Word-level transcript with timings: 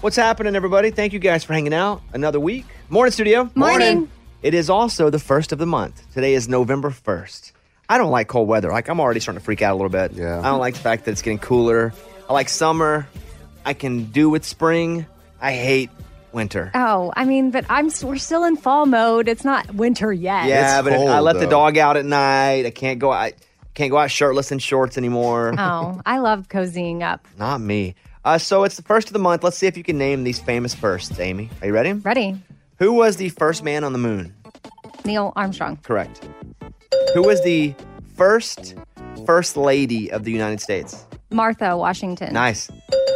What's 0.00 0.16
happening, 0.16 0.54
everybody? 0.54 0.90
Thank 0.90 1.12
you 1.12 1.18
guys 1.18 1.42
for 1.44 1.52
hanging 1.54 1.74
out. 1.74 2.02
Another 2.12 2.38
week. 2.38 2.64
Morning, 2.88 3.10
studio. 3.10 3.50
Morning. 3.56 4.08
It 4.42 4.54
is 4.54 4.70
also 4.70 5.10
the 5.10 5.18
first 5.18 5.50
of 5.50 5.58
the 5.58 5.66
month. 5.66 6.00
Today 6.14 6.34
is 6.34 6.48
November 6.48 6.90
1st. 6.90 7.50
I 7.88 7.98
don't 7.98 8.10
like 8.12 8.28
cold 8.28 8.46
weather. 8.46 8.70
Like, 8.70 8.88
I'm 8.88 9.00
already 9.00 9.18
starting 9.18 9.40
to 9.40 9.44
freak 9.44 9.60
out 9.60 9.72
a 9.72 9.74
little 9.76 9.88
bit. 9.88 10.12
Yeah. 10.12 10.38
I 10.38 10.44
don't 10.44 10.60
like 10.60 10.74
the 10.74 10.80
fact 10.80 11.04
that 11.06 11.12
it's 11.12 11.22
getting 11.22 11.38
cooler. 11.40 11.92
I 12.28 12.32
like 12.32 12.48
summer. 12.48 13.08
I 13.64 13.72
can 13.74 14.04
do 14.04 14.30
with 14.30 14.44
spring. 14.44 15.04
I 15.40 15.52
hate 15.52 15.90
winter. 16.32 16.70
Oh, 16.74 17.12
I 17.16 17.24
mean, 17.24 17.50
but 17.50 17.64
I'm 17.68 17.90
we're 18.02 18.18
still 18.18 18.44
in 18.44 18.56
fall 18.56 18.86
mode. 18.86 19.26
It's 19.28 19.44
not 19.44 19.74
winter 19.74 20.12
yet. 20.12 20.46
yeah, 20.46 20.78
It's 20.78 20.84
but 20.84 20.92
if 20.92 21.00
I 21.00 21.06
cold, 21.06 21.24
let 21.24 21.32
the 21.34 21.40
though. 21.40 21.50
dog 21.50 21.76
out 21.78 21.96
at 21.96 22.04
night. 22.04 22.66
I 22.66 22.70
can't 22.70 23.00
go 23.00 23.12
out. 23.12 23.32
Can't 23.74 23.90
go 23.90 23.98
out 23.98 24.10
shirtless 24.10 24.52
in 24.52 24.58
shorts 24.58 24.96
anymore. 24.98 25.54
Oh, 25.58 26.00
I 26.06 26.18
love 26.18 26.48
cozying 26.48 27.02
up. 27.02 27.26
Not 27.38 27.60
me. 27.60 27.94
Uh, 28.28 28.36
so 28.36 28.62
it's 28.64 28.76
the 28.76 28.82
first 28.82 29.06
of 29.06 29.14
the 29.14 29.18
month. 29.18 29.42
Let's 29.42 29.56
see 29.56 29.66
if 29.66 29.74
you 29.74 29.82
can 29.82 29.96
name 29.96 30.22
these 30.22 30.38
famous 30.38 30.74
firsts, 30.74 31.18
Amy. 31.18 31.48
Are 31.62 31.68
you 31.68 31.72
ready? 31.72 31.94
Ready? 31.94 32.38
Who 32.78 32.92
was 32.92 33.16
the 33.16 33.30
first 33.30 33.64
man 33.64 33.84
on 33.84 33.94
the 33.94 33.98
moon? 33.98 34.34
Neil 35.06 35.32
Armstrong. 35.34 35.78
Correct. 35.78 36.28
Who 37.14 37.22
was 37.22 37.42
the 37.42 37.74
first 38.16 38.74
first 39.24 39.56
lady 39.56 40.12
of 40.12 40.24
the 40.24 40.30
United 40.30 40.60
States? 40.60 41.06
Martha 41.30 41.74
Washington. 41.74 42.34
Nice. 42.34 42.70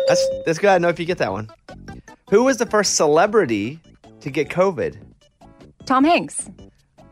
That's 0.09 0.27
that's 0.47 0.59
good. 0.59 0.71
I 0.71 0.79
know 0.79 0.89
if 0.89 0.99
you 0.99 1.05
get 1.05 1.19
that 1.19 1.31
one. 1.31 1.51
Who 2.31 2.45
was 2.45 2.57
the 2.57 2.65
first 2.65 2.95
celebrity 2.95 3.81
to 4.21 4.31
get 4.31 4.49
COVID? 4.49 4.97
Tom 5.85 6.05
Hanks. 6.05 6.49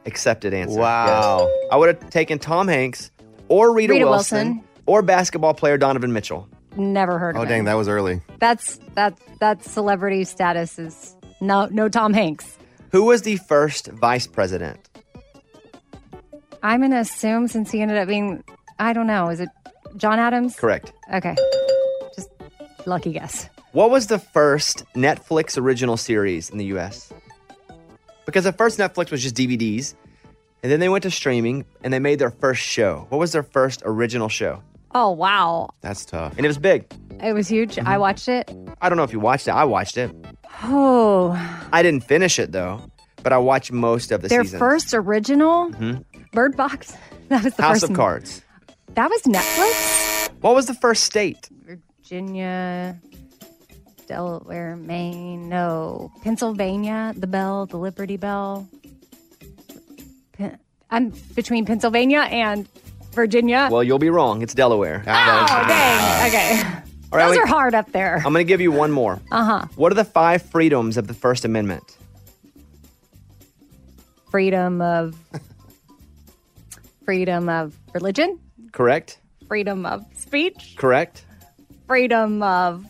Accepted 0.07 0.55
answer. 0.55 0.81
Wow. 0.81 1.51
Yes. 1.51 1.69
I 1.71 1.77
would 1.77 1.89
have 1.95 2.09
taken 2.09 2.39
Tom 2.39 2.67
Hanks 2.67 3.11
or 3.49 3.75
Rita, 3.75 3.93
Rita 3.93 4.07
Wilson, 4.07 4.47
Wilson. 4.49 4.65
or 4.87 5.03
basketball 5.03 5.53
player 5.53 5.77
Donovan 5.77 6.15
Mitchell. 6.15 6.49
Never 6.77 7.19
heard 7.19 7.37
oh, 7.37 7.41
of 7.41 7.43
Oh, 7.43 7.43
him. 7.43 7.49
dang, 7.49 7.65
that 7.65 7.75
was 7.75 7.89
early. 7.89 8.23
That's 8.39 8.79
that 8.95 9.19
that 9.41 9.65
celebrity 9.65 10.25
status 10.25 10.79
is 10.79 11.17
no 11.41 11.67
no 11.67 11.89
Tom 11.89 12.13
Hanks. 12.13 12.57
Who 12.93 13.05
was 13.05 13.23
the 13.23 13.37
first 13.37 13.89
vice 13.89 14.27
president? 14.27 14.79
I'm 16.63 16.81
gonna 16.81 17.01
assume 17.01 17.49
since 17.49 17.71
he 17.71 17.81
ended 17.81 17.99
up 17.99 18.09
being 18.09 18.45
I 18.79 18.93
don't 18.93 19.07
know, 19.07 19.29
is 19.29 19.41
it 19.41 19.49
John 19.97 20.19
Adams? 20.19 20.57
Correct. 20.57 20.93
Okay. 21.13 21.35
Just 22.15 22.31
lucky 22.87 23.13
guess. 23.13 23.49
What 23.73 23.91
was 23.91 24.07
the 24.09 24.19
first 24.19 24.85
Netflix 24.95 25.57
original 25.59 25.97
series 25.97 26.51
in 26.51 26.59
the 26.59 26.67
US? 26.77 27.13
Because 28.27 28.47
at 28.47 28.57
first 28.57 28.79
Netflix 28.79 29.11
was 29.11 29.23
just 29.23 29.35
DVDs, 29.35 29.95
and 30.63 30.71
then 30.71 30.81
they 30.81 30.89
went 30.89 31.03
to 31.03 31.11
streaming 31.11 31.65
and 31.83 31.93
they 31.93 31.99
made 31.99 32.19
their 32.19 32.31
first 32.31 32.63
show. 32.63 33.07
What 33.09 33.19
was 33.19 33.33
their 33.33 33.43
first 33.43 33.83
original 33.85 34.29
show? 34.29 34.63
Oh 34.95 35.11
wow. 35.13 35.71
That's 35.81 36.05
tough. 36.05 36.37
And 36.37 36.45
it 36.45 36.49
was 36.49 36.59
big. 36.59 36.87
It 37.23 37.33
was 37.33 37.49
huge. 37.49 37.79
I 37.79 37.83
Mm-hmm. 37.83 38.01
watched 38.01 38.29
it. 38.29 38.51
I 38.81 38.89
don't 38.89 38.97
know 38.97 39.05
if 39.05 39.13
you 39.13 39.21
watched 39.21 39.47
it. 39.49 39.53
I 39.53 39.65
watched 39.65 39.97
it. 39.97 40.11
Oh, 40.63 41.31
I 41.73 41.83
didn't 41.83 42.05
finish 42.05 42.39
it 42.39 42.53
though, 42.53 42.83
but 43.23 43.33
I 43.33 43.39
watched 43.39 43.73
most 43.73 44.11
of 44.11 44.23
the 44.23 44.29
their 44.29 44.43
seasons. 44.45 44.59
first 44.59 44.95
original 44.95 45.71
Bird 46.33 46.57
Box. 46.57 46.95
That 47.31 47.45
was 47.45 47.55
the 47.55 47.63
House 47.63 47.73
first 47.75 47.83
of 47.85 47.91
one. 47.91 47.97
Cards. 47.97 48.43
That 48.95 49.09
was 49.09 49.23
Netflix. 49.23 50.31
What 50.41 50.57
was 50.57 50.67
the 50.67 50.75
first 50.75 51.05
state? 51.05 51.49
Virginia, 51.65 52.99
Delaware, 54.09 54.75
Maine. 54.75 55.49
No, 55.49 56.11
Pennsylvania. 56.23 57.15
The 57.17 57.29
Bell, 57.29 57.67
the 57.67 57.77
Liberty 57.77 58.17
Bell. 58.17 58.69
Pen- 60.33 60.59
I'm 60.91 61.11
between 61.37 61.65
Pennsylvania 61.67 62.27
and 62.29 62.69
Virginia. 63.13 63.69
Well, 63.71 63.83
you'll 63.83 63.99
be 63.99 64.11
wrong. 64.11 64.43
It's 64.43 64.55
Delaware. 64.55 65.03
oh, 65.07 65.65
dang. 65.69 66.29
Okay. 66.29 66.63
All 67.13 67.19
right, 67.19 67.27
Those 67.27 67.37
we- 67.37 67.43
are 67.43 67.47
hard 67.47 67.75
up 67.75 67.91
there. 67.93 68.17
I'm 68.17 68.33
going 68.33 68.47
to 68.47 68.49
give 68.49 68.61
you 68.61 68.71
one 68.73 68.93
more. 68.93 69.21
Uh 69.33 69.45
huh. 69.45 69.67
What 69.77 69.91
are 69.93 69.97
the 69.97 70.05
five 70.05 70.43
freedoms 70.43 70.97
of 70.97 71.07
the 71.09 71.15
First 71.15 71.45
Amendment? 71.45 71.97
Freedom 74.31 74.81
of. 74.81 75.17
Freedom 77.05 77.49
of 77.49 77.75
religion. 77.93 78.39
Correct? 78.73 79.19
Freedom 79.49 79.85
of 79.85 80.05
speech. 80.17 80.77
Correct? 80.79 81.25
Freedom 81.89 82.41
of. 82.43 82.87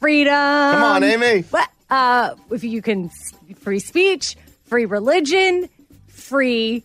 Freedom. 0.00 0.32
Come 0.32 0.82
on, 0.82 1.02
Amy. 1.04 1.42
What? 1.42 1.68
Uh, 1.90 2.34
if 2.50 2.64
you 2.64 2.80
can, 2.80 3.10
free 3.60 3.78
speech, 3.78 4.36
free 4.64 4.86
religion, 4.86 5.68
free. 6.08 6.84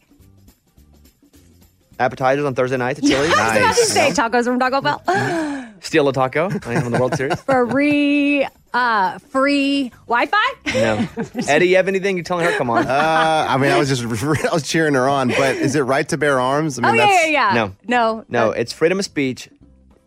Appetizers 2.02 2.44
on 2.46 2.56
Thursday 2.56 2.78
nights 2.78 3.00
at 3.00 3.06
Chili's? 3.06 3.32
I 3.34 3.48
was 3.48 3.58
about 3.58 3.76
to 3.76 3.86
say 3.86 4.10
tacos 4.12 4.44
from 4.46 4.60
Taco 4.60 4.82
Bell. 4.82 5.68
Steal 5.82 6.08
a 6.10 6.14
taco 6.14 6.50
I 6.66 6.74
am 6.74 6.86
in 6.86 6.92
the 6.92 7.00
World 7.00 7.16
Series? 7.16 7.40
free, 7.42 8.48
uh, 8.74 9.18
free 9.20 9.90
Wi-Fi. 10.08 10.38
No. 10.76 11.08
Eddie, 11.48 11.70
you 11.70 11.76
have 11.78 11.88
anything? 11.88 12.18
You're 12.18 12.24
telling 12.24 12.46
her? 12.46 12.56
Come 12.58 12.70
on. 12.70 12.86
Uh, 12.88 13.46
I 13.50 13.58
mean, 13.58 13.72
I 13.72 13.80
was 13.80 13.90
just 13.90 14.04
I 14.24 14.54
was 14.54 14.64
cheering 14.64 14.94
her 14.94 15.08
on, 15.10 15.30
but 15.30 15.56
is 15.56 15.76
it 15.76 15.82
right 15.82 16.08
to 16.10 16.18
bear 16.18 16.40
arms? 16.40 16.78
I 16.78 16.82
mean, 16.84 16.92
oh 16.92 16.94
yeah, 16.94 17.06
that's 17.06 17.26
yeah, 17.30 17.54
yeah. 17.54 17.54
No. 17.56 17.68
no, 17.88 18.26
No, 18.30 18.52
it's 18.52 18.74
freedom 18.74 19.00
of 19.00 19.06
speech, 19.06 19.50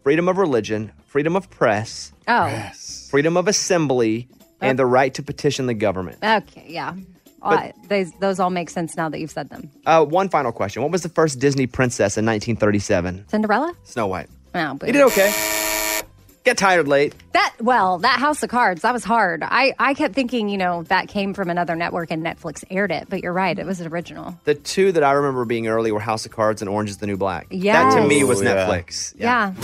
freedom 0.05 0.29
of 0.29 0.39
religion, 0.39 0.93
freedom 1.07 1.35
of 1.37 1.51
press, 1.51 2.13
Oh, 2.29 2.71
freedom 3.11 3.37
of 3.37 3.49
assembly, 3.49 4.29
and 4.61 4.79
the 4.79 4.87
right 4.87 5.13
to 5.15 5.23
petition 5.23 5.67
the 5.67 5.75
government. 5.75 6.19
okay, 6.23 6.67
yeah. 6.69 6.95
Uh, 7.45 7.73
those, 7.89 8.13
those 8.21 8.41
all 8.41 8.51
make 8.51 8.71
sense 8.71 8.97
now 8.97 9.09
that 9.09 9.21
you've 9.21 9.31
said 9.31 9.51
them. 9.51 9.71
Uh, 9.87 10.05
one 10.05 10.29
final 10.29 10.53
question. 10.53 10.83
What 10.83 10.91
was 10.91 11.03
the 11.03 11.09
first 11.09 11.39
Disney 11.39 11.67
princess 11.67 12.17
in 12.17 12.25
1937? 12.27 13.29
Cinderella. 13.29 13.75
Snow 13.85 14.07
White. 14.07 14.29
Oh, 14.55 14.75
but 14.75 14.87
You 14.87 14.93
did 14.93 15.03
okay. 15.03 15.33
Get 16.45 16.59
tired 16.59 16.87
late. 16.87 17.15
That 17.33 17.55
well, 17.59 17.97
that 18.01 18.19
House 18.19 18.43
of 18.43 18.51
Cards, 18.51 18.83
that 18.83 18.93
was 18.93 19.03
hard. 19.03 19.43
I 19.43 19.75
I 19.79 19.95
kept 19.95 20.15
thinking, 20.15 20.51
you 20.51 20.59
know, 20.59 20.83
that 20.85 21.09
came 21.09 21.33
from 21.33 21.49
another 21.49 21.75
network 21.75 22.11
and 22.11 22.23
Netflix 22.23 22.63
aired 22.71 22.91
it, 22.93 23.07
but 23.09 23.23
you're 23.23 23.33
right, 23.33 23.59
it 23.59 23.65
was 23.65 23.81
an 23.81 23.87
original. 23.91 24.39
The 24.45 24.55
two 24.55 24.93
that 24.93 25.03
I 25.03 25.13
remember 25.13 25.47
being 25.47 25.69
early 25.69 25.91
were 25.91 26.01
House 26.01 26.27
of 26.27 26.33
Cards 26.33 26.61
and 26.61 26.69
Orange 26.69 26.91
is 26.91 26.99
the 26.99 27.07
New 27.07 27.17
Black. 27.17 27.47
Yeah. 27.51 27.89
That 27.89 28.03
to 28.03 28.07
me 28.07 28.19
Yes. 28.19 28.29
was 28.29 28.41
Oh, 28.43 28.45
yeah. 28.45 28.55
Netflix. 28.69 29.15
Yeah. 29.19 29.55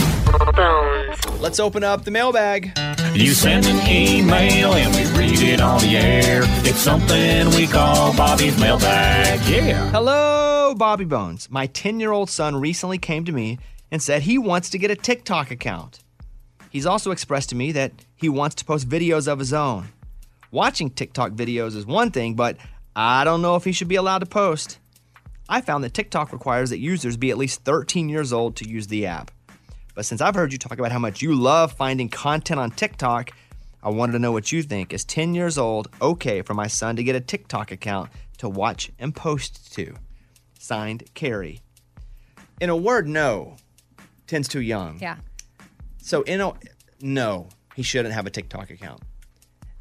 Let's 1.40 1.58
open 1.58 1.82
up 1.82 2.04
the 2.04 2.10
mailbag. 2.10 2.78
You 3.14 3.32
send 3.32 3.66
an 3.66 3.88
email 3.88 4.74
and 4.74 4.94
we 4.94 5.18
read 5.18 5.40
it 5.40 5.60
on 5.60 5.80
the 5.80 5.96
air. 5.96 6.42
It's 6.64 6.78
something 6.78 7.48
we 7.56 7.66
call 7.66 8.14
Bobby's 8.14 8.60
mailbag. 8.60 9.40
Yeah. 9.48 9.90
Hello, 9.90 10.74
Bobby 10.76 11.06
Bones. 11.06 11.50
My 11.50 11.66
10 11.66 11.98
year 11.98 12.12
old 12.12 12.28
son 12.28 12.56
recently 12.56 12.98
came 12.98 13.24
to 13.24 13.32
me 13.32 13.58
and 13.90 14.02
said 14.02 14.22
he 14.22 14.38
wants 14.38 14.70
to 14.70 14.78
get 14.78 14.90
a 14.90 14.96
TikTok 14.96 15.50
account. 15.50 16.00
He's 16.70 16.86
also 16.86 17.10
expressed 17.10 17.48
to 17.48 17.56
me 17.56 17.72
that 17.72 17.92
he 18.14 18.28
wants 18.28 18.54
to 18.56 18.64
post 18.64 18.88
videos 18.88 19.26
of 19.26 19.38
his 19.38 19.52
own. 19.52 19.88
Watching 20.52 20.90
TikTok 20.90 21.32
videos 21.32 21.74
is 21.74 21.86
one 21.86 22.10
thing, 22.10 22.34
but 22.34 22.58
I 22.94 23.24
don't 23.24 23.42
know 23.42 23.56
if 23.56 23.64
he 23.64 23.72
should 23.72 23.88
be 23.88 23.96
allowed 23.96 24.18
to 24.18 24.26
post. 24.26 24.78
I 25.48 25.62
found 25.62 25.82
that 25.84 25.94
TikTok 25.94 26.32
requires 26.32 26.70
that 26.70 26.78
users 26.78 27.16
be 27.16 27.30
at 27.30 27.38
least 27.38 27.64
13 27.64 28.08
years 28.08 28.32
old 28.32 28.56
to 28.56 28.68
use 28.68 28.86
the 28.86 29.06
app. 29.06 29.32
But 29.94 30.06
since 30.06 30.20
I've 30.20 30.34
heard 30.34 30.52
you 30.52 30.58
talk 30.58 30.78
about 30.78 30.92
how 30.92 30.98
much 30.98 31.22
you 31.22 31.34
love 31.34 31.72
finding 31.72 32.08
content 32.08 32.60
on 32.60 32.70
TikTok, 32.70 33.32
I 33.82 33.90
wanted 33.90 34.12
to 34.12 34.18
know 34.18 34.32
what 34.32 34.52
you 34.52 34.62
think. 34.62 34.92
Is 34.92 35.04
10 35.04 35.34
years 35.34 35.58
old 35.58 35.88
okay 36.00 36.42
for 36.42 36.54
my 36.54 36.66
son 36.66 36.96
to 36.96 37.02
get 37.02 37.16
a 37.16 37.20
TikTok 37.20 37.72
account 37.72 38.10
to 38.38 38.48
watch 38.48 38.90
and 38.98 39.14
post 39.14 39.72
to? 39.74 39.94
Signed, 40.58 41.04
Carrie. 41.14 41.60
In 42.60 42.68
a 42.68 42.76
word, 42.76 43.08
no. 43.08 43.56
10's 44.26 44.48
too 44.48 44.60
young. 44.60 44.98
Yeah. 45.00 45.16
So, 45.98 46.22
in 46.22 46.40
a 46.40 46.52
no, 47.00 47.48
he 47.74 47.82
shouldn't 47.82 48.14
have 48.14 48.26
a 48.26 48.30
TikTok 48.30 48.70
account. 48.70 49.02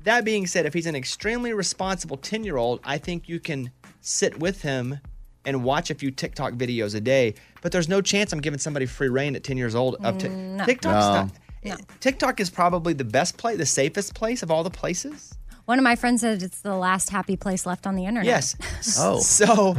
That 0.03 0.23
being 0.23 0.47
said, 0.47 0.65
if 0.65 0.73
he's 0.73 0.85
an 0.85 0.95
extremely 0.95 1.53
responsible 1.53 2.17
10 2.17 2.43
year 2.43 2.57
old, 2.57 2.79
I 2.83 2.97
think 2.97 3.27
you 3.27 3.39
can 3.39 3.71
sit 4.01 4.39
with 4.39 4.61
him 4.61 4.99
and 5.49 5.63
watch 5.63 5.89
a 5.89 5.95
few 5.95 6.11
TikTok 6.11 6.53
videos 6.53 6.95
a 6.95 7.01
day. 7.01 7.33
But 7.61 7.71
there's 7.71 7.89
no 7.89 8.01
chance 8.01 8.31
I'm 8.31 8.39
giving 8.39 8.59
somebody 8.59 8.85
free 8.85 9.09
reign 9.09 9.35
at 9.35 9.43
10 9.43 9.57
years 9.57 9.75
old 9.75 9.95
of 10.03 10.17
Tik 10.17 10.31
mm, 10.31 10.65
TikTok's 10.65 11.31
not. 11.65 11.81
TikTok 11.99 12.39
is 12.39 12.49
probably 12.49 12.93
the 12.93 13.03
best 13.03 13.37
place, 13.37 13.57
the 13.57 13.65
safest 13.65 14.15
place 14.15 14.43
of 14.43 14.51
all 14.51 14.63
the 14.63 14.69
places. 14.69 15.35
One 15.65 15.77
of 15.77 15.83
my 15.83 15.95
friends 15.95 16.21
said 16.21 16.41
it's 16.41 16.61
the 16.61 16.75
last 16.75 17.09
happy 17.09 17.35
place 17.35 17.65
left 17.65 17.85
on 17.85 17.95
the 17.95 18.05
internet. 18.05 18.25
Yes. 18.25 18.55
Oh. 18.97 19.19
So, 19.21 19.73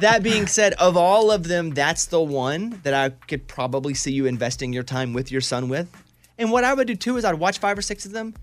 that 0.00 0.20
being 0.22 0.46
said, 0.46 0.74
of 0.74 0.96
all 0.96 1.30
of 1.30 1.44
them, 1.44 1.70
that's 1.70 2.06
the 2.06 2.20
one 2.20 2.80
that 2.82 2.92
I 2.92 3.10
could 3.10 3.46
probably 3.46 3.94
see 3.94 4.12
you 4.12 4.26
investing 4.26 4.72
your 4.72 4.82
time 4.82 5.12
with 5.12 5.30
your 5.30 5.40
son 5.40 5.68
with. 5.68 5.88
And 6.36 6.50
what 6.50 6.64
I 6.64 6.74
would 6.74 6.88
do 6.88 6.96
too 6.96 7.16
is 7.16 7.24
I'd 7.24 7.36
watch 7.36 7.58
five 7.58 7.78
or 7.78 7.82
six 7.82 8.04
of 8.04 8.12
them 8.12 8.34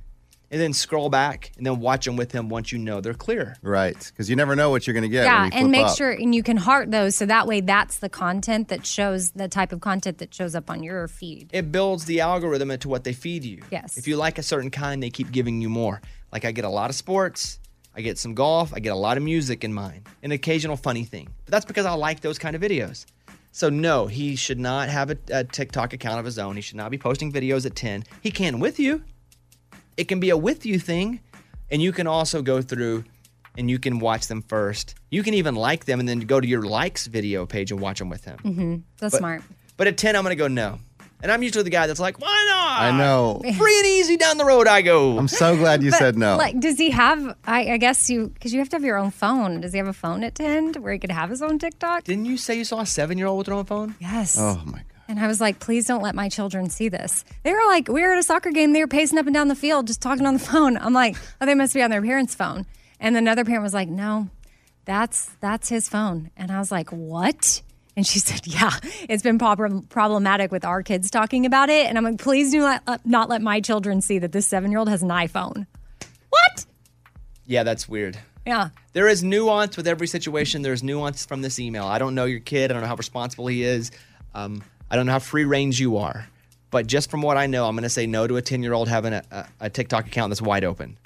and 0.52 0.60
then 0.60 0.74
scroll 0.74 1.10
back 1.10 1.52
and 1.58 1.66
then 1.66 1.80
watch 1.80 2.06
them 2.06 2.18
with 2.18 2.32
him 2.34 2.50
once 2.50 2.72
you 2.72 2.78
know 2.78 3.02
they're 3.02 3.14
clear. 3.14 3.56
right 3.62 3.98
because 3.98 4.30
you 4.30 4.36
never 4.36 4.56
know 4.56 4.70
what 4.70 4.86
you're 4.86 4.94
going 4.94 5.04
to 5.04 5.10
get. 5.10 5.24
Yeah, 5.24 5.44
when 5.44 5.52
you 5.52 5.58
and 5.60 5.72
make 5.72 5.86
up. 5.88 5.98
sure 5.98 6.12
and 6.12 6.36
you 6.36 6.44
can 6.44 6.58
heart 6.58 6.92
those 6.92 7.16
so 7.16 7.26
that 7.26 7.48
way 7.48 7.62
that's 7.62 8.00
the 8.00 8.10
content 8.10 8.68
that 8.68 8.86
shows 8.86 9.32
the 9.32 9.48
type 9.48 9.72
of 9.72 9.80
content 9.80 10.18
that 10.20 10.34
shows 10.34 10.54
up 10.54 10.70
on 10.70 10.84
your 10.84 11.08
feed. 11.08 11.50
It 11.54 11.72
builds 11.72 12.06
the 12.06 12.20
algorithm 12.20 12.70
into 12.70 12.90
what 12.90 13.06
they 13.06 13.14
feed 13.14 13.44
you. 13.46 13.64
Yes. 13.72 13.98
If 13.98 14.08
you 14.08 14.18
like 14.18 14.38
a 14.38 14.44
certain 14.44 14.70
kind, 14.70 15.02
they 15.02 15.10
keep 15.10 15.32
giving 15.32 15.62
you 15.62 15.70
more. 15.70 16.02
Like 16.32 16.46
I 16.46 16.52
get 16.52 16.66
a 16.66 16.70
lot 16.70 16.90
of 16.90 16.96
sports, 16.96 17.60
I 17.96 18.02
get 18.02 18.18
some 18.18 18.36
golf, 18.36 18.74
I 18.74 18.80
get 18.80 18.92
a 18.92 18.96
lot 18.96 19.18
of 19.18 19.24
music 19.24 19.64
in 19.64 19.74
mine, 19.74 20.04
an 20.22 20.32
occasional 20.32 20.78
funny 20.78 21.06
thing. 21.06 21.30
But 21.46 21.52
that's 21.52 21.66
because 21.66 21.86
I 21.86 21.94
like 21.94 22.20
those 22.20 22.38
kind 22.38 22.56
of 22.56 22.62
videos. 22.62 23.06
So 23.54 23.70
no, 23.70 24.08
he 24.08 24.38
should 24.38 24.60
not 24.60 24.88
have 24.88 25.12
a, 25.12 25.18
a 25.30 25.44
TikTok 25.44 25.92
account 25.92 26.20
of 26.20 26.26
his 26.26 26.40
own. 26.40 26.56
He 26.56 26.62
should 26.62 26.78
not 26.78 26.90
be 26.90 26.98
posting 26.98 27.32
videos 27.34 27.66
at 27.66 27.76
10. 27.76 28.06
He 28.22 28.32
can 28.32 28.60
with 28.60 28.80
you. 28.80 29.04
It 30.02 30.08
can 30.08 30.20
be 30.20 30.32
a 30.32 30.38
with 30.38 30.66
you 30.66 30.80
thing, 30.80 31.20
and 31.70 31.82
you 31.82 31.92
can 31.92 32.08
also 32.08 32.42
go 32.42 32.62
through 32.62 33.04
and 33.58 33.70
you 33.70 33.78
can 33.80 34.00
watch 34.00 34.28
them 34.28 34.42
first. 34.42 34.96
You 35.12 35.22
can 35.24 35.34
even 35.36 35.56
like 35.56 35.86
them 35.86 36.00
and 36.00 36.10
then 36.10 36.22
go 36.22 36.40
to 36.42 36.48
your 36.48 36.64
likes 36.64 37.06
video 37.08 37.46
page 37.46 37.72
and 37.72 37.80
watch 37.80 38.00
them 38.00 38.10
with 38.10 38.26
him. 38.26 38.38
Mm-hmm. 38.44 38.76
That's 39.00 39.14
But- 39.14 39.18
smart. 39.20 39.42
But 39.78 39.88
at 39.88 39.98
10, 39.98 40.16
I'm 40.16 40.24
going 40.24 40.32
to 40.38 40.44
go 40.44 40.48
no. 40.48 40.80
And 41.24 41.32
I'm 41.32 41.44
usually 41.44 41.64
the 41.64 41.70
guy 41.70 41.86
that's 41.88 42.00
like, 42.00 42.20
why 42.20 42.46
not? 42.50 42.82
I 42.82 42.98
know. 42.98 43.42
Free 43.58 43.78
and 43.78 43.86
easy 43.88 44.18
down 44.18 44.38
the 44.38 44.46
road 44.46 44.68
I 44.68 44.82
go. 44.82 45.18
I'm 45.20 45.28
so 45.28 45.56
glad 45.56 45.84
you 45.84 45.92
But, 45.92 45.98
said 46.00 46.18
no. 46.18 46.36
Like, 46.38 46.60
does 46.60 46.78
he 46.80 46.90
have? 46.92 47.36
I, 47.46 47.74
I 47.74 47.78
guess 47.78 48.10
you 48.10 48.30
because 48.30 48.54
you 48.54 48.60
have 48.60 48.70
to 48.70 48.76
have 48.78 48.84
your 48.84 48.98
own 48.98 49.12
phone. 49.12 49.62
Does 49.62 49.72
he 49.74 49.78
have 49.78 49.88
a 49.88 49.94
phone 49.94 50.24
at 50.24 50.34
ten 50.36 50.74
where 50.82 50.94
he 50.94 50.98
could 51.00 51.12
have 51.12 51.30
his 51.30 51.42
own 51.44 51.60
TikTok? 51.60 52.06
Didn't 52.06 52.26
you 52.26 52.38
say 52.38 52.58
you 52.58 52.64
saw 52.66 52.80
a 52.82 52.86
seven 52.88 53.18
year 53.20 53.28
old 53.28 53.38
with 53.40 53.48
their 53.48 53.56
own 53.56 53.66
phone? 53.66 53.96
Yes. 54.00 54.36
oh 54.40 54.62
my 54.66 54.80
god. 54.80 54.84
And 55.12 55.20
I 55.20 55.28
was 55.28 55.42
like, 55.42 55.60
please 55.60 55.88
don't 55.88 56.02
let 56.02 56.16
my 56.16 56.30
children 56.30 56.70
see 56.70 56.88
this. 56.88 57.26
They 57.44 57.52
were 57.52 57.66
like, 57.68 57.90
we 57.90 58.02
were 58.02 58.14
at 58.14 58.18
a 58.18 58.24
soccer 58.24 58.50
game. 58.50 58.72
They 58.72 58.80
were 58.80 58.88
pacing 58.88 59.20
up 59.20 59.26
and 59.26 59.34
down 59.34 59.50
the 59.50 59.56
field, 59.56 59.88
just 59.88 60.02
talking 60.02 60.26
on 60.26 60.36
the 60.36 60.40
phone. 60.52 60.78
I'm 60.78 60.94
like, 60.94 61.18
oh, 61.42 61.46
they 61.46 61.54
must 61.54 61.74
be 61.74 61.82
on 61.82 61.90
their 61.90 62.02
parents' 62.02 62.34
phone. 62.34 62.66
And 62.98 63.18
another 63.18 63.44
parent 63.44 63.62
was 63.62 63.74
like, 63.74 63.90
no, 63.90 64.30
that's 64.86 65.26
that's 65.42 65.68
his 65.68 65.90
phone. 65.90 66.32
And 66.38 66.50
I 66.50 66.60
was 66.60 66.72
like, 66.72 66.92
what? 66.92 67.62
And 67.98 68.08
she 68.08 68.20
said, 68.28 68.48
yeah, 68.48 68.72
it's 69.10 69.22
been 69.22 69.38
prob- 69.38 69.90
problematic 69.90 70.50
with 70.50 70.64
our 70.64 70.82
kids 70.82 71.12
talking 71.12 71.46
about 71.46 71.68
it. 71.70 71.88
And 71.88 71.98
I'm 71.98 72.06
like, 72.06 72.18
please 72.20 72.52
do 72.52 72.60
not, 72.60 72.82
uh, 72.88 72.98
not 73.04 73.28
let 73.28 73.42
my 73.42 73.60
children 73.60 74.00
see 74.00 74.18
that 74.20 74.32
this 74.32 74.48
seven 74.48 74.72
year 74.72 74.80
old 74.80 74.88
has 74.88 75.04
an 75.04 75.10
iPhone. 75.10 75.68
What? 76.30 76.66
Yeah, 77.46 77.64
that's 77.64 77.90
weird. 77.90 78.18
Yeah. 78.48 78.70
There 78.94 79.10
is 79.10 79.26
nuance 79.26 79.76
with 79.76 79.88
every 79.88 80.08
situation. 80.08 80.62
There's 80.62 80.84
nuance 80.84 81.26
from 81.26 81.42
this 81.42 81.60
email. 81.60 81.84
I 81.84 82.00
don't 82.00 82.16
know 82.16 82.24
your 82.24 82.40
kid. 82.40 82.72
I 82.72 82.76
don't 82.76 82.82
know 82.82 82.88
how 82.88 82.96
responsible 82.96 83.48
he 83.48 83.64
is. 83.64 83.92
Um, 84.34 84.64
I 84.92 84.96
don't 84.96 85.06
know 85.08 85.14
how 85.14 85.20
free 85.20 85.46
range 85.46 85.80
you 85.80 85.98
are. 85.98 86.28
But 86.70 86.86
just 86.86 87.10
from 87.10 87.22
what 87.22 87.36
I 87.38 87.48
know, 87.48 87.66
I'm 87.66 87.76
going 87.76 87.84
to 87.84 87.90
say 87.90 88.06
no 88.06 88.28
to 88.28 88.36
a 88.36 88.42
10 88.42 88.62
year 88.62 88.74
old 88.74 88.88
having 88.88 89.14
a, 89.14 89.24
a, 89.32 89.46
a 89.62 89.70
TikTok 89.70 90.06
account 90.08 90.30
that's 90.30 90.42
wide 90.42 90.64
open. 90.64 90.98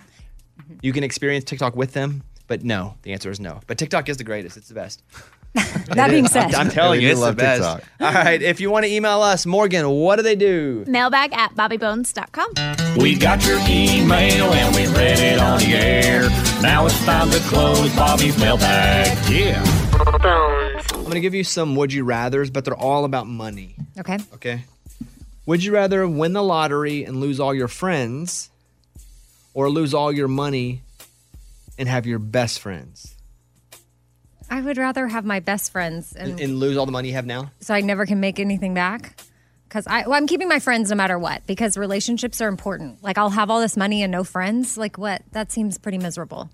You 0.81 0.91
can 0.91 1.03
experience 1.03 1.45
TikTok 1.45 1.75
with 1.75 1.93
them, 1.93 2.23
but 2.47 2.63
no. 2.63 2.95
The 3.03 3.13
answer 3.13 3.29
is 3.31 3.39
no. 3.39 3.61
But 3.67 3.77
TikTok 3.77 4.09
is 4.09 4.17
the 4.17 4.23
greatest. 4.23 4.57
It's 4.57 4.67
the 4.67 4.73
best. 4.75 5.01
That 5.95 6.09
being 6.09 6.27
said, 6.27 6.53
I'm 6.53 6.67
telling 6.79 6.99
Yeah, 6.99 7.11
you, 7.11 7.15
you 7.17 7.23
it's 7.25 7.25
the 7.25 7.33
best. 7.33 7.61
TikTok. 7.77 7.83
All 8.01 8.11
right. 8.23 8.41
If 8.41 8.59
you 8.59 8.69
want 8.69 8.83
to 8.85 8.91
email 8.91 9.21
us, 9.21 9.45
Morgan, 9.45 9.88
what 9.89 10.17
do 10.17 10.21
they 10.23 10.35
do? 10.35 10.83
Mailbag 10.85 11.31
at 11.33 11.55
bobbybones.com. 11.55 12.97
We 12.97 13.15
got 13.15 13.45
your 13.47 13.59
email 13.69 14.51
and 14.51 14.75
we 14.75 14.88
read 14.88 15.19
it 15.19 15.39
on 15.39 15.59
the 15.59 15.73
air. 15.75 16.23
Now 16.61 16.85
it's 16.88 17.05
time 17.05 17.29
to 17.31 17.39
close 17.47 17.93
Bobby's 17.95 18.38
mailbag. 18.38 19.17
Yeah. 19.31 19.63
I'm 20.00 21.01
going 21.03 21.12
to 21.13 21.19
give 21.21 21.33
you 21.33 21.44
some 21.44 21.75
would 21.75 21.94
you 21.94 22.03
rathers, 22.06 22.51
but 22.51 22.65
they're 22.65 22.75
all 22.75 23.06
about 23.06 23.27
money. 23.27 23.75
okay. 24.00 24.18
Okay. 24.33 24.63
Would 25.45 25.63
you 25.63 25.74
rather 25.74 26.07
win 26.07 26.33
the 26.33 26.42
lottery 26.44 27.03
and 27.03 27.19
lose 27.21 27.39
all 27.39 27.53
your 27.53 27.68
friends 27.68 28.50
or 29.53 29.69
lose 29.69 29.94
all 29.94 30.12
your 30.12 30.27
money 30.27 30.81
and 31.77 31.88
have 31.88 32.06
your 32.07 32.18
best 32.19 32.59
friends? 32.59 33.15
I 34.50 34.62
would 34.62 34.77
rather 34.77 35.07
have 35.07 35.24
my 35.25 35.39
best 35.39 35.71
friends 35.71 36.13
and 36.13 36.31
And, 36.31 36.39
and 36.39 36.59
lose 36.59 36.77
all 36.77 36.86
the 36.86 36.91
money 36.91 37.09
you 37.09 37.13
have 37.15 37.25
now? 37.25 37.51
so 37.62 37.74
I 37.74 37.81
never 37.81 38.06
can 38.06 38.19
make 38.19 38.39
anything 38.39 38.74
back. 38.74 39.19
Because 39.68 39.88
I, 39.88 40.01
well, 40.03 40.13
I'm 40.13 40.27
keeping 40.27 40.48
my 40.48 40.59
friends 40.59 40.89
no 40.89 40.95
matter 40.95 41.18
what. 41.19 41.45
Because 41.48 41.77
relationships 41.77 42.41
are 42.41 42.48
important. 42.48 43.03
Like 43.03 43.18
I'll 43.18 43.30
have 43.31 43.50
all 43.51 43.59
this 43.62 43.77
money 43.77 44.01
and 44.03 44.12
no 44.12 44.24
friends. 44.24 44.77
Like 44.77 44.98
what? 44.98 45.21
That 45.31 45.51
seems 45.51 45.77
pretty 45.77 45.98
miserable. 46.00 46.50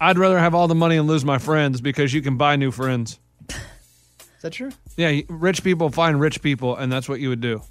I'd 0.00 0.18
rather 0.18 0.38
have 0.38 0.54
all 0.54 0.68
the 0.68 0.74
money 0.74 0.96
and 0.96 1.08
lose 1.08 1.24
my 1.24 1.38
friends 1.38 1.80
because 1.80 2.14
you 2.14 2.22
can 2.22 2.36
buy 2.36 2.56
new 2.56 2.70
friends. 2.70 3.18
Is 3.48 4.42
that 4.42 4.52
true? 4.52 4.70
Yeah, 4.96 5.22
rich 5.28 5.64
people 5.64 5.90
find 5.90 6.20
rich 6.20 6.40
people, 6.42 6.76
and 6.76 6.92
that's 6.92 7.08
what 7.08 7.18
you 7.18 7.28
would 7.28 7.40
do. 7.40 7.62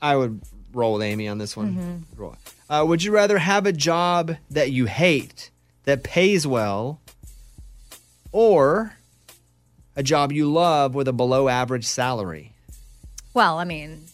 I 0.00 0.16
would 0.16 0.40
roll 0.72 0.94
with 0.94 1.02
Amy 1.02 1.28
on 1.28 1.38
this 1.38 1.56
one. 1.56 2.06
Roll. 2.16 2.36
Uh, 2.70 2.84
would 2.86 3.02
you 3.02 3.12
rather 3.12 3.38
have 3.38 3.66
a 3.66 3.72
job 3.72 4.36
that 4.50 4.70
you 4.72 4.86
hate 4.86 5.50
that 5.84 6.02
pays 6.02 6.46
well 6.46 7.00
or 8.32 8.96
a 9.94 10.02
job 10.02 10.32
you 10.32 10.50
love 10.50 10.94
with 10.94 11.06
a 11.06 11.12
below 11.12 11.48
average 11.48 11.84
salary? 11.84 12.52
Well, 13.34 13.58
I 13.58 13.64
mean, 13.64 14.04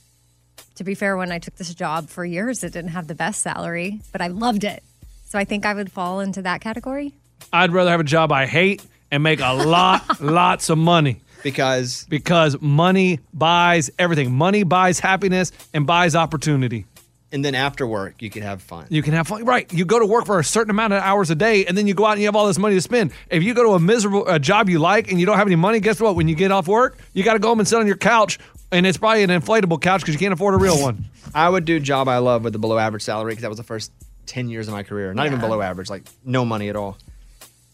to 0.75 0.82
be 0.82 0.94
fair, 0.94 1.17
when 1.17 1.31
I 1.31 1.38
took 1.38 1.55
this 1.55 1.73
job 1.75 2.09
for 2.09 2.25
years, 2.25 2.65
it 2.65 2.73
didn't 2.73 2.91
have 2.91 3.06
the 3.06 3.15
best 3.15 3.43
salary, 3.43 4.00
but 4.11 4.21
I 4.21 4.27
loved 4.27 4.65
it. 4.65 4.82
So 5.27 5.38
I 5.38 5.44
think 5.44 5.65
I 5.65 5.75
would 5.75 5.93
fall 5.93 6.19
into 6.19 6.43
that 6.43 6.61
category. 6.61 7.15
I'd 7.52 7.73
rather 7.73 7.91
have 7.91 8.00
a 8.00 8.05
job 8.05 8.32
I 8.32 8.47
hate 8.47 8.85
and 9.11 9.23
make 9.23 9.41
a 9.41 9.52
lot, 9.55 10.20
lots 10.20 10.70
of 10.70 10.79
money 10.79 11.20
Because 11.43 12.06
because 12.08 12.61
money 12.61 13.19
buys 13.35 13.91
everything. 13.99 14.32
Money 14.32 14.62
buys 14.62 15.00
happiness 15.00 15.52
and 15.75 15.87
buys 15.87 16.14
opportunity. 16.14 16.87
and 17.32 17.44
then 17.44 17.55
after 17.55 17.87
work 17.87 18.20
you 18.23 18.29
can 18.31 18.43
have 18.43 18.61
fun. 18.62 18.87
You 18.91 19.02
can 19.02 19.12
have 19.14 19.26
fun. 19.29 19.44
Right. 19.44 19.73
You 19.73 19.85
go 19.85 19.99
to 19.99 20.06
work 20.06 20.26
for 20.26 20.38
a 20.38 20.44
certain 20.44 20.70
amount 20.70 20.93
of 20.93 21.02
hours 21.02 21.31
a 21.31 21.35
day 21.35 21.64
and 21.67 21.76
then 21.79 21.87
you 21.87 21.94
go 21.94 22.05
out 22.06 22.12
and 22.12 22.20
you 22.20 22.26
have 22.26 22.37
all 22.37 22.47
this 22.47 22.58
money 22.58 22.75
to 22.75 22.81
spend. 22.81 23.12
If 23.31 23.43
you 23.43 23.55
go 23.55 23.62
to 23.64 23.70
a 23.70 23.81
miserable 23.81 24.26
a 24.29 24.38
job 24.38 24.69
you 24.69 24.79
like 24.79 25.11
and 25.11 25.19
you 25.20 25.26
don't 25.26 25.37
have 25.38 25.46
any 25.46 25.56
money, 25.56 25.81
guess 25.81 26.00
what? 26.00 26.14
When 26.17 26.29
you 26.29 26.35
get 26.35 26.50
off 26.53 26.67
work, 26.69 26.99
you 27.14 27.23
got 27.25 27.32
to 27.35 27.38
go 27.38 27.49
home 27.49 27.58
and 27.61 27.69
sit 27.69 27.79
on 27.79 27.87
your 27.87 27.96
couch. 27.96 28.38
And 28.73 28.87
it's 28.87 28.99
probably 28.99 29.25
an 29.25 29.31
inflatable 29.31 29.81
couch 29.82 30.00
because 30.03 30.14
you 30.14 30.20
can't 30.20 30.32
afford 30.32 30.55
a 30.55 30.58
real 30.58 30.81
one. 30.81 31.06
I 31.35 31.49
would 31.49 31.64
do 31.64 31.81
job 31.81 32.06
I 32.08 32.19
love 32.19 32.44
with 32.44 32.53
the 32.53 32.58
below 32.61 32.79
average 32.79 33.03
salary 33.03 33.32
because 33.32 33.43
that 33.43 33.49
was 33.49 33.58
the 33.58 33.64
first 33.64 33.91
10 34.26 34.49
years 34.49 34.69
of 34.69 34.75
my 34.75 34.85
career. 34.85 35.12
Not 35.12 35.26
even 35.26 35.41
Yeah. 35.41 35.46
below 35.46 35.61
average, 35.61 35.91
like 35.91 36.05
no 36.25 36.44
money 36.44 36.69
at 36.69 36.76
all. 36.76 36.96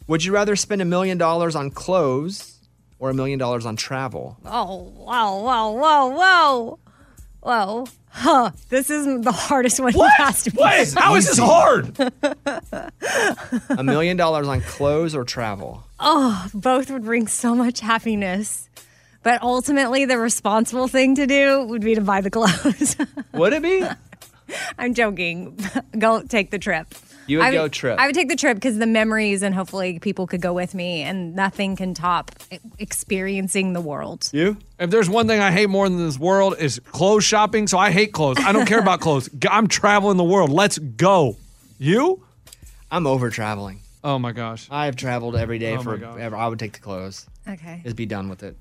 Would 0.09 0.25
you 0.25 0.33
rather 0.33 0.55
spend 0.57 0.81
a 0.83 0.85
million 0.85 1.19
dollars 1.19 1.57
on 1.57 1.71
clothes 1.71 2.61
or 2.99 3.11
a 3.11 3.15
million 3.15 3.39
dollars 3.39 3.67
on 3.67 3.77
travel? 3.77 4.37
Oh, 4.45 4.85
whoa, 4.95 5.41
whoa, 5.43 5.71
whoa, 5.73 6.07
whoa. 6.09 6.79
Whoa. 7.41 7.87
Huh. 8.11 8.51
This 8.71 8.89
isn't 8.89 9.23
the 9.23 9.33
hardest 9.33 9.79
one 9.79 9.93
you 9.93 10.09
asked 10.19 10.53
me. 10.53 10.59
What 10.59 10.79
is, 10.79 10.95
how 10.95 11.15
is 11.17 11.27
this 11.27 11.39
hard? 11.39 11.97
A 13.69 13.85
million 13.85 14.17
dollars 14.17 14.49
on 14.49 14.63
clothes 14.63 15.15
or 15.15 15.25
travel? 15.25 15.85
Oh, 16.01 16.49
both 16.55 16.91
would 16.91 17.05
bring 17.05 17.27
so 17.27 17.55
much 17.55 17.81
happiness. 17.81 18.69
But 19.23 19.43
ultimately, 19.43 20.05
the 20.05 20.19
responsible 20.19 20.89
thing 20.89 21.17
to 21.17 21.27
do 21.27 21.65
would 21.65 21.83
be 21.83 21.97
to 21.97 22.01
buy 22.01 22.21
the 22.21 22.31
clothes. 22.31 22.97
Would 23.35 23.53
it 23.53 23.63
be? 23.63 23.85
I'm 24.79 24.95
joking. 24.95 25.59
go 25.99 26.23
take 26.23 26.51
the 26.51 26.59
trip. 26.59 26.95
You 27.27 27.39
would 27.39 27.47
I 27.47 27.53
go 27.53 27.69
trip. 27.69 27.99
I 27.99 28.07
would 28.07 28.15
take 28.15 28.29
the 28.29 28.37
trip 28.37 28.57
because 28.57 28.79
the 28.79 28.87
memories 28.87 29.43
and 29.43 29.55
hopefully 29.55 29.99
people 29.99 30.27
could 30.27 30.41
go 30.41 30.53
with 30.53 30.75
me, 30.75 31.03
and 31.03 31.35
nothing 31.35 31.77
can 31.77 31.93
top 31.95 32.31
experiencing 32.79 33.73
the 33.73 33.81
world. 33.81 34.29
you? 34.33 34.57
If 34.79 34.91
there's 34.91 35.09
one 35.09 35.27
thing 35.27 35.41
I 35.41 35.51
hate 35.51 35.69
more 35.69 35.89
than 35.89 35.99
this 35.99 36.19
world 36.19 36.57
is 36.59 36.81
clothes 36.93 37.25
shopping, 37.25 37.67
so 37.67 37.79
I 37.79 37.91
hate 37.91 38.13
clothes. 38.13 38.39
I 38.41 38.53
don't 38.53 38.67
care 38.67 38.81
about 38.81 39.01
clothes. 39.01 39.29
I'm 39.51 39.67
traveling 39.67 40.17
the 40.17 40.25
world. 40.25 40.51
Let's 40.51 40.79
go. 40.79 41.37
You? 41.79 42.23
I'm 42.91 43.07
over 43.07 43.31
traveling. 43.31 43.81
Oh 44.05 44.19
my 44.19 44.33
gosh. 44.33 44.69
I 44.71 44.87
have 44.87 44.95
traveled 44.97 45.35
every 45.35 45.59
day 45.59 45.73
Oh 45.73 45.83
my 45.83 45.83
for 45.83 46.19
ever. 46.19 46.37
I 46.37 46.47
would 46.47 46.59
take 46.59 46.75
the 46.75 46.79
clothes. 46.81 47.27
Okay. 47.49 47.81
Just 47.83 47.97
be 47.97 48.07
done 48.07 48.29
with 48.29 48.43
it. 48.43 48.57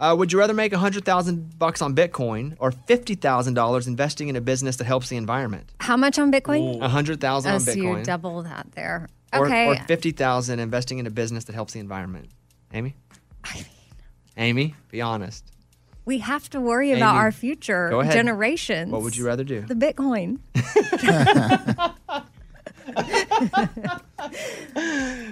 Uh, 0.00 0.14
would 0.16 0.32
you 0.32 0.38
rather 0.38 0.54
make 0.54 0.72
a 0.72 0.78
hundred 0.78 1.04
thousand 1.04 1.58
bucks 1.58 1.82
on 1.82 1.94
Bitcoin 1.94 2.54
or 2.60 2.70
fifty 2.70 3.14
thousand 3.16 3.54
dollars 3.54 3.86
investing 3.88 4.28
in 4.28 4.36
a 4.36 4.40
business 4.40 4.76
that 4.76 4.84
helps 4.84 5.08
the 5.08 5.16
environment? 5.16 5.72
How 5.80 5.96
much 5.96 6.18
on 6.18 6.30
Bitcoin? 6.32 6.80
A 6.80 6.88
hundred 6.88 7.20
thousand 7.20 7.50
Oh, 7.50 7.54
on 7.54 7.60
so 7.60 7.72
you 7.72 7.82
Bitcoin, 7.82 8.04
double 8.04 8.42
that 8.44 8.68
there. 8.76 9.08
Okay. 9.34 9.66
or 9.66 9.76
fifty 9.86 10.12
thousand 10.12 10.60
investing 10.60 10.98
in 10.98 11.06
a 11.06 11.10
business 11.10 11.44
that 11.44 11.54
helps 11.54 11.72
the 11.72 11.80
environment. 11.80 12.28
Amy, 12.72 12.94
Amy, 14.36 14.74
be 14.90 15.00
honest. 15.00 15.44
we 16.04 16.18
have 16.18 16.48
to 16.50 16.60
worry 16.60 16.92
about 16.92 17.16
our 17.16 17.32
future 17.32 17.88
go 17.90 18.02
generations. 18.04 18.92
What 18.92 19.02
would 19.02 19.16
you 19.16 19.26
rather 19.26 19.42
do? 19.44 19.62
The 19.62 19.74
Bitcoin. 19.74 20.38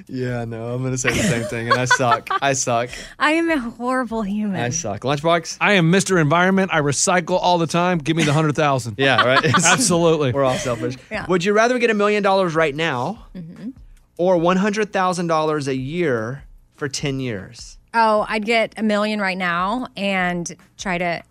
Yeah, 0.08 0.44
no, 0.44 0.72
I'm 0.72 0.82
gonna 0.82 0.96
say 0.96 1.10
the 1.10 1.22
same 1.22 1.44
thing, 1.44 1.68
and 1.68 1.78
I 1.78 1.84
suck. 1.84 2.28
I 2.40 2.52
suck. 2.52 2.90
I 3.18 3.32
am 3.32 3.50
a 3.50 3.58
horrible 3.58 4.22
human. 4.22 4.60
I 4.60 4.70
suck. 4.70 5.02
Lunchbox. 5.02 5.58
I 5.60 5.74
am 5.74 5.90
Mr. 5.90 6.20
Environment. 6.20 6.70
I 6.72 6.80
recycle 6.80 7.38
all 7.40 7.58
the 7.58 7.66
time. 7.66 7.98
Give 7.98 8.16
me 8.16 8.22
the 8.22 8.32
hundred 8.32 8.54
thousand. 8.54 8.96
Yeah, 9.06 9.22
right. 9.22 9.44
Absolutely. 9.64 10.32
We're 10.32 10.44
all 10.44 10.56
selfish. 10.56 10.96
Yeah. 11.10 11.26
Would 11.28 11.44
you 11.44 11.52
rather 11.52 11.78
get 11.78 11.90
a 11.90 11.94
million 11.94 12.22
dollars 12.22 12.54
right 12.54 12.74
now, 12.74 13.26
mm-hmm. 13.34 13.70
or 14.16 14.36
one 14.36 14.56
hundred 14.56 14.92
thousand 14.92 15.26
dollars 15.26 15.68
a 15.68 15.76
year 15.76 16.44
for 16.76 16.88
ten 16.88 17.20
years? 17.20 17.78
Oh, 17.92 18.24
I'd 18.28 18.44
get 18.44 18.74
a 18.76 18.82
million 18.82 19.20
right 19.20 19.38
now 19.38 19.88
and 19.96 20.54
try 20.78 20.98
to 20.98 21.22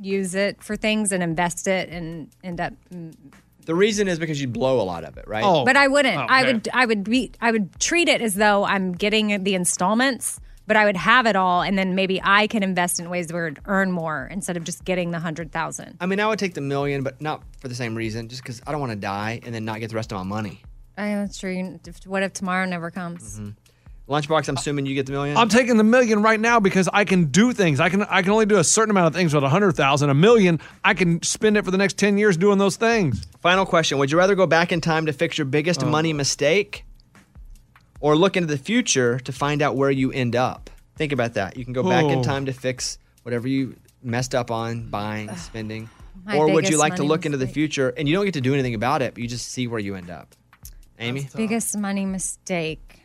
use 0.00 0.34
it 0.34 0.62
for 0.62 0.76
things 0.76 1.12
and 1.12 1.22
invest 1.22 1.66
it 1.66 1.88
and 1.88 2.28
end 2.44 2.60
up 2.60 2.74
The 3.66 3.74
reason 3.74 4.08
is 4.08 4.18
because 4.18 4.40
you 4.40 4.48
blow 4.48 4.80
a 4.80 4.84
lot 4.84 5.04
of 5.04 5.16
it, 5.18 5.26
right? 5.28 5.44
Oh. 5.44 5.64
but 5.64 5.76
I 5.76 5.86
wouldn't. 5.88 6.16
Oh, 6.16 6.26
I 6.28 6.42
Okay. 6.42 6.52
would 6.54 6.68
I 6.72 6.86
would 6.86 7.04
be 7.04 7.32
I 7.40 7.50
would 7.52 7.78
treat 7.78 8.08
it 8.08 8.20
as 8.22 8.34
though 8.36 8.64
I'm 8.64 8.92
getting 8.92 9.42
the 9.44 9.54
installments, 9.54 10.40
but 10.66 10.76
I 10.76 10.84
would 10.84 10.96
have 10.96 11.26
it 11.26 11.36
all 11.36 11.62
and 11.62 11.76
then 11.76 11.94
maybe 11.94 12.20
I 12.22 12.46
can 12.46 12.62
invest 12.62 12.98
in 13.00 13.10
ways 13.10 13.32
where 13.32 13.48
it 13.48 13.50
would 13.58 13.62
earn 13.66 13.92
more 13.92 14.28
instead 14.30 14.56
of 14.56 14.64
just 14.64 14.84
getting 14.84 15.10
the 15.10 15.18
hundred 15.18 15.52
thousand. 15.52 15.96
I 16.00 16.06
mean, 16.06 16.20
I 16.20 16.26
would 16.26 16.38
take 16.38 16.54
the 16.54 16.60
million, 16.60 17.02
but 17.02 17.20
not 17.20 17.42
for 17.60 17.68
the 17.68 17.74
same 17.74 17.94
reason. 17.94 18.28
Just 18.28 18.42
because 18.42 18.62
I 18.66 18.72
don't 18.72 18.80
want 18.80 18.92
to 18.92 18.96
die 18.96 19.40
and 19.44 19.54
then 19.54 19.64
not 19.64 19.80
get 19.80 19.90
the 19.90 19.96
rest 19.96 20.12
of 20.12 20.18
my 20.18 20.24
money. 20.24 20.62
I 20.96 21.08
that's 21.16 21.38
true. 21.38 21.78
What 22.06 22.22
if 22.22 22.32
tomorrow 22.32 22.64
never 22.66 22.90
comes? 22.90 23.38
Mm-hmm. 23.40 23.50
Lunchbox, 24.08 24.48
I'm 24.48 24.56
assuming 24.56 24.86
you 24.86 24.94
get 24.94 25.06
the 25.06 25.12
million. 25.12 25.36
I'm 25.36 25.48
taking 25.48 25.76
the 25.78 25.84
million 25.84 26.22
right 26.22 26.38
now 26.38 26.60
because 26.60 26.88
I 26.92 27.04
can 27.04 27.24
do 27.24 27.52
things. 27.52 27.80
I 27.80 27.88
can 27.88 28.02
I 28.04 28.22
can 28.22 28.30
only 28.30 28.46
do 28.46 28.58
a 28.58 28.64
certain 28.64 28.90
amount 28.92 29.08
of 29.08 29.14
things 29.14 29.34
with 29.34 29.42
a 29.42 29.48
hundred 29.48 29.72
thousand. 29.72 30.10
A 30.10 30.14
million, 30.14 30.60
I 30.84 30.94
can 30.94 31.20
spend 31.22 31.56
it 31.56 31.64
for 31.64 31.72
the 31.72 31.76
next 31.78 31.98
ten 31.98 32.16
years 32.16 32.36
doing 32.36 32.58
those 32.58 32.76
things. 32.76 33.26
Final 33.40 33.66
question 33.66 33.98
Would 33.98 34.12
you 34.12 34.18
rather 34.18 34.36
go 34.36 34.46
back 34.46 34.70
in 34.70 34.80
time 34.80 35.06
to 35.06 35.12
fix 35.12 35.36
your 35.38 35.44
biggest 35.44 35.82
Oh. 35.82 35.86
money 35.86 36.12
mistake 36.12 36.84
or 38.00 38.14
look 38.14 38.36
into 38.36 38.46
the 38.46 38.58
future 38.58 39.18
to 39.20 39.32
find 39.32 39.60
out 39.60 39.74
where 39.74 39.90
you 39.90 40.12
end 40.12 40.36
up? 40.36 40.70
Think 40.94 41.10
about 41.12 41.34
that. 41.34 41.56
You 41.56 41.64
can 41.64 41.72
go 41.74 41.82
back 41.82 42.04
in 42.04 42.20
Oh. 42.20 42.22
time 42.22 42.46
to 42.46 42.52
fix 42.52 42.98
whatever 43.24 43.48
you 43.48 43.74
messed 44.04 44.36
up 44.36 44.52
on 44.52 44.88
buying, 44.88 45.34
spending. 45.36 45.90
My 46.24 46.36
or 46.36 46.48
would 46.52 46.68
you 46.68 46.78
like 46.78 46.94
to 46.96 47.02
money 47.02 47.08
look 47.08 47.26
into 47.26 47.38
the 47.38 47.46
future 47.48 47.88
and 47.96 48.08
you 48.08 48.14
don't 48.14 48.24
get 48.24 48.34
to 48.34 48.40
do 48.40 48.54
anything 48.54 48.74
about 48.74 49.02
it, 49.02 49.14
but 49.14 49.22
you 49.22 49.28
just 49.28 49.50
see 49.50 49.66
where 49.66 49.80
you 49.80 49.96
end 49.96 50.10
up? 50.10 50.34
Amy? 51.00 51.28
Biggest 51.34 51.76
money 51.76 52.06
mistake 52.06 52.95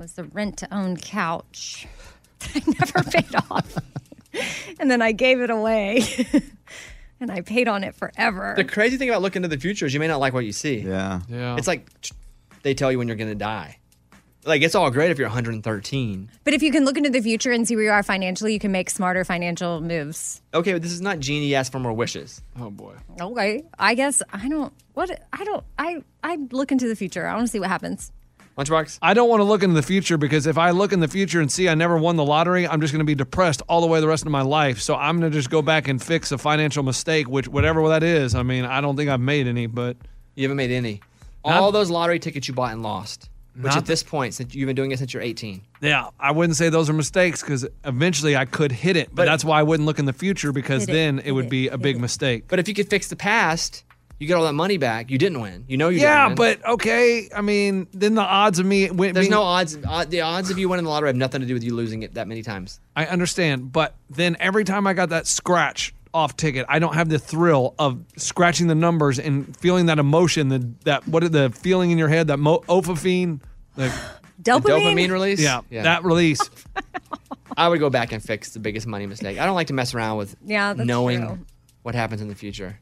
was 0.00 0.14
the 0.14 0.24
rent 0.24 0.56
to 0.58 0.74
own 0.74 0.96
couch 0.96 1.86
that 2.40 2.56
I 2.56 2.72
never 2.80 3.08
paid 3.10 3.34
off. 3.50 3.76
and 4.80 4.90
then 4.90 5.02
I 5.02 5.12
gave 5.12 5.40
it 5.40 5.50
away. 5.50 6.02
and 7.20 7.30
I 7.30 7.42
paid 7.42 7.68
on 7.68 7.84
it 7.84 7.94
forever. 7.94 8.54
The 8.56 8.64
crazy 8.64 8.96
thing 8.96 9.10
about 9.10 9.22
looking 9.22 9.44
into 9.44 9.54
the 9.54 9.60
future 9.60 9.86
is 9.86 9.94
you 9.94 10.00
may 10.00 10.08
not 10.08 10.18
like 10.20 10.32
what 10.32 10.44
you 10.46 10.52
see. 10.52 10.78
Yeah. 10.78 11.20
Yeah. 11.28 11.56
It's 11.56 11.66
like 11.68 11.86
they 12.62 12.74
tell 12.74 12.90
you 12.90 12.98
when 12.98 13.08
you're 13.08 13.16
going 13.16 13.30
to 13.30 13.34
die. 13.36 13.76
Like 14.46 14.62
it's 14.62 14.74
all 14.74 14.90
great 14.90 15.10
if 15.10 15.18
you're 15.18 15.28
113. 15.28 16.30
but 16.44 16.54
if 16.54 16.62
you 16.62 16.72
can 16.72 16.86
look 16.86 16.96
into 16.96 17.10
the 17.10 17.20
future 17.20 17.52
and 17.52 17.68
see 17.68 17.76
where 17.76 17.84
you 17.84 17.90
are 17.90 18.02
financially, 18.02 18.54
you 18.54 18.58
can 18.58 18.72
make 18.72 18.88
smarter 18.88 19.22
financial 19.22 19.82
moves. 19.82 20.40
Okay, 20.54 20.72
but 20.72 20.80
this 20.80 20.92
is 20.92 21.02
not 21.02 21.20
genie 21.20 21.54
ask 21.54 21.70
for 21.70 21.78
more 21.78 21.92
wishes. 21.92 22.40
oh 22.58 22.70
boy. 22.70 22.94
Okay. 23.20 23.64
I 23.78 23.94
guess 23.94 24.22
I 24.32 24.48
don't 24.48 24.72
what 24.94 25.10
I 25.34 25.44
don't 25.44 25.62
I 25.78 26.02
I 26.24 26.36
look 26.52 26.72
into 26.72 26.88
the 26.88 26.96
future. 26.96 27.26
I 27.26 27.34
want 27.34 27.48
to 27.48 27.52
see 27.52 27.60
what 27.60 27.68
happens. 27.68 28.12
Lunchbox? 28.58 28.98
I 29.00 29.14
don't 29.14 29.28
want 29.28 29.40
to 29.40 29.44
look 29.44 29.62
into 29.62 29.74
the 29.74 29.82
future 29.82 30.18
because 30.18 30.46
if 30.46 30.58
I 30.58 30.70
look 30.70 30.92
in 30.92 31.00
the 31.00 31.08
future 31.08 31.40
and 31.40 31.50
see 31.50 31.68
I 31.68 31.74
never 31.74 31.96
won 31.96 32.16
the 32.16 32.24
lottery, 32.24 32.66
I'm 32.68 32.80
just 32.80 32.92
going 32.92 32.98
to 33.00 33.04
be 33.06 33.14
depressed 33.14 33.62
all 33.68 33.80
the 33.80 33.86
way 33.86 34.00
the 34.00 34.08
rest 34.08 34.24
of 34.26 34.30
my 34.32 34.42
life. 34.42 34.80
So 34.80 34.96
I'm 34.96 35.18
going 35.20 35.30
to 35.32 35.36
just 35.38 35.50
go 35.50 35.62
back 35.62 35.88
and 35.88 36.02
fix 36.02 36.30
a 36.32 36.38
financial 36.38 36.82
mistake, 36.82 37.28
which 37.28 37.48
whatever 37.48 37.88
that 37.88 38.02
is. 38.02 38.34
I 38.34 38.42
mean, 38.42 38.64
I 38.64 38.80
don't 38.80 38.96
think 38.96 39.08
I've 39.08 39.20
made 39.20 39.46
any, 39.46 39.66
but 39.66 39.96
You 40.34 40.44
haven't 40.44 40.56
made 40.58 40.70
any. 40.72 41.00
Not- 41.44 41.54
All 41.54 41.72
those 41.72 41.88
lottery 41.90 42.18
tickets 42.18 42.48
you 42.48 42.54
bought 42.54 42.72
and 42.72 42.82
lost. 42.82 43.28
Which 43.60 43.74
at 43.74 43.84
this 43.84 44.02
point, 44.02 44.32
since 44.34 44.54
you've 44.54 44.68
been 44.68 44.76
doing 44.76 44.90
it 44.92 44.98
since 45.00 45.12
you're 45.12 45.22
18. 45.22 45.60
yeah, 45.82 46.08
I 46.20 46.30
wouldn't 46.30 46.56
say 46.56 46.68
those 46.68 46.88
are 46.88 46.92
mistakes 46.94 47.42
because 47.42 47.66
eventually 47.84 48.36
I 48.36 48.44
could 48.44 48.70
hit 48.72 48.96
it. 48.96 49.08
But, 49.08 49.16
But- 49.16 49.24
that's 49.26 49.44
why 49.44 49.58
I 49.58 49.62
wouldn't 49.64 49.86
look 49.86 49.98
in 49.98 50.04
the 50.04 50.12
future 50.12 50.52
because 50.52 50.84
it, 50.84 50.92
then 50.92 51.18
it, 51.18 51.24
hit 51.26 51.34
would 51.34 51.46
it, 51.46 51.50
be 51.50 51.68
a 51.68 51.76
big 51.76 51.96
it. 51.96 51.98
mistake. 52.00 52.44
But 52.46 52.58
if 52.58 52.68
you 52.68 52.74
could 52.74 52.88
fix 52.88 53.08
the 53.08 53.16
past, 53.16 53.84
you 54.20 54.26
get 54.28 54.34
all 54.34 54.44
that 54.44 54.52
money 54.52 54.76
back. 54.76 55.10
You 55.10 55.18
didn't 55.18 55.40
win. 55.40 55.64
You 55.66 55.76
know 55.78 55.88
you 55.88 56.00
yeah, 56.00 56.28
didn't 56.28 56.38
win. 56.38 56.58
but 56.60 56.68
okay. 56.74 57.28
I 57.34 57.40
mean, 57.40 57.88
then 57.92 58.14
the 58.14 58.22
odds 58.22 58.58
of 58.60 58.66
me 58.66 58.90
win- 58.90 59.14
there's 59.14 59.24
being- 59.24 59.30
no 59.32 59.42
odds. 59.42 59.76
Odd, 59.84 60.10
the 60.10 60.20
odds 60.20 60.50
of 60.50 60.58
you 60.58 60.68
winning 60.68 60.84
the 60.84 60.90
lottery 60.90 61.08
have 61.08 61.16
nothing 61.16 61.40
to 61.40 61.46
do 61.46 61.54
with 61.54 61.64
you 61.64 61.74
losing 61.74 62.02
it 62.04 62.14
that 62.14 62.28
many 62.28 62.42
times. 62.42 62.78
I 62.94 63.06
understand, 63.06 63.72
but 63.72 63.94
then 64.10 64.36
every 64.38 64.62
time 64.64 64.86
I 64.86 64.92
got 64.92 65.08
that 65.08 65.26
scratch 65.26 65.92
off 66.12 66.36
ticket, 66.36 66.66
I 66.68 66.78
don't 66.80 66.94
have 66.94 67.08
the 67.08 67.18
thrill 67.18 67.74
of 67.78 67.98
scratching 68.16 68.66
the 68.66 68.74
numbers 68.74 69.18
and 69.18 69.56
feeling 69.56 69.86
that 69.86 69.98
emotion, 69.98 70.48
the 70.48 70.70
that 70.84 71.08
what 71.08 71.24
is 71.24 71.30
the 71.30 71.50
feeling 71.50 71.90
in 71.90 71.98
your 71.98 72.08
head, 72.08 72.26
that 72.28 72.38
mo- 72.38 72.62
opafine, 72.68 73.40
the, 73.76 73.88
The 74.42 74.52
Dopamine. 74.52 74.94
dopamine 74.94 75.10
release. 75.10 75.40
yeah, 75.40 75.60
that 75.70 76.02
release. 76.04 76.40
I 77.56 77.68
would 77.68 77.78
go 77.80 77.90
back 77.90 78.12
and 78.12 78.22
fix 78.22 78.52
the 78.52 78.58
biggest 78.58 78.86
money 78.86 79.06
mistake. 79.06 79.38
I 79.38 79.44
don't 79.44 79.54
like 79.54 79.66
to 79.66 79.74
mess 79.74 79.94
around 79.94 80.16
with 80.18 80.34
Yeah, 80.44 80.72
knowing 80.76 81.26
true. 81.26 81.38
what 81.82 81.94
happens 81.94 82.20
in 82.22 82.28
the 82.28 82.34
future. 82.34 82.78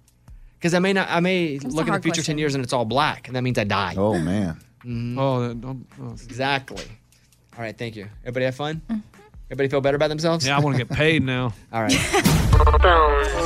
Because 0.58 0.74
I 0.74 0.80
may 0.80 0.92
not. 0.92 1.08
I 1.08 1.20
may 1.20 1.56
a 1.56 1.58
look 1.68 1.86
in 1.86 1.92
the 1.92 2.00
future 2.00 2.16
question. 2.16 2.24
ten 2.24 2.38
years 2.38 2.54
and 2.54 2.64
it's 2.64 2.72
all 2.72 2.84
black, 2.84 3.28
and 3.28 3.36
that 3.36 3.42
means 3.42 3.58
I 3.58 3.64
die. 3.64 3.94
Oh 3.96 4.18
man. 4.18 4.58
Oh, 5.18 5.54
don't, 5.54 5.86
oh. 6.00 6.12
Exactly. 6.12 6.84
All 7.56 7.62
right. 7.62 7.76
Thank 7.76 7.96
you. 7.96 8.06
Everybody 8.22 8.44
have 8.46 8.54
fun. 8.54 8.82
Mm-hmm. 8.88 9.00
Everybody 9.50 9.68
feel 9.70 9.80
better 9.80 9.96
about 9.96 10.08
themselves. 10.08 10.46
yeah, 10.46 10.56
I 10.56 10.60
want 10.60 10.76
to 10.76 10.84
get 10.84 10.94
paid 10.94 11.22
now. 11.22 11.54
All 11.72 11.82
right. 11.82 11.92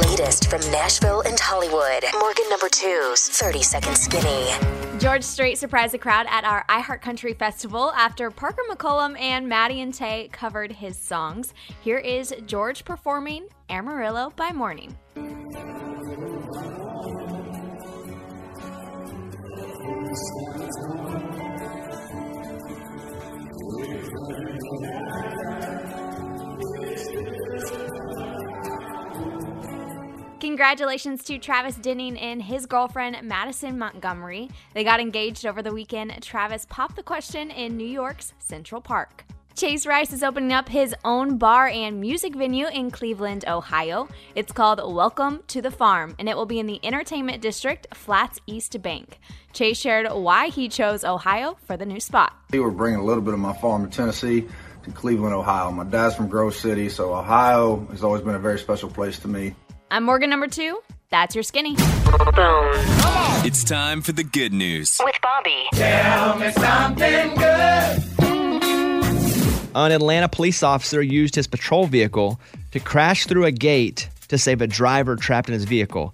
Latest 0.09 0.51
from 0.51 0.61
Nashville 0.73 1.21
and 1.21 1.39
Hollywood. 1.39 2.03
Morgan 2.19 2.45
number 2.51 2.69
two's 2.69 3.29
30 3.29 3.63
Second 3.63 3.97
Skinny. 3.97 4.51
George 4.99 5.23
Strait 5.23 5.59
surprised 5.59 5.95
the 5.95 5.99
crowd 5.99 6.27
at 6.29 6.45
our 6.45 6.65
iHeartCountry 6.69 7.37
Festival 7.37 7.93
after 7.93 8.31
Parker 8.31 8.63
McCollum 8.71 9.19
and 9.21 9.49
Maddie 9.49 9.81
and 9.81 9.95
Tae 9.95 10.29
covered 10.33 10.73
his 10.73 10.97
songs. 10.99 11.55
Here 11.83 11.99
is 11.99 12.35
George 12.47 12.85
performing 12.85 13.47
Amarillo 13.71 14.33
by 14.35 14.53
Morning. 14.53 14.97
Congratulations 30.41 31.25
to 31.25 31.39
Travis 31.39 31.77
Denning 31.77 32.19
and 32.19 32.43
his 32.43 32.67
girlfriend 32.67 33.17
Madison 33.27 33.79
Montgomery. 33.79 34.51
They 34.75 34.85
got 34.85 35.01
engaged 35.01 35.47
over 35.47 35.63
the 35.63 35.73
weekend. 35.73 36.23
Travis 36.23 36.67
popped 36.69 36.97
the 36.97 37.03
question 37.03 37.51
in 37.51 37.79
New 37.79 37.87
York's 37.87 38.35
Central 38.39 38.83
Park. 38.83 39.25
Chase 39.55 39.87
Rice 39.87 40.13
is 40.13 40.23
opening 40.23 40.53
up 40.53 40.69
his 40.69 40.95
own 41.05 41.37
bar 41.37 41.69
and 41.69 42.01
music 42.01 42.35
venue 42.35 42.67
in 42.69 42.91
Cleveland, 42.91 43.45
Ohio. 43.47 44.09
It's 44.35 44.51
called 44.51 44.81
Welcome 44.83 45.43
to 45.49 45.61
the 45.61 45.71
Farm, 45.71 46.15
and 46.19 46.29
it 46.29 46.37
will 46.37 46.47
be 46.47 46.59
in 46.59 46.67
the 46.67 46.81
Entertainment 46.83 47.43
District, 47.43 47.87
Flats 47.95 48.41
East 48.47 48.81
Bank. 48.81 49.19
Chase 49.53 49.79
shared 49.79 50.11
why 50.11 50.49
he 50.49 50.69
chose 50.69 51.05
Ohio 51.05 51.59
for 51.67 51.77
the 51.77 51.85
new 51.85 52.01
spot. 52.01 52.33
We 52.51 52.61
were 52.61 52.71
bringing 52.71 53.01
a 53.01 53.05
little 53.05 53.23
bit 53.23 53.35
of 53.35 53.41
my 53.41 53.53
farm 53.53 53.85
in 53.85 53.91
Tennessee 53.91 54.49
to 54.85 54.91
Cleveland, 54.91 55.35
Ohio. 55.35 55.71
My 55.71 55.85
dad's 55.85 56.15
from 56.15 56.29
Grove 56.29 56.55
City, 56.55 56.89
so 56.89 57.15
Ohio 57.15 57.87
has 57.91 58.03
always 58.03 58.23
been 58.23 58.35
a 58.35 58.41
very 58.41 58.59
special 58.59 58.89
place 58.89 59.19
to 59.21 59.29
me. 59.29 59.55
I'm 59.91 60.05
Morgan 60.05 60.31
number 60.31 60.49
two. 60.49 60.81
That's 61.11 61.35
your 61.35 61.43
skinny. 61.43 61.75
It's 63.45 63.65
time 63.65 64.01
for 64.01 64.13
the 64.13 64.25
good 64.25 64.55
news. 64.55 64.99
With 65.05 65.17
Bobby. 65.21 65.69
An 69.75 69.91
Atlanta 69.91 70.29
police 70.29 70.63
officer 70.63 71.01
used 71.01 71.35
his 71.35 71.47
patrol 71.47 71.87
vehicle 71.87 72.39
to 72.73 72.81
crash 72.81 73.27
through 73.27 73.47
a 73.47 73.53
gate 73.53 74.09
to 74.29 74.37
save 74.37 74.61
a 74.61 74.67
driver 74.67 75.17
trapped 75.17 75.49
in 75.49 75.55
his 75.55 75.65
vehicle. 75.65 76.13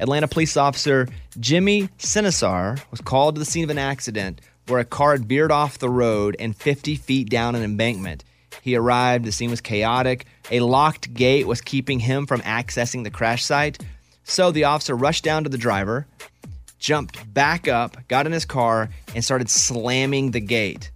Atlanta 0.00 0.26
police 0.26 0.56
officer 0.56 1.08
Jimmy 1.38 1.88
Sinisar 1.98 2.82
was 2.90 3.00
called 3.00 3.36
to 3.36 3.38
the 3.38 3.44
scene 3.44 3.62
of 3.62 3.70
an 3.70 3.78
accident 3.78 4.40
where 4.66 4.80
a 4.80 4.84
car 4.84 5.12
had 5.12 5.26
veered 5.26 5.52
off 5.52 5.78
the 5.78 5.88
road 5.88 6.34
and 6.40 6.56
50 6.56 6.96
feet 6.96 7.30
down 7.30 7.54
an 7.54 7.62
embankment. 7.62 8.24
He 8.62 8.74
arrived, 8.74 9.24
the 9.24 9.32
scene 9.32 9.50
was 9.50 9.60
chaotic. 9.60 10.26
A 10.50 10.60
locked 10.60 11.14
gate 11.14 11.46
was 11.46 11.60
keeping 11.60 12.00
him 12.00 12.26
from 12.26 12.40
accessing 12.40 13.04
the 13.04 13.10
crash 13.10 13.44
site. 13.44 13.78
So 14.24 14.50
the 14.50 14.64
officer 14.64 14.96
rushed 14.96 15.22
down 15.22 15.44
to 15.44 15.50
the 15.50 15.56
driver, 15.56 16.06
jumped 16.80 17.32
back 17.32 17.68
up, 17.68 17.96
got 18.08 18.26
in 18.26 18.32
his 18.32 18.44
car, 18.44 18.88
and 19.14 19.24
started 19.24 19.48
slamming 19.48 20.32
the 20.32 20.40
gate. 20.40 20.90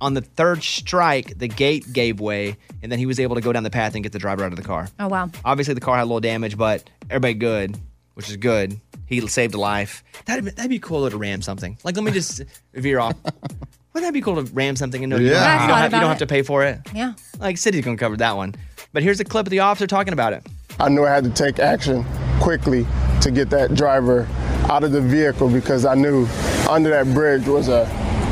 On 0.00 0.12
the 0.14 0.20
third 0.20 0.62
strike, 0.62 1.38
the 1.38 1.48
gate 1.48 1.90
gave 1.92 2.20
way, 2.20 2.56
and 2.82 2.92
then 2.92 2.98
he 2.98 3.06
was 3.06 3.18
able 3.18 3.34
to 3.36 3.40
go 3.40 3.52
down 3.52 3.62
the 3.62 3.70
path 3.70 3.94
and 3.94 4.02
get 4.02 4.12
the 4.12 4.18
driver 4.18 4.44
out 4.44 4.52
of 4.52 4.56
the 4.56 4.62
car. 4.64 4.88
Oh 4.98 5.08
wow. 5.08 5.30
Obviously, 5.44 5.74
the 5.74 5.80
car 5.80 5.96
had 5.96 6.02
a 6.02 6.04
little 6.04 6.20
damage, 6.20 6.58
but 6.58 6.88
everybody 7.08 7.34
good, 7.34 7.76
which 8.14 8.28
is 8.28 8.36
good. 8.36 8.78
He 9.06 9.26
saved 9.28 9.54
a 9.54 9.58
life. 9.58 10.02
That'd, 10.26 10.44
be- 10.44 10.50
that'd 10.50 10.68
be 10.70 10.78
cool 10.80 11.08
to 11.08 11.16
ram 11.16 11.40
something. 11.42 11.78
Like, 11.84 11.94
let 11.96 12.04
me 12.04 12.10
just 12.10 12.42
veer 12.74 12.98
off. 12.98 13.14
Wouldn't 13.24 14.08
that 14.08 14.12
be 14.12 14.20
cool 14.20 14.44
to 14.44 14.52
ram 14.52 14.76
something 14.76 15.02
and 15.02 15.08
know 15.10 15.16
you, 15.16 15.28
don't, 15.30 15.36
Yeah. 15.36 15.52
you, 15.54 15.58
don't 15.60 15.68
thought 15.68 15.76
have, 15.78 15.82
you 15.92 15.96
about 15.96 16.00
don't 16.00 16.08
have 16.10 16.16
it. 16.16 16.18
to 16.18 16.26
pay 16.26 16.42
for 16.42 16.64
it? 16.64 16.80
Yeah. 16.94 17.12
Like, 17.38 17.56
City's 17.56 17.84
gonna 17.84 17.96
cover 17.96 18.16
that 18.18 18.36
one. 18.36 18.54
But 18.92 19.02
here's 19.02 19.20
a 19.20 19.24
clip 19.24 19.46
of 19.46 19.50
the 19.50 19.60
officer 19.60 19.86
talking 19.86 20.12
about 20.12 20.32
it. 20.32 20.44
I 20.78 20.88
knew 20.90 21.06
I 21.06 21.10
had 21.14 21.24
to 21.24 21.30
take 21.30 21.58
action 21.58 22.04
quickly 22.40 22.86
to 23.22 23.30
get 23.30 23.48
that 23.50 23.74
driver 23.74 24.26
out 24.68 24.84
of 24.84 24.92
the 24.92 25.00
vehicle 25.00 25.48
because 25.48 25.86
I 25.86 25.94
knew 25.94 26.26
under 26.68 26.90
that 26.90 27.06
bridge 27.14 27.46
was 27.46 27.68
a, 27.68 27.88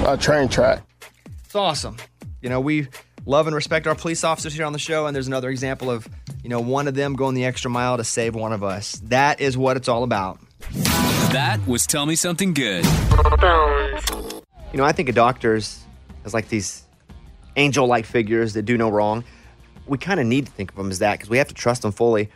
a 0.07 0.17
train 0.19 0.49
track. 0.49 0.83
It's 1.55 1.61
awesome. 1.61 1.99
You 2.43 2.49
know, 2.49 2.59
we 2.59 2.89
love 3.27 3.47
and 3.47 3.55
respect 3.55 3.87
our 3.87 3.95
police 3.95 4.25
officers 4.25 4.55
here 4.55 4.67
on 4.67 4.73
the 4.73 4.79
show, 4.81 5.07
and 5.07 5.15
there's 5.15 5.29
another 5.29 5.51
example 5.51 5.89
of, 5.89 6.09
you 6.43 6.49
know, 6.49 6.59
one 6.59 6.89
of 6.89 6.97
them 6.97 7.15
going 7.15 7.37
the 7.37 7.45
extra 7.45 7.71
mile 7.71 7.97
to 7.97 8.03
save 8.03 8.35
one 8.35 8.53
of 8.53 8.65
us. 8.65 9.01
That 9.05 9.41
is 9.41 9.57
what 9.57 9.77
it's 9.77 9.87
all 9.87 10.03
about. 10.03 10.41
That 11.31 11.61
was 11.65 11.87
Tell 11.87 12.07
Me 12.07 12.17
Something 12.17 12.55
Good. 12.55 12.85
You 12.85 14.79
know, 14.79 14.85
I 14.85 14.91
think 14.91 15.09
of 15.09 15.15
doctors 15.15 15.85
as 16.25 16.35
like 16.35 16.49
these 16.49 16.83
angel 17.55 17.87
like 17.87 18.05
figures 18.05 18.55
that 18.55 18.63
do 18.63 18.77
no 18.77 18.89
wrong. 18.89 19.23
We 19.87 19.97
kind 19.97 20.19
of 20.19 20.27
need 20.27 20.47
to 20.47 20.53
think 20.53 20.73
of 20.73 20.77
them 20.77 20.91
as 20.91 20.99
that 20.99 21.13
because 21.13 21.31
we 21.31 21.39
have 21.39 21.47
to 21.47 21.55
trust 21.55 21.83
them 21.83 21.93
fully. 21.93 22.31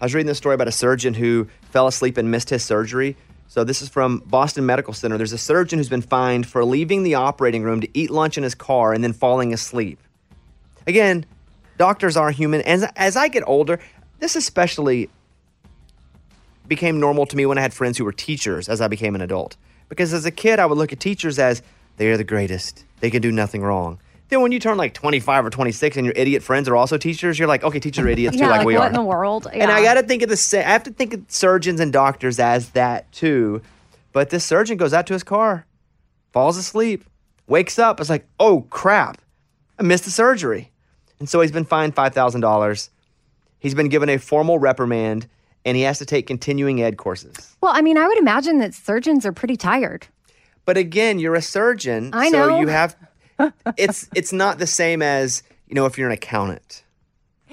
I 0.00 0.04
was 0.04 0.14
reading 0.14 0.26
this 0.26 0.38
story 0.38 0.56
about 0.56 0.66
a 0.66 0.72
surgeon 0.72 1.14
who 1.14 1.46
fell 1.70 1.86
asleep 1.86 2.16
and 2.16 2.28
missed 2.28 2.50
his 2.50 2.64
surgery. 2.64 3.16
So, 3.54 3.62
this 3.62 3.82
is 3.82 3.88
from 3.88 4.18
Boston 4.26 4.66
Medical 4.66 4.92
Center. 4.92 5.16
There's 5.16 5.32
a 5.32 5.38
surgeon 5.38 5.78
who's 5.78 5.88
been 5.88 6.02
fined 6.02 6.44
for 6.44 6.64
leaving 6.64 7.04
the 7.04 7.14
operating 7.14 7.62
room 7.62 7.80
to 7.82 7.88
eat 7.94 8.10
lunch 8.10 8.36
in 8.36 8.42
his 8.42 8.52
car 8.52 8.92
and 8.92 9.04
then 9.04 9.12
falling 9.12 9.54
asleep. 9.54 10.00
Again, 10.88 11.24
doctors 11.78 12.16
are 12.16 12.32
human. 12.32 12.62
And 12.62 12.90
as, 12.96 13.16
I 13.16 13.28
get 13.28 13.44
older, 13.46 13.78
this 14.18 14.34
especially 14.34 15.08
became 16.66 16.98
normal 16.98 17.26
to 17.26 17.36
me 17.36 17.46
when 17.46 17.56
I 17.56 17.60
had 17.60 17.72
friends 17.72 17.96
who 17.96 18.04
were 18.04 18.10
teachers 18.10 18.68
as 18.68 18.80
I 18.80 18.88
became 18.88 19.14
an 19.14 19.20
adult. 19.20 19.56
Because 19.88 20.12
as 20.12 20.24
a 20.24 20.32
kid, 20.32 20.58
I 20.58 20.66
would 20.66 20.76
look 20.76 20.92
at 20.92 20.98
teachers 20.98 21.38
as 21.38 21.62
they 21.96 22.10
are 22.10 22.16
the 22.16 22.24
greatest. 22.24 22.84
They 22.98 23.08
can 23.08 23.22
do 23.22 23.30
nothing 23.30 23.62
wrong. 23.62 24.00
Then 24.34 24.42
when 24.42 24.50
you 24.50 24.58
turn 24.58 24.76
like 24.76 24.94
25 24.94 25.46
or 25.46 25.50
26 25.50 25.96
and 25.96 26.04
your 26.04 26.12
idiot 26.16 26.42
friends 26.42 26.68
are 26.68 26.74
also 26.74 26.98
teachers, 26.98 27.38
you're 27.38 27.46
like, 27.46 27.62
okay, 27.62 27.78
teachers 27.78 28.04
are 28.04 28.08
idiots 28.08 28.36
Yeah, 28.36 28.46
too, 28.46 28.50
like, 28.50 28.58
like 28.58 28.66
we 28.66 28.74
what 28.74 28.82
are. 28.82 28.86
in 28.88 28.92
the 28.94 29.02
world? 29.04 29.46
And 29.52 29.70
I 29.70 29.80
got 29.80 29.94
to 29.94 30.02
think 30.02 30.22
of 30.24 30.28
the 30.28 30.36
sa- 30.36 30.58
I 30.58 30.62
have 30.62 30.82
to 30.82 30.90
think 30.90 31.14
of 31.14 31.22
surgeons 31.28 31.78
and 31.78 31.92
doctors 31.92 32.40
as 32.40 32.70
that 32.70 33.12
too. 33.12 33.62
But 34.12 34.30
this 34.30 34.44
surgeon 34.44 34.76
goes 34.76 34.92
out 34.92 35.06
to 35.06 35.12
his 35.12 35.22
car, 35.22 35.66
falls 36.32 36.56
asleep, 36.56 37.04
wakes 37.46 37.78
up. 37.78 38.00
It's 38.00 38.10
like, 38.10 38.26
oh 38.40 38.62
crap, 38.70 39.18
I 39.78 39.84
missed 39.84 40.04
the 40.04 40.10
surgery. 40.10 40.72
And 41.20 41.28
so 41.28 41.40
he's 41.40 41.52
been 41.52 41.64
fined 41.64 41.94
$5,000. 41.94 42.88
He's 43.60 43.74
been 43.76 43.88
given 43.88 44.08
a 44.08 44.18
formal 44.18 44.58
reprimand 44.58 45.28
and 45.64 45.76
he 45.76 45.84
has 45.84 46.00
to 46.00 46.04
take 46.06 46.26
continuing 46.26 46.82
ed 46.82 46.96
courses. 46.96 47.54
Well, 47.60 47.70
I 47.72 47.82
mean, 47.82 47.96
I 47.98 48.08
would 48.08 48.18
imagine 48.18 48.58
that 48.58 48.74
surgeons 48.74 49.24
are 49.24 49.32
pretty 49.32 49.56
tired. 49.56 50.08
But 50.64 50.76
again, 50.76 51.20
you're 51.20 51.36
a 51.36 51.40
surgeon, 51.42 52.10
I 52.12 52.30
so 52.30 52.48
know. 52.48 52.58
you 52.58 52.66
have 52.66 52.96
it's 53.76 54.08
it's 54.14 54.32
not 54.32 54.58
the 54.58 54.66
same 54.66 55.02
as, 55.02 55.42
you 55.68 55.74
know, 55.74 55.86
if 55.86 55.98
you're 55.98 56.08
an 56.08 56.14
accountant. 56.14 56.82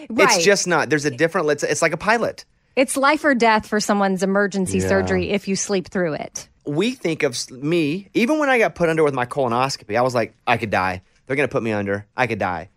Right. 0.09 0.29
It's 0.35 0.43
just 0.43 0.67
not. 0.67 0.89
There's 0.89 1.05
a 1.05 1.11
different 1.11 1.49
it's, 1.49 1.63
it's 1.63 1.81
like 1.81 1.93
a 1.93 1.97
pilot. 1.97 2.45
It's 2.75 2.95
life 2.97 3.23
or 3.23 3.35
death 3.35 3.67
for 3.67 3.79
someone's 3.79 4.23
emergency 4.23 4.79
Yeah. 4.79 4.87
surgery 4.87 5.29
if 5.31 5.47
you 5.47 5.55
sleep 5.55 5.89
through 5.89 6.13
it. 6.13 6.47
we 6.65 6.91
think 6.93 7.23
of 7.23 7.35
me, 7.51 8.07
even 8.13 8.39
when 8.39 8.49
I 8.49 8.57
got 8.59 8.75
put 8.75 8.87
under 8.89 9.03
with 9.03 9.13
my 9.13 9.25
colonoscopy, 9.25 9.97
I 9.97 10.01
was 10.01 10.15
like, 10.15 10.33
I 10.47 10.57
could 10.57 10.69
die. 10.69 11.01
They're 11.25 11.35
going 11.35 11.47
to 11.49 11.51
put 11.51 11.63
me 11.63 11.71
under. 11.71 12.05
I 12.15 12.27
could 12.27 12.39
die. 12.39 12.69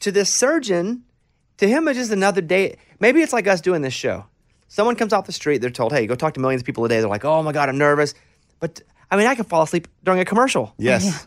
To 0.00 0.10
this 0.12 0.32
surgeon, 0.32 1.04
to 1.58 1.68
him, 1.68 1.86
it's 1.88 1.98
just 1.98 2.10
another 2.10 2.40
day. 2.40 2.76
Maybe 3.00 3.20
it's 3.22 3.32
like 3.32 3.46
us 3.46 3.60
doing 3.60 3.82
this 3.82 3.94
show. 3.94 4.24
Someone 4.68 4.96
comes 4.96 5.12
off 5.12 5.26
the 5.26 5.32
street, 5.32 5.58
they're 5.58 5.70
told, 5.70 5.92
hey, 5.92 6.06
go 6.06 6.14
talk 6.14 6.34
to 6.34 6.40
millions 6.40 6.62
of 6.62 6.66
people 6.66 6.84
a 6.84 6.88
day. 6.88 7.00
They're 7.00 7.08
like, 7.08 7.24
oh 7.24 7.42
my 7.42 7.52
God, 7.52 7.68
I'm 7.68 7.78
nervous. 7.78 8.14
But 8.60 8.80
I 9.10 9.16
mean, 9.16 9.26
I 9.26 9.34
could 9.34 9.46
fall 9.46 9.62
asleep 9.62 9.86
during 10.02 10.18
a 10.20 10.24
commercial. 10.24 10.74
Yes. 10.78 11.26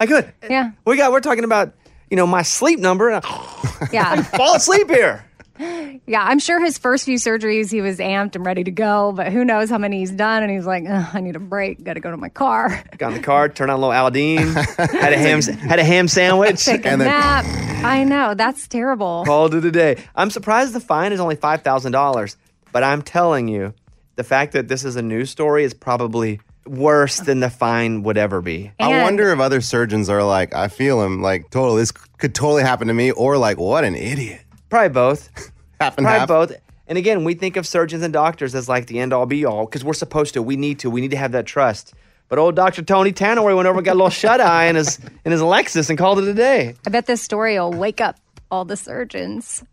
I 0.00 0.06
could. 0.06 0.32
Yeah. 0.48 0.72
We 0.84 0.96
got, 0.96 1.12
we're 1.12 1.20
talking 1.20 1.44
about, 1.44 1.72
you 2.10 2.16
know, 2.16 2.26
my 2.26 2.42
sleep 2.42 2.78
number. 2.80 3.10
And 3.10 3.24
Yeah. 3.92 4.10
I 4.10 4.22
fall 4.22 4.56
asleep 4.56 4.88
here. 4.90 5.24
Yeah, 5.58 6.22
I'm 6.22 6.38
sure 6.38 6.60
his 6.62 6.76
first 6.76 7.06
few 7.06 7.16
surgeries 7.16 7.70
he 7.70 7.80
was 7.80 7.98
amped 7.98 8.36
and 8.36 8.44
ready 8.44 8.62
to 8.64 8.70
go, 8.70 9.12
but 9.16 9.32
who 9.32 9.42
knows 9.42 9.70
how 9.70 9.78
many 9.78 10.00
he's 10.00 10.10
done 10.10 10.42
and 10.42 10.52
he's 10.52 10.66
like, 10.66 10.84
I 10.86 11.20
need 11.20 11.34
a 11.34 11.38
break, 11.40 11.82
got 11.82 11.94
to 11.94 12.00
go 12.00 12.10
to 12.10 12.16
my 12.18 12.28
car. 12.28 12.82
Got 12.98 13.12
in 13.12 13.16
the 13.18 13.22
car, 13.22 13.48
turned 13.48 13.70
on 13.70 13.78
a 13.78 13.80
little 13.80 13.94
Aldean, 13.94 14.52
had 15.00 15.14
a 15.14 15.16
ham, 15.18 15.40
had 15.40 15.78
a 15.78 15.84
ham 15.84 16.08
sandwich, 16.08 16.62
Take 16.62 16.84
a 16.84 16.98
nap. 16.98 17.46
I 17.82 18.04
know, 18.04 18.34
that's 18.34 18.68
terrible. 18.68 19.24
called 19.24 19.54
it 19.54 19.64
a 19.64 19.70
day. 19.70 19.96
I'm 20.14 20.28
surprised 20.28 20.74
the 20.74 20.80
fine 20.80 21.12
is 21.14 21.20
only 21.20 21.36
five 21.36 21.62
thousand 21.62 21.92
dollars, 21.92 22.36
but 22.70 22.82
I'm 22.84 23.00
telling 23.00 23.48
you, 23.48 23.72
the 24.16 24.24
fact 24.24 24.52
that 24.52 24.68
this 24.68 24.84
is 24.84 24.96
a 24.96 25.02
news 25.02 25.30
story 25.30 25.64
is 25.64 25.72
probably 25.72 26.38
worse 26.66 27.18
than 27.18 27.40
the 27.40 27.50
fine 27.50 28.02
would 28.02 28.16
ever 28.16 28.40
be. 28.40 28.72
I 28.80 29.02
wonder 29.02 29.30
if 29.32 29.40
other 29.40 29.60
surgeons 29.60 30.08
are 30.08 30.22
like, 30.22 30.54
I 30.54 30.68
feel 30.68 31.02
him, 31.02 31.22
like, 31.22 31.50
totally, 31.50 31.82
this 31.82 31.92
could 31.92 32.34
totally 32.34 32.62
happen 32.62 32.88
to 32.88 32.94
me, 32.94 33.10
or 33.12 33.38
like, 33.38 33.58
what 33.58 33.84
an 33.84 33.94
idiot. 33.94 34.42
Probably 34.68 34.88
both. 34.90 35.28
half 35.80 35.96
and 35.98 36.04
Probably 36.04 36.18
half. 36.20 36.28
both. 36.28 36.52
And 36.88 36.96
again, 36.98 37.24
we 37.24 37.34
think 37.34 37.56
of 37.56 37.66
surgeons 37.66 38.02
and 38.02 38.12
doctors 38.12 38.54
as 38.54 38.68
like 38.68 38.86
the 38.86 38.98
end 39.00 39.12
all 39.12 39.26
be 39.26 39.44
all 39.44 39.66
because 39.66 39.84
we're 39.84 39.92
supposed 39.94 40.34
to. 40.34 40.42
We 40.42 40.56
need 40.56 40.78
to. 40.80 40.90
We 40.90 41.00
need 41.00 41.10
to 41.10 41.16
have 41.16 41.32
that 41.32 41.46
trust. 41.46 41.94
But 42.28 42.38
old 42.38 42.54
Dr. 42.56 42.82
Tony 42.82 43.12
Tanner 43.12 43.42
went 43.42 43.66
over 43.66 43.78
and 43.78 43.84
got 43.84 43.92
a 43.92 43.94
little 43.98 44.10
shut 44.10 44.40
eye 44.40 44.66
in 44.66 44.76
his 44.76 44.98
in 45.24 45.32
his 45.32 45.40
Lexus 45.40 45.88
and 45.90 45.98
called 45.98 46.18
it 46.20 46.28
a 46.28 46.34
day. 46.34 46.74
I 46.86 46.90
bet 46.90 47.06
this 47.06 47.22
story 47.22 47.58
will 47.58 47.72
wake 47.72 48.00
up 48.00 48.18
all 48.50 48.64
the 48.64 48.76
surgeons. 48.76 49.64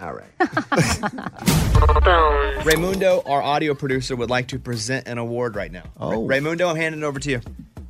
All 0.00 0.14
right. 0.14 0.38
Raymundo, 2.64 3.22
our 3.28 3.42
audio 3.42 3.74
producer, 3.74 4.16
would 4.16 4.30
like 4.30 4.48
to 4.48 4.58
present 4.58 5.06
an 5.06 5.18
award 5.18 5.56
right 5.56 5.70
now. 5.70 5.84
Oh. 5.98 6.26
Raymundo, 6.26 6.70
I'm 6.70 6.76
handing 6.76 7.02
it 7.02 7.04
over 7.04 7.20
to 7.20 7.30
you. 7.30 7.40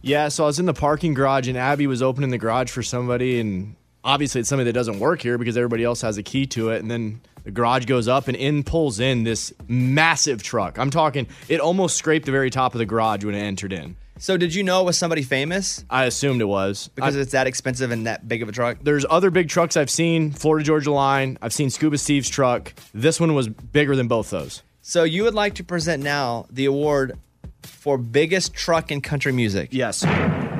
Yeah, 0.02 0.28
so 0.28 0.44
I 0.44 0.46
was 0.46 0.58
in 0.58 0.66
the 0.66 0.74
parking 0.74 1.14
garage 1.14 1.46
and 1.46 1.56
Abby 1.56 1.86
was 1.86 2.02
opening 2.02 2.30
the 2.30 2.38
garage 2.38 2.70
for 2.70 2.82
somebody 2.82 3.38
and 3.38 3.76
obviously 4.02 4.40
it's 4.40 4.48
something 4.48 4.64
that 4.64 4.72
doesn't 4.72 4.98
work 4.98 5.20
here 5.20 5.38
because 5.38 5.56
everybody 5.56 5.84
else 5.84 6.00
has 6.00 6.16
a 6.16 6.22
key 6.22 6.46
to 6.46 6.70
it 6.70 6.80
and 6.80 6.90
then 6.90 7.20
the 7.44 7.50
garage 7.50 7.84
goes 7.84 8.08
up 8.08 8.26
and 8.28 8.36
in 8.36 8.64
pulls 8.64 8.98
in 8.98 9.24
this 9.24 9.52
massive 9.68 10.42
truck. 10.42 10.78
I'm 10.78 10.90
talking 10.90 11.26
it 11.48 11.60
almost 11.60 11.96
scraped 11.96 12.26
the 12.26 12.32
very 12.32 12.50
top 12.50 12.74
of 12.74 12.78
the 12.78 12.86
garage 12.86 13.24
when 13.24 13.34
it 13.34 13.40
entered 13.40 13.72
in. 13.72 13.96
So 14.22 14.36
did 14.36 14.54
you 14.54 14.62
know 14.62 14.82
it 14.82 14.84
was 14.84 14.98
somebody 14.98 15.22
famous? 15.22 15.82
I 15.88 16.04
assumed 16.04 16.42
it 16.42 16.44
was. 16.44 16.90
Because 16.94 17.16
I- 17.16 17.20
it's 17.20 17.32
that 17.32 17.46
expensive 17.46 17.90
and 17.90 18.06
that 18.06 18.28
big 18.28 18.42
of 18.42 18.50
a 18.50 18.52
truck? 18.52 18.76
There's 18.82 19.06
other 19.08 19.30
big 19.30 19.48
trucks 19.48 19.78
I've 19.78 19.88
seen, 19.88 20.30
Florida 20.30 20.62
Georgia 20.62 20.92
Line. 20.92 21.38
I've 21.40 21.54
seen 21.54 21.70
Scuba 21.70 21.96
Steve's 21.96 22.28
truck. 22.28 22.74
This 22.92 23.18
one 23.18 23.34
was 23.34 23.48
bigger 23.48 23.96
than 23.96 24.08
both 24.08 24.28
those. 24.28 24.62
So 24.82 25.04
you 25.04 25.22
would 25.24 25.32
like 25.34 25.54
to 25.54 25.64
present 25.64 26.02
now 26.02 26.44
the 26.50 26.66
award 26.66 27.18
for 27.62 27.96
biggest 27.96 28.52
truck 28.52 28.90
in 28.92 29.00
country 29.00 29.32
music? 29.32 29.70
Yes. 29.72 30.04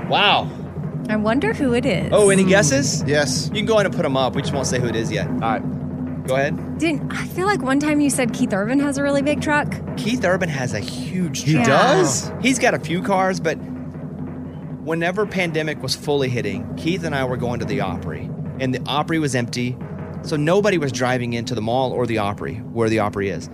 Wow. 0.09 0.51
I 1.11 1.17
wonder 1.17 1.53
who 1.53 1.75
it 1.75 1.85
is. 1.85 2.09
Oh, 2.13 2.31
any 2.31 2.45
guesses? 2.45 3.03
Yes. 3.07 3.49
You 3.49 3.57
can 3.59 3.67
go 3.67 3.75
ahead 3.75 3.87
and 3.87 3.95
put 3.95 4.03
them 4.05 4.17
up. 4.17 4.35
We 4.35 4.41
just 4.41 4.55
won't 4.55 4.69
say 4.69 4.79
who 4.81 4.87
it 4.87 4.97
is 4.97 5.13
yet. 5.13 5.29
All 5.29 5.39
right. 5.39 5.63
Go 6.31 6.37
ahead. 6.37 6.79
Didn't 6.79 7.13
I 7.13 7.27
feel 7.27 7.47
like 7.47 7.61
one 7.61 7.81
time 7.81 8.01
you 8.01 8.09
said 8.09 8.33
Keith 8.33 8.53
Urban 8.53 8.79
has 8.79 8.99
a 8.99 9.03
really 9.03 9.21
big 9.21 9.41
truck? 9.41 9.75
Keith 9.97 10.25
Urban 10.25 10.49
has 10.49 10.75
a 10.75 10.79
huge 10.79 11.43
truck. 11.43 11.59
He 11.59 11.65
does? 11.65 12.31
He's 12.41 12.61
got 12.61 12.73
a 12.73 12.79
few 12.79 13.03
cars, 13.03 13.41
but 13.41 13.57
whenever 13.57 15.27
pandemic 15.27 15.83
was 15.83 15.97
fully 15.97 16.29
hitting, 16.29 16.73
Keith 16.77 17.03
and 17.03 17.17
I 17.17 17.25
were 17.25 17.37
going 17.37 17.59
to 17.59 17.67
the 17.67 17.81
Opry, 17.81 18.31
and 18.61 18.73
the 18.73 18.81
Opry 18.87 19.19
was 19.19 19.35
empty, 19.35 19.77
so 20.23 20.37
nobody 20.37 20.79
was 20.79 20.93
driving 20.93 21.33
into 21.33 21.57
the 21.57 21.63
mall 21.63 21.91
or 21.91 22.07
the 22.07 22.19
Opry, 22.19 22.55
where 22.59 22.89
the 22.89 23.01
Opry 23.01 23.31
is. 23.31 23.51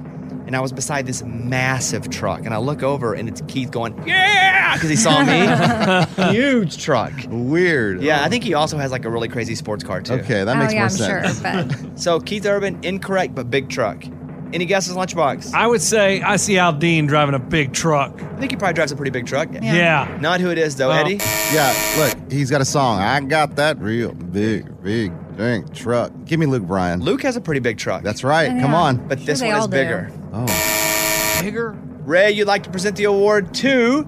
And 0.47 0.55
I 0.55 0.61
was 0.61 0.73
beside 0.73 1.07
this 1.07 1.23
massive 1.25 2.09
truck, 2.09 2.45
and 2.45 2.55
I 2.55 2.59
look 2.59 2.83
over, 2.85 3.15
and 3.15 3.29
it's 3.29 3.43
Keith 3.49 3.71
going, 3.73 4.01
"Yeah!" 4.07 4.75
because 4.75 4.89
he 4.89 4.95
saw 4.97 5.25
me. 5.25 6.33
Huge 6.33 6.83
truck. 6.83 7.13
Weird. 7.29 8.01
Yeah, 8.03 8.23
I 8.25 8.29
think 8.29 8.45
he 8.45 8.55
also 8.55 8.79
has 8.79 8.91
like 8.93 9.05
a 9.05 9.11
really 9.11 9.29
crazy 9.29 9.55
sports 9.57 9.83
car 9.83 10.01
too. 10.01 10.15
Okay, 10.15 10.45
that 10.45 10.57
Oh, 10.57 10.61
makes 10.61 10.73
yeah, 10.73 10.79
more 11.09 11.21
I'm 11.25 11.33
sense. 11.35 11.79
sure, 11.81 11.91
so 11.97 12.21
Keith 12.21 12.47
Urban, 12.47 12.79
incorrect, 12.85 13.35
but 13.35 13.51
big 13.51 13.69
truck. 13.69 14.05
Any 14.53 14.65
guesses, 14.65 14.95
Lunchbox? 14.95 15.53
I 15.53 15.67
would 15.67 15.83
say 15.83 16.23
I 16.23 16.37
see 16.37 16.55
Aldean 16.55 17.09
driving 17.09 17.35
a 17.35 17.39
big 17.41 17.73
truck. 17.73 18.23
I 18.23 18.37
think 18.37 18.53
he 18.53 18.57
probably 18.57 18.75
drives 18.75 18.93
a 18.93 18.97
pretty 18.97 19.11
big 19.11 19.27
truck. 19.27 19.49
Yeah. 19.53 19.61
Yeah. 19.75 20.19
Not 20.21 20.41
who 20.41 20.51
it 20.51 20.59
is 20.59 20.77
though, 20.77 20.91
Oh. 20.91 20.95
Eddie. 20.95 21.17
Yeah, 21.53 21.75
look, 21.99 22.31
he's 22.31 22.49
got 22.51 22.61
a 22.61 22.65
song. 22.65 23.01
I 23.01 23.19
got 23.21 23.57
that 23.57 23.79
real 23.81 24.13
big, 24.15 24.81
big, 24.85 25.13
dang 25.37 25.69
truck. 25.71 26.13
Give 26.25 26.39
me 26.39 26.47
Luke 26.47 26.63
Bryan. 26.63 27.01
Luke 27.01 27.23
has 27.23 27.35
a 27.37 27.41
pretty 27.41 27.59
big 27.61 27.77
truck. 27.77 28.05
That's 28.05 28.23
right. 28.23 28.49
Come 28.61 28.73
on. 28.73 29.09
But 29.09 29.27
this 29.27 29.41
they 29.41 29.49
one 29.49 29.57
is 29.57 29.61
all 29.63 29.69
do. 29.69 29.73
bigger. 29.73 30.13
Oh. 30.39 31.41
Bigger? 31.43 31.73
Ray, 32.05 32.33
you'd 32.33 32.47
like 32.47 32.63
to 32.65 32.71
present 32.71 32.97
the 32.97 33.05
award 33.05 33.55
to 33.55 34.07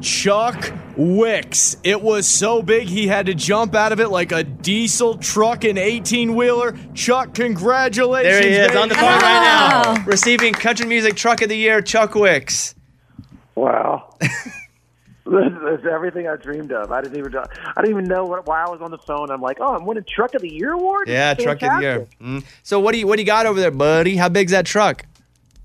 Chuck 0.00 0.72
Wicks. 0.96 1.76
It 1.84 2.02
was 2.02 2.26
so 2.26 2.62
big 2.62 2.88
he 2.88 3.06
had 3.06 3.26
to 3.26 3.34
jump 3.34 3.74
out 3.76 3.92
of 3.92 4.00
it 4.00 4.08
like 4.08 4.32
a 4.32 4.42
diesel 4.42 5.16
truck 5.16 5.62
and 5.64 5.78
18 5.78 6.34
wheeler. 6.34 6.76
Chuck, 6.94 7.32
congratulations. 7.34 8.40
There 8.40 8.48
he 8.48 8.56
is 8.56 8.76
on 8.76 8.88
the 8.88 8.96
phone 8.96 9.04
right 9.04 9.94
now, 9.94 10.04
receiving 10.04 10.52
Country 10.52 10.86
Music 10.86 11.14
Truck 11.14 11.42
of 11.42 11.48
the 11.48 11.56
Year, 11.56 11.80
Chuck 11.80 12.16
Wicks. 12.16 12.74
Wow. 13.54 14.14
this 14.20 15.52
is 15.78 15.86
everything 15.86 16.26
I 16.26 16.36
dreamed 16.36 16.72
of. 16.72 16.90
I 16.90 17.00
didn't 17.00 17.18
even 17.18 17.36
I 17.36 17.46
didn't 17.80 17.90
even 17.90 18.04
know 18.04 18.24
what, 18.24 18.46
why 18.46 18.64
I 18.64 18.68
was 18.68 18.80
on 18.80 18.90
the 18.90 18.98
phone. 18.98 19.30
I'm 19.30 19.40
like, 19.40 19.58
oh, 19.60 19.76
I'm 19.76 19.86
winning 19.86 20.04
Truck 20.08 20.34
of 20.34 20.42
the 20.42 20.52
Year 20.52 20.72
award. 20.72 21.08
Yeah, 21.08 21.34
This 21.34 21.44
Truck 21.44 21.62
of 21.62 21.76
the 21.76 21.80
Year. 21.80 21.94
fantastic. 21.94 22.18
Mm. 22.20 22.44
So 22.64 22.80
what 22.80 22.92
do 22.92 22.98
you 22.98 23.06
what 23.06 23.16
do 23.16 23.22
you 23.22 23.26
got 23.26 23.46
over 23.46 23.60
there, 23.60 23.70
buddy? 23.70 24.16
How 24.16 24.28
big's 24.28 24.52
that 24.52 24.66
truck? 24.66 25.06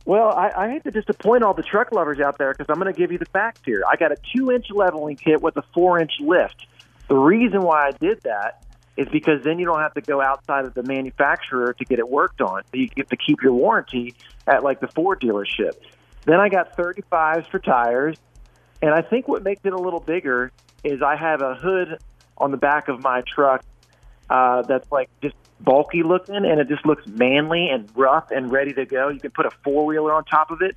Well, 0.08 0.30
I, 0.30 0.52
I 0.56 0.70
hate 0.70 0.86
to 0.86 0.92
disappoint 0.92 1.44
all 1.44 1.54
the 1.54 1.64
truck 1.64 1.92
lovers 1.92 2.22
out 2.22 2.38
there 2.38 2.54
because 2.54 2.68
I'm 2.70 2.80
going 2.80 2.92
to 2.92 2.98
give 2.98 3.12
you 3.12 3.18
the 3.18 3.26
facts 3.26 3.60
here. 3.66 3.84
I 3.92 3.98
got 3.98 4.14
a 4.14 4.16
two 4.34 4.54
inch 4.54 4.68
leveling 4.72 5.18
kit 5.18 5.42
with 5.42 5.58
a 5.58 5.64
four 5.74 6.00
inch 6.00 6.14
lift. 6.22 6.66
The 7.10 7.18
reason 7.18 7.62
why 7.62 7.88
I 7.88 7.92
did 7.92 8.22
that 8.22 8.64
is 8.96 9.10
because 9.10 9.44
then 9.44 9.60
you 9.60 9.66
don't 9.66 9.82
have 9.82 9.94
to 9.96 10.02
go 10.02 10.22
outside 10.22 10.64
of 10.64 10.74
the 10.74 10.84
manufacturer 10.84 11.74
to 11.74 11.84
get 11.84 12.00
it 12.00 12.08
worked 12.08 12.40
on. 12.40 12.64
You 12.72 12.88
get 12.88 13.10
to 13.10 13.18
keep 13.18 13.42
your 13.44 13.52
warranty 13.52 14.16
at 14.48 14.64
like 14.64 14.80
the 14.80 14.88
Ford 14.88 15.20
dealership. 15.20 15.74
Then 16.24 16.40
I 16.40 16.48
got 16.48 16.78
35s 16.78 17.46
for 17.52 17.60
tires. 17.60 18.16
And 18.82 18.92
I 18.92 19.02
think 19.02 19.28
what 19.28 19.44
makes 19.44 19.66
it 19.66 19.74
a 19.74 19.78
little 19.78 20.00
bigger 20.00 20.54
is 20.86 21.02
I 21.02 21.18
have 21.18 21.42
a 21.42 21.54
hood 21.54 22.00
on 22.38 22.52
the 22.52 22.58
back 22.58 22.88
of 22.88 23.04
my 23.04 23.24
truck 23.28 23.62
uh, 24.30 24.62
that's 24.62 24.90
like 24.90 25.10
just 25.22 25.36
bulky 25.60 26.04
looking, 26.04 26.36
and 26.36 26.60
it 26.60 26.68
just 26.68 26.86
looks 26.86 27.06
manly 27.08 27.70
and 27.70 27.90
rough 27.96 28.32
and 28.32 28.52
ready 28.52 28.74
to 28.74 28.86
go. 28.86 29.10
You 29.10 29.20
can 29.20 29.32
put 29.32 29.46
a 29.46 29.52
four 29.64 29.86
wheeler 29.86 30.14
on 30.14 30.24
top 30.26 30.52
of 30.52 30.62
it, 30.62 30.76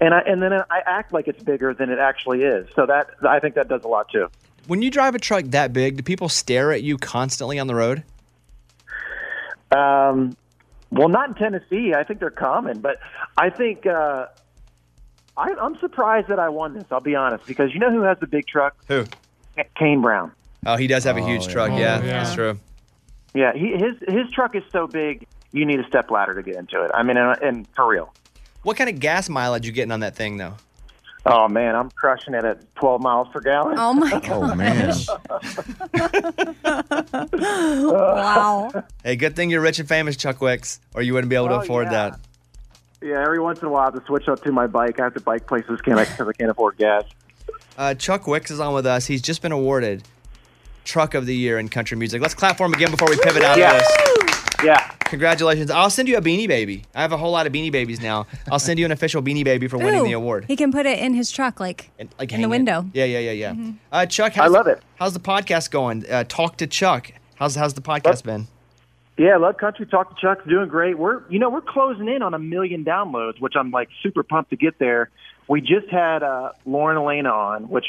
and 0.00 0.14
I 0.14 0.20
and 0.20 0.42
then 0.42 0.52
I 0.52 0.82
act 0.86 1.12
like 1.12 1.28
it's 1.28 1.42
bigger 1.42 1.74
than 1.74 1.90
it 1.90 1.98
actually 1.98 2.42
is. 2.42 2.68
So 2.74 2.86
that 2.86 3.10
I 3.28 3.38
think 3.40 3.54
that 3.54 3.68
does 3.68 3.84
a 3.84 3.88
lot 3.88 4.08
too. 4.10 4.28
When 4.66 4.80
you 4.80 4.90
drive 4.90 5.14
a 5.14 5.18
truck 5.18 5.44
that 5.46 5.72
big, 5.72 5.96
do 5.96 6.02
people 6.02 6.28
stare 6.28 6.72
at 6.72 6.82
you 6.82 6.96
constantly 6.96 7.58
on 7.58 7.66
the 7.66 7.74
road? 7.74 8.04
Um, 9.72 10.36
well, 10.90 11.08
not 11.08 11.30
in 11.30 11.34
Tennessee. 11.34 11.94
I 11.94 12.04
think 12.04 12.20
they're 12.20 12.30
common, 12.30 12.80
but 12.80 12.98
I 13.36 13.50
think 13.50 13.86
uh, 13.86 14.26
I, 15.36 15.54
I'm 15.54 15.76
surprised 15.78 16.28
that 16.28 16.38
I 16.38 16.48
won 16.50 16.74
this. 16.74 16.84
I'll 16.90 17.00
be 17.00 17.16
honest, 17.16 17.46
because 17.46 17.72
you 17.72 17.80
know 17.80 17.90
who 17.90 18.02
has 18.02 18.18
the 18.20 18.26
big 18.26 18.46
truck? 18.46 18.76
Who? 18.88 19.04
Kane 19.76 20.00
Brown. 20.00 20.32
Oh, 20.64 20.76
he 20.76 20.86
does 20.86 21.04
have 21.04 21.16
a 21.16 21.26
huge 21.26 21.48
truck. 21.48 21.70
Yeah, 21.70 21.98
that's 21.98 22.34
true. 22.34 22.58
Yeah, 23.34 23.52
he, 23.54 23.72
his 23.72 23.96
his 24.06 24.30
truck 24.32 24.54
is 24.54 24.62
so 24.72 24.86
big, 24.86 25.26
you 25.52 25.64
need 25.64 25.80
a 25.80 25.86
step 25.86 26.10
ladder 26.10 26.34
to 26.34 26.42
get 26.42 26.56
into 26.56 26.82
it. 26.84 26.90
I 26.94 27.02
mean, 27.02 27.16
and, 27.16 27.40
and 27.42 27.68
for 27.74 27.88
real. 27.88 28.12
What 28.62 28.76
kind 28.76 28.88
of 28.90 29.00
gas 29.00 29.28
mileage 29.28 29.66
you 29.66 29.72
getting 29.72 29.92
on 29.92 30.00
that 30.00 30.14
thing 30.14 30.36
though? 30.36 30.54
Oh 31.24 31.46
man, 31.48 31.76
I'm 31.76 31.88
crushing 31.92 32.34
it 32.34 32.44
at 32.44 32.74
12 32.74 33.00
miles 33.00 33.28
per 33.32 33.40
gallon. 33.40 33.76
Oh 33.78 33.92
my 33.94 34.10
god. 34.10 34.22
Oh 34.32 34.54
man. 34.54 34.92
wow. 37.32 38.84
Hey, 39.04 39.16
good 39.16 39.36
thing 39.36 39.50
you're 39.50 39.60
rich 39.60 39.78
and 39.78 39.88
famous, 39.88 40.16
Chuck 40.16 40.40
Wicks, 40.40 40.80
or 40.94 41.02
you 41.02 41.12
wouldn't 41.14 41.30
be 41.30 41.36
able 41.36 41.48
to 41.48 41.54
Oh, 41.56 41.60
afford 41.60 41.86
yeah. 41.86 42.10
that. 42.10 42.20
Yeah, 43.00 43.22
every 43.22 43.40
once 43.40 43.60
in 43.60 43.66
a 43.66 43.70
while 43.70 43.82
I 43.82 43.84
have 43.86 43.94
to 43.94 44.04
switch 44.06 44.28
up 44.28 44.42
to 44.44 44.52
my 44.52 44.66
bike. 44.66 45.00
I 45.00 45.04
have 45.04 45.14
to 45.14 45.20
bike 45.20 45.46
places 45.46 45.80
because 45.84 45.98
I 45.98 46.32
can't 46.32 46.50
afford 46.50 46.76
gas. 46.76 47.04
Uh, 47.76 47.94
Chuck 47.94 48.26
Wicks 48.26 48.50
is 48.50 48.60
on 48.60 48.74
with 48.74 48.86
us. 48.86 49.06
He's 49.06 49.22
just 49.22 49.42
been 49.42 49.52
awarded 49.52 50.04
Truck 50.84 51.14
of 51.14 51.26
the 51.26 51.34
Year 51.34 51.58
in 51.58 51.68
country 51.68 51.96
music. 51.96 52.20
Let's 52.22 52.34
clap 52.34 52.56
for 52.56 52.66
him 52.66 52.74
again 52.74 52.90
before 52.90 53.08
we 53.08 53.16
pivot 53.18 53.42
out 53.42 53.58
Yeah. 53.58 53.72
of 53.76 53.78
this. 53.80 54.44
Yeah. 54.64 54.90
Congratulations. 55.06 55.70
I'll 55.70 55.90
send 55.90 56.08
you 56.08 56.16
a 56.16 56.22
beanie 56.22 56.48
baby. 56.48 56.84
I 56.94 57.02
have 57.02 57.12
a 57.12 57.16
whole 57.18 57.32
lot 57.32 57.46
of 57.46 57.52
beanie 57.52 57.70
babies 57.72 58.00
now. 58.00 58.26
I'll 58.50 58.58
send 58.58 58.78
you 58.78 58.86
an 58.86 58.92
official 58.92 59.22
beanie 59.22 59.44
baby 59.44 59.68
for 59.68 59.76
winning 59.76 60.00
Ooh, 60.00 60.04
the 60.06 60.12
award. 60.12 60.46
He 60.46 60.56
can 60.56 60.72
put 60.72 60.86
it 60.86 60.98
in 61.00 61.14
his 61.14 61.30
truck, 61.30 61.60
like, 61.60 61.90
Like 62.18 62.30
in 62.32 62.40
hang 62.40 62.40
the 62.42 62.46
it. 62.46 62.50
window. 62.50 62.86
Yeah, 62.94 63.04
yeah, 63.04 63.18
yeah, 63.18 63.30
yeah. 63.32 63.52
Mhm. 63.52 63.74
Uh, 63.90 64.06
Chuck, 64.06 64.32
how's, 64.32 64.46
I 64.46 64.56
love 64.56 64.66
it. 64.68 64.80
How's 64.98 65.12
the 65.12 65.20
podcast 65.20 65.70
going? 65.70 66.04
Uh, 66.10 66.24
Talk 66.26 66.56
to 66.58 66.66
Chuck. 66.66 67.12
How's 67.34 67.56
how's 67.56 67.74
the 67.74 67.80
podcast 67.82 68.22
been? 68.24 68.46
Yeah, 69.18 69.36
Love 69.36 69.58
Country 69.58 69.84
Talk 69.84 70.14
to 70.14 70.20
Chuck's 70.20 70.46
doing 70.48 70.68
great. 70.68 70.96
We're 70.96 71.22
you 71.28 71.38
know 71.38 71.50
we're 71.50 71.60
closing 71.60 72.08
in 72.08 72.22
on 72.22 72.32
a 72.32 72.38
million 72.38 72.82
downloads, 72.84 73.40
which 73.40 73.54
I'm 73.56 73.70
like 73.70 73.88
super 74.02 74.22
pumped 74.22 74.50
to 74.50 74.56
get 74.56 74.78
there. 74.78 75.10
We 75.48 75.60
just 75.60 75.88
had 75.90 76.22
uh, 76.22 76.52
Lauren 76.64 76.96
Alaina 76.96 77.28
on, 77.30 77.68
which 77.68 77.86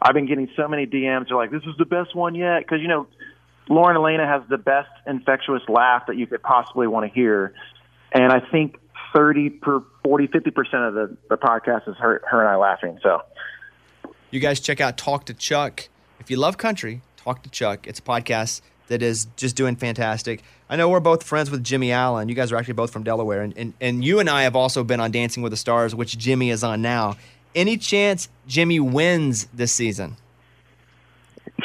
I've 0.00 0.14
been 0.14 0.26
getting 0.26 0.48
so 0.56 0.68
many 0.68 0.86
DMs. 0.86 1.28
They're 1.28 1.36
like, 1.36 1.50
"This 1.50 1.64
is 1.64 1.76
the 1.78 1.84
best 1.84 2.14
one 2.14 2.34
yet," 2.34 2.60
because 2.60 2.80
you 2.80 2.88
know 2.88 3.06
Lauren 3.68 3.96
Alaina 3.96 4.26
has 4.26 4.42
the 4.48 4.58
best 4.58 4.90
infectious 5.06 5.62
laugh 5.68 6.06
that 6.06 6.16
you 6.16 6.26
could 6.26 6.42
possibly 6.42 6.86
want 6.86 7.06
to 7.06 7.12
hear, 7.12 7.52
and 8.12 8.32
I 8.32 8.40
think 8.40 8.78
thirty 9.14 9.50
per 9.50 9.82
40, 10.04 10.26
50 10.28 10.50
percent 10.50 10.82
of 10.84 10.94
the 10.94 11.16
the 11.28 11.36
podcast 11.36 11.88
is 11.88 11.96
her 11.96 12.22
her 12.30 12.40
and 12.40 12.48
I 12.48 12.56
laughing. 12.56 12.98
So 13.02 13.22
You 14.30 14.40
guys 14.40 14.60
check 14.60 14.80
out 14.80 14.96
Talk 14.96 15.24
to 15.26 15.34
Chuck. 15.34 15.88
If 16.20 16.30
you 16.30 16.36
love 16.36 16.58
country, 16.58 17.00
Talk 17.16 17.42
to 17.42 17.50
Chuck. 17.50 17.86
It's 17.86 17.98
a 17.98 18.02
podcast 18.02 18.60
that 18.88 19.02
is 19.02 19.26
just 19.36 19.56
doing 19.56 19.76
fantastic. 19.76 20.42
I 20.68 20.76
know 20.76 20.88
we're 20.88 21.00
both 21.00 21.22
friends 21.22 21.50
with 21.50 21.62
Jimmy 21.62 21.92
Allen. 21.92 22.28
You 22.28 22.34
guys 22.34 22.52
are 22.52 22.56
actually 22.56 22.74
both 22.74 22.90
from 22.90 23.02
Delaware. 23.02 23.42
And, 23.42 23.56
and, 23.56 23.74
and 23.80 24.04
you 24.04 24.18
and 24.18 24.28
I 24.28 24.42
have 24.42 24.56
also 24.56 24.82
been 24.84 25.00
on 25.00 25.10
Dancing 25.10 25.42
with 25.42 25.52
the 25.52 25.56
Stars, 25.56 25.94
which 25.94 26.16
Jimmy 26.18 26.50
is 26.50 26.64
on 26.64 26.82
now. 26.82 27.16
Any 27.54 27.76
chance 27.76 28.28
Jimmy 28.46 28.80
wins 28.80 29.46
this 29.52 29.72
season? 29.72 30.16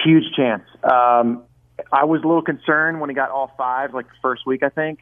huge 0.03 0.33
chance. 0.35 0.63
Um, 0.83 1.43
I 1.91 2.05
was 2.05 2.21
a 2.23 2.27
little 2.27 2.41
concerned 2.41 2.99
when 2.99 3.09
he 3.09 3.15
got 3.15 3.29
all 3.29 3.51
five, 3.57 3.93
like 3.93 4.07
the 4.07 4.15
first 4.21 4.45
week, 4.45 4.63
I 4.63 4.69
think. 4.69 4.99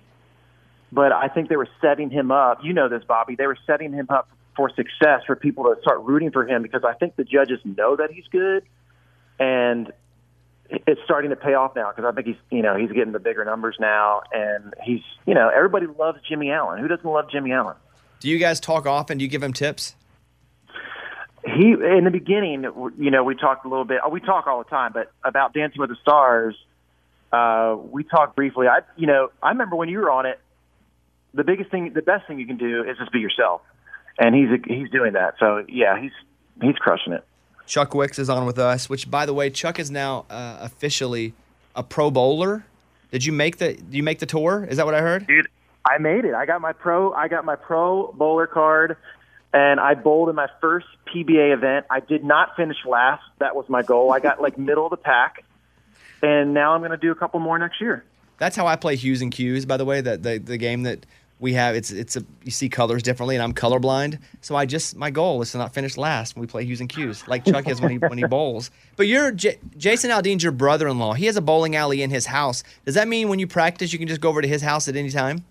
But 0.92 1.12
I 1.12 1.28
think 1.28 1.50
they 1.50 1.56
were 1.56 1.70
setting 1.80 2.10
him 2.10 2.32
up. 2.32 2.60
You 2.64 2.74
know 2.74 2.90
this, 2.90 3.04
Bobby. 3.04 3.36
They 3.36 3.48
were 3.48 3.58
setting 3.66 3.94
him 3.94 4.08
up 4.10 4.30
for 4.56 4.70
success 4.70 5.22
for 5.26 5.36
people 5.36 5.64
to 5.64 5.76
start 5.82 6.02
rooting 6.02 6.32
for 6.32 6.46
him 6.46 6.62
because 6.62 6.84
I 6.84 6.94
think 6.94 7.16
the 7.16 7.24
judges 7.24 7.60
know 7.64 7.96
that 7.96 8.12
he's 8.12 8.26
good, 8.30 8.64
and 9.40 9.92
it's 10.70 11.02
starting 11.06 11.30
to 11.30 11.36
pay 11.36 11.54
off 11.54 11.76
now 11.76 11.92
because 11.92 12.06
I 12.06 12.14
think 12.14 12.28
he's, 12.28 12.36
you 12.50 12.62
know, 12.62 12.76
he's 12.76 12.92
getting 12.92 13.14
the 13.14 13.20
bigger 13.20 13.46
numbers 13.46 13.78
now, 13.80 14.22
and 14.34 14.74
he's, 14.84 15.02
you 15.26 15.34
know, 15.34 15.50
everybody 15.50 15.88
loves 15.88 16.20
Jimmy 16.28 16.52
Allen. 16.52 16.80
Who 16.80 16.88
doesn't 16.88 17.06
love 17.06 17.30
Jimmy 17.32 17.54
Allen? 17.54 17.76
Do 18.20 18.30
you 18.30 18.38
guys 18.38 18.60
talk 18.60 18.86
often? 18.86 19.18
Do 19.18 19.24
you 19.24 19.30
give 19.30 19.42
him 19.42 19.54
tips? 19.54 19.96
He 21.46 21.72
in 21.72 22.04
the 22.04 22.12
beginning 22.12 22.64
you 22.98 23.12
know 23.12 23.24
we 23.24 23.36
talked 23.36 23.66
a 23.66 23.70
little 23.70 23.86
bit 23.86 24.00
we 24.12 24.20
talk 24.20 24.48
all 24.48 24.60
the 24.60 24.70
time 24.70 24.92
but 24.94 25.12
about 25.24 25.54
dancing 25.54 25.80
with 25.80 25.90
the 25.90 25.96
stars 26.02 26.56
uh 27.32 27.76
we 27.92 28.04
talked 28.04 28.36
briefly 28.36 28.68
i 28.68 28.80
you 28.96 29.08
know 29.08 29.32
i 29.42 29.50
remember 29.50 29.76
when 29.76 29.90
you 29.90 30.00
were 30.00 30.12
on 30.12 30.26
it 30.26 30.40
the 31.34 31.44
biggest 31.44 31.72
thing 31.72 31.92
the 31.94 32.02
best 32.02 32.28
thing 32.28 32.40
you 32.40 32.46
can 32.46 32.58
do 32.58 32.84
is 32.84 32.98
just 32.98 33.12
be 33.12 33.20
yourself 33.20 33.62
and 34.20 34.36
he's 34.36 34.50
he's 34.68 34.90
doing 34.90 35.14
that 35.14 35.36
so 35.40 35.66
yeah 35.68 36.00
he's 36.00 36.12
he's 36.62 36.76
crushing 36.76 37.14
it 37.14 37.24
Chuck 37.68 37.96
Wicks 37.96 38.20
is 38.20 38.30
on 38.30 38.46
with 38.46 38.60
us, 38.60 38.90
which, 38.90 39.10
by 39.10 39.26
the 39.26 39.34
way, 39.34 39.50
Chuck 39.50 39.80
is 39.80 39.90
now 39.90 40.26
uh, 40.30 40.58
officially 40.60 41.34
a 41.74 41.84
pro 41.84 42.12
bowler. 42.12 42.66
Did 43.14 43.24
you 43.24 43.32
make 43.32 43.60
the? 43.60 43.76
Do 43.76 43.96
you 43.96 44.04
make 44.04 44.20
the 44.20 44.26
tour? 44.26 44.68
Is 44.70 44.76
that 44.76 44.86
what 44.86 44.94
I 44.94 45.00
heard? 45.00 45.26
dude 45.26 45.48
i 45.86 45.98
made 45.98 46.26
it 46.26 46.34
i 46.34 46.46
got 46.46 46.62
my 46.62 46.74
pro 46.74 47.14
i 47.14 47.28
got 47.28 47.46
my 47.46 47.56
pro 47.56 48.12
bowler 48.14 48.48
card 48.48 48.98
and 49.54 49.80
i 49.80 49.94
bowled 49.94 50.30
in 50.30 50.36
my 50.36 50.48
first 50.60 50.88
pba 51.14 51.54
event 51.54 51.86
i 51.90 52.00
did 52.00 52.24
not 52.24 52.56
finish 52.56 52.78
last 52.86 53.24
that 53.40 53.56
was 53.56 53.68
my 53.70 53.82
goal 53.82 54.12
i 54.12 54.20
got 54.20 54.42
like 54.42 54.58
middle 54.70 54.86
of 54.86 54.92
the 54.92 54.98
pack 54.98 55.44
and 56.22 56.54
now 56.54 56.74
i'm 56.74 56.82
going 56.82 56.92
to 56.92 56.98
do 56.98 57.12
a 57.12 57.16
couple 57.16 57.40
more 57.40 57.58
next 57.60 57.80
year 57.82 58.04
That's 58.38 58.56
how 58.56 58.66
I 58.66 58.76
play 58.76 58.96
hues 58.96 59.22
and 59.22 59.32
cues. 59.32 59.68
By 59.68 59.78
the 59.78 59.86
way, 59.86 60.02
that 60.02 60.24
the, 60.24 60.40
the 60.40 60.58
game 60.58 60.82
that 60.82 61.06
we 61.40 61.54
have, 61.54 61.76
it's 61.76 61.92
it's 61.92 62.16
a 62.16 62.24
you 62.44 62.50
see 62.50 62.70
colors 62.70 63.04
differently, 63.04 63.36
and 63.36 63.44
I'm 63.44 63.54
colorblind. 63.54 64.18
So 64.42 64.56
I 64.56 64.66
just 64.66 64.96
my 64.96 65.12
goal 65.12 65.44
is 65.44 65.52
to 65.52 65.60
not 65.60 65.76
finish 65.76 65.96
last 65.96 66.36
when 66.36 66.42
we 66.42 66.48
play 66.48 66.66
hues 66.66 66.80
and 66.82 66.90
cues, 66.90 67.28
like 67.28 67.46
Chuck 67.46 67.68
is 67.70 67.80
when 67.80 67.92
he 67.92 67.98
when 68.00 68.18
he 68.18 68.26
bowls. 68.36 68.72
But 68.96 69.06
you're 69.06 69.32
J- 69.32 69.60
Jason 69.78 70.10
Aldean's 70.10 70.42
your 70.42 70.54
brother-in-law. 70.54 71.14
He 71.14 71.28
has 71.28 71.36
a 71.38 71.42
bowling 71.42 71.76
alley 71.76 72.02
in 72.02 72.10
his 72.10 72.26
house. 72.26 72.64
Does 72.84 72.96
that 72.96 73.08
mean 73.08 73.30
when 73.30 73.38
you 73.38 73.46
practice, 73.46 73.94
you 73.94 74.00
can 74.00 74.08
just 74.08 74.22
go 74.22 74.30
over 74.30 74.42
to 74.42 74.48
his 74.48 74.64
house 74.64 74.88
at 74.88 74.96
any 74.96 75.12
time? 75.12 75.46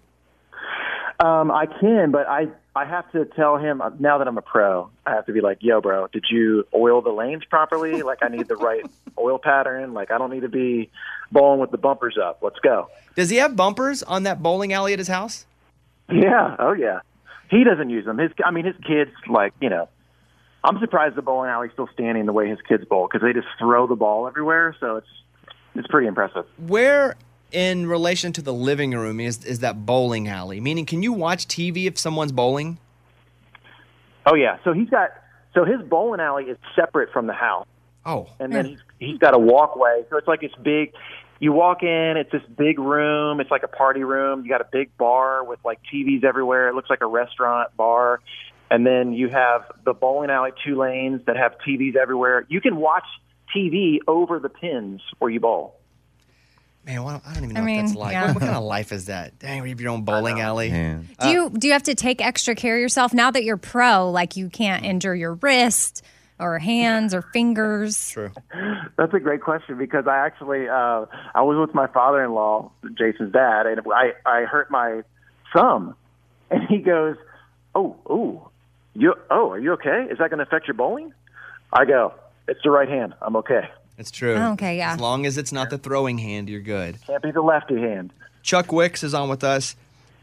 Um, 1.21 1.53
I 1.53 1.67
can, 1.67 2.11
but 2.11 2.27
I 2.29 2.49
I 2.81 2.87
have 2.87 3.13
to 3.13 3.27
tell 3.27 3.59
him 3.59 3.83
uh, 3.83 3.91
now 3.99 4.17
that 4.17 4.27
I'm 4.27 4.39
a 4.39 4.43
pro. 4.43 4.89
I 5.05 5.11
have 5.11 5.27
to 5.27 5.35
be 5.35 5.43
like, 5.43 5.59
"Yo, 5.61 5.83
bro, 5.83 6.07
did 6.07 6.25
you 6.31 6.67
oil 6.75 7.03
the 7.03 7.11
lanes 7.11 7.45
properly? 7.45 8.01
Like, 8.01 8.21
I 8.23 8.29
need 8.29 8.49
the 8.49 8.57
right 8.57 8.83
oil 9.19 9.39
pattern. 9.39 9.93
Like, 9.93 10.11
I 10.11 10.17
don't 10.17 10.31
need 10.31 10.41
to 10.41 10.49
be 10.49 10.91
bowling 11.31 11.61
with 11.61 11.73
the 11.73 11.77
bumpers 11.77 12.17
up. 12.17 12.39
Let's 12.41 12.59
go." 12.61 12.89
Does 13.17 13.29
he 13.29 13.37
have 13.37 13.55
bumpers 13.55 14.03
on 14.03 14.23
that 14.23 14.43
bowling 14.43 14.73
alley 14.73 14.95
at 14.95 14.99
his 14.99 15.09
house? 15.09 15.45
Yeah. 16.11 16.57
Oh, 16.59 16.73
yeah. 16.73 17.01
He 17.51 17.65
doesn't 17.65 17.91
use 17.91 18.07
them. 18.07 18.17
His, 18.17 18.31
I 18.43 18.51
mean, 18.51 18.65
his 18.65 18.77
kids 18.87 19.11
like 19.29 19.53
you 19.61 19.69
know. 19.69 19.91
I'm 20.65 20.79
surprised 20.79 21.17
the 21.17 21.23
bowling 21.23 21.51
alley's 21.51 21.73
still 21.73 21.89
standing 21.93 22.25
the 22.25 22.33
way 22.33 22.49
his 22.49 22.61
kids 22.67 22.87
bowl 22.87 23.09
because 23.11 23.27
they 23.27 23.35
just 23.35 23.49
throw 23.59 23.87
the 23.89 23.95
ball 23.95 24.27
everywhere. 24.27 24.75
So 24.81 24.97
it's 24.97 25.09
it's 25.75 25.89
pretty 25.89 26.07
impressive. 26.07 26.47
Where 26.67 27.17
in 27.53 27.87
relation 27.87 28.33
to 28.35 28.43
the 28.43 28.53
living 28.53 28.93
room 28.93 29.21
is 29.21 29.45
is 29.45 29.61
that 29.61 29.87
bowling 29.87 30.29
alley? 30.29 30.61
Meaning, 30.61 30.87
can 30.87 31.03
you 31.03 31.13
watch 31.13 31.47
TV 31.47 31.87
if 31.87 31.99
someone's 31.99 32.33
bowling? 32.33 32.79
Oh 34.27 34.35
yeah. 34.35 34.59
So 34.65 34.73
he's 34.73 34.89
got 34.89 35.11
so 35.55 35.65
his 35.65 35.81
bowling 35.83 36.21
alley 36.21 36.45
is 36.45 36.59
separate 36.77 37.13
from 37.13 37.27
the 37.27 37.33
house. 37.33 37.67
Oh. 38.07 38.29
And 38.39 38.53
then 38.53 38.65
he's 38.65 38.79
he's 38.99 39.19
got 39.19 39.35
a 39.35 39.39
walkway. 39.39 40.05
So 40.11 40.17
it's 40.17 40.29
like 40.29 40.41
this 40.41 40.53
big 40.63 40.93
you 41.41 41.53
walk 41.53 41.83
in, 41.83 42.17
it's 42.19 42.31
this 42.31 42.43
big 42.57 42.79
room, 42.79 43.41
it's 43.41 43.51
like 43.51 43.63
a 43.63 43.69
party 43.69 44.05
room. 44.05 44.45
You 44.45 44.51
got 44.51 44.61
a 44.61 44.69
big 44.71 44.97
bar 44.99 45.43
with 45.43 45.59
like 45.65 45.81
TVs 45.93 46.23
everywhere. 46.23 46.69
It 46.69 46.75
looks 46.75 46.91
like 46.91 47.01
a 47.01 47.07
restaurant 47.07 47.75
bar. 47.77 48.21
And 48.71 48.87
then 48.87 49.15
you 49.15 49.29
have 49.31 49.65
the 49.85 49.95
bowling 49.95 50.31
alley 50.31 50.53
two 50.65 50.77
lanes 50.77 51.23
that 51.27 51.37
have 51.37 51.57
TVs 51.67 51.97
everywhere. 51.97 52.47
You 52.49 52.61
can 52.61 52.77
watch 52.77 53.07
TV 53.57 53.99
over 54.07 54.39
the 54.39 54.51
pins 54.51 55.01
where 55.19 55.31
you 55.31 55.41
bowl. 55.41 55.80
Man, 56.85 57.05
well, 57.05 57.23
I 57.27 57.35
don't 57.35 57.45
even 57.45 57.55
know 57.55 57.61
I 57.61 57.77
what 57.77 57.83
that's 57.83 57.95
like. 57.95 58.13
yeah. 58.13 58.27
What, 58.27 58.37
what 58.37 58.41
kind 58.41 58.57
of 58.57 58.65
life 58.65 58.91
is 58.91 59.07
that? 59.07 59.39
Dang, 59.39 59.63
you 59.63 59.69
have 59.69 59.81
your 59.81 59.91
own 59.91 60.03
bowling 60.03 60.41
alley. 60.41 60.71
Do 60.71 61.29
you 61.29 61.51
do 61.51 61.67
you 61.67 61.75
have 61.75 61.83
to 61.85 61.95
take 61.95 62.25
extra 62.25 62.55
care 62.55 62.77
of 62.77 62.81
yourself 62.81 63.13
now 63.13 63.31
that 63.31 63.45
you're 63.45 63.59
pro? 63.59 64.11
Like 64.11 64.37
you 64.37 64.49
can't 64.49 64.85
injure 64.85 65.15
your 65.15 65.35
wrist 65.35 66.03
or 66.39 66.59
hands 66.59 67.15
or 67.15 67.23
fingers. 67.23 68.11
True. 68.11 68.33
That's 68.97 69.13
a 69.13 69.21
great 69.21 69.43
question 69.43 69.77
because 69.77 70.07
I 70.07 70.25
actually 70.25 70.69
uh, 70.69 71.05
I 71.35 71.43
was 71.43 71.59
with 71.61 71.75
my 71.75 71.87
father-in-law, 71.87 72.73
Jason's 72.97 73.33
dad, 73.33 73.67
and 73.67 73.81
I 73.95 74.13
I 74.25 74.43
hurt 74.45 74.71
my 74.71 75.03
thumb, 75.53 75.95
and 76.51 76.63
he 76.67 76.79
goes, 76.79 77.17
"Oh, 77.75 77.97
oh, 78.09 78.49
you 78.95 79.15
oh, 79.31 79.51
are 79.51 79.59
you 79.59 79.75
okay? 79.75 80.07
Is 80.11 80.19
that 80.19 80.31
going 80.31 80.39
to 80.39 80.45
affect 80.45 80.67
your 80.67 80.75
bowling?" 80.75 81.13
I 81.73 81.85
go, 81.85 82.15
"It's 82.49 82.61
the 82.65 82.71
right 82.71 82.89
hand. 82.89 83.15
I'm 83.21 83.37
okay. 83.37 83.69
It's 84.01 84.11
true. 84.11 84.35
Oh, 84.35 84.53
okay, 84.53 84.79
yeah. 84.79 84.95
As 84.95 85.01
long 85.01 85.27
as 85.27 85.37
it's 85.37 85.53
not 85.53 85.69
the 85.69 85.77
throwing 85.77 86.17
hand, 86.17 86.49
you're 86.49 86.63
good. 86.63 86.97
Can't 87.07 87.23
be 87.23 87.33
the 87.33 87.43
lefty 87.43 87.77
hand." 87.77 88.15
Chuck 88.43 88.73
Wicks 88.73 89.05
is 89.05 89.13
on 89.13 89.29
with 89.29 89.45
us. 89.45 89.77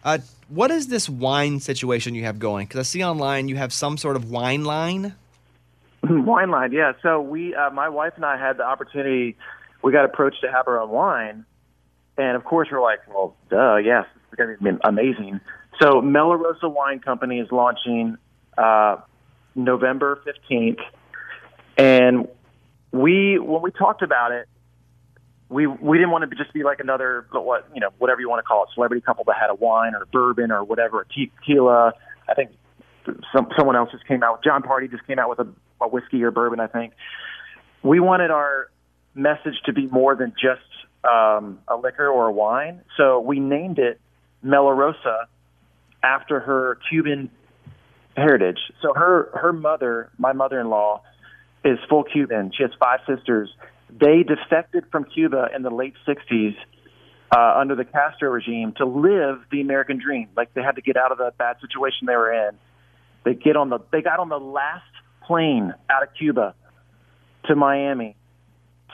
Uh, 0.03 0.17
what 0.49 0.71
is 0.71 0.87
this 0.87 1.07
wine 1.07 1.59
situation 1.59 2.15
you 2.15 2.23
have 2.23 2.39
going? 2.39 2.65
Because 2.65 2.79
I 2.79 2.83
see 2.83 3.03
online 3.03 3.49
you 3.49 3.55
have 3.55 3.71
some 3.71 3.97
sort 3.97 4.15
of 4.15 4.31
wine 4.31 4.63
line. 4.65 5.13
wine 6.09 6.49
line, 6.49 6.71
yeah. 6.71 6.93
So 7.03 7.21
we, 7.21 7.53
uh, 7.53 7.69
my 7.69 7.87
wife 7.87 8.13
and 8.15 8.25
I 8.25 8.37
had 8.37 8.57
the 8.57 8.63
opportunity. 8.63 9.37
We 9.83 9.91
got 9.91 10.05
approached 10.05 10.41
to 10.41 10.51
have 10.51 10.67
our 10.67 10.81
own 10.81 10.89
wine, 10.89 11.45
and 12.17 12.35
of 12.35 12.43
course 12.45 12.69
we're 12.71 12.81
like, 12.81 12.99
well, 13.07 13.35
duh, 13.51 13.75
yes, 13.75 14.05
it's 14.15 14.35
going 14.35 14.57
to 14.57 14.63
be 14.63 14.71
amazing. 14.83 15.39
So 15.79 16.01
Melarosa 16.01 16.71
Wine 16.71 16.99
Company 16.99 17.39
is 17.39 17.51
launching 17.51 18.17
uh, 18.57 18.97
November 19.53 20.19
fifteenth, 20.25 20.79
and 21.77 22.27
we 22.97 23.39
when 23.39 23.61
we 23.61 23.71
talked 23.71 24.01
about 24.01 24.31
it, 24.31 24.47
we 25.49 25.67
we 25.67 25.97
didn't 25.97 26.11
want 26.11 26.29
to 26.29 26.35
just 26.35 26.53
be 26.53 26.63
like 26.63 26.79
another 26.79 27.25
what 27.31 27.67
you 27.73 27.79
know 27.79 27.89
whatever 27.97 28.21
you 28.21 28.29
want 28.29 28.39
to 28.39 28.43
call 28.43 28.63
it 28.63 28.69
celebrity 28.73 29.01
couple 29.01 29.23
that 29.25 29.35
had 29.39 29.49
a 29.49 29.55
wine 29.55 29.93
or 29.95 30.05
bourbon 30.05 30.51
or 30.51 30.63
whatever 30.63 31.01
a 31.01 31.05
tequila. 31.05 31.93
I 32.27 32.33
think 32.33 32.51
some 33.33 33.47
someone 33.57 33.75
else 33.75 33.91
just 33.91 34.05
came 34.07 34.23
out. 34.23 34.43
Jon 34.43 34.63
Pardi 34.63 34.89
just 34.89 35.05
came 35.07 35.19
out 35.19 35.29
with 35.29 35.39
a, 35.39 35.47
a 35.81 35.87
whiskey 35.87 36.23
or 36.23 36.31
bourbon. 36.31 36.59
I 36.59 36.67
think 36.67 36.93
we 37.83 37.99
wanted 37.99 38.31
our 38.31 38.69
message 39.15 39.55
to 39.65 39.73
be 39.73 39.87
more 39.87 40.15
than 40.15 40.33
just 40.33 40.61
um, 41.03 41.59
a 41.67 41.75
liquor 41.75 42.07
or 42.07 42.27
a 42.27 42.31
wine. 42.31 42.81
So 42.97 43.19
we 43.19 43.39
named 43.39 43.79
it 43.79 43.99
Melarosa 44.43 45.25
after 46.03 46.39
her 46.39 46.77
Cuban 46.89 47.29
heritage. 48.15 48.59
So 48.81 48.93
her 48.93 49.29
her 49.33 49.53
mother, 49.53 50.09
my 50.17 50.33
mother-in-law, 50.33 51.01
is 51.67 51.79
full 51.89 52.03
Cuban. 52.03 52.51
She 52.55 52.63
has 52.63 52.71
five 52.79 52.99
sisters. 53.07 53.49
They 53.89 54.23
defected 54.23 54.85
from 54.91 55.05
Cuba 55.05 55.47
in 55.55 55.61
the 55.63 55.69
late 55.69 55.93
'60s 56.07 56.55
uh, 57.35 57.59
under 57.59 57.75
the 57.75 57.85
Castro 57.85 58.29
regime 58.29 58.73
to 58.77 58.85
live 58.85 59.39
the 59.51 59.61
American 59.61 59.99
dream. 59.99 60.29
Like 60.35 60.53
they 60.53 60.61
had 60.61 60.75
to 60.75 60.81
get 60.81 60.97
out 60.97 61.11
of 61.11 61.17
the 61.17 61.31
bad 61.37 61.57
situation 61.61 62.07
they 62.07 62.15
were 62.15 62.33
in. 62.49 62.57
They 63.23 63.33
get 63.33 63.57
on 63.57 63.69
the 63.69 63.79
they 63.91 64.01
got 64.01 64.19
on 64.19 64.29
the 64.29 64.39
last 64.39 64.83
plane 65.25 65.73
out 65.89 66.03
of 66.03 66.09
Cuba 66.17 66.55
to 67.45 67.55
Miami 67.55 68.15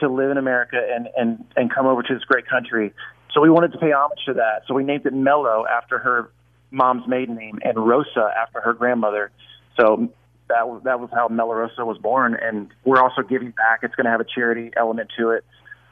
to 0.00 0.08
live 0.08 0.30
in 0.30 0.38
America 0.38 0.76
and 0.76 1.08
and 1.16 1.44
and 1.56 1.72
come 1.72 1.86
over 1.86 2.02
to 2.02 2.14
this 2.14 2.24
great 2.24 2.48
country. 2.48 2.92
So 3.32 3.40
we 3.40 3.50
wanted 3.50 3.72
to 3.72 3.78
pay 3.78 3.92
homage 3.92 4.18
to 4.26 4.34
that. 4.34 4.62
So 4.66 4.74
we 4.74 4.84
named 4.84 5.06
it 5.06 5.12
Mello 5.12 5.64
after 5.66 5.98
her 5.98 6.30
mom's 6.70 7.06
maiden 7.06 7.36
name 7.36 7.60
and 7.62 7.76
Rosa 7.76 8.30
after 8.36 8.60
her 8.60 8.72
grandmother. 8.72 9.30
So 9.78 10.08
that 10.48 10.68
was 10.68 10.82
that 10.84 11.00
was 11.00 11.10
how 11.12 11.28
Mello 11.28 11.54
Rosa 11.54 11.84
was 11.84 11.98
born. 11.98 12.36
And 12.40 12.70
we're 12.84 13.00
also 13.00 13.22
giving 13.22 13.50
back. 13.50 13.80
It's 13.82 13.94
going 13.94 14.04
to 14.04 14.10
have 14.10 14.20
a 14.20 14.24
charity 14.24 14.70
element 14.76 15.10
to 15.18 15.30
it. 15.30 15.44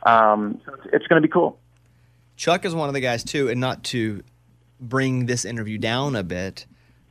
Um, 0.05 0.61
so 0.65 0.75
it's, 0.75 0.87
it's 0.93 1.07
going 1.07 1.23
to 1.23 1.27
be 1.27 1.33
cool. 1.33 1.59
Chuck 2.37 2.65
is 2.65 2.75
one 2.75 2.89
of 2.89 2.95
the 2.95 3.01
guys 3.01 3.23
too, 3.23 3.49
and 3.49 3.61
not 3.61 3.85
to 3.85 4.23
bring 4.81 5.27
this 5.27 5.45
interview 5.45 5.79
down 5.79 6.17
a 6.17 6.23
bit, 6.23 6.67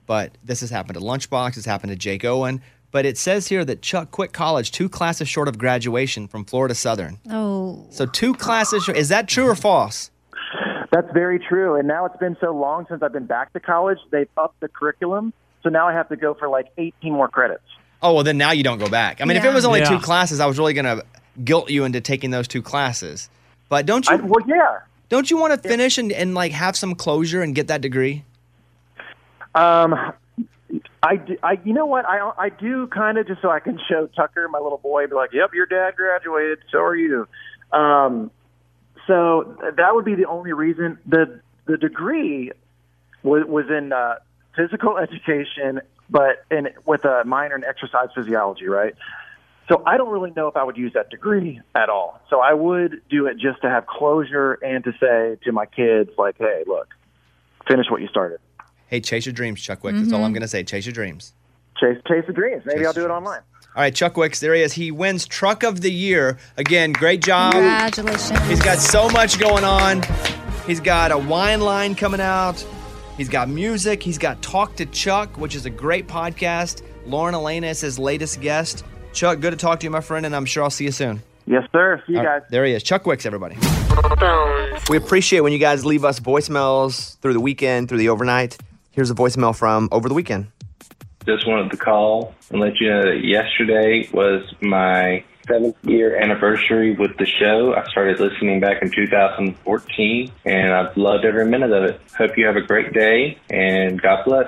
but 0.06 0.38
this 0.44 0.60
has 0.60 0.70
happened 0.70 0.96
to 0.96 1.04
Lunchbox, 1.04 1.56
it's 1.58 1.66
happened 1.66 1.92
to 1.92 1.96
Jake 1.96 2.26
Owen. 2.26 2.62
But 2.92 3.06
it 3.06 3.18
says 3.18 3.48
here 3.48 3.64
that 3.64 3.82
Chuck 3.82 4.12
quit 4.12 4.34
college 4.34 4.72
two 4.72 4.90
classes 4.90 5.30
short 5.30 5.48
of 5.48 5.58
graduation 5.58 6.28
from 6.28 6.44
Florida 6.44 6.76
Southern. 6.76 7.20
Oh. 7.30 7.88
So 7.90 8.06
two 8.06 8.34
classes 8.34 8.84
short. 8.84 8.98
Is 8.98 9.08
that 9.08 9.30
true 9.30 9.48
or 9.48 9.56
false? 9.56 10.12
That's 10.92 11.10
very 11.14 11.40
true. 11.40 11.76
And 11.76 11.88
now 11.88 12.06
it's 12.06 12.18
been 12.18 12.36
so 12.42 12.52
long 12.52 12.86
since 12.90 13.02
I've 13.02 13.14
been 13.14 13.26
back 13.26 13.54
to 13.54 13.62
college, 13.62 13.98
they've 14.12 14.28
upped 14.36 14.60
the 14.60 14.68
curriculum. 14.68 15.32
So 15.64 15.70
now 15.70 15.88
I 15.88 15.94
have 15.94 16.10
to 16.10 16.16
go 16.16 16.34
for 16.34 16.50
like 16.50 16.68
18 16.78 17.14
more 17.14 17.28
credits. 17.28 17.64
Oh 18.02 18.14
well, 18.16 18.24
then 18.24 18.38
now 18.38 18.52
you 18.52 18.64
don't 18.64 18.80
go 18.80 18.90
back. 18.90 19.22
I 19.22 19.26
mean, 19.26 19.38
if 19.38 19.44
it 19.46 19.54
was 19.54 19.64
only 19.66 19.80
Yeah. 19.82 19.90
two 19.90 20.00
classes, 20.00 20.40
I 20.40 20.46
was 20.48 20.58
really 20.58 20.74
gonna 20.74 21.04
guilt 21.44 21.70
you 21.70 21.84
into 21.86 22.02
taking 22.02 22.32
those 22.32 22.48
two 22.48 22.62
classes. 22.62 23.30
But 23.70 23.86
don't 23.86 24.08
you? 24.10 24.18
well, 24.24 24.46
yeah. 24.48 24.80
Don't 25.10 25.30
you 25.30 25.38
want 25.38 25.54
to 25.62 25.70
finish 25.70 25.98
and, 25.98 26.12
and 26.12 26.34
like 26.34 26.52
have 26.54 26.76
some 26.76 26.96
closure 26.96 27.42
and 27.42 27.54
get 27.54 27.68
that 27.68 27.82
degree? 27.82 28.24
Um, 29.54 29.94
I, 31.04 31.18
do- 31.18 31.38
I, 31.44 31.60
you 31.66 31.74
know 31.74 31.86
what? 31.86 32.06
I, 32.06 32.32
I 32.38 32.50
do 32.50 32.88
kind 32.88 33.18
of 33.18 33.28
just 33.28 33.42
so 33.42 33.50
I 33.50 33.60
can 33.60 33.80
show 33.90 34.08
Tucker, 34.16 34.48
my 34.50 34.60
little 34.60 34.78
boy, 34.78 35.08
be 35.08 35.16
like, 35.16 35.34
"Yep, 35.34 35.54
your 35.54 35.66
dad 35.66 35.96
graduated. 35.96 36.60
So 36.72 36.80
are 36.80 36.96
you." 36.96 37.28
Um, 37.74 38.32
so 39.08 39.58
that 39.78 39.94
would 39.96 40.06
be 40.06 40.16
the 40.16 40.26
only 40.26 40.54
reason. 40.54 40.98
the 41.06 41.42
The 41.66 41.78
degree 41.78 42.52
was, 43.24 43.46
was 43.46 43.66
in 43.70 43.92
uh, 43.92 44.16
physical 44.56 44.98
education, 44.98 45.82
but 46.10 46.44
in 46.50 46.70
with 46.86 47.06
a 47.06 47.24
minor 47.26 47.56
in 47.56 47.64
exercise 47.64 48.10
physiology, 48.16 48.68
right? 48.68 48.96
So 49.70 49.84
I 49.86 49.98
don't 49.98 50.10
really 50.10 50.32
know 50.36 50.48
if 50.48 50.58
I 50.58 50.64
would 50.64 50.76
use 50.76 50.94
that 50.94 51.10
degree 51.10 51.62
at 51.76 51.90
all. 51.90 52.20
So 52.30 52.42
I 52.42 52.54
would 52.54 53.02
do 53.10 53.28
it 53.28 53.38
just 53.38 53.62
to 53.62 53.70
have 53.70 53.88
closure 53.88 54.54
and 54.54 54.84
to 54.84 54.92
say 55.00 55.38
to 55.46 55.52
my 55.52 55.66
kids, 55.66 56.10
like, 56.18 56.36
"Hey, 56.38 56.64
look, 56.68 56.88
finish 57.68 57.86
what 57.90 58.02
you 58.02 58.08
started." 58.08 58.40
Hey, 58.88 59.00
chase 59.00 59.26
your 59.26 59.34
dreams, 59.34 59.62
Chuck 59.62 59.84
Wick. 59.84 59.96
That's 59.96 60.12
all. 60.12 60.20
I'm 60.20 60.28
mm-hmm. 60.28 60.34
gonna 60.34 60.48
say. 60.48 60.64
Chase 60.64 60.86
your 60.86 60.94
dreams. 60.94 61.34
Chase, 61.80 61.98
chase 62.08 62.26
the 62.28 62.34
dreams. 62.34 62.64
Maybe 62.66 62.80
Chase 62.80 62.88
I'll 62.88 62.94
do 62.94 63.06
it 63.06 63.10
online. 63.10 63.42
All 63.74 63.82
right, 63.82 63.96
Chuck 63.96 64.18
Wicks, 64.18 64.42
there 64.42 64.54
he 64.54 64.64
is. 64.64 64.74
He 64.74 64.92
wins 64.92 65.26
Truck 65.26 65.64
of 65.64 65.80
the 65.80 65.92
Year. 65.92 66.38
Again, 66.58 66.92
great 66.92 67.24
job. 67.24 67.54
Congratulations. 67.54 68.38
He's 68.50 68.62
got 68.62 68.80
so 68.80 69.08
much 69.08 69.40
going 69.40 69.64
on. 69.64 70.04
He's 70.68 70.82
got 70.82 71.14
a 71.14 71.18
wine 71.18 71.62
line 71.62 71.96
coming 71.96 72.20
out. 72.20 72.66
He's 73.22 73.30
got 73.30 73.50
music. 73.50 74.02
He's 74.02 74.18
got 74.18 74.42
Talk 74.42 74.76
to 74.78 74.86
Chuck, 74.88 75.38
which 75.38 75.54
is 75.54 75.68
a 75.68 75.70
great 75.70 76.08
podcast. 76.08 76.82
Lauren 77.06 77.36
Alaina 77.36 77.68
is 77.68 77.80
his 77.80 78.00
latest 78.00 78.42
guest. 78.42 78.84
Chuck, 79.14 79.40
good 79.42 79.52
to 79.52 79.58
talk 79.58 79.80
to 79.82 79.84
you, 79.84 79.92
my 79.92 80.02
friend, 80.02 80.26
and 80.26 80.36
I'm 80.36 80.44
sure 80.44 80.64
I'll 80.64 80.72
see 80.72 80.86
you 80.86 80.92
soon. 80.92 81.22
Yes, 81.46 81.62
sir. 81.72 82.02
See 82.08 82.14
you 82.14 82.18
All 82.18 82.26
right, 82.26 82.40
guys. 82.42 82.50
there 82.50 82.66
he 82.66 82.74
is. 82.74 82.82
Chuck 82.82 83.06
Wicks, 83.06 83.28
everybody. 83.28 83.58
We 84.90 84.98
appreciate 84.98 85.42
when 85.42 85.54
you 85.54 85.60
guys 85.60 85.86
leave 85.86 86.04
us 86.04 86.20
voicemails 86.20 87.20
through 87.20 87.34
the 87.34 87.40
weekend, 87.40 87.90
through 87.90 88.00
the 88.00 88.10
overnight. 88.10 88.58
Here's 88.90 89.12
a 89.12 89.14
voicemail 89.14 89.56
from 89.56 89.88
over 89.92 90.10
the 90.10 90.16
weekend. 90.16 90.48
Just 91.28 91.46
wanted 91.48 91.70
to 91.70 91.78
call 91.78 92.34
and 92.50 92.60
let 92.60 92.80
you 92.80 92.90
know 92.90 93.04
that 93.04 93.24
yesterday 93.24 94.10
was 94.12 94.52
my 94.62 95.24
seventh 95.48 95.76
year 95.84 96.16
anniversary 96.22 96.96
with 96.96 97.18
the 97.18 97.26
show. 97.26 97.74
I 97.76 97.86
started 97.90 98.20
listening 98.20 98.60
back 98.60 98.82
in 98.82 98.92
2014 98.92 100.32
and 100.46 100.74
I've 100.74 100.96
loved 100.98 101.26
every 101.26 101.46
minute 101.46 101.72
of 101.72 101.84
it. 101.84 102.02
Hope 102.18 102.38
you 102.38 102.46
have 102.46 102.56
a 102.56 102.62
great 102.62 102.94
day 102.94 103.38
and 103.50 104.02
God 104.02 104.24
bless. 104.26 104.48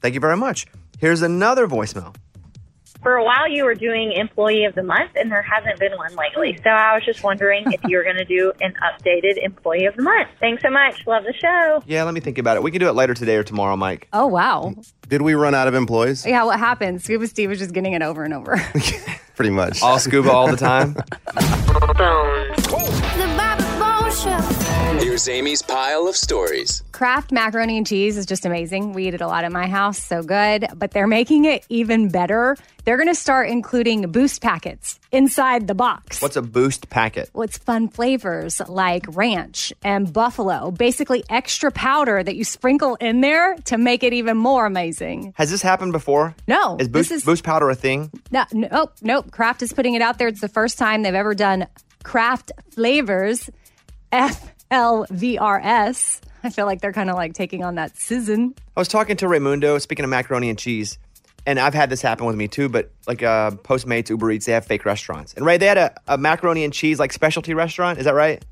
Thank 0.00 0.14
you 0.14 0.20
very 0.20 0.36
much. 0.36 0.66
Here's 0.98 1.22
another 1.22 1.66
voicemail. 1.66 2.14
For 3.04 3.16
a 3.16 3.22
while, 3.22 3.46
you 3.46 3.64
were 3.66 3.74
doing 3.74 4.12
Employee 4.12 4.64
of 4.64 4.74
the 4.74 4.82
Month, 4.82 5.10
and 5.14 5.30
there 5.30 5.42
hasn't 5.42 5.78
been 5.78 5.92
one 5.92 6.16
lately. 6.16 6.58
So 6.64 6.70
I 6.70 6.94
was 6.94 7.04
just 7.04 7.22
wondering 7.22 7.70
if 7.70 7.78
you 7.84 7.98
were 7.98 8.02
going 8.02 8.16
to 8.16 8.24
do 8.24 8.50
an 8.62 8.72
updated 8.82 9.36
Employee 9.44 9.84
of 9.84 9.94
the 9.94 10.02
Month. 10.02 10.30
Thanks 10.40 10.62
so 10.62 10.70
much. 10.70 11.06
Love 11.06 11.24
the 11.24 11.34
show. 11.34 11.82
Yeah, 11.84 12.04
let 12.04 12.14
me 12.14 12.20
think 12.20 12.38
about 12.38 12.56
it. 12.56 12.62
We 12.62 12.70
can 12.70 12.80
do 12.80 12.88
it 12.88 12.94
later 12.94 13.12
today 13.12 13.36
or 13.36 13.44
tomorrow, 13.44 13.76
Mike. 13.76 14.08
Oh, 14.14 14.26
wow. 14.26 14.74
Did 15.06 15.20
we 15.20 15.34
run 15.34 15.54
out 15.54 15.68
of 15.68 15.74
employees? 15.74 16.24
Yeah, 16.24 16.44
what 16.44 16.58
happened? 16.58 17.02
Scuba 17.02 17.26
Steve 17.26 17.50
was 17.50 17.58
just 17.58 17.74
getting 17.74 17.92
it 17.92 18.00
over 18.00 18.24
and 18.24 18.32
over. 18.32 18.56
Pretty 19.36 19.50
much. 19.50 19.82
All 19.82 19.98
scuba 19.98 20.30
all 20.30 20.50
the 20.50 20.56
time. 20.56 20.96
Here's 25.00 25.28
Amy's 25.28 25.60
pile 25.62 26.08
of 26.08 26.16
stories. 26.16 26.82
Kraft 26.92 27.30
macaroni 27.30 27.76
and 27.76 27.86
cheese 27.86 28.16
is 28.16 28.26
just 28.26 28.46
amazing. 28.46 28.92
We 28.94 29.06
eat 29.08 29.14
it 29.14 29.20
a 29.20 29.26
lot 29.26 29.44
at 29.44 29.52
my 29.52 29.66
house, 29.66 29.98
so 30.02 30.22
good. 30.22 30.66
But 30.74 30.92
they're 30.92 31.06
making 31.06 31.44
it 31.44 31.64
even 31.68 32.08
better. 32.08 32.56
They're 32.84 32.96
going 32.96 33.08
to 33.08 33.14
start 33.14 33.48
including 33.48 34.10
boost 34.10 34.40
packets 34.40 34.98
inside 35.12 35.66
the 35.68 35.74
box. 35.74 36.20
What's 36.22 36.36
a 36.36 36.42
boost 36.42 36.90
packet? 36.90 37.28
What's 37.32 37.58
fun 37.58 37.88
flavors 37.88 38.60
like 38.68 39.04
ranch 39.08 39.72
and 39.84 40.12
buffalo, 40.12 40.70
basically 40.70 41.22
extra 41.28 41.70
powder 41.70 42.22
that 42.22 42.34
you 42.36 42.44
sprinkle 42.44 42.94
in 42.96 43.20
there 43.20 43.56
to 43.66 43.78
make 43.78 44.02
it 44.02 44.12
even 44.12 44.36
more 44.36 44.64
amazing. 44.66 45.34
Has 45.36 45.50
this 45.50 45.62
happened 45.62 45.92
before? 45.92 46.34
No, 46.48 46.76
Is 46.80 46.88
boost, 46.88 47.10
this 47.10 47.18
is- 47.18 47.24
boost 47.24 47.44
powder 47.44 47.68
a 47.68 47.74
thing? 47.74 48.10
No, 48.30 48.44
nope, 48.52 48.70
oh, 48.72 48.90
nope. 49.02 49.30
Kraft 49.30 49.62
is 49.62 49.72
putting 49.72 49.94
it 49.94 50.02
out 50.02 50.18
there. 50.18 50.28
It's 50.28 50.40
the 50.40 50.48
first 50.48 50.78
time 50.78 51.02
they've 51.02 51.14
ever 51.14 51.34
done 51.34 51.66
Kraft 52.04 52.52
flavors, 52.72 53.50
F 54.12 54.52
L 54.74 55.06
V 55.08 55.38
R 55.38 55.60
S. 55.62 56.20
I 56.42 56.50
feel 56.50 56.66
like 56.66 56.80
they're 56.80 56.92
kind 56.92 57.08
of 57.08 57.14
like 57.14 57.32
taking 57.32 57.62
on 57.62 57.76
that 57.76 57.96
season. 57.96 58.54
I 58.76 58.80
was 58.80 58.88
talking 58.88 59.16
to 59.18 59.26
Raymundo, 59.26 59.80
speaking 59.80 60.04
of 60.04 60.10
macaroni 60.10 60.50
and 60.50 60.58
cheese, 60.58 60.98
and 61.46 61.60
I've 61.60 61.74
had 61.74 61.90
this 61.90 62.02
happen 62.02 62.26
with 62.26 62.34
me 62.34 62.48
too, 62.48 62.68
but 62.68 62.90
like 63.06 63.22
uh, 63.22 63.52
Postmates, 63.52 64.10
Uber 64.10 64.32
Eats, 64.32 64.46
they 64.46 64.52
have 64.52 64.66
fake 64.66 64.84
restaurants. 64.84 65.32
And 65.34 65.46
Ray, 65.46 65.58
they 65.58 65.66
had 65.66 65.78
a, 65.78 65.94
a 66.08 66.18
macaroni 66.18 66.64
and 66.64 66.72
cheese 66.72 66.98
like 66.98 67.12
specialty 67.12 67.54
restaurant. 67.54 68.00
Is 68.00 68.04
that 68.04 68.14
right? 68.14 68.44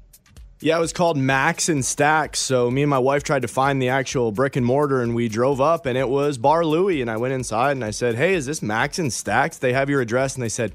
Yeah, 0.60 0.76
it 0.76 0.80
was 0.80 0.92
called 0.92 1.16
Max 1.16 1.68
and 1.68 1.84
Stacks. 1.84 2.38
So 2.38 2.70
me 2.70 2.82
and 2.82 2.90
my 2.90 3.00
wife 3.00 3.24
tried 3.24 3.42
to 3.42 3.48
find 3.48 3.82
the 3.82 3.88
actual 3.88 4.30
brick 4.30 4.54
and 4.54 4.64
mortar, 4.64 5.02
and 5.02 5.16
we 5.16 5.28
drove 5.28 5.60
up, 5.60 5.86
and 5.86 5.98
it 5.98 6.08
was 6.08 6.38
Bar 6.38 6.64
Louie. 6.64 7.00
And 7.02 7.10
I 7.10 7.16
went 7.16 7.34
inside 7.34 7.72
and 7.72 7.84
I 7.84 7.90
said, 7.90 8.14
"Hey, 8.14 8.34
is 8.34 8.46
this 8.46 8.62
Max 8.62 9.00
and 9.00 9.12
Stacks? 9.12 9.58
They 9.58 9.72
have 9.72 9.90
your 9.90 10.00
address?" 10.00 10.36
And 10.36 10.42
they 10.44 10.48
said, 10.48 10.72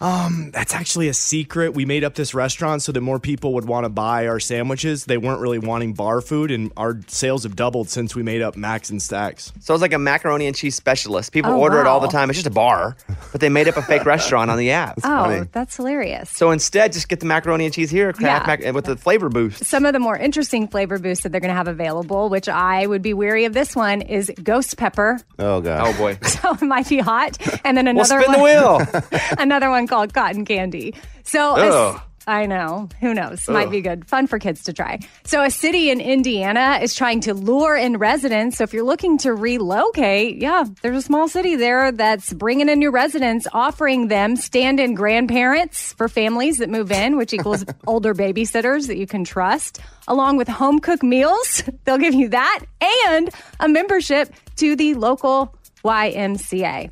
"Um, 0.00 0.50
that's 0.52 0.74
actually 0.74 1.08
a 1.08 1.14
secret. 1.14 1.74
We 1.74 1.84
made 1.84 2.04
up 2.04 2.14
this 2.14 2.34
restaurant 2.34 2.82
so 2.82 2.92
that 2.92 3.00
more 3.00 3.18
people 3.18 3.54
would 3.54 3.66
want 3.66 3.84
to 3.84 3.88
buy 3.90 4.26
our 4.26 4.40
sandwiches. 4.40 5.04
They 5.04 5.18
weren't 5.18 5.40
really 5.40 5.58
wanting 5.58 5.92
bar 5.94 6.20
food, 6.20 6.50
and 6.50 6.72
our 6.76 6.98
sales 7.08 7.42
have 7.42 7.56
doubled 7.56 7.88
since 7.90 8.14
we 8.14 8.22
made 8.22 8.42
up 8.42 8.56
Max 8.56 8.90
and 8.90 9.00
Stacks." 9.00 9.52
So 9.60 9.74
it's 9.74 9.80
like 9.82 9.92
a 9.92 9.98
macaroni 9.98 10.46
and 10.46 10.56
cheese 10.56 10.74
specialist. 10.74 11.32
People 11.32 11.52
Oh, 11.52 11.60
order 11.60 11.80
it 11.80 11.86
all 11.86 12.00
the 12.00 12.08
time. 12.08 12.30
It's 12.30 12.38
just 12.38 12.46
a 12.46 12.50
bar, 12.50 12.96
but 13.32 13.40
they 13.40 13.48
made 13.48 13.68
up 13.68 13.76
a 13.76 13.82
fake 13.82 14.04
restaurant 14.06 14.50
on 14.50 14.58
the 14.58 14.70
app. 14.70 14.98
oh, 15.04 15.44
that's 15.52 15.76
hilarious. 15.76 16.30
So 16.30 16.50
instead, 16.50 16.92
just 16.92 17.08
get 17.08 17.20
the 17.20 17.26
macaroni 17.26 17.64
and 17.66 17.74
cheese 17.74 17.90
here, 17.90 18.12
Kraft 18.12 18.46
Yeah. 18.48 18.56
mac- 18.66 18.74
with 18.74 18.84
the 18.86 18.96
flavor 18.96 19.28
boost. 19.28 19.64
Some 19.64 19.84
of 19.84 19.92
the 19.92 19.98
more 19.98 20.16
interesting 20.16 20.68
flavor 20.68 20.98
boosts 20.98 21.22
that 21.24 21.32
they're 21.32 21.40
going 21.40 21.50
to 21.50 21.54
have 21.56 21.68
available, 21.68 22.28
which 22.28 22.48
I 22.48 22.86
would 22.86 23.02
be 23.02 23.12
weary 23.14 23.44
of 23.44 23.52
this 23.52 23.76
one, 23.76 24.00
is 24.02 24.30
ghost 24.42 24.76
pepper. 24.76 25.20
Oh 25.38 25.60
god. 25.60 25.86
Oh 25.86 25.98
boy. 25.98 26.18
So 26.40 26.54
it 26.54 26.62
might 26.62 26.88
be 26.88 26.98
hot. 26.98 27.36
And 27.64 27.76
then 27.76 27.86
another. 27.86 28.20
Well, 28.26 28.34
another 28.34 28.80
spin 28.80 29.02
the 29.02 29.10
wheel. 29.12 29.20
another 29.38 29.68
one 29.68 29.86
called 29.90 30.14
cotton 30.14 30.46
candy. 30.46 30.94
So 31.24 31.56
a- 31.56 31.66
Ugh. 31.66 31.70
Oh. 31.72 32.02
I 32.26 32.46
know. 32.46 32.88
Who 33.00 33.12
knows? 33.12 33.48
Might 33.48 33.68
Ugh. 33.68 33.72
be 33.72 33.80
good. 33.80 34.06
Fun 34.06 34.28
for 34.28 34.38
kids 34.38 34.62
to 34.64 34.72
try. 34.72 35.00
So 35.24 35.42
a 35.42 35.50
city 35.50 35.90
in 35.90 36.00
Indiana 36.00 36.78
is 36.80 36.94
trying 36.94 37.22
to 37.22 37.34
lure 37.34 37.74
in 37.76 37.96
residents. 37.96 38.58
So 38.58 38.62
if 38.64 38.72
you're 38.72 38.84
looking 38.84 39.18
to 39.24 39.34
relocate, 39.34 40.36
yeah, 40.36 40.64
there's 40.82 40.98
a 40.98 41.02
small 41.02 41.28
city 41.28 41.56
there 41.56 41.90
that's 41.90 42.32
bringing 42.34 42.68
in 42.68 42.78
new 42.78 42.90
residents, 42.92 43.48
offering 43.52 44.08
them 44.08 44.36
stand-in 44.36 44.94
grandparents 44.94 45.94
for 45.94 46.08
families 46.08 46.58
that 46.58 46.68
move 46.68 46.92
in, 46.92 47.16
which 47.16 47.32
equals 47.32 47.64
older 47.88 48.14
babysitters 48.14 48.86
that 48.88 48.98
you 48.98 49.06
can 49.08 49.24
trust, 49.24 49.80
along 50.06 50.36
with 50.36 50.46
home 50.46 50.78
cooked 50.78 51.02
meals. 51.02 51.64
They'll 51.84 51.98
give 51.98 52.14
you 52.14 52.28
that 52.28 52.60
and 53.08 53.30
a 53.58 53.66
membership 53.68 54.32
to 54.56 54.76
the 54.76 54.94
local 54.94 55.56
YMCA. 55.84 56.90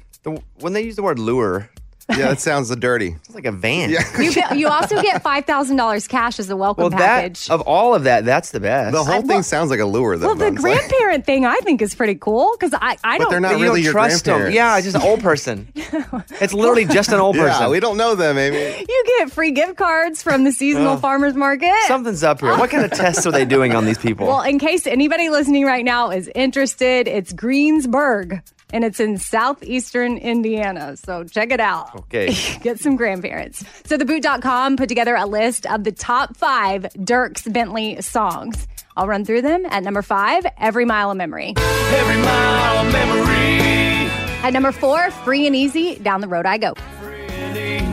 When 0.60 0.72
they 0.72 0.82
use 0.82 0.96
the 0.96 1.02
word 1.02 1.18
lure, 1.20 1.70
Yeah, 2.10 2.28
that 2.28 2.40
sounds 2.40 2.74
dirty. 2.76 3.16
It's 3.28 3.34
like 3.34 3.44
a 3.44 3.52
van. 3.52 3.90
You, 3.90 4.32
get, 4.32 4.56
you 4.56 4.68
also 4.68 5.00
get 5.02 5.22
five 5.22 5.44
thousand 5.44 5.76
dollars 5.76 6.08
cash 6.08 6.38
as 6.38 6.48
a 6.48 6.56
welcome 6.56 6.84
Well, 6.84 6.90
package. 6.92 7.46
that 7.48 7.54
of 7.54 7.60
all 7.62 7.94
of 7.94 8.04
that, 8.04 8.24
that's 8.24 8.50
the 8.52 8.60
best. 8.60 8.92
The 8.94 9.04
whole 9.04 9.20
thing 9.22 9.42
sounds 9.42 9.68
like 9.70 9.80
a 9.80 9.84
lure, 9.84 10.16
though. 10.16 10.28
well, 10.28 10.34
the 10.34 10.46
Bones. 10.50 10.62
Like- 10.62 10.78
grandparent 10.88 11.26
thing 11.26 11.44
I 11.44 11.56
think 11.56 11.82
is 11.82 11.94
pretty 11.94 12.14
cool 12.14 12.56
because 12.58 12.72
I, 12.80 12.96
I 13.04 13.18
But 13.18 13.24
don't. 13.24 13.30
they're 13.32 13.40
not 13.40 13.52
really 13.60 13.80
don't 13.80 13.82
your 13.82 13.92
trust 13.92 14.24
them. 14.24 14.40
grandparents. 14.40 14.54
Yeah, 14.56 14.80
just 14.80 14.96
an 14.96 15.02
old 15.02 15.20
person. 15.20 15.68
it's 15.74 16.54
literally 16.54 16.86
just 16.86 17.10
an 17.12 17.20
old 17.20 17.36
Yeah, 17.36 17.48
person. 17.48 17.70
we 17.70 17.80
don't 17.80 17.98
know 17.98 18.14
them, 18.14 18.38
Amy. 18.38 18.56
You 18.88 19.04
get 19.18 19.30
free 19.30 19.50
gift 19.50 19.76
cards 19.76 20.22
from 20.22 20.44
the 20.44 20.52
seasonal 20.52 20.96
farmers 20.96 21.34
market. 21.34 21.74
Something's 21.86 22.24
up 22.24 22.40
here. 22.40 22.56
What 22.56 22.70
kind 22.70 22.84
of 22.84 22.90
tests 22.92 23.26
are 23.26 23.32
they 23.32 23.44
doing 23.44 23.74
on 23.74 23.84
these 23.84 23.98
people? 23.98 24.26
Well, 24.26 24.40
in 24.42 24.58
case 24.58 24.86
anybody 24.86 25.28
listening 25.28 25.66
right 25.66 25.84
now 25.84 26.10
is 26.10 26.30
interested, 26.34 27.06
it's 27.06 27.32
Greensburg 27.34 28.40
and 28.72 28.84
it's 28.84 29.00
in 29.00 29.18
southeastern 29.18 30.18
Indiana. 30.18 30.96
So 30.96 31.24
check 31.24 31.50
it 31.50 31.60
out. 31.60 31.94
Okay. 31.94 32.34
Get 32.62 32.80
some 32.80 32.96
grandparents. 32.96 33.64
So 33.86 33.96
theboot.com 33.98 34.76
put 34.76 34.88
together 34.88 35.14
a 35.16 35.26
list 35.26 35.66
of 35.66 35.84
the 35.84 35.92
top 35.92 36.36
five 36.36 36.82
Dierks 36.96 37.50
Bentley 37.52 38.00
songs. 38.00 38.66
I'll 38.96 39.06
run 39.06 39.24
through 39.24 39.42
them. 39.42 39.64
At 39.66 39.84
number 39.84 40.02
five, 40.02 40.44
Every 40.58 40.84
Mile 40.84 41.10
of 41.10 41.16
Memory. 41.16 41.54
Every 41.56 42.22
mile 42.22 42.86
of 42.86 42.92
memory. 42.92 44.10
At 44.42 44.52
number 44.52 44.72
four, 44.72 45.10
Free 45.10 45.46
and 45.46 45.54
Easy, 45.54 45.96
Down 45.96 46.20
the 46.20 46.28
Road 46.28 46.46
I 46.46 46.58
Go. 46.58 46.74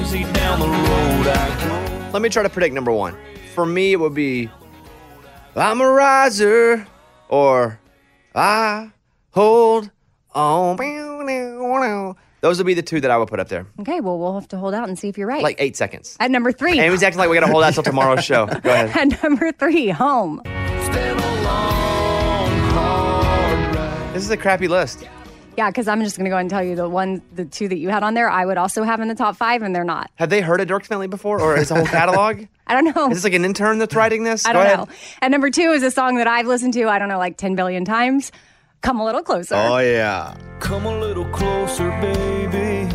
Easy 0.06 0.24
down 0.34 0.60
the 0.60 0.68
road 0.68 1.28
I 1.28 1.68
go. 1.68 2.12
Let 2.12 2.22
me 2.22 2.30
try 2.30 2.44
to 2.44 2.50
predict 2.50 2.76
number 2.76 2.92
one. 2.92 3.18
For 3.56 3.66
me, 3.66 3.92
it 3.92 4.00
would 4.00 4.14
be 4.14 4.50
I'm 5.56 5.82
a 5.82 5.90
riser 5.90 6.86
or 7.28 7.80
I 8.36 8.92
hold 9.32 9.90
on. 10.36 12.15
Those 12.41 12.58
would 12.60 12.67
be 12.67 12.76
the 12.76 12.84
two 12.84 13.02
that 13.02 13.10
I 13.10 13.17
would 13.17 13.28
put 13.28 13.39
up 13.39 13.48
there. 13.50 13.65
Okay, 13.80 14.02
well, 14.02 14.19
we'll 14.19 14.36
have 14.36 14.48
to 14.50 14.58
hold 14.58 14.76
out 14.76 14.88
and 14.88 15.00
see 15.00 15.08
if 15.08 15.17
you're 15.17 15.28
right. 15.28 15.41
Like 15.41 15.56
eight 15.60 15.76
seconds. 15.76 16.15
At 16.19 16.30
number 16.30 16.52
three, 16.52 16.80
Amy's 16.80 17.02
acting 17.02 17.17
like 17.17 17.30
we 17.30 17.36
got 17.36 17.45
to 17.45 17.52
hold 17.52 17.63
out 17.63 17.74
till 17.74 17.82
tomorrow's 17.84 18.24
show. 18.24 18.45
Go 18.63 18.71
ahead. 18.71 18.95
at 18.95 19.24
number 19.24 19.52
three, 19.52 19.89
Home. 19.89 20.41
This 24.13 24.24
is 24.24 24.30
a 24.30 24.38
crappy 24.38 24.67
list. 24.67 25.08
Yeah, 25.58 25.69
because 25.69 25.88
I'm 25.88 26.04
just 26.04 26.17
going 26.17 26.26
to 26.26 26.30
go 26.30 26.36
ahead 26.36 26.41
and 26.41 26.50
tell 26.50 26.63
you 26.63 26.76
the 26.76 26.88
one, 26.88 27.21
the 27.34 27.45
two 27.45 27.67
that 27.67 27.78
you 27.78 27.89
had 27.89 28.04
on 28.04 28.13
there, 28.13 28.30
I 28.30 28.45
would 28.45 28.58
also 28.58 28.84
have 28.84 29.00
in 29.00 29.08
the 29.08 29.15
top 29.15 29.38
five, 29.38 29.62
and 29.62 29.76
they're 29.76 29.84
not. 29.86 30.12
Have 30.15 30.30
they 30.30 30.41
heard 30.41 30.60
of 30.62 30.67
Dirk 30.67 30.88
Bentley 30.88 31.08
before, 31.08 31.39
or 31.39 31.58
is 31.58 31.69
the 31.69 31.76
whole 31.76 31.86
catalog? 31.86 32.45
I 32.67 32.74
don't 32.80 32.95
know. 32.95 33.10
Is 33.10 33.17
this 33.17 33.24
like 33.24 33.34
an 33.34 33.45
intern 33.45 33.78
that's 33.78 33.95
writing 33.95 34.24
this? 34.24 34.45
I 34.45 34.54
don't 34.54 34.65
ahead. 34.65 34.80
know. 34.80 34.88
And 35.21 35.32
number 35.32 35.50
two 35.50 35.71
is 35.71 35.84
a 35.84 35.91
song 35.91 36.15
that 36.17 36.28
I've 36.28 36.48
listened 36.48 36.74
to, 36.74 36.88
I 36.88 37.00
don't 37.00 37.10
know, 37.10 37.17
like 37.17 37.38
10 37.38 37.56
billion 37.56 37.86
times. 37.86 38.32
Come 38.82 39.00
a 39.00 39.06
little 39.06 39.24
closer. 39.24 39.56
Oh 39.56 39.78
yeah. 39.80 40.36
Come 40.60 40.86
a 40.86 40.98
little 41.00 41.26
closer, 41.30 41.90
baby. 42.02 42.90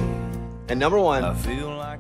And 0.69 0.79
number 0.79 0.99
one. 1.01 1.23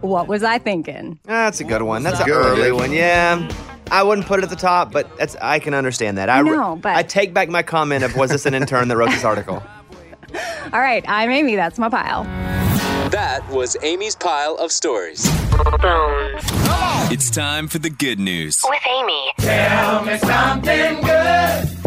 What 0.00 0.28
was 0.28 0.42
I 0.44 0.58
thinking? 0.58 1.18
That's 1.24 1.60
a 1.60 1.64
good 1.64 1.82
one. 1.82 2.02
That's 2.02 2.20
an 2.20 2.26
Good. 2.26 2.58
early 2.58 2.72
one. 2.72 2.92
Yeah. 2.92 3.48
I 3.90 4.04
wouldn't 4.04 4.26
put 4.28 4.38
it 4.38 4.44
at 4.44 4.50
the 4.50 4.56
top, 4.56 4.92
but 4.92 5.16
that's 5.18 5.34
I 5.42 5.58
can 5.58 5.74
understand 5.74 6.16
that. 6.18 6.28
I 6.30 6.38
re- 6.40 6.50
know, 6.50 6.76
but- 6.76 6.94
I 6.94 7.02
take 7.02 7.34
back 7.34 7.48
my 7.48 7.62
comment 7.64 8.04
of 8.04 8.14
was 8.16 8.30
this 8.30 8.46
an 8.46 8.54
intern 8.54 8.86
that 8.88 8.96
wrote 8.96 9.10
this 9.10 9.24
article? 9.24 9.62
All 10.72 10.80
right, 10.80 11.04
I'm 11.08 11.30
Amy. 11.30 11.56
That's 11.56 11.78
my 11.78 11.88
pile. 11.88 12.22
That 13.10 13.40
was 13.50 13.76
Amy's 13.82 14.14
pile 14.14 14.54
of 14.56 14.70
stories. 14.70 15.26
It's 17.12 17.28
time 17.30 17.66
for 17.66 17.80
the 17.80 17.90
good 17.90 18.20
news. 18.20 18.62
With 18.68 18.78
Amy. 18.86 19.32
Tell 19.38 20.04
me 20.04 20.16
something 20.18 21.00
good. 21.02 21.79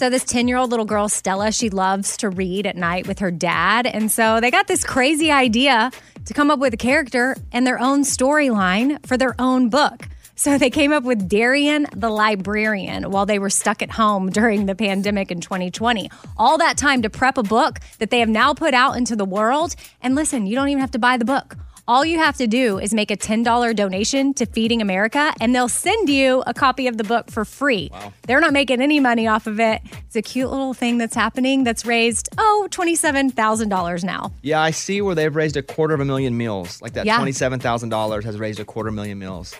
So 0.00 0.08
this 0.08 0.24
10 0.24 0.48
year 0.48 0.56
old 0.56 0.70
little 0.70 0.86
girl, 0.86 1.10
Stella, 1.10 1.52
she 1.52 1.68
loves 1.68 2.16
to 2.16 2.30
read 2.30 2.66
at 2.66 2.74
night 2.74 3.06
with 3.06 3.18
her 3.18 3.30
dad. 3.30 3.86
And 3.86 4.10
so 4.10 4.40
they 4.40 4.50
got 4.50 4.66
this 4.66 4.82
crazy 4.82 5.30
idea 5.30 5.90
to 6.24 6.32
come 6.32 6.50
up 6.50 6.58
with 6.58 6.72
a 6.72 6.78
character 6.78 7.36
and 7.52 7.66
their 7.66 7.78
own 7.78 8.00
storyline 8.00 9.06
for 9.06 9.18
their 9.18 9.34
own 9.38 9.68
book. 9.68 10.08
So 10.36 10.56
they 10.56 10.70
came 10.70 10.90
up 10.90 11.04
with 11.04 11.28
Darian 11.28 11.86
the 11.94 12.08
librarian 12.08 13.10
while 13.10 13.26
they 13.26 13.38
were 13.38 13.50
stuck 13.50 13.82
at 13.82 13.90
home 13.90 14.30
during 14.30 14.64
the 14.64 14.74
pandemic 14.74 15.30
in 15.30 15.42
2020. 15.42 16.10
All 16.38 16.56
that 16.56 16.78
time 16.78 17.02
to 17.02 17.10
prep 17.10 17.36
a 17.36 17.42
book 17.42 17.80
that 17.98 18.08
they 18.08 18.20
have 18.20 18.28
now 18.30 18.54
put 18.54 18.72
out 18.72 18.96
into 18.96 19.16
the 19.16 19.26
world. 19.26 19.76
And 20.00 20.14
listen, 20.14 20.46
you 20.46 20.56
don't 20.56 20.70
even 20.70 20.80
have 20.80 20.92
to 20.92 20.98
buy 20.98 21.18
the 21.18 21.26
book. 21.26 21.58
All 21.90 22.04
you 22.04 22.18
have 22.18 22.36
to 22.36 22.46
do 22.46 22.78
is 22.78 22.94
make 22.94 23.10
a 23.10 23.16
$10 23.16 23.74
donation 23.74 24.32
to 24.34 24.46
Feeding 24.46 24.80
America, 24.80 25.32
and 25.40 25.52
they'll 25.52 25.68
send 25.68 26.08
you 26.08 26.40
a 26.46 26.54
copy 26.54 26.86
of 26.86 26.98
the 26.98 27.02
book 27.02 27.28
for 27.32 27.44
free. 27.44 27.90
They're 28.28 28.38
not 28.38 28.52
making 28.52 28.80
any 28.80 29.00
money 29.00 29.26
off 29.26 29.48
of 29.48 29.58
it. 29.58 29.82
It's 30.06 30.14
a 30.14 30.22
cute 30.22 30.50
little 30.50 30.72
thing 30.72 30.98
that's 30.98 31.16
happening 31.16 31.64
that's 31.64 31.84
raised, 31.84 32.28
oh, 32.38 32.68
$27,000 32.70 34.04
now. 34.04 34.30
Yeah, 34.40 34.60
I 34.60 34.70
see 34.70 35.02
where 35.02 35.16
they've 35.16 35.34
raised 35.34 35.56
a 35.56 35.62
quarter 35.62 35.92
of 35.94 35.98
a 35.98 36.04
million 36.04 36.36
meals. 36.36 36.80
Like 36.80 36.92
that 36.92 37.06
Yeah. 37.06 37.16
twenty-seven 37.16 37.58
thousand 37.58 37.88
dollars 37.88 38.24
has 38.24 38.38
raised 38.38 38.60
a 38.60 38.64
quarter 38.64 38.92
million 38.92 39.18
meals. 39.18 39.52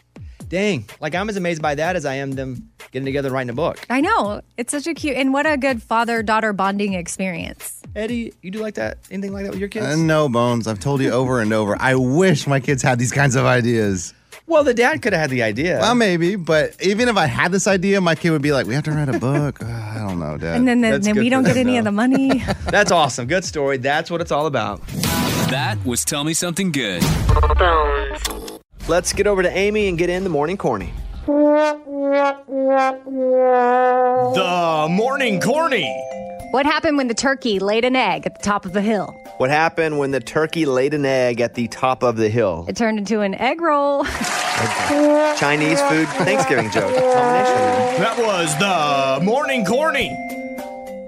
Dang! 0.51 0.85
Like 1.01 1.15
I'm 1.15 1.29
as 1.29 1.37
amazed 1.37 1.63
by 1.63 1.77
that 1.77 1.95
as 1.95 2.05
I 2.05 2.15
am 2.17 2.33
them 2.33 2.71
getting 2.91 3.07
together 3.07 3.29
and 3.29 3.35
writing 3.35 3.51
a 3.51 3.55
book. 3.55 3.79
I 3.89 4.01
know. 4.01 4.41
It's 4.57 4.73
such 4.73 4.89
a 4.89 4.95
cute, 4.95 5.17
and 5.17 5.33
what 5.33 5.47
a 5.47 5.57
good 5.57 5.81
father 5.81 6.25
daughter 6.25 6.53
bonding 6.53 6.95
experience. 6.95 7.81
Eddie, 7.95 8.35
you 8.43 8.51
do 8.51 8.59
like 8.59 8.75
that? 8.75 8.99
Anything 9.13 9.33
like 9.33 9.45
that 9.45 9.53
with 9.53 9.61
your 9.61 9.69
kids? 9.69 9.87
Uh, 9.87 9.95
no, 9.97 10.29
Bones. 10.29 10.67
I've 10.67 10.81
told 10.81 11.01
you 11.03 11.11
over 11.13 11.41
and 11.41 11.53
over. 11.53 11.77
I 11.81 11.95
wish 11.95 12.49
my 12.49 12.59
kids 12.59 12.83
had 12.83 12.99
these 12.99 13.13
kinds 13.13 13.37
of 13.37 13.45
ideas. 13.45 14.13
Well, 14.47 14.65
the 14.65 14.75
dad 14.75 15.01
could 15.01 15.13
have 15.13 15.23
had 15.23 15.31
the 15.31 15.45
idea. 15.45 15.79
Well, 15.79 15.95
maybe, 15.95 16.35
but 16.35 16.75
even 16.83 17.09
if 17.09 17.17
I 17.17 17.27
had 17.27 17.53
this 17.53 17.69
idea, 17.69 18.01
my 18.01 18.17
kid 18.17 18.31
would 18.31 18.43
be 18.43 18.51
like, 18.51 18.67
"We 18.67 18.75
have 18.75 18.83
to 18.85 18.91
write 18.91 19.09
a 19.09 19.19
book." 19.19 19.61
Uh, 19.71 19.93
I 19.95 19.99
don't 19.99 20.19
know, 20.19 20.37
Dad. 20.37 20.57
And 20.57 20.67
then, 20.67 20.81
the, 20.81 20.99
then 20.99 21.17
we 21.17 21.29
don't 21.29 21.45
get 21.45 21.55
them, 21.55 21.69
any 21.69 21.79
of 21.79 21.85
the 21.85 21.93
money. 21.93 22.43
That's 22.71 22.91
awesome. 22.91 23.29
Good 23.29 23.45
story. 23.45 23.77
That's 23.77 24.11
what 24.11 24.21
it's 24.21 24.33
all 24.33 24.47
about. 24.47 24.85
That 25.51 25.79
was 25.85 26.05
Tell 26.05 26.25
Me 26.25 26.35
Something 26.35 26.73
Good. 26.73 27.03
Let's 28.91 29.13
get 29.13 29.29
over 29.29 29.41
to 29.41 29.57
Amy 29.57 29.87
and 29.87 29.97
get 29.97 30.11
in 30.11 30.25
the 30.25 30.31
morning 30.31 30.57
corny. 30.57 30.93
The 31.25 31.97
morning 34.91 35.41
corny. 35.41 35.87
what 36.51 36.67
happened 36.67 36.97
when 36.97 37.07
the 37.07 37.15
turkey 37.15 37.61
laid 37.61 37.85
an 37.85 37.95
egg 37.95 38.27
at 38.27 38.35
the 38.35 38.43
top 38.43 38.67
of 38.67 38.73
the 38.73 38.83
hill? 38.83 39.15
What 39.37 39.49
happened 39.49 40.01
when 40.01 40.11
the 40.11 40.19
turkey 40.19 40.67
laid 40.67 40.93
an 40.93 41.07
egg 41.07 41.41
at 41.41 41.55
the 41.55 41.69
top 41.69 42.03
of 42.03 42.17
the 42.17 42.29
hill? 42.29 42.67
It 42.69 42.75
turned 42.75 42.99
into 42.99 43.21
an 43.21 43.37
egg 43.37 43.61
roll. 43.61 44.05
Chinese 45.37 45.81
food 45.83 46.09
Thanksgiving 46.09 46.69
joke. 46.73 46.93
Combination. 46.93 47.55
That 48.03 48.17
was 48.19 48.59
the 48.59 49.25
morning 49.25 49.65
corny. 49.65 50.11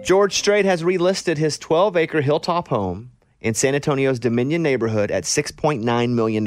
George 0.04 0.36
Strait 0.36 0.64
has 0.64 0.84
relisted 0.84 1.36
his 1.36 1.58
12 1.58 1.96
acre 1.96 2.20
hilltop 2.20 2.68
home 2.68 3.11
in 3.42 3.54
San 3.54 3.74
Antonio's 3.74 4.18
Dominion 4.18 4.62
neighborhood 4.62 5.10
at 5.10 5.24
$6.9 5.24 6.10
million. 6.10 6.44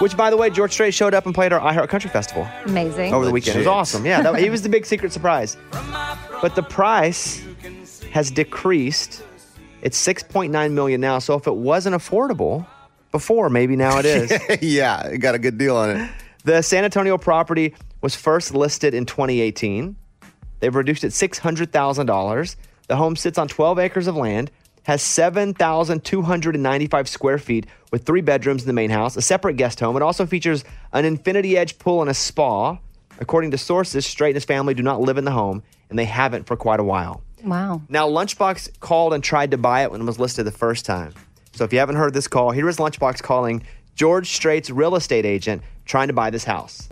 Which, 0.00 0.16
by 0.16 0.30
the 0.30 0.36
way, 0.36 0.48
George 0.48 0.72
Strait 0.72 0.94
showed 0.94 1.12
up 1.12 1.26
and 1.26 1.34
played 1.34 1.52
our 1.52 1.60
iHeart 1.60 1.88
Country 1.88 2.08
Festival 2.08 2.46
Amazing. 2.64 3.12
over 3.12 3.24
the 3.24 3.32
weekend. 3.32 3.56
It 3.56 3.60
was 3.60 3.66
awesome. 3.66 4.06
Yeah, 4.06 4.22
that, 4.22 4.38
he 4.38 4.48
was 4.48 4.62
the 4.62 4.68
big 4.68 4.86
secret 4.86 5.12
surprise. 5.12 5.56
But 6.40 6.54
the 6.54 6.62
price 6.62 7.42
has 8.12 8.30
decreased. 8.30 9.24
It's 9.82 10.00
6.9 10.06 10.70
million 10.72 11.00
now. 11.00 11.18
So 11.18 11.34
if 11.34 11.48
it 11.48 11.56
wasn't 11.56 11.96
affordable 11.96 12.64
before, 13.10 13.50
maybe 13.50 13.74
now 13.74 13.98
it 13.98 14.04
is. 14.04 14.30
yeah, 14.62 15.04
it 15.08 15.18
got 15.18 15.34
a 15.34 15.40
good 15.40 15.58
deal 15.58 15.76
on 15.76 15.90
it. 15.90 16.10
The 16.44 16.62
San 16.62 16.84
Antonio 16.84 17.18
property 17.18 17.74
was 18.00 18.14
first 18.14 18.54
listed 18.54 18.94
in 18.94 19.04
2018. 19.04 19.96
They've 20.60 20.74
reduced 20.74 21.02
it 21.02 21.08
$600,000. 21.08 22.56
The 22.88 22.96
home 22.96 23.16
sits 23.16 23.38
on 23.38 23.48
12 23.48 23.78
acres 23.78 24.06
of 24.06 24.16
land, 24.16 24.50
has 24.84 25.02
7,295 25.02 27.08
square 27.08 27.38
feet 27.38 27.66
with 27.92 28.04
three 28.04 28.22
bedrooms 28.22 28.62
in 28.62 28.66
the 28.66 28.72
main 28.72 28.90
house, 28.90 29.16
a 29.16 29.22
separate 29.22 29.58
guest 29.58 29.78
home. 29.78 29.94
It 29.96 30.02
also 30.02 30.24
features 30.26 30.64
an 30.92 31.04
infinity 31.04 31.56
edge 31.58 31.78
pool 31.78 32.00
and 32.00 32.10
a 32.10 32.14
spa. 32.14 32.78
According 33.20 33.50
to 33.50 33.58
sources, 33.58 34.06
Strait 34.06 34.30
and 34.30 34.36
his 34.36 34.46
family 34.46 34.72
do 34.72 34.82
not 34.82 35.00
live 35.00 35.18
in 35.18 35.24
the 35.24 35.32
home, 35.32 35.62
and 35.90 35.98
they 35.98 36.06
haven't 36.06 36.46
for 36.46 36.56
quite 36.56 36.80
a 36.80 36.84
while. 36.84 37.20
Wow. 37.44 37.82
Now, 37.88 38.08
Lunchbox 38.08 38.80
called 38.80 39.12
and 39.12 39.22
tried 39.22 39.50
to 39.50 39.58
buy 39.58 39.82
it 39.82 39.90
when 39.90 40.00
it 40.00 40.04
was 40.04 40.18
listed 40.18 40.46
the 40.46 40.50
first 40.50 40.86
time. 40.86 41.12
So 41.52 41.64
if 41.64 41.72
you 41.72 41.78
haven't 41.80 41.96
heard 41.96 42.14
this 42.14 42.26
call, 42.26 42.52
here 42.52 42.68
is 42.68 42.78
Lunchbox 42.78 43.22
calling 43.22 43.64
George 43.94 44.30
Strait's 44.30 44.70
real 44.70 44.96
estate 44.96 45.26
agent 45.26 45.62
trying 45.84 46.08
to 46.08 46.14
buy 46.14 46.30
this 46.30 46.44
house. 46.44 46.88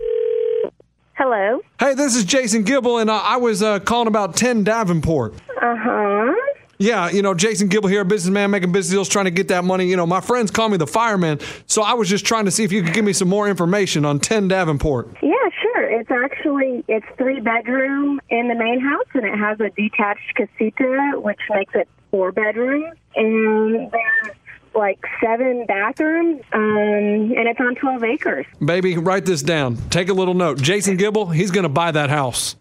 Hello. 1.14 1.62
Hey, 1.80 1.94
this 1.94 2.14
is 2.14 2.24
Jason 2.24 2.64
Gibble, 2.64 2.98
and 2.98 3.08
uh, 3.08 3.16
I 3.16 3.38
was 3.38 3.62
uh, 3.62 3.78
calling 3.78 4.06
about 4.06 4.36
10 4.36 4.64
Davenport. 4.64 5.34
Uh 5.60 5.76
huh. 5.76 6.34
Yeah, 6.78 7.08
you 7.08 7.22
know, 7.22 7.32
Jason 7.32 7.68
Gibble 7.68 7.88
here, 7.88 8.04
businessman 8.04 8.50
making 8.50 8.70
business 8.72 8.92
deals, 8.92 9.08
trying 9.08 9.24
to 9.24 9.30
get 9.30 9.48
that 9.48 9.64
money. 9.64 9.86
You 9.86 9.96
know, 9.96 10.06
my 10.06 10.20
friends 10.20 10.50
call 10.50 10.68
me 10.68 10.76
the 10.76 10.86
fireman, 10.86 11.40
so 11.66 11.82
I 11.82 11.94
was 11.94 12.08
just 12.08 12.26
trying 12.26 12.44
to 12.44 12.50
see 12.50 12.64
if 12.64 12.72
you 12.72 12.82
could 12.82 12.92
give 12.92 13.04
me 13.04 13.14
some 13.14 13.28
more 13.28 13.48
information 13.48 14.04
on 14.04 14.20
10 14.20 14.48
Davenport. 14.48 15.08
Yeah, 15.22 15.32
sure. 15.62 15.84
It's 15.84 16.10
actually 16.10 16.84
it's 16.86 17.06
three 17.16 17.40
bedroom 17.40 18.20
in 18.28 18.48
the 18.48 18.54
main 18.54 18.80
house, 18.80 19.06
and 19.14 19.24
it 19.24 19.38
has 19.38 19.58
a 19.60 19.70
detached 19.70 20.34
casita, 20.34 21.12
which 21.14 21.40
makes 21.48 21.74
it 21.74 21.88
four 22.10 22.30
bedrooms, 22.32 22.94
and 23.14 23.90
there's 23.90 24.36
like 24.74 24.98
seven 25.24 25.64
bathrooms, 25.66 26.42
um, 26.52 26.60
and 26.60 27.48
it's 27.48 27.60
on 27.60 27.74
twelve 27.76 28.04
acres. 28.04 28.44
Baby, 28.62 28.98
write 28.98 29.24
this 29.24 29.42
down. 29.42 29.76
Take 29.88 30.10
a 30.10 30.14
little 30.14 30.34
note. 30.34 30.60
Jason 30.60 30.98
Gibble, 30.98 31.26
he's 31.30 31.50
going 31.50 31.62
to 31.62 31.70
buy 31.70 31.90
that 31.92 32.10
house. 32.10 32.56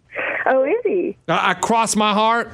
Oh, 0.46 0.64
is 0.64 0.80
he? 0.84 1.16
I, 1.28 1.50
I 1.50 1.54
cross 1.54 1.94
my 1.96 2.14
heart. 2.14 2.50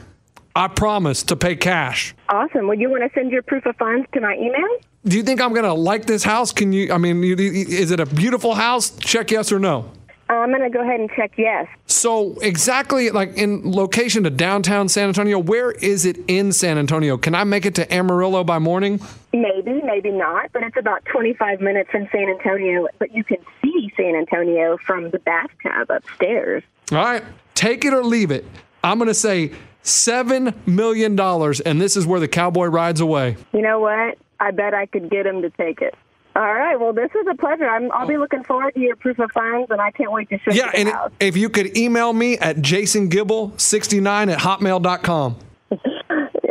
I 0.55 0.69
promise 0.69 1.23
to 1.25 1.37
pay 1.37 1.57
cash. 1.57 2.15
Awesome. 2.29 2.69
Would 2.69 2.81
you 2.81 2.91
want 2.91 3.03
to 3.03 3.11
send 3.15 3.31
your 3.31 3.43
proof 3.43 3.65
of 3.67 3.77
funds 3.77 4.07
to 4.13 4.21
my 4.21 4.35
email? 4.35 4.69
Do 5.05 5.17
you 5.17 5.23
think 5.23 5.41
I'm 5.41 5.51
going 5.51 5.65
to 5.65 5.73
like 5.73 6.07
this 6.07 6.23
house? 6.23 6.53
Can 6.53 6.73
you, 6.73 6.93
I 6.93 6.99
mean, 6.99 7.23
you, 7.23 7.35
is 7.37 7.91
it 7.91 8.01
a 8.01 8.07
beautiful 8.07 8.55
house? 8.55 8.91
Check 8.99 9.31
yes 9.31 9.51
or 9.51 9.59
no. 9.59 9.91
I'm 10.29 10.51
going 10.51 10.63
to 10.63 10.71
go 10.71 10.83
ahead 10.83 11.01
and 11.01 11.11
check 11.11 11.33
yes. 11.37 11.67
So, 11.87 12.39
exactly 12.41 13.11
like 13.11 13.37
in 13.37 13.71
location 13.71 14.25
to 14.25 14.31
downtown 14.31 14.89
San 14.89 15.09
Antonio, 15.09 15.39
where 15.39 15.73
is 15.73 16.07
it 16.07 16.19
in 16.29 16.53
San 16.53 16.79
Antonio? 16.79 17.19
Can 17.19 17.35
I 17.35 17.45
make 17.45 17.67
it 17.67 17.75
to 17.77 17.93
Amarillo 17.93 18.43
by 18.45 18.59
morning? 18.59 19.01
Maybe, 19.33 19.83
maybe 19.83 20.11
not, 20.11 20.51
but 20.53 20.63
it's 20.63 20.77
about 20.79 21.05
25 21.07 21.61
minutes 21.61 21.91
from 21.91 22.09
San 22.11 22.29
Antonio. 22.29 22.89
But 22.99 23.13
you 23.15 23.25
can 23.25 23.39
see 23.63 23.93
San 23.97 24.15
Antonio 24.15 24.79
from 24.87 25.11
the 25.11 25.19
bathtub 25.19 25.91
upstairs. 25.91 26.63
All 26.93 26.99
right, 26.99 27.25
take 27.55 27.85
it 27.85 27.93
or 27.93 28.05
leave 28.05 28.31
it. 28.31 28.47
I'm 28.83 28.99
going 28.99 29.09
to 29.09 29.15
say 29.15 29.53
$7 29.85 30.55
million, 30.67 31.19
and 31.21 31.81
this 31.81 31.97
is 31.97 32.07
where 32.07 32.21
the 32.21 32.29
cowboy 32.29 32.67
rides 32.67 33.01
away. 33.01 33.37
You 33.53 33.63
know 33.63 33.81
what? 33.81 34.19
I 34.41 34.51
bet 34.51 34.75
I 34.75 34.87
could 34.87 35.11
get 35.11 35.27
him 35.27 35.43
to 35.43 35.51
take 35.51 35.81
it. 35.81 35.95
All 36.35 36.43
right. 36.43 36.81
Well, 36.81 36.93
this 36.95 37.11
is 37.11 37.27
a 37.31 37.35
pleasure. 37.35 37.69
I'm, 37.69 37.93
I'll 37.93 38.07
be 38.07 38.17
looking 38.17 38.43
forward 38.43 38.75
to 38.75 38.81
your 38.81 38.97
proof 38.97 39.19
of 39.19 39.31
funds, 39.33 39.71
and 39.71 39.81
I 39.81 39.91
can't 39.91 40.11
wait 40.11 40.29
to 40.31 40.39
show 40.39 40.51
Yeah, 40.53 40.67
you 40.67 40.71
the 40.73 40.79
and 40.79 40.89
house. 40.89 41.11
if 41.21 41.37
you 41.37 41.49
could 41.51 41.77
email 41.77 42.13
me 42.13 42.39
at 42.39 42.57
jasongibble69 42.57 44.33
at 44.33 44.39
hotmail.com. 44.39 45.37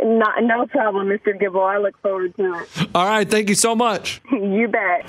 Not, 0.04 0.42
no 0.42 0.66
problem, 0.66 1.08
Mr. 1.08 1.38
Gibble. 1.38 1.62
I 1.62 1.78
look 1.78 2.00
forward 2.02 2.34
to 2.36 2.54
it. 2.54 2.88
All 2.94 3.06
right, 3.06 3.28
thank 3.28 3.48
you 3.48 3.54
so 3.54 3.74
much. 3.74 4.20
you 4.32 4.68
bet. 4.68 5.08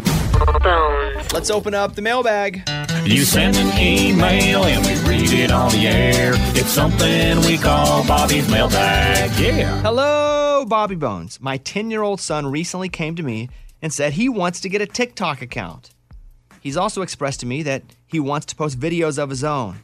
Let's 1.33 1.49
open 1.49 1.73
up 1.73 1.95
the 1.95 2.01
mailbag. 2.01 2.67
You 3.05 3.23
send 3.23 3.55
an 3.57 3.77
email 3.79 4.63
and 4.63 4.85
we 4.85 5.09
read 5.09 5.31
it 5.31 5.51
on 5.51 5.71
the 5.71 5.87
air. 5.87 6.33
It's 6.55 6.69
something 6.69 7.39
we 7.41 7.57
call 7.57 8.05
Bobby's 8.07 8.49
mailbag. 8.49 9.31
Yeah. 9.39 9.81
Hello, 9.81 10.65
Bobby 10.67 10.95
Bones. 10.95 11.39
My 11.41 11.57
10 11.57 11.91
year 11.91 12.01
old 12.01 12.21
son 12.21 12.47
recently 12.47 12.89
came 12.89 13.15
to 13.15 13.23
me 13.23 13.49
and 13.81 13.91
said 13.91 14.13
he 14.13 14.29
wants 14.29 14.61
to 14.61 14.69
get 14.69 14.81
a 14.81 14.85
TikTok 14.85 15.41
account. 15.41 15.91
He's 16.61 16.77
also 16.77 17.01
expressed 17.01 17.41
to 17.41 17.45
me 17.45 17.63
that 17.63 17.83
he 18.07 18.19
wants 18.19 18.45
to 18.47 18.55
post 18.55 18.79
videos 18.79 19.21
of 19.21 19.29
his 19.29 19.43
own. 19.43 19.79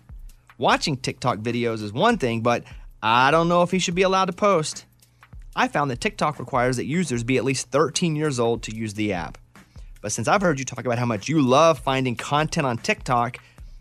Watching 0.57 0.95
TikTok 0.97 1.39
videos 1.39 1.81
is 1.83 1.91
one 1.91 2.17
thing, 2.17 2.41
but 2.41 2.63
I 3.03 3.31
don't 3.31 3.49
know 3.49 3.63
if 3.63 3.71
he 3.71 3.79
should 3.79 3.95
be 3.95 4.01
allowed 4.03 4.25
to 4.25 4.33
post. 4.33 4.85
I 5.55 5.67
found 5.67 5.91
that 5.91 6.01
TikTok 6.01 6.39
requires 6.39 6.77
that 6.77 6.85
users 6.85 7.23
be 7.23 7.37
at 7.37 7.43
least 7.43 7.69
13 7.71 8.15
years 8.15 8.39
old 8.39 8.63
to 8.63 8.75
use 8.75 8.93
the 8.93 9.13
app. 9.13 9.37
But 10.01 10.11
since 10.11 10.27
I've 10.27 10.41
heard 10.41 10.59
you 10.59 10.65
talk 10.65 10.85
about 10.85 10.99
how 10.99 11.05
much 11.05 11.27
you 11.27 11.41
love 11.41 11.79
finding 11.79 12.15
content 12.15 12.65
on 12.65 12.77
TikTok, 12.77 13.39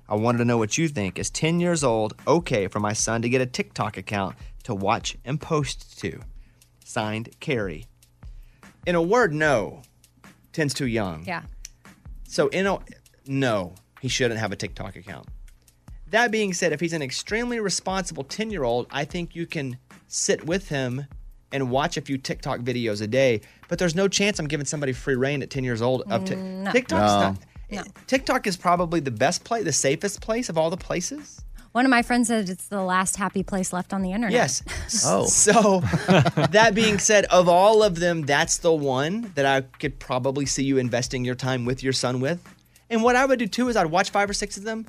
I 0.09 0.17
wanted 0.17 0.39
to 0.39 0.45
know 0.45 0.59
what 0.59 0.79
you 0.79 0.89
think. 0.89 1.19
Is 1.19 1.31
10 1.31 1.61
years 1.61 1.85
old 1.85 2.15
okay 2.27 2.67
for 2.67 2.81
my 2.81 2.93
son 2.93 3.23
to 3.23 3.29
get 3.29 3.41
a 3.41 3.47
TikTok 3.47 3.97
account 3.97 4.37
to 4.65 4.75
watch 4.75 5.17
and 5.25 5.41
post 5.41 5.99
to? 6.01 6.21
Signed, 6.85 7.29
Carrie. 7.41 7.87
In 8.87 8.95
a 8.95 9.03
word, 9.03 9.33
no. 9.35 9.83
10's 10.55 10.75
too 10.75 10.87
young. 10.87 11.25
Yeah. 11.27 11.43
So, 12.25 12.49
in 12.49 12.67
a 12.67 12.79
no, 13.27 13.75
he 14.01 14.09
shouldn't 14.09 14.41
have 14.41 14.51
a 14.51 14.57
TikTok 14.57 14.97
account. 14.97 15.29
That 16.11 16.31
being 16.31 16.55
said, 16.55 16.73
if 16.73 16.81
he's 16.81 16.95
an 16.95 17.03
extremely 17.03 17.61
responsible 17.61 18.25
10 18.25 18.51
year 18.51 18.65
old, 18.65 18.87
I 18.91 19.05
think 19.05 19.37
you 19.37 19.47
can 19.47 19.77
sit 20.07 20.47
with 20.47 20.71
him 20.71 21.07
and 21.53 21.71
watch 21.71 21.97
a 21.97 22.01
few 22.01 22.19
TikTok 22.19 22.61
videos 22.61 23.01
a 23.03 23.07
day. 23.07 23.41
But 23.69 23.79
there's 23.79 23.95
no 23.95 24.09
chance 24.09 24.39
I'm 24.39 24.47
giving 24.49 24.67
somebody 24.67 24.93
free 24.93 25.15
reign 25.17 25.43
at 25.43 25.51
10 25.51 25.65
years 25.65 25.81
old 25.83 26.03
up 26.11 26.25
to 26.27 26.35
Mm, 26.37 26.63
no. 26.65 26.73
TikTok's 26.73 26.91
No. 27.71 27.81
not. 27.81 27.89
TikTok 28.07 28.47
is 28.47 28.57
probably 28.57 29.01
the 29.01 29.11
best 29.11 29.45
place, 29.45 29.65
the 29.65 29.73
safest 29.73 30.21
place 30.21 30.49
of 30.49 30.57
all 30.57 30.71
the 30.71 30.77
places. 30.77 31.43
One 31.73 31.85
of 31.85 31.91
my 31.91 32.01
friends 32.03 32.29
said 32.29 32.49
it's 32.49 32.67
the 32.69 32.83
last 32.83 33.17
happy 33.17 33.43
place 33.43 33.75
left 33.75 33.93
on 33.93 34.01
the 34.03 34.11
internet. 34.13 34.33
Yes. 34.33 34.63
oh. 35.05 35.27
So, 35.29 35.81
that 36.51 36.73
being 36.75 36.99
said, 36.99 37.27
of 37.27 37.47
all 37.49 37.83
of 37.83 38.01
them, 38.01 38.23
that's 38.23 38.59
the 38.59 38.73
one 38.73 39.33
that 39.35 39.45
I 39.45 39.61
could 39.61 39.99
probably 39.99 40.47
see 40.47 40.65
you 40.65 40.79
investing 40.79 41.25
your 41.27 41.35
time 41.35 41.67
with 41.67 41.83
your 41.83 41.93
son 41.93 42.21
with. 42.21 42.43
And 42.91 43.03
what 43.03 43.17
I 43.17 43.27
would 43.27 43.39
do 43.39 43.47
too 43.47 43.69
is 43.69 43.77
I'd 43.77 43.87
watch 43.87 44.09
five 44.11 44.31
or 44.31 44.33
six 44.33 44.57
of 44.57 44.65
them 44.65 44.87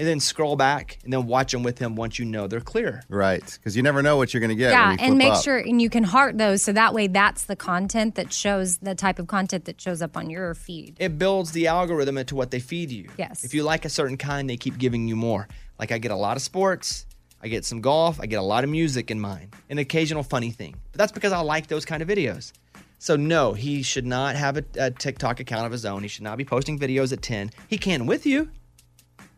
and 0.00 0.08
then 0.08 0.18
scroll 0.18 0.56
back 0.56 0.98
and 1.04 1.12
then 1.12 1.26
watch 1.26 1.52
them 1.52 1.62
with 1.62 1.78
him 1.78 1.94
once 1.94 2.18
you 2.18 2.24
know 2.24 2.46
they're 2.46 2.62
clear. 2.62 3.02
Right, 3.10 3.44
because 3.44 3.76
you 3.76 3.82
never 3.82 4.02
know 4.02 4.16
what 4.16 4.32
you're 4.32 4.40
going 4.40 4.48
to 4.48 4.54
get. 4.54 4.70
Yeah, 4.70 4.88
when 4.88 4.98
you 4.98 5.04
and 5.04 5.18
make 5.18 5.34
up. 5.34 5.44
sure 5.44 5.58
and 5.58 5.80
you 5.80 5.90
can 5.90 6.04
heart 6.04 6.38
those 6.38 6.62
so 6.62 6.72
that 6.72 6.94
way 6.94 7.06
that's 7.06 7.44
the 7.44 7.54
content 7.54 8.14
that 8.14 8.32
shows 8.32 8.78
the 8.78 8.94
type 8.94 9.18
of 9.18 9.26
content 9.26 9.66
that 9.66 9.78
shows 9.78 10.00
up 10.00 10.16
on 10.16 10.30
your 10.30 10.54
feed. 10.54 10.96
It 10.98 11.18
builds 11.18 11.52
the 11.52 11.66
algorithm 11.66 12.16
into 12.16 12.34
what 12.34 12.50
they 12.50 12.60
feed 12.60 12.90
you. 12.90 13.10
Yes. 13.18 13.44
If 13.44 13.52
you 13.52 13.62
like 13.62 13.84
a 13.84 13.90
certain 13.90 14.16
kind, 14.16 14.48
they 14.48 14.56
keep 14.56 14.78
giving 14.78 15.06
you 15.06 15.16
more. 15.16 15.46
Like 15.78 15.92
I 15.92 15.98
get 15.98 16.12
a 16.12 16.16
lot 16.16 16.38
of 16.38 16.42
sports, 16.42 17.04
I 17.42 17.48
get 17.48 17.66
some 17.66 17.82
golf, 17.82 18.20
I 18.20 18.26
get 18.26 18.38
a 18.38 18.42
lot 18.42 18.64
of 18.64 18.70
music 18.70 19.10
in 19.10 19.20
mine, 19.20 19.50
an 19.68 19.76
occasional 19.76 20.22
funny 20.22 20.50
thing. 20.50 20.76
But 20.92 20.98
that's 20.98 21.12
because 21.12 21.32
I 21.32 21.40
like 21.40 21.66
those 21.66 21.84
kind 21.84 22.00
of 22.00 22.08
videos. 22.08 22.52
So 22.98 23.16
no, 23.16 23.52
he 23.52 23.82
should 23.82 24.06
not 24.06 24.36
have 24.36 24.56
a, 24.56 24.64
a 24.78 24.90
TikTok 24.90 25.40
account 25.40 25.66
of 25.66 25.72
his 25.72 25.84
own. 25.84 26.02
He 26.02 26.08
should 26.08 26.22
not 26.22 26.38
be 26.38 26.44
posting 26.44 26.78
videos 26.78 27.12
at 27.12 27.20
10. 27.20 27.50
He 27.68 27.76
can 27.76 28.06
with 28.06 28.24
you. 28.24 28.50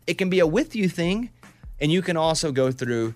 It 0.07 0.15
can 0.17 0.29
be 0.29 0.39
a 0.39 0.47
with 0.47 0.75
you 0.75 0.89
thing, 0.89 1.29
and 1.79 1.91
you 1.91 2.01
can 2.01 2.17
also 2.17 2.51
go 2.51 2.71
through 2.71 3.13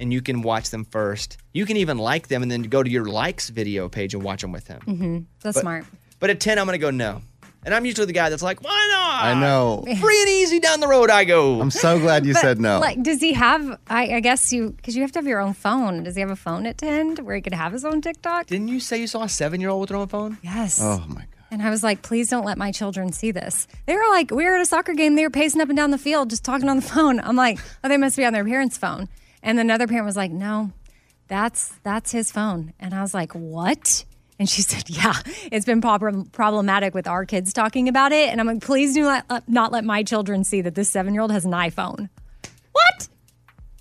and 0.00 0.12
you 0.12 0.20
can 0.20 0.42
watch 0.42 0.70
them 0.70 0.84
first. 0.84 1.38
You 1.54 1.64
can 1.64 1.78
even 1.78 1.96
like 1.96 2.28
them 2.28 2.42
and 2.42 2.50
then 2.50 2.62
go 2.62 2.82
to 2.82 2.90
your 2.90 3.06
likes 3.06 3.48
video 3.48 3.88
page 3.88 4.12
and 4.12 4.22
watch 4.22 4.42
them 4.42 4.52
with 4.52 4.66
him. 4.66 4.80
Mm-hmm. 4.86 5.18
That's 5.40 5.54
But- 5.56 5.60
smart. 5.62 5.84
But 6.18 6.30
at 6.30 6.40
10, 6.40 6.58
I'm 6.58 6.66
going 6.66 6.74
to 6.74 6.78
go 6.78 6.90
no. 6.90 7.20
And 7.64 7.74
I'm 7.74 7.84
usually 7.84 8.06
the 8.06 8.12
guy 8.12 8.30
that's 8.30 8.42
like, 8.42 8.62
why 8.62 8.88
not? 8.92 9.24
I 9.24 9.40
know. 9.40 9.84
Free 10.00 10.20
and 10.20 10.28
easy 10.30 10.60
down 10.60 10.80
the 10.80 10.86
road 10.86 11.10
I 11.10 11.24
go. 11.24 11.60
I'm 11.60 11.70
so 11.70 11.98
glad 11.98 12.24
you 12.24 12.32
But, 12.32 12.40
said 12.42 12.60
no. 12.60 12.78
Like, 12.78 13.02
does 13.02 13.20
he 13.20 13.32
have? 13.32 13.78
I, 13.88 14.14
I 14.14 14.20
guess 14.20 14.52
you 14.52 14.70
because 14.70 14.94
you 14.94 15.02
have 15.02 15.12
to 15.12 15.18
have 15.18 15.26
your 15.26 15.40
own 15.40 15.52
phone. 15.52 16.04
Does 16.04 16.14
he 16.14 16.20
have 16.20 16.30
a 16.30 16.36
phone 16.36 16.64
at 16.66 16.78
ten 16.78 17.16
where 17.16 17.34
he 17.34 17.42
could 17.42 17.54
have 17.54 17.72
his 17.72 17.84
own 17.84 18.00
TikTok? 18.02 18.46
Didn't 18.46 18.68
you 18.68 18.78
say 18.80 18.98
you 19.00 19.06
saw 19.08 19.24
a 19.24 19.28
seven 19.28 19.60
year 19.60 19.70
old 19.70 19.80
with 19.80 19.88
their 19.90 19.98
own 19.98 20.06
phone? 20.08 20.38
Yes. 20.42 20.78
oh 20.80 21.04
my 21.08 21.26
god. 21.34 21.35
And 21.50 21.62
I 21.62 21.70
was 21.70 21.82
like, 21.82 22.02
please 22.02 22.28
don't 22.28 22.44
let 22.44 22.58
my 22.58 22.72
children 22.72 23.12
see 23.12 23.30
this. 23.30 23.66
They 23.86 23.94
were 23.94 24.08
like, 24.10 24.30
we 24.30 24.44
were 24.44 24.56
at 24.56 24.60
a 24.60 24.66
soccer 24.66 24.94
game. 24.94 25.14
They 25.14 25.22
were 25.22 25.30
pacing 25.30 25.60
up 25.60 25.68
and 25.68 25.76
down 25.76 25.90
the 25.90 25.98
field, 25.98 26.30
just 26.30 26.44
talking 26.44 26.68
on 26.68 26.76
the 26.76 26.82
phone. 26.94 27.20
I'm 27.20 27.36
like, 27.36 27.58
oh, 27.84 27.88
they 27.88 27.96
must 27.96 28.16
be 28.16 28.24
on 28.24 28.32
their 28.32 28.44
parents' 28.44 28.76
phone. 28.76 29.08
And 29.42 29.60
another 29.60 29.86
parent 29.86 30.06
was 30.06 30.16
like, 30.16 30.32
no, 30.32 30.72
that's 31.28 31.68
that's 31.82 32.10
his 32.10 32.32
phone. 32.32 32.72
And 32.80 32.94
I 32.94 33.02
was 33.02 33.14
like, 33.14 33.32
what? 33.32 34.04
And 34.38 34.48
she 34.48 34.62
said, 34.70 34.90
yeah, 34.90 35.14
it's 35.52 35.66
been 35.66 35.80
prob- 35.80 36.32
problematic 36.32 36.94
with 36.94 37.06
our 37.06 37.24
kids 37.24 37.52
talking 37.52 37.88
about 37.88 38.12
it. 38.12 38.28
And 38.30 38.40
I'm 38.40 38.46
like, 38.46 38.60
please 38.60 38.94
do 38.94 39.02
not, 39.02 39.24
uh, 39.30 39.40
not 39.46 39.72
let 39.72 39.84
my 39.84 40.02
children 40.02 40.44
see 40.44 40.60
that 40.62 40.74
this 40.74 40.90
seven 40.90 41.14
year 41.14 41.22
old 41.22 41.32
has 41.32 41.44
an 41.44 41.52
iPhone. 41.52 42.08
What? 42.72 43.08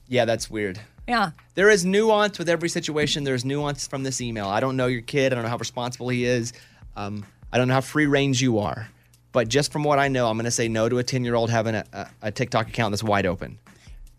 Yeah, 0.07 0.25
that's 0.25 0.49
weird. 0.49 0.79
Yeah. 1.07 1.31
There 1.55 1.69
is 1.69 1.85
nuance 1.85 2.39
with 2.39 2.49
every 2.49 2.69
situation. 2.69 3.23
There's 3.23 3.45
nuance 3.45 3.87
from 3.87 4.03
this 4.03 4.21
email. 4.21 4.47
I 4.47 4.59
don't 4.59 4.77
know 4.77 4.87
your 4.87 5.01
kid. 5.01 5.31
I 5.31 5.35
don't 5.35 5.43
know 5.43 5.49
how 5.49 5.57
responsible 5.57 6.09
he 6.09 6.25
is. 6.25 6.53
Um, 6.95 7.25
I 7.55 7.57
don't 7.57 7.69
know 7.69 7.75
how 7.75 7.79
free 7.79 8.05
range 8.05 8.41
you 8.41 8.59
are. 8.59 8.89
But 9.31 9.47
just 9.47 9.71
from 9.71 9.85
what 9.85 9.97
I 9.97 10.09
know, 10.09 10.27
I'm 10.27 10.35
going 10.35 10.43
to 10.43 10.51
say 10.51 10.67
no 10.67 10.89
to 10.89 10.97
a 10.97 11.03
10 11.03 11.23
year 11.23 11.35
old 11.35 11.49
having 11.49 11.73
a, 11.73 11.85
a, 11.93 12.07
a 12.23 12.31
TikTok 12.31 12.67
account 12.67 12.91
that's 12.91 13.01
wide 13.01 13.25
open. 13.25 13.57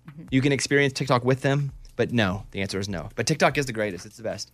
Mm-hmm. 0.09 0.23
You 0.31 0.41
can 0.41 0.53
experience 0.53 0.95
TikTok 0.95 1.23
with 1.23 1.43
them, 1.43 1.71
but 1.97 2.13
no, 2.13 2.45
the 2.53 2.63
answer 2.63 2.81
is 2.81 2.89
no. 2.89 3.11
But 3.15 3.27
TikTok 3.27 3.59
is 3.59 3.67
the 3.67 3.75
greatest. 3.75 4.07
It's 4.07 4.17
the 4.17 4.23
best. 4.23 4.53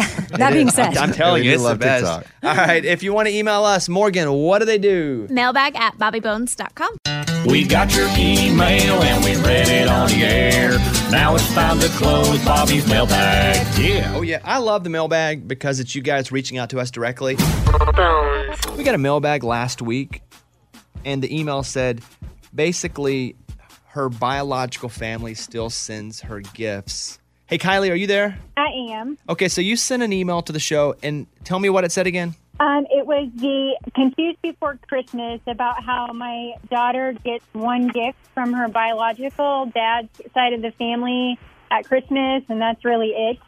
That 0.30 0.52
being 0.52 0.70
said, 0.70 0.96
I'm 0.96 1.12
telling 1.12 1.42
you, 1.42 1.50
we 1.50 1.54
it's 1.54 1.62
the 1.62 1.68
love 1.70 1.78
best. 1.80 2.04
TikTok. 2.04 2.26
All 2.44 2.66
right, 2.66 2.84
if 2.84 3.02
you 3.02 3.12
want 3.12 3.28
to 3.28 3.34
email 3.34 3.64
us, 3.64 3.88
Morgan, 3.88 4.30
what 4.32 4.60
do 4.60 4.64
they 4.64 4.78
do? 4.78 5.26
Mailbag 5.28 5.76
at 5.76 5.98
bobbybones.com. 5.98 6.96
We 7.46 7.64
got 7.66 7.94
your 7.94 8.06
email 8.16 9.02
and 9.02 9.24
we 9.24 9.34
read 9.46 9.68
it 9.68 9.88
on 9.88 10.08
the 10.08 10.22
air. 10.24 10.70
Now 11.10 11.34
it's 11.34 11.52
time 11.52 11.80
to 11.80 11.88
close 11.90 12.42
Bobby's 12.44 12.86
mailbag. 12.88 13.56
Yeah. 13.78 14.12
Oh, 14.14 14.22
yeah. 14.22 14.40
I 14.44 14.58
love 14.58 14.84
the 14.84 14.90
mailbag 14.90 15.48
because 15.48 15.80
it's 15.80 15.94
you 15.94 16.02
guys 16.02 16.30
reaching 16.30 16.58
out 16.58 16.70
to 16.70 16.80
us 16.80 16.90
directly. 16.90 17.34
We 18.76 18.84
got 18.84 18.94
a 18.94 18.98
mailbag 18.98 19.42
last 19.42 19.82
week, 19.82 20.22
and 21.04 21.22
the 21.22 21.38
email 21.38 21.62
said 21.62 22.02
basically 22.54 23.36
her 23.88 24.08
biological 24.08 24.88
family 24.88 25.34
still 25.34 25.70
sends 25.70 26.20
her 26.20 26.40
gifts. 26.40 27.18
Hey, 27.50 27.58
Kylie, 27.58 27.90
are 27.90 27.96
you 27.96 28.06
there? 28.06 28.38
I 28.56 28.68
am. 28.92 29.18
Okay, 29.28 29.48
so 29.48 29.60
you 29.60 29.74
sent 29.74 30.04
an 30.04 30.12
email 30.12 30.40
to 30.40 30.52
the 30.52 30.60
show, 30.60 30.94
and 31.02 31.26
tell 31.42 31.58
me 31.58 31.68
what 31.68 31.82
it 31.82 31.90
said 31.90 32.06
again. 32.06 32.36
Um, 32.60 32.86
it 32.92 33.04
was 33.04 33.28
the 33.34 33.76
Confused 33.92 34.40
Before 34.40 34.78
Christmas 34.86 35.40
about 35.48 35.82
how 35.82 36.12
my 36.12 36.52
daughter 36.70 37.12
gets 37.24 37.44
one 37.52 37.88
gift 37.88 38.18
from 38.34 38.52
her 38.52 38.68
biological 38.68 39.66
dad's 39.66 40.10
side 40.32 40.52
of 40.52 40.62
the 40.62 40.70
family 40.70 41.40
at 41.72 41.86
Christmas, 41.86 42.44
and 42.48 42.60
that's 42.60 42.84
really 42.84 43.08
it. 43.08 43.38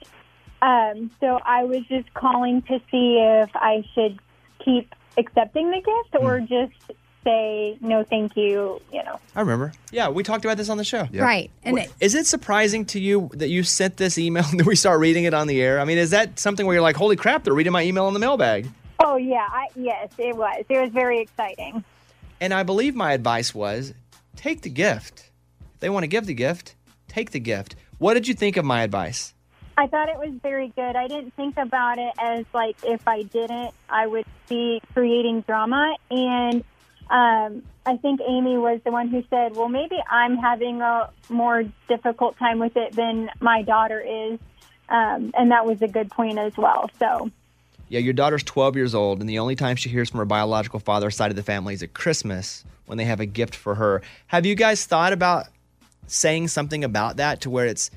Um, 0.63 1.13
so 1.21 1.39
I 1.47 1.63
was 1.63 1.87
just 1.87 2.13
calling 2.13 2.63
to 2.63 2.81
see 2.91 3.19
if 3.21 3.51
I 3.55 3.85
should 3.95 4.19
keep 4.65 4.93
accepting 5.17 5.71
the 5.71 5.77
gift 5.77 6.21
or 6.21 6.41
just 6.41 6.99
say 7.25 7.77
no, 7.81 8.05
thank 8.05 8.37
you. 8.37 8.81
You 8.93 9.03
know. 9.05 9.19
I 9.35 9.41
remember. 9.41 9.73
Yeah, 9.91 10.09
we 10.09 10.23
talked 10.23 10.45
about 10.45 10.57
this 10.57 10.69
on 10.69 10.77
the 10.77 10.85
show. 10.85 11.09
Right. 11.13 11.51
And 11.65 11.79
it, 11.79 11.93
Is 12.01 12.15
it 12.15 12.27
surprising 12.27 12.85
to 12.87 13.01
you 13.01 13.31
that 13.35 13.49
you 13.49 13.63
sent 13.63 13.97
this 13.97 14.19
email 14.19 14.45
and 14.51 14.65
we 14.67 14.77
start 14.77 15.01
reading 15.01 15.25
it 15.25 15.35
on 15.35 15.47
the 15.47 15.61
air? 15.61 15.81
I 15.81 15.85
mean, 15.85 15.99
is 15.99 16.11
that 16.11 16.39
something 16.39 16.67
where 16.67 16.75
you're 16.75 16.83
like, 16.83 16.97
holy 16.97 17.17
crap, 17.17 17.45
they're 17.45 17.55
reading 17.55 17.73
my 17.73 17.83
email 17.83 18.09
in 18.09 18.15
the 18.15 18.21
mailbag? 18.21 18.69
Oh 19.05 19.17
yeah, 19.17 19.47
I, 19.51 19.69
yes, 19.75 20.13
it 20.19 20.37
was. 20.37 20.65
It 20.69 20.81
was 20.81 20.91
very 20.91 21.21
exciting. 21.21 21.85
And 22.41 22.53
I 22.53 22.63
believe 22.63 22.95
my 22.95 23.13
advice 23.13 23.55
was 23.55 23.95
take 24.37 24.63
the 24.63 24.71
gift. 24.71 25.31
If 25.75 25.81
they 25.81 25.91
want 25.91 26.05
to 26.05 26.09
give 26.09 26.27
the 26.27 26.35
gift, 26.35 26.75
take 27.09 27.31
the 27.31 27.41
gift. 27.41 27.77
What 27.99 28.15
did 28.15 28.29
you 28.29 28.35
think 28.35 28.57
of 28.57 28.65
my 28.65 28.83
advice? 28.83 29.35
I 29.77 29.87
thought 29.87 30.09
it 30.09 30.19
was 30.19 30.33
very 30.43 30.69
good. 30.69 30.97
I 30.97 31.09
didn't 31.09 31.35
think 31.35 31.57
about 31.57 31.99
it 31.99 32.13
as 32.19 32.45
like 32.53 32.77
if 32.85 33.07
I 33.09 33.23
didn't, 33.23 33.73
I 33.89 34.07
would 34.07 34.27
be 34.49 34.83
creating 34.93 35.43
drama. 35.43 35.97
And 36.11 36.65
um, 37.13 37.63
I 37.85 37.99
think 37.99 38.21
Amy 38.27 38.57
was 38.57 38.81
the 38.85 38.91
one 38.91 39.09
who 39.09 39.23
said, 39.29 39.55
"Well, 39.55 39.69
maybe 39.69 39.97
I'm 40.11 40.37
having 40.37 40.81
a 40.81 41.11
more 41.29 41.65
difficult 41.89 42.39
time 42.39 42.59
with 42.59 42.77
it 42.77 42.97
than 42.97 43.29
my 43.41 43.63
daughter 43.63 44.01
is," 44.01 44.39
um, 44.89 45.33
and 45.37 45.51
that 45.51 45.67
was 45.67 45.83
a 45.83 45.89
good 45.89 46.11
point 46.11 46.39
as 46.39 46.57
well. 46.57 46.91
So 46.99 47.31
Yeah, 47.89 48.01
your 48.01 48.15
daughter's 48.15 48.43
12 48.43 48.77
years 48.77 48.95
old, 48.95 49.21
and 49.21 49.29
the 49.29 49.39
only 49.39 49.55
time 49.57 49.77
she 49.77 49.91
hears 49.91 50.09
from 50.09 50.19
her 50.19 50.25
biological 50.25 50.81
father's 50.81 51.15
side 51.15 51.31
of 51.31 51.37
the 51.37 51.43
family 51.43 51.75
is 51.75 51.83
at 51.83 51.93
Christmas 51.93 52.65
when 52.87 52.97
they 52.97 53.05
have 53.05 53.21
a 53.21 53.27
gift 53.27 53.55
for 53.55 53.75
her. 53.75 54.01
Have 54.29 54.47
you 54.47 54.55
guys 54.55 54.87
thought 54.87 55.13
about 55.13 55.47
saying 56.07 56.49
something 56.49 56.85
about 56.85 57.17
that 57.19 57.43
to 57.43 57.51
where 57.51 57.67
it's, 57.67 57.91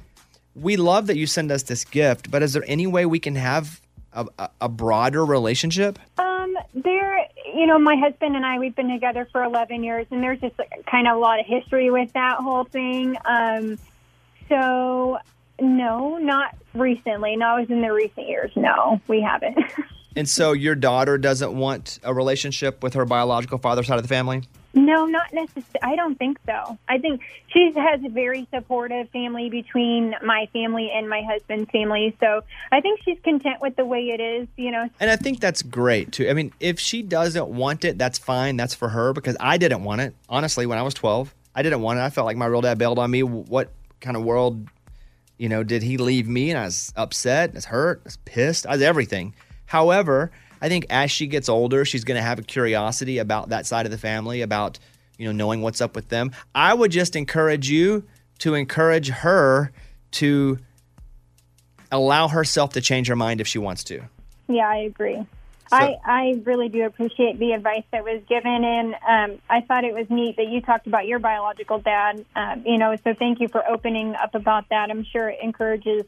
we 0.55 0.75
love 0.75 1.07
that 1.07 1.17
you 1.17 1.27
send 1.27 1.51
us 1.51 1.63
this 1.63 1.85
gift, 1.85 2.29
but 2.29 2.43
is 2.43 2.53
there 2.53 2.63
any 2.67 2.87
way 2.87 3.05
we 3.05 3.19
can 3.19 3.35
have 3.35 3.81
a, 4.13 4.25
a, 4.37 4.49
a 4.61 4.69
broader 4.69 5.25
relationship? 5.25 5.99
Um, 6.17 6.57
there, 6.73 7.14
you 7.55 7.65
know, 7.65 7.79
my 7.79 7.95
husband 7.95 8.35
and 8.35 8.45
I, 8.45 8.59
we've 8.59 8.75
been 8.75 8.89
together 8.89 9.27
for 9.31 9.43
11 9.43 9.83
years, 9.83 10.05
and 10.11 10.21
there's 10.21 10.39
just 10.41 10.55
kind 10.89 11.07
of 11.07 11.15
a 11.15 11.19
lot 11.19 11.39
of 11.39 11.45
history 11.45 11.89
with 11.89 12.11
that 12.13 12.37
whole 12.39 12.65
thing. 12.65 13.17
Um, 13.25 13.77
so, 14.49 15.19
no, 15.59 16.17
not 16.17 16.55
recently. 16.73 17.35
Not 17.35 17.57
it 17.57 17.61
was 17.61 17.69
in 17.71 17.81
the 17.81 17.93
recent 17.93 18.27
years. 18.27 18.51
No, 18.55 18.99
we 19.07 19.21
haven't. 19.21 19.57
And 20.15 20.29
so 20.29 20.53
your 20.53 20.75
daughter 20.75 21.17
doesn't 21.17 21.53
want 21.53 21.99
a 22.03 22.13
relationship 22.13 22.81
with 22.81 22.93
her 22.93 23.03
biological 23.03 23.57
father's 23.57 23.87
side 23.87 23.97
of 23.97 24.03
the 24.03 24.07
family? 24.07 24.43
No, 24.75 25.05
not 25.05 25.33
necessarily. 25.33 25.81
I 25.81 25.95
don't 25.95 26.19
think 26.19 26.37
so. 26.45 26.77
I 26.87 26.97
think 26.97 27.21
she 27.47 27.71
has 27.75 28.03
a 28.03 28.09
very 28.09 28.47
supportive 28.53 29.09
family 29.09 29.49
between 29.49 30.13
my 30.21 30.47
family 30.51 30.91
and 30.93 31.09
my 31.09 31.21
husband's 31.23 31.71
family. 31.71 32.15
So 32.19 32.41
I 32.71 32.81
think 32.81 32.99
she's 33.03 33.17
content 33.23 33.61
with 33.61 33.75
the 33.77 33.85
way 33.85 34.09
it 34.09 34.19
is, 34.19 34.47
you 34.57 34.71
know. 34.71 34.89
And 34.99 35.09
I 35.09 35.15
think 35.15 35.39
that's 35.39 35.61
great 35.61 36.11
too. 36.11 36.29
I 36.29 36.33
mean, 36.33 36.51
if 36.59 36.79
she 36.79 37.01
doesn't 37.01 37.47
want 37.47 37.85
it, 37.85 37.97
that's 37.97 38.19
fine. 38.19 38.57
That's 38.57 38.75
for 38.75 38.89
her 38.89 39.13
because 39.13 39.37
I 39.39 39.57
didn't 39.57 39.83
want 39.83 40.01
it. 40.01 40.13
Honestly, 40.27 40.65
when 40.65 40.77
I 40.77 40.81
was 40.81 40.93
12, 40.93 41.33
I 41.55 41.63
didn't 41.63 41.81
want 41.81 41.99
it. 41.99 42.01
I 42.01 42.09
felt 42.09 42.25
like 42.25 42.37
my 42.37 42.45
real 42.45 42.61
dad 42.61 42.77
bailed 42.77 42.99
on 42.99 43.09
me. 43.09 43.23
What 43.23 43.71
kind 44.01 44.17
of 44.17 44.23
world, 44.23 44.67
you 45.37 45.47
know, 45.47 45.63
did 45.63 45.83
he 45.83 45.97
leave 45.97 46.27
me? 46.27 46.49
And 46.49 46.59
I 46.59 46.65
was 46.65 46.91
upset, 46.97 47.51
I 47.51 47.53
was 47.53 47.65
hurt, 47.65 48.01
I 48.01 48.03
was 48.03 48.17
pissed, 48.25 48.67
I 48.67 48.71
was 48.71 48.81
everything. 48.81 49.33
However, 49.67 50.31
I 50.65 50.67
think 50.67 50.87
as 50.89 51.11
she 51.11 51.27
gets 51.27 51.47
older, 51.47 51.85
she's 51.85 52.03
going 52.03 52.17
to 52.17 52.23
have 52.23 52.39
a 52.39 52.41
curiosity 52.41 53.19
about 53.19 53.49
that 53.49 53.67
side 53.67 53.85
of 53.85 53.91
the 53.91 53.99
family, 53.99 54.41
about, 54.41 54.79
you 55.15 55.27
know, 55.27 55.31
knowing 55.31 55.61
what's 55.61 55.79
up 55.79 55.95
with 55.95 56.09
them. 56.09 56.31
I 56.55 56.73
would 56.73 56.89
just 56.89 57.15
encourage 57.15 57.69
you 57.69 58.03
to 58.39 58.55
encourage 58.55 59.09
her 59.09 59.71
to 60.13 60.57
allow 61.91 62.29
herself 62.29 62.73
to 62.73 62.81
change 62.81 63.07
her 63.09 63.15
mind 63.15 63.41
if 63.41 63.47
she 63.47 63.59
wants 63.59 63.83
to. 63.83 64.05
Yeah, 64.47 64.67
I 64.67 64.77
agree. 64.77 65.23
I, 65.71 65.97
I 66.03 66.41
really 66.45 66.69
do 66.69 66.83
appreciate 66.85 67.37
the 67.37 67.51
advice 67.51 67.83
that 67.91 68.03
was 68.03 68.23
given, 68.27 68.63
and 68.63 68.95
um, 69.07 69.41
I 69.47 69.61
thought 69.61 69.83
it 69.83 69.93
was 69.93 70.09
neat 70.09 70.37
that 70.37 70.47
you 70.47 70.61
talked 70.61 70.87
about 70.87 71.05
your 71.05 71.19
biological 71.19 71.77
dad. 71.77 72.25
Um, 72.35 72.63
you 72.65 72.79
know, 72.79 72.95
so 73.03 73.13
thank 73.13 73.39
you 73.39 73.49
for 73.49 73.63
opening 73.69 74.15
up 74.15 74.33
about 74.33 74.69
that. 74.69 74.89
I'm 74.89 75.03
sure 75.03 75.29
it 75.29 75.37
encourages 75.43 76.05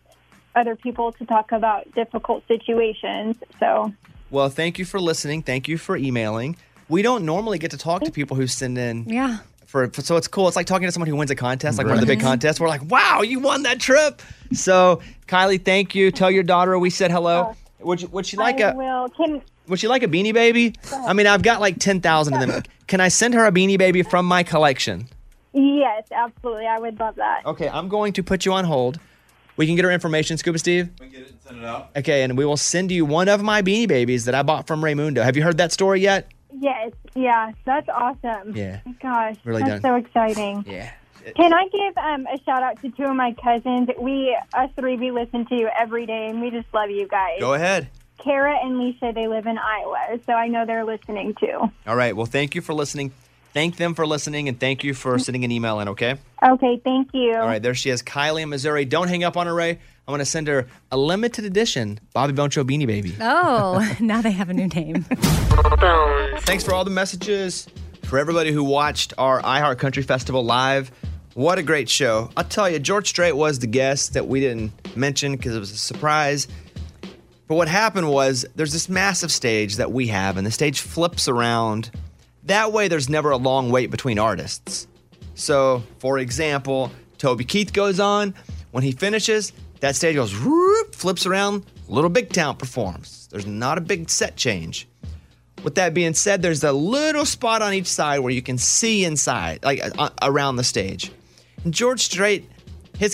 other 0.56 0.76
people 0.76 1.12
to 1.12 1.26
talk 1.28 1.52
about 1.52 1.94
difficult 1.94 2.48
situations. 2.48 3.38
So, 3.60 3.94
Well, 4.30 4.50
thank 4.50 4.78
you 4.80 4.86
for 4.86 5.00
listening. 5.00 5.42
Thank 5.42 5.68
you 5.68 5.78
for 5.78 5.96
emailing. 5.98 6.58
We 6.90 7.02
don't 7.02 7.26
normally 7.26 7.60
get 7.60 7.72
to 7.72 7.78
talk 7.78 8.04
to 8.04 8.12
people 8.12 8.38
who 8.38 8.48
send 8.48 8.78
in. 8.78 9.06
Yeah. 9.08 9.40
For, 9.66 9.88
for- 9.90 10.02
so 10.02 10.16
it's 10.16 10.28
cool. 10.28 10.48
It's 10.48 10.56
like 10.56 10.66
talking 10.68 10.88
to 10.88 10.92
someone 10.92 11.10
who 11.10 11.16
wins 11.16 11.32
a 11.32 11.36
contest, 11.36 11.78
like 11.78 11.88
one 11.88 11.96
of 11.96 12.02
the 12.02 12.08
big 12.08 12.22
contests. 12.22 12.60
We're 12.60 12.70
like, 12.70 12.90
wow, 12.90 13.22
you 13.22 13.40
won 13.40 13.64
that 13.64 13.80
trip. 13.80 14.22
So 14.54 15.02
Kylie, 15.28 15.64
thank 15.64 15.94
you. 15.96 16.12
Tell 16.12 16.32
your 16.32 16.44
daughter 16.44 16.78
we 16.80 16.90
said 16.90 17.12
hello. 17.12 17.52
Oh. 17.52 17.56
Would 17.82 18.02
you, 18.02 18.08
would 18.08 18.26
she 18.26 18.38
like 18.38 18.60
I 18.60 18.72
a 18.72 18.76
will. 18.76 19.10
Can 19.10 19.42
would 19.68 19.80
she 19.80 19.88
like 19.88 20.02
a 20.02 20.08
beanie 20.08 20.34
baby? 20.34 20.74
I 21.06 21.14
mean, 21.14 21.28
I've 21.28 21.44
got 21.44 21.60
like 21.62 21.78
ten 21.80 22.02
thousand 22.02 22.36
of 22.36 22.48
them. 22.48 22.64
Can 22.88 23.02
I 23.02 23.10
send 23.10 23.34
her 23.34 23.46
a 23.46 23.52
beanie 23.52 23.78
baby 23.78 24.02
from 24.04 24.26
my 24.26 24.44
collection? 24.44 25.08
yes, 25.54 26.06
absolutely. 26.12 26.66
I 26.68 26.80
would 26.80 27.00
love 27.00 27.16
that. 27.16 27.46
Okay, 27.46 27.68
I'm 27.70 27.88
going 27.90 28.14
to 28.14 28.24
put 28.24 28.46
you 28.46 28.54
on 28.54 28.66
hold. 28.66 29.00
We 29.58 29.66
can 29.66 29.76
get 29.76 29.86
her 29.86 29.92
information, 29.92 30.38
Scuba 30.38 30.60
Steve. 30.60 30.90
We 31.00 31.08
can 31.08 31.10
get 31.10 31.22
it 31.24 31.32
and 31.32 31.42
send 31.42 31.58
it 31.60 31.66
out. 31.66 31.90
Okay, 31.98 32.24
and 32.24 32.38
we 32.38 32.46
will 32.46 32.58
send 32.58 32.92
you 32.92 33.06
one 33.06 33.28
of 33.28 33.42
my 33.44 33.62
beanie 33.62 33.88
babies 33.88 34.26
that 34.26 34.36
I 34.36 34.44
bought 34.44 34.68
from 34.68 34.82
Raymundo. 34.82 35.24
Have 35.24 35.36
you 35.36 35.44
heard 35.44 35.58
that 35.58 35.72
story 35.72 36.00
yet? 36.02 36.32
Yes, 36.60 36.92
yeah, 37.16 37.52
that's 37.66 37.90
awesome. 37.90 38.56
Yeah. 38.56 38.80
Gosh, 39.02 39.36
Really 39.44 39.64
that's 39.64 39.82
done. 39.82 39.92
so 39.92 39.96
exciting. 39.96 40.64
Yeah. 40.68 40.92
Can 41.36 41.54
I 41.54 41.68
give 41.68 41.98
um, 41.98 42.26
a 42.28 42.42
shout 42.44 42.64
out 42.64 42.82
to 42.82 42.90
two 42.90 43.04
of 43.04 43.16
my 43.16 43.34
cousins? 43.44 43.90
We, 44.00 44.36
us 44.54 44.70
three, 44.80 44.96
we 44.96 45.12
listen 45.12 45.46
to 45.48 45.56
you 45.56 45.70
every 45.78 46.06
day, 46.06 46.28
and 46.28 46.42
we 46.42 46.52
just 46.52 46.68
love 46.74 46.90
you 46.90 47.06
guys. 47.08 47.40
Go 47.42 47.54
ahead. 47.54 47.90
Kara 48.24 48.58
and 48.64 48.80
Lisa, 48.80 49.12
they 49.14 49.28
live 49.28 49.46
in 49.46 49.58
Iowa, 49.58 50.20
so 50.26 50.34
I 50.34 50.48
know 50.48 50.66
they're 50.66 50.86
listening 50.86 51.36
too. 51.36 51.70
All 51.86 51.96
right. 51.96 52.16
Well, 52.16 52.26
thank 52.26 52.56
you 52.56 52.62
for 52.62 52.74
listening. 52.74 53.12
Thank 53.58 53.78
them 53.78 53.96
for 53.96 54.06
listening, 54.06 54.48
and 54.48 54.60
thank 54.60 54.84
you 54.84 54.94
for 54.94 55.18
sending 55.18 55.44
an 55.44 55.52
email 55.52 55.80
in. 55.80 55.88
Okay. 55.88 56.14
Okay, 56.48 56.80
thank 56.84 57.10
you. 57.12 57.34
All 57.34 57.48
right. 57.48 57.60
There 57.60 57.74
she 57.74 57.90
is, 57.90 58.04
Kylie 58.04 58.44
in 58.44 58.50
Missouri. 58.50 58.86
Don't 58.86 59.08
hang 59.08 59.24
up 59.24 59.36
on 59.36 59.48
her, 59.48 59.54
Ray. 59.56 59.72
I'm 59.72 59.80
going 60.06 60.20
to 60.20 60.26
send 60.26 60.48
her 60.48 60.68
a 60.92 60.98
limited 60.98 61.44
edition 61.44 62.00
Bobby 62.14 62.34
Bone 62.34 62.52
Show 62.52 62.64
beanie 62.64 62.86
baby. 62.86 63.16
Oh, 63.20 63.84
now 64.00 64.22
they 64.22 64.30
have 64.30 64.52
a 64.52 64.54
new 64.54 64.68
name. 64.68 65.08
Thanks 66.42 66.64
for 66.64 66.76
all 66.76 66.84
the 66.84 66.92
messages. 66.92 67.68
For 68.04 68.20
everybody 68.20 68.52
who 68.52 68.64
watched 68.64 69.16
our 69.18 69.42
iHeart 69.42 69.80
Country 69.80 70.04
Festival 70.04 70.46
live, 70.46 70.92
what 71.34 71.58
a 71.58 71.64
great 71.64 71.90
show. 71.90 72.30
I'll 72.38 72.44
tell 72.44 72.70
you, 72.70 72.78
George 72.78 73.10
Strait 73.10 73.36
was 73.36 73.58
the 73.58 73.66
guest 73.66 74.14
that 74.14 74.28
we 74.28 74.40
didn't 74.40 74.72
mention 74.96 75.32
because 75.32 75.56
it 75.56 75.60
was 75.60 75.72
a 75.72 75.78
surprise. 75.78 76.48
But 77.48 77.56
what 77.56 77.70
happened 77.70 78.12
was 78.12 78.46
there's 78.56 78.74
this 78.74 78.88
massive 78.88 79.32
stage 79.32 79.78
that 79.78 79.92
we 79.92 80.06
have, 80.10 80.38
and 80.38 80.46
the 80.46 80.52
stage 80.52 80.82
flips 80.82 81.28
around. 81.28 81.90
That 82.48 82.72
way, 82.72 82.88
there's 82.88 83.10
never 83.10 83.32
a 83.32 83.38
long 83.38 83.72
wait 83.72 83.92
between 83.92 84.18
artists. 84.18 84.88
So, 85.36 85.84
for 86.00 86.18
example, 86.18 86.92
Toby 87.18 87.44
Keith 87.44 87.74
goes 87.74 88.00
on. 88.00 88.34
When 88.72 88.84
he 88.84 88.94
finishes, 88.94 89.52
that 89.82 89.98
stage 89.98 90.16
goes 90.16 90.34
whoop, 90.34 90.96
flips 90.96 91.26
around. 91.26 91.66
Little 91.90 92.10
Big 92.10 92.32
Town 92.32 92.56
performs. 92.56 93.28
There's 93.32 93.46
not 93.46 93.78
a 93.78 93.82
big 93.82 94.10
set 94.10 94.38
change. 94.38 94.88
With 95.64 95.76
that 95.76 95.94
being 95.94 96.14
said, 96.14 96.42
there's 96.42 96.64
a 96.64 96.72
little 96.72 97.26
spot 97.26 97.62
on 97.62 97.74
each 97.74 97.88
side 97.88 98.20
where 98.20 98.32
you 98.32 98.42
can 98.42 98.58
see 98.58 99.04
inside, 99.04 99.64
like 99.66 99.82
uh, 99.98 100.10
around 100.22 100.56
the 100.56 100.64
stage. 100.64 101.12
And 101.66 101.74
George 101.74 102.02
Strait, 102.02 102.50
his 102.98 103.14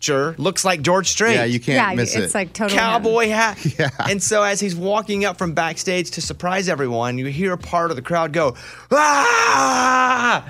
caricature 0.00 0.34
looks 0.42 0.64
like 0.64 0.82
George 0.82 1.08
Strait. 1.08 1.34
Yeah, 1.34 1.44
you 1.44 1.60
can't 1.60 1.76
Yeah, 1.90 1.94
miss 1.94 2.14
it's 2.14 2.34
it. 2.34 2.38
like 2.38 2.52
totally 2.52 2.78
cowboy 2.78 3.28
hat. 3.28 3.58
Yeah. 3.78 3.90
And 4.08 4.22
so 4.22 4.42
as 4.42 4.60
he's 4.60 4.74
walking 4.74 5.24
up 5.24 5.38
from 5.38 5.52
backstage 5.52 6.10
to 6.12 6.20
surprise 6.22 6.68
everyone, 6.68 7.18
you 7.18 7.26
hear 7.26 7.52
a 7.52 7.58
part 7.58 7.90
of 7.90 7.96
the 7.96 8.02
crowd 8.02 8.32
go 8.32 8.56
ah, 8.90 10.46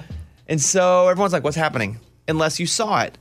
and 0.48 0.61
so 0.61 1.09
everyone's 1.09 1.32
like, 1.32 1.44
"What's 1.44 1.57
happening?" 1.57 1.98
Unless 2.28 2.61
you 2.61 2.66
saw 2.66 3.03
it. 3.03 3.16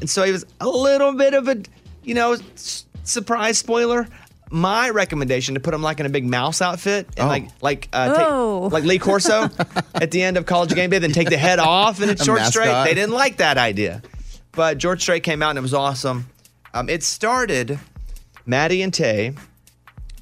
And 0.00 0.08
so 0.08 0.22
he 0.22 0.32
was 0.32 0.44
a 0.60 0.68
little 0.68 1.12
bit 1.14 1.34
of 1.34 1.48
a, 1.48 1.62
you 2.04 2.14
know, 2.14 2.32
s- 2.54 2.84
surprise 3.04 3.58
spoiler. 3.58 4.06
My 4.52 4.90
recommendation 4.90 5.54
to 5.54 5.60
put 5.60 5.72
him 5.74 5.82
like 5.82 6.00
in 6.00 6.06
a 6.06 6.08
big 6.08 6.24
mouse 6.26 6.60
outfit 6.60 7.06
and 7.16 7.28
like 7.28 7.48
like 7.62 7.88
uh, 7.92 8.16
take- 8.16 8.26
Oh. 8.28 8.68
like 8.72 8.82
Lee 8.84 8.98
Corso 8.98 9.48
at 9.94 10.10
the 10.10 10.22
end 10.22 10.36
of 10.36 10.44
College 10.46 10.74
Game 10.74 10.90
Day, 10.90 10.98
then 10.98 11.12
take 11.12 11.28
the 11.30 11.36
head 11.38 11.58
off 11.60 12.00
and 12.00 12.10
it's 12.10 12.20
A 12.22 12.24
short 12.24 12.40
straight. 12.42 12.84
They 12.84 12.94
didn't 12.94 13.12
like 13.14 13.36
that 13.36 13.58
idea, 13.58 14.02
but 14.52 14.78
George 14.78 15.02
Strait 15.02 15.22
came 15.22 15.42
out 15.42 15.50
and 15.50 15.58
it 15.58 15.62
was 15.62 15.74
awesome. 15.74 16.26
Um, 16.74 16.88
it 16.88 17.02
started 17.02 17.78
Maddie 18.46 18.82
and 18.82 18.92
Tae, 18.92 19.34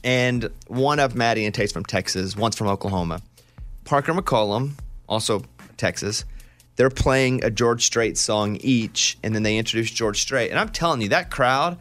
and 0.04 0.50
one 0.66 1.00
of 1.00 1.14
Maddie 1.14 1.44
and 1.44 1.54
Tae's 1.54 1.72
from 1.72 1.84
Texas, 1.84 2.36
one's 2.36 2.56
from 2.56 2.68
Oklahoma. 2.68 3.20
Parker 3.84 4.12
McCollum, 4.12 4.72
also 5.08 5.42
Texas. 5.76 6.24
They're 6.76 6.90
playing 6.90 7.44
a 7.44 7.50
George 7.50 7.84
Strait 7.84 8.16
song 8.16 8.56
each, 8.60 9.18
and 9.22 9.34
then 9.34 9.42
they 9.42 9.58
introduce 9.58 9.90
George 9.90 10.20
Strait. 10.20 10.50
And 10.50 10.60
I'm 10.60 10.68
telling 10.68 11.00
you, 11.00 11.08
that 11.08 11.30
crowd, 11.30 11.78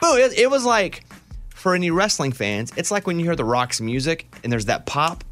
boo! 0.00 0.16
It, 0.16 0.38
it 0.38 0.50
was 0.50 0.64
like 0.64 1.04
for 1.50 1.74
any 1.74 1.90
wrestling 1.90 2.32
fans, 2.32 2.72
it's 2.76 2.90
like 2.90 3.06
when 3.06 3.18
you 3.18 3.24
hear 3.24 3.36
the 3.36 3.44
Rock's 3.44 3.80
music 3.80 4.26
and 4.42 4.52
there's 4.52 4.66
that 4.66 4.86
pop, 4.86 5.24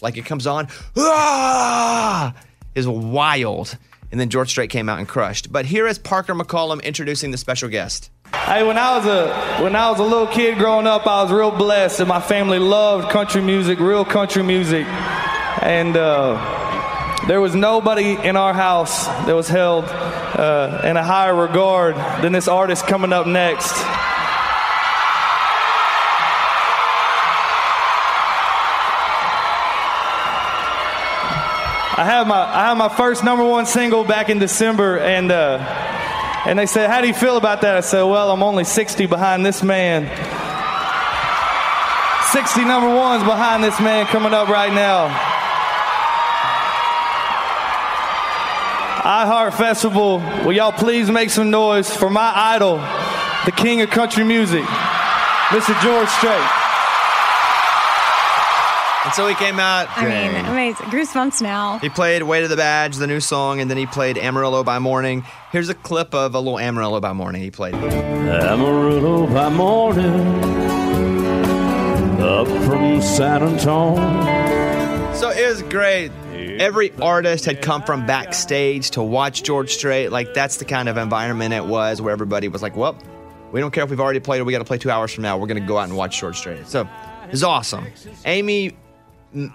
like 0.00 0.16
it 0.16 0.24
comes 0.24 0.46
on, 0.46 0.68
ah, 0.96 2.34
is 2.74 2.88
wild. 2.88 3.76
And 4.10 4.20
then 4.20 4.28
George 4.28 4.50
Strait 4.50 4.70
came 4.70 4.88
out 4.88 4.98
and 4.98 5.06
crushed. 5.06 5.52
But 5.52 5.66
here 5.66 5.86
is 5.86 5.98
Parker 5.98 6.34
McCollum 6.34 6.82
introducing 6.82 7.30
the 7.30 7.38
special 7.38 7.68
guest. 7.68 8.10
Hey, 8.32 8.66
when 8.66 8.78
I 8.78 8.96
was 8.96 9.06
a 9.06 9.62
when 9.62 9.76
I 9.76 9.90
was 9.90 10.00
a 10.00 10.04
little 10.04 10.26
kid 10.26 10.58
growing 10.58 10.86
up, 10.86 11.06
I 11.06 11.22
was 11.22 11.32
real 11.32 11.50
blessed, 11.50 12.00
and 12.00 12.08
my 12.08 12.20
family 12.20 12.58
loved 12.58 13.10
country 13.10 13.42
music, 13.42 13.78
real 13.80 14.04
country 14.04 14.42
music, 14.42 14.86
and 14.86 15.96
uh, 15.96 17.26
there 17.26 17.40
was 17.40 17.54
nobody 17.54 18.12
in 18.12 18.36
our 18.36 18.54
house 18.54 19.06
that 19.06 19.34
was 19.34 19.48
held 19.48 19.84
uh, 19.84 20.82
in 20.84 20.96
a 20.96 21.04
higher 21.04 21.34
regard 21.34 21.96
than 22.22 22.32
this 22.32 22.48
artist 22.48 22.86
coming 22.86 23.12
up 23.12 23.26
next. 23.26 23.72
I 32.00 32.04
had 32.04 32.26
my 32.26 32.40
I 32.40 32.68
had 32.68 32.78
my 32.78 32.88
first 32.88 33.22
number 33.24 33.44
one 33.44 33.66
single 33.66 34.04
back 34.04 34.30
in 34.30 34.38
December, 34.38 34.98
and 35.00 35.30
uh, 35.30 35.58
And 36.46 36.58
they 36.58 36.64
said, 36.64 36.88
How 36.88 37.02
do 37.02 37.08
you 37.08 37.12
feel 37.12 37.36
about 37.36 37.60
that? 37.60 37.76
I 37.76 37.80
said, 37.80 38.04
Well, 38.04 38.30
I'm 38.32 38.42
only 38.42 38.64
60 38.64 39.04
behind 39.04 39.44
this 39.44 39.62
man. 39.62 40.08
60 42.32 42.64
number 42.64 42.88
ones 42.88 43.22
behind 43.22 43.62
this 43.62 43.78
man 43.80 44.06
coming 44.06 44.32
up 44.32 44.48
right 44.48 44.72
now. 44.72 45.08
iHeart 49.02 49.52
Festival, 49.58 50.20
will 50.42 50.52
y'all 50.54 50.72
please 50.72 51.10
make 51.10 51.28
some 51.28 51.50
noise 51.50 51.94
for 51.94 52.08
my 52.08 52.32
idol, 52.34 52.78
the 53.44 53.52
king 53.52 53.82
of 53.82 53.90
country 53.90 54.24
music, 54.24 54.64
Mr. 55.52 55.78
George 55.82 56.08
Strait. 56.08 56.59
And 59.02 59.14
so 59.14 59.26
he 59.26 59.34
came 59.34 59.58
out. 59.58 59.88
I 59.96 60.04
mean, 60.04 60.44
amazing. 60.44 60.86
Goosebumps 60.86 61.40
now. 61.40 61.78
He 61.78 61.88
played 61.88 62.22
Weight 62.22 62.44
of 62.44 62.50
the 62.50 62.56
Badge, 62.56 62.96
the 62.96 63.06
new 63.06 63.20
song, 63.20 63.60
and 63.60 63.70
then 63.70 63.78
he 63.78 63.86
played 63.86 64.18
Amarillo 64.18 64.62
by 64.62 64.78
Morning. 64.78 65.24
Here's 65.52 65.70
a 65.70 65.74
clip 65.74 66.14
of 66.14 66.34
a 66.34 66.38
little 66.38 66.58
Amarillo 66.58 67.00
by 67.00 67.14
Morning 67.14 67.40
he 67.40 67.50
played. 67.50 67.74
Amarillo 67.74 69.26
by 69.26 69.48
morning, 69.48 70.20
up 72.20 72.46
from 72.66 73.00
San 73.00 73.42
Antonio. 73.42 75.14
So 75.14 75.30
it 75.30 75.48
was 75.48 75.62
great. 75.62 76.12
Every 76.34 76.92
artist 77.00 77.46
had 77.46 77.62
come 77.62 77.82
from 77.82 78.04
backstage 78.06 78.90
to 78.90 79.02
watch 79.02 79.42
George 79.42 79.70
Strait. 79.70 80.12
Like, 80.12 80.34
that's 80.34 80.58
the 80.58 80.66
kind 80.66 80.90
of 80.90 80.98
environment 80.98 81.54
it 81.54 81.64
was 81.64 82.02
where 82.02 82.12
everybody 82.12 82.48
was 82.48 82.60
like, 82.60 82.76
well, 82.76 82.98
we 83.50 83.60
don't 83.60 83.70
care 83.70 83.84
if 83.84 83.88
we've 83.90 83.98
already 84.00 84.20
played 84.20 84.42
or 84.42 84.44
we 84.44 84.52
got 84.52 84.58
to 84.58 84.64
play 84.66 84.78
two 84.78 84.90
hours 84.90 85.12
from 85.12 85.22
now. 85.22 85.38
We're 85.38 85.46
going 85.46 85.60
to 85.60 85.66
go 85.66 85.78
out 85.78 85.88
and 85.88 85.96
watch 85.96 86.20
George 86.20 86.36
Strait. 86.36 86.66
So 86.66 86.82
it 87.24 87.30
was 87.30 87.42
awesome. 87.42 87.86
Amy 88.26 88.76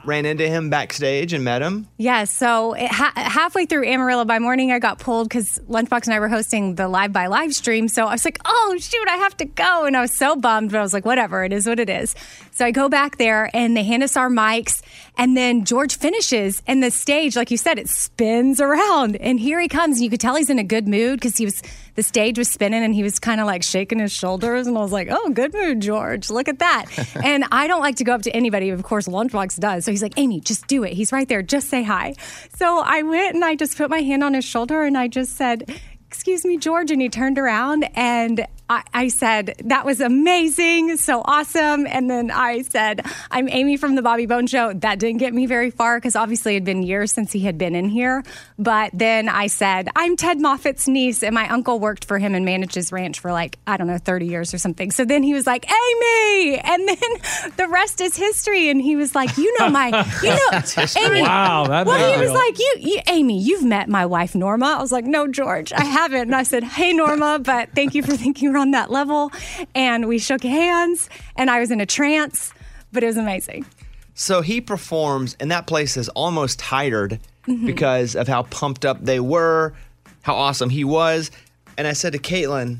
ran 0.05 0.25
into 0.25 0.47
him 0.47 0.69
backstage 0.69 1.33
and 1.33 1.43
met 1.43 1.61
him. 1.61 1.87
Yeah, 1.97 2.23
so 2.23 2.73
it, 2.73 2.91
ha- 2.91 3.13
halfway 3.15 3.65
through 3.65 3.85
Amarillo 3.85 4.25
by 4.25 4.39
morning, 4.39 4.71
I 4.71 4.79
got 4.79 4.99
pulled 4.99 5.29
because 5.29 5.59
Lunchbox 5.69 6.05
and 6.05 6.13
I 6.13 6.19
were 6.19 6.29
hosting 6.29 6.75
the 6.75 6.87
live 6.87 7.11
by 7.11 7.27
live 7.27 7.53
stream. 7.53 7.87
So 7.87 8.05
I 8.05 8.13
was 8.13 8.25
like, 8.25 8.39
oh, 8.45 8.77
shoot, 8.79 9.07
I 9.09 9.17
have 9.17 9.35
to 9.37 9.45
go. 9.45 9.85
And 9.85 9.97
I 9.97 10.01
was 10.01 10.15
so 10.15 10.35
bummed, 10.35 10.71
but 10.71 10.79
I 10.79 10.81
was 10.81 10.93
like, 10.93 11.05
whatever, 11.05 11.43
it 11.43 11.51
is 11.53 11.67
what 11.67 11.79
it 11.79 11.89
is. 11.89 12.15
So 12.51 12.65
I 12.65 12.71
go 12.71 12.87
back 12.87 13.17
there 13.17 13.49
and 13.53 13.75
they 13.75 13.83
hand 13.83 14.03
us 14.03 14.15
our 14.15 14.29
mics. 14.29 14.81
And 15.17 15.35
then 15.35 15.65
George 15.65 15.97
finishes, 15.97 16.61
and 16.67 16.83
the 16.83 16.91
stage, 16.91 17.35
like 17.35 17.51
you 17.51 17.57
said, 17.57 17.79
it 17.79 17.87
spins 17.87 18.59
around. 18.59 19.15
And 19.17 19.39
here 19.39 19.59
he 19.59 19.67
comes. 19.67 19.97
And 19.97 20.03
you 20.03 20.09
could 20.09 20.19
tell 20.19 20.35
he's 20.35 20.49
in 20.49 20.59
a 20.59 20.63
good 20.63 20.87
mood 20.87 21.19
because 21.19 21.37
he 21.37 21.45
was, 21.45 21.61
the 21.95 22.03
stage 22.03 22.37
was 22.37 22.49
spinning 22.49 22.83
and 22.83 22.93
he 22.93 23.03
was 23.03 23.19
kind 23.19 23.39
of 23.39 23.47
like 23.47 23.63
shaking 23.63 23.99
his 23.99 24.11
shoulders. 24.11 24.67
And 24.67 24.77
I 24.77 24.81
was 24.81 24.91
like, 24.91 25.07
oh, 25.09 25.29
good 25.29 25.53
mood, 25.53 25.81
George. 25.81 26.29
Look 26.29 26.47
at 26.47 26.59
that. 26.59 26.85
and 27.23 27.45
I 27.51 27.67
don't 27.67 27.81
like 27.81 27.95
to 27.97 28.03
go 28.03 28.13
up 28.13 28.23
to 28.23 28.31
anybody. 28.31 28.69
Of 28.69 28.83
course, 28.83 29.07
Lunchbox 29.07 29.59
does. 29.59 29.85
So 29.85 29.91
he's 29.91 30.03
like, 30.03 30.17
Amy, 30.17 30.41
just 30.41 30.67
do 30.67 30.83
it. 30.83 30.93
He's 30.93 31.11
right 31.11 31.27
there. 31.27 31.41
Just 31.41 31.69
say 31.69 31.83
hi. 31.83 32.15
So 32.57 32.79
I 32.79 33.03
went 33.03 33.35
and 33.35 33.45
I 33.45 33.55
just 33.55 33.77
put 33.77 33.89
my 33.89 34.01
hand 34.01 34.23
on 34.23 34.33
his 34.33 34.45
shoulder 34.45 34.83
and 34.83 34.97
I 34.97 35.07
just 35.07 35.35
said, 35.35 35.69
Excuse 36.07 36.45
me, 36.45 36.57
George. 36.57 36.91
And 36.91 37.01
he 37.01 37.09
turned 37.09 37.37
around 37.37 37.89
and 37.93 38.45
I, 38.69 38.83
I 38.93 39.07
said, 39.09 39.55
That 39.65 39.85
was 39.85 40.01
amazing. 40.01 40.97
So 40.97 41.21
awesome. 41.23 41.85
And 41.85 42.09
then 42.09 42.31
I 42.31 42.63
said, 42.63 43.05
I'm 43.29 43.47
Amy 43.49 43.77
from 43.77 43.95
the 43.95 44.01
Bobby 44.01 44.25
Bone 44.25 44.47
Show. 44.47 44.73
That 44.73 44.99
didn't 44.99 45.19
get 45.19 45.33
me 45.33 45.45
very 45.45 45.69
far 45.69 45.97
because 45.97 46.15
obviously 46.15 46.53
it 46.53 46.57
had 46.57 46.65
been 46.65 46.83
years 46.83 47.11
since 47.11 47.31
he 47.31 47.41
had 47.41 47.57
been 47.57 47.75
in 47.75 47.89
here. 47.89 48.23
But 48.57 48.91
then 48.93 49.29
I 49.29 49.47
said, 49.47 49.89
I'm 49.95 50.15
Ted 50.15 50.39
Moffat's 50.39 50.87
niece. 50.87 51.21
And 51.21 51.35
my 51.35 51.47
uncle 51.49 51.79
worked 51.79 52.05
for 52.05 52.17
him 52.17 52.33
and 52.33 52.43
managed 52.43 52.75
his 52.75 52.91
ranch 52.91 53.19
for 53.19 53.31
like, 53.31 53.57
I 53.67 53.77
don't 53.77 53.87
know, 53.87 53.99
30 53.99 54.25
years 54.25 54.53
or 54.53 54.57
something. 54.57 54.91
So 54.91 55.05
then 55.05 55.21
he 55.21 55.33
was 55.33 55.45
like, 55.45 55.65
Amy. 55.69 56.57
And 56.57 56.87
then 56.87 56.97
the 57.57 57.67
rest 57.67 58.01
is 58.01 58.15
history. 58.15 58.69
And 58.69 58.81
he 58.81 58.95
was 58.95 59.13
like, 59.13 59.37
You 59.37 59.59
know, 59.59 59.69
my, 59.69 59.87
you 60.23 60.29
know, 60.29 60.85
Amy. 61.05 61.21
Wow, 61.21 61.67
well, 61.67 62.13
he 62.13 62.19
big 62.19 62.27
was 62.27 62.31
like, 62.31 62.59
you, 62.59 62.75
you, 62.79 63.01
Amy, 63.07 63.39
you've 63.39 63.63
met 63.63 63.89
my 63.89 64.05
wife, 64.07 64.33
Norma. 64.33 64.75
I 64.77 64.81
was 64.81 64.91
like, 64.91 65.05
No, 65.05 65.27
George, 65.27 65.71
I 65.71 65.83
haven't. 65.83 66.21
And 66.21 66.35
I 66.35 66.43
said, 66.43 66.63
Hey, 66.63 66.93
Norma, 66.93 67.39
but 67.39 67.69
thank 67.75 67.93
you 67.93 68.01
for 68.01 68.15
thinking 68.15 68.54
on 68.57 68.71
that 68.71 68.91
level. 68.91 69.31
And 69.73 70.07
we 70.07 70.19
shook 70.19 70.43
hands 70.43 71.09
and 71.35 71.49
I 71.49 71.59
was 71.59 71.71
in 71.71 71.81
a 71.81 71.85
trance, 71.85 72.53
but 72.91 73.03
it 73.03 73.07
was 73.07 73.17
amazing. 73.17 73.65
So 74.13 74.41
he 74.41 74.61
performs, 74.61 75.35
and 75.39 75.51
that 75.51 75.67
place 75.67 75.97
is 75.97 76.07
almost 76.09 76.57
tired 76.59 77.19
Mhm. 77.47 77.65
because 77.65 78.15
of 78.15 78.27
how 78.29 78.43
pumped 78.43 78.85
up 78.85 79.03
they 79.03 79.19
were, 79.19 79.73
how 80.21 80.35
awesome 80.35 80.69
he 80.69 80.83
was. 80.85 81.31
And 81.77 81.85
I 81.85 81.93
said 81.93 82.13
to 82.13 82.19
Caitlin, 82.19 82.79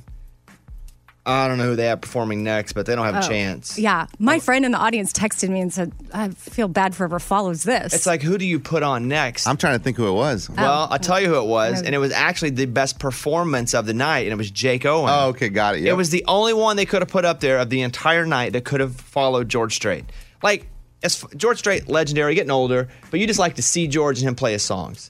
I 1.27 1.47
don't 1.47 1.57
know 1.57 1.63
who 1.65 1.75
they 1.75 1.87
have 1.87 2.01
performing 2.01 2.43
next, 2.43 2.73
but 2.73 2.85
they 2.85 2.95
don't 2.95 3.05
have 3.05 3.15
a 3.15 3.25
Oh, 3.25 3.27
chance. 3.27 3.79
Yeah. 3.79 4.05
My 4.19 4.35
um, 4.35 4.39
friend 4.41 4.63
in 4.63 4.71
the 4.71 4.77
audience 4.77 5.11
texted 5.11 5.49
me 5.49 5.59
and 5.59 5.73
said, 5.73 5.91
I 6.13 6.29
feel 6.29 6.67
bad 6.67 6.93
for 6.93 6.99
whoever 7.07 7.17
follows 7.19 7.63
this. 7.63 7.93
It's 7.93 8.05
like, 8.05 8.21
who 8.21 8.37
do 8.37 8.45
you 8.45 8.59
put 8.59 8.83
on 8.83 9.07
next? 9.07 9.47
I'm 9.47 9.57
trying 9.57 9.75
to 9.77 9.83
think 9.83 9.97
who 9.97 10.07
it 10.07 10.11
was. 10.13 10.49
Well, 10.51 10.87
oh. 10.89 10.93
I'll 10.93 10.99
tell 10.99 11.19
you 11.19 11.27
who 11.29 11.39
it 11.39 11.47
was, 11.47 11.81
Oh. 11.81 11.85
and 11.85 11.95
it 11.95 11.97
was 11.97 12.11
actually 12.11 12.51
the 12.51 12.67
best 12.67 12.99
performance 12.99 13.73
of 13.73 13.87
the 13.87 13.93
night, 13.95 14.21
and 14.27 14.33
it 14.33 14.37
was 14.37 14.51
Jake 14.51 14.85
Owen. 14.85 15.09
Oh, 15.11 15.29
okay, 15.29 15.49
got 15.49 15.75
it. 15.75 15.83
It 15.83 15.93
was 15.93 16.11
the 16.11 16.23
only 16.27 16.53
one 16.53 16.77
they 16.77 16.85
could 16.85 17.01
have 17.01 17.09
put 17.09 17.25
up 17.25 17.39
there 17.39 17.57
of 17.57 17.69
the 17.71 17.81
entire 17.81 18.25
night 18.27 18.53
that 18.53 18.63
could 18.63 18.79
have 18.79 18.95
followed 18.95 19.49
George 19.49 19.73
Strait. 19.73 20.05
Like, 20.43 20.67
as 21.01 21.23
George 21.35 21.57
Strait, 21.57 21.87
legendary, 21.87 22.35
getting 22.35 22.51
older, 22.51 22.87
but 23.09 23.19
you 23.19 23.25
just 23.25 23.39
like 23.39 23.55
to 23.55 23.61
see 23.63 23.87
George 23.87 24.19
and 24.19 24.27
him 24.27 24.35
play 24.35 24.51
his 24.51 24.63
songs. 24.63 25.09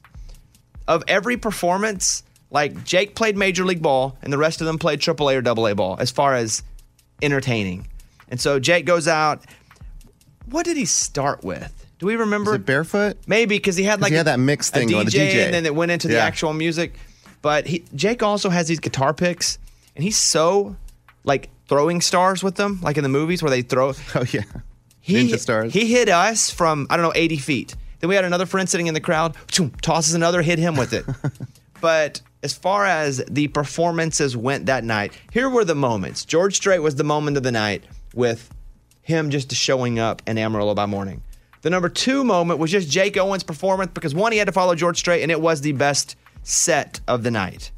Of 0.88 1.04
every 1.08 1.36
performance, 1.36 2.24
like 2.56 2.86
Jake 2.86 3.16
played 3.16 3.36
Major 3.38 3.66
League 3.66 3.82
Ball, 3.82 4.18
and 4.24 4.32
the 4.32 4.38
rest 4.38 4.62
of 4.62 4.66
them 4.66 4.80
played 4.80 5.02
AAA 5.02 5.46
or 5.46 5.70
AA 5.70 5.74
ball, 5.74 5.98
as 6.00 6.10
far 6.10 6.34
as 6.34 6.64
entertaining. 7.22 7.88
And 8.30 8.40
so 8.40 8.60
Jake 8.60 8.86
goes 8.86 9.08
out. 9.08 9.44
What 10.50 10.64
did 10.66 10.78
he 10.78 10.86
start 10.86 11.44
with? 11.44 11.86
Do 12.00 12.06
we 12.06 12.16
remember? 12.16 12.58
Barefoot? 12.58 13.18
Maybe 13.28 13.58
because 13.58 13.76
he 13.76 13.84
had 13.84 14.00
like 14.02 14.12
he 14.12 14.16
a- 14.16 14.20
had 14.20 14.28
that 14.28 14.40
mix 14.40 14.70
thing 14.70 14.90
a 14.90 14.92
going, 14.94 15.06
the 15.06 15.12
DJ, 15.12 15.32
DJ. 15.34 15.46
and 15.46 15.54
then 15.54 15.66
it 15.66 15.76
went 15.76 15.92
into 15.92 16.08
the 16.08 16.20
actual 16.20 16.54
music. 16.54 16.96
But 17.42 17.68
he, 17.68 17.84
Jake 17.94 18.24
also 18.24 18.50
has 18.50 18.68
these 18.68 18.80
guitar 18.80 19.14
picks, 19.14 19.60
and 19.96 20.04
he's 20.04 20.18
so 20.18 20.76
like 21.26 21.50
throwing 21.68 22.00
stars 22.02 22.42
with 22.42 22.56
them, 22.56 22.80
like 22.82 22.98
in 22.98 23.04
the 23.04 23.10
movies 23.10 23.44
where 23.44 23.50
they 23.50 23.62
throw. 23.64 23.94
Oh 24.16 24.24
yeah, 24.32 24.44
he, 25.02 25.16
Ninja 25.16 25.38
stars. 25.40 25.74
He 25.74 25.92
hit 25.92 26.08
us 26.10 26.50
from 26.50 26.88
I 26.90 26.96
don't 26.96 27.04
know 27.06 27.14
eighty 27.16 27.38
feet. 27.38 27.76
Then 28.00 28.08
we 28.10 28.16
had 28.16 28.24
another 28.24 28.46
friend 28.46 28.70
sitting 28.70 28.88
in 28.88 28.94
the 28.94 29.02
crowd, 29.02 29.36
tosses 29.82 30.14
another, 30.14 30.42
hit 30.42 30.58
him 30.60 30.78
with 30.78 30.94
it. 30.94 31.06
but 31.82 32.22
as 32.46 32.54
far 32.54 32.86
as 32.86 33.24
the 33.28 33.48
performances 33.48 34.38
went 34.38 34.68
that 34.68 34.84
night, 34.84 35.12
here 35.32 35.50
were 35.50 35.66
the 35.66 35.74
moments. 35.74 36.24
George 36.24 36.56
Strait 36.56 36.80
was 36.80 36.94
the 36.94 37.04
moment 37.04 37.38
of 37.38 37.44
the 37.44 37.52
night 37.52 37.84
with 38.14 38.54
him 39.02 39.32
just 39.32 39.52
showing 39.52 39.98
up 39.98 40.22
in 40.28 40.38
Amarillo 40.38 40.76
by 40.76 40.86
morning. 40.86 41.24
The 41.64 41.72
number 41.72 41.90
two 41.90 42.24
moment 42.24 42.60
was 42.60 42.70
just 42.70 42.88
Jake 42.88 43.18
Owen's 43.18 43.42
performance 43.42 43.92
because 43.96 44.14
one, 44.14 44.32
he 44.32 44.38
had 44.38 44.46
to 44.46 44.52
follow 44.52 44.76
George 44.76 45.00
Strait, 45.00 45.24
and 45.24 45.32
it 45.32 45.42
was 45.42 45.62
the 45.62 45.72
best 45.72 46.16
set 46.44 47.00
of 47.08 47.24
the 47.24 47.32
night. 47.32 47.72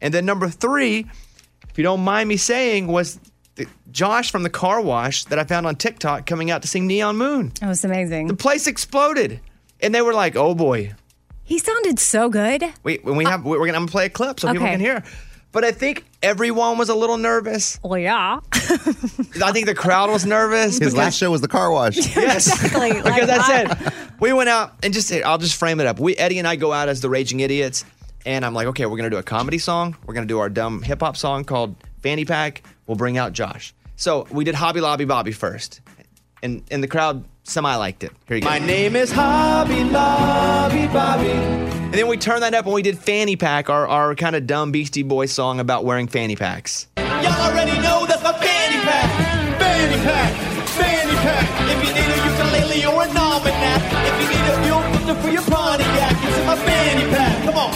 And 0.00 0.14
then 0.14 0.24
number 0.24 0.48
three, 0.48 1.06
if 1.68 1.76
you 1.76 1.82
don't 1.82 2.04
mind 2.04 2.28
me 2.28 2.36
saying, 2.36 2.86
was 2.86 3.18
the, 3.56 3.66
Josh 3.90 4.30
from 4.30 4.44
the 4.44 4.50
car 4.50 4.80
wash 4.80 5.24
that 5.24 5.40
I 5.40 5.44
found 5.44 5.66
on 5.66 5.74
TikTok 5.74 6.26
coming 6.26 6.52
out 6.52 6.62
to 6.62 6.68
sing 6.68 6.86
Neon 6.86 7.16
Moon. 7.16 7.52
That 7.60 7.66
was 7.66 7.84
amazing. 7.84 8.28
The 8.28 8.36
place 8.36 8.68
exploded. 8.68 9.40
And 9.80 9.92
they 9.92 10.02
were 10.02 10.14
like, 10.14 10.36
oh 10.36 10.54
boy. 10.54 10.92
He 11.50 11.58
sounded 11.58 11.98
so 11.98 12.28
good. 12.28 12.62
We, 12.84 12.98
when 13.02 13.16
we 13.16 13.24
uh, 13.26 13.30
have, 13.30 13.44
we're 13.44 13.58
gonna, 13.58 13.70
I'm 13.70 13.74
gonna 13.82 13.90
play 13.90 14.06
a 14.06 14.08
clip 14.08 14.38
so 14.38 14.46
people 14.52 14.62
Okay. 14.64 14.74
can 14.74 14.80
hear. 14.80 15.02
But 15.50 15.64
I 15.64 15.72
think 15.72 16.04
everyone 16.22 16.78
was 16.78 16.90
a 16.90 16.94
little 16.94 17.16
nervous. 17.16 17.80
Well, 17.82 17.98
yeah. 17.98 18.38
I 18.52 19.50
think 19.50 19.66
the 19.66 19.74
crowd 19.76 20.10
was 20.10 20.24
nervous. 20.24 20.78
His 20.78 20.94
last 20.96 21.18
show 21.18 21.28
was 21.32 21.40
the 21.40 21.48
car 21.48 21.72
wash. 21.72 21.96
Yes. 22.16 22.46
Exactly. 22.46 22.92
because 23.02 23.28
Like, 23.28 23.40
I 23.40 23.46
said 23.48 23.70
uh, 23.72 23.90
we 24.20 24.32
went 24.32 24.48
out 24.48 24.74
and 24.84 24.94
just 24.94 25.12
I'll 25.12 25.38
just 25.38 25.56
frame 25.56 25.80
it 25.80 25.88
up. 25.88 25.98
We 25.98 26.14
Eddie 26.16 26.38
and 26.38 26.46
I 26.46 26.54
go 26.54 26.72
out 26.72 26.88
as 26.88 27.00
the 27.00 27.10
Raging 27.10 27.40
Idiots, 27.40 27.84
and 28.24 28.44
I'm 28.44 28.54
like, 28.54 28.68
okay, 28.68 28.86
we're 28.86 28.96
gonna 28.96 29.10
do 29.10 29.16
a 29.16 29.24
comedy 29.24 29.58
song. 29.58 29.96
We're 30.06 30.14
gonna 30.14 30.26
do 30.26 30.38
our 30.38 30.48
dumb 30.50 30.82
hip 30.82 31.00
hop 31.00 31.16
song 31.16 31.42
called 31.42 31.74
Fanny 32.00 32.24
Pack. 32.24 32.62
We'll 32.86 32.96
bring 32.96 33.18
out 33.18 33.32
Josh. 33.32 33.74
So 33.96 34.28
we 34.30 34.44
did 34.44 34.54
Hobby 34.54 34.80
Lobby 34.80 35.04
Bobby 35.04 35.32
first, 35.32 35.80
and 36.44 36.62
and 36.70 36.80
the 36.80 36.86
crowd 36.88 37.24
semi 37.50 37.74
liked 37.74 38.04
it. 38.04 38.12
Here 38.28 38.36
you 38.36 38.42
go. 38.42 38.48
My 38.48 38.58
name 38.58 38.96
is 38.96 39.10
Hobby 39.10 39.84
Lobby 39.84 40.86
Bobby. 40.88 41.28
And 41.90 41.94
then 41.94 42.06
we 42.06 42.16
turned 42.16 42.42
that 42.42 42.54
up 42.54 42.66
and 42.66 42.74
we 42.74 42.82
did 42.82 42.98
Fanny 42.98 43.34
Pack, 43.34 43.68
our, 43.68 43.88
our 43.88 44.14
kind 44.14 44.36
of 44.36 44.46
dumb 44.46 44.70
Beastie 44.70 45.02
Boys 45.02 45.32
song 45.32 45.58
about 45.58 45.84
wearing 45.84 46.06
fanny 46.06 46.36
packs. 46.36 46.86
Y'all 46.96 47.26
already 47.42 47.76
know 47.82 48.06
that's 48.06 48.22
my 48.22 48.32
fanny 48.32 48.80
pack. 48.86 49.58
Fanny 49.58 49.96
pack, 50.04 50.32
fanny 50.68 51.16
pack. 51.16 51.48
If 51.68 51.88
you 51.88 51.94
need 51.94 52.06
a 52.06 52.18
ukulele 52.30 52.86
or 52.86 53.02
an 53.02 53.16
almanac, 53.16 53.82
if 54.06 54.14
you 54.22 54.28
need 54.30 54.46
a 54.48 54.62
fuel 54.62 54.82
filter 54.92 55.20
for 55.20 55.30
your 55.30 55.42
Pontiac, 55.42 56.12
it's 56.22 56.38
in 56.38 56.46
my 56.46 56.56
fanny 56.56 57.10
pack. 57.10 57.44
Come 57.44 57.56
on. 57.56 57.74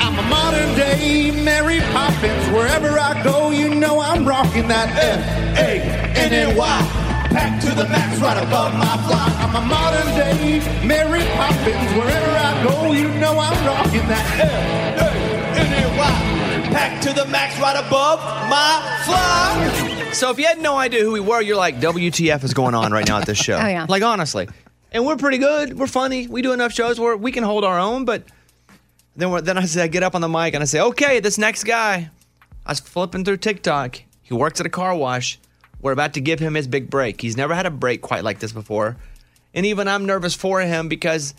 I'm 0.00 0.16
a 0.16 0.22
modern 0.30 0.76
day 0.76 1.32
Mary 1.32 1.80
Poppins. 1.92 2.48
Wherever 2.50 2.98
I 3.00 3.20
go, 3.24 3.50
you 3.50 3.74
know 3.74 4.00
I'm 4.00 4.24
rocking 4.24 4.68
that 4.68 4.90
F 4.96 5.58
A 5.58 5.80
N 6.20 6.32
N 6.32 6.56
Y. 6.56 6.97
Pack 7.38 7.60
to 7.62 7.70
the 7.74 7.84
max 7.88 8.18
right 8.20 8.42
above 8.42 8.74
my 8.74 8.96
fly. 9.06 9.26
I'm 9.38 9.54
a 9.54 9.66
modern 9.66 10.08
day 10.18 10.58
Mary 10.86 11.22
Poppins. 11.38 11.90
Wherever 11.96 12.30
I 12.36 12.64
go, 12.64 12.92
you 12.92 13.08
know 13.20 13.38
I'm 13.38 13.66
rocking 13.66 14.06
that 14.08 14.26
F 14.40 15.00
A 15.00 15.60
N 15.60 15.72
N 15.84 15.96
Y. 15.96 16.70
Pack 16.72 17.00
to 17.02 17.12
the 17.12 17.24
max 17.26 17.58
right 17.60 17.76
above 17.86 18.18
my 18.50 19.02
fly. 19.04 20.10
So 20.12 20.30
if 20.30 20.38
you 20.38 20.46
had 20.46 20.60
no 20.60 20.76
idea 20.76 21.02
who 21.04 21.12
we 21.12 21.20
were, 21.20 21.40
you're 21.40 21.56
like, 21.56 21.76
WTF 21.80 22.42
is 22.42 22.54
going 22.54 22.74
on 22.74 22.90
right 22.92 23.06
now 23.06 23.18
at 23.18 23.26
this 23.26 23.38
show. 23.38 23.56
Oh, 23.62 23.66
yeah. 23.68 23.86
Like, 23.88 24.02
honestly. 24.02 24.48
And 24.90 25.06
we're 25.06 25.16
pretty 25.16 25.38
good. 25.38 25.78
We're 25.78 25.86
funny. 25.86 26.26
We 26.26 26.42
do 26.42 26.52
enough 26.52 26.72
shows 26.72 26.98
where 26.98 27.16
we 27.16 27.30
can 27.30 27.44
hold 27.44 27.62
our 27.64 27.78
own, 27.78 28.04
but 28.04 28.24
Then, 29.16 29.30
we're- 29.30 29.42
then 29.42 29.58
I 29.58 29.64
say, 29.66 29.82
I 29.82 29.86
get 29.88 30.02
up 30.02 30.14
on 30.14 30.20
the 30.22 30.28
mic 30.28 30.54
and 30.54 30.62
I 30.62 30.66
say, 30.66 30.80
okay, 30.80 31.20
this 31.20 31.38
next 31.38 31.64
guy. 31.64 32.10
I 32.66 32.70
was 32.72 32.80
flipping 32.80 33.24
through 33.24 33.36
TikTok. 33.38 34.00
He 34.22 34.34
works 34.34 34.60
at 34.60 34.66
a 34.66 34.70
car 34.70 34.94
wash. 34.96 35.38
We're 35.80 35.92
about 35.92 36.14
to 36.14 36.20
give 36.20 36.40
him 36.40 36.54
his 36.54 36.66
big 36.66 36.90
break. 36.90 37.20
He's 37.20 37.36
never 37.36 37.54
had 37.54 37.66
a 37.66 37.70
break 37.70 38.02
quite 38.02 38.24
like 38.24 38.40
this 38.40 38.52
before. 38.52 38.96
And 39.54 39.64
even 39.66 39.88
I'm 39.88 40.06
nervous 40.06 40.34
for 40.34 40.60
him 40.60 40.88
because 40.88 41.34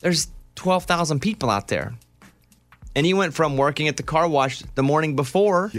there's 0.00 0.28
12,000 0.56 1.20
people 1.20 1.50
out 1.50 1.68
there. 1.68 1.94
And 2.96 3.06
he 3.06 3.14
went 3.14 3.34
from 3.34 3.56
working 3.56 3.88
at 3.88 3.96
the 3.96 4.02
car 4.02 4.28
wash 4.28 4.62
the 4.74 4.82
morning 4.82 5.14
before 5.16 5.70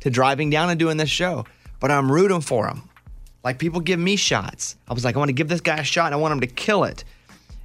to 0.00 0.10
driving 0.10 0.50
down 0.50 0.70
and 0.70 0.78
doing 0.78 0.96
this 0.96 1.10
show. 1.10 1.44
But 1.80 1.90
I'm 1.90 2.10
rooting 2.10 2.42
for 2.42 2.68
him. 2.68 2.82
Like 3.42 3.58
people 3.58 3.80
give 3.80 3.98
me 3.98 4.16
shots. 4.16 4.76
I 4.86 4.94
was 4.94 5.04
like, 5.04 5.16
I 5.16 5.18
want 5.18 5.30
to 5.30 5.34
give 5.34 5.48
this 5.48 5.60
guy 5.62 5.78
a 5.78 5.84
shot 5.84 6.06
and 6.06 6.14
I 6.14 6.18
want 6.18 6.32
him 6.32 6.40
to 6.40 6.46
kill 6.46 6.84
it. 6.84 7.04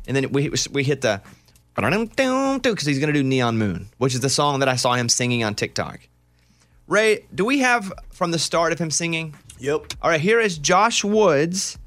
And 0.07 0.15
then 0.15 0.31
we, 0.31 0.51
we 0.71 0.83
hit 0.83 1.01
the 1.01 1.21
because 1.75 2.86
he's 2.86 2.99
going 2.99 3.13
to 3.13 3.19
do 3.19 3.23
Neon 3.23 3.57
Moon, 3.57 3.89
which 3.97 4.13
is 4.13 4.21
the 4.21 4.29
song 4.29 4.59
that 4.59 4.69
I 4.69 4.77
saw 4.77 4.93
him 4.93 5.09
singing 5.09 5.43
on 5.43 5.55
TikTok. 5.55 5.99
Ray, 6.88 7.25
do 7.33 7.45
we 7.45 7.59
have 7.59 7.91
from 8.11 8.29
the 8.29 8.38
start 8.38 8.71
of 8.71 8.77
him 8.77 8.91
singing? 8.91 9.33
Yep. 9.57 9.93
All 10.03 10.09
right, 10.11 10.21
here 10.21 10.39
is 10.39 10.59
Josh 10.59 11.03
Woods 11.03 11.79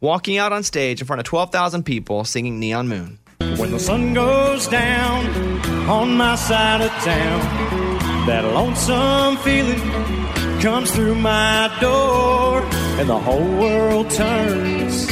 walking 0.00 0.38
out 0.38 0.52
on 0.52 0.64
stage 0.64 1.00
in 1.00 1.06
front 1.06 1.20
of 1.20 1.26
12,000 1.26 1.84
people 1.84 2.24
singing 2.24 2.58
Neon 2.58 2.88
Moon. 2.88 3.18
When 3.38 3.70
the 3.70 3.78
sun 3.78 4.12
goes 4.12 4.66
down 4.66 5.26
on 5.88 6.16
my 6.16 6.34
side 6.34 6.80
of 6.80 6.90
town, 6.90 8.26
that 8.26 8.44
lonesome 8.44 9.36
feeling 9.38 9.80
comes 10.60 10.90
through 10.90 11.14
my 11.14 11.72
door, 11.80 12.62
and 12.98 13.08
the 13.08 13.18
whole 13.18 13.56
world 13.56 14.10
turns 14.10 15.06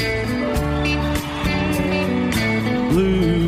blue. 2.92 3.41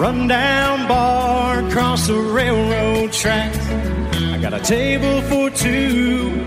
Rundown 0.00 0.88
bar 0.88 1.62
across 1.68 2.06
the 2.06 2.14
railroad 2.14 3.12
tracks. 3.12 3.58
I 4.32 4.38
got 4.40 4.54
a 4.54 4.60
table 4.60 5.20
for 5.28 5.50
two 5.50 6.42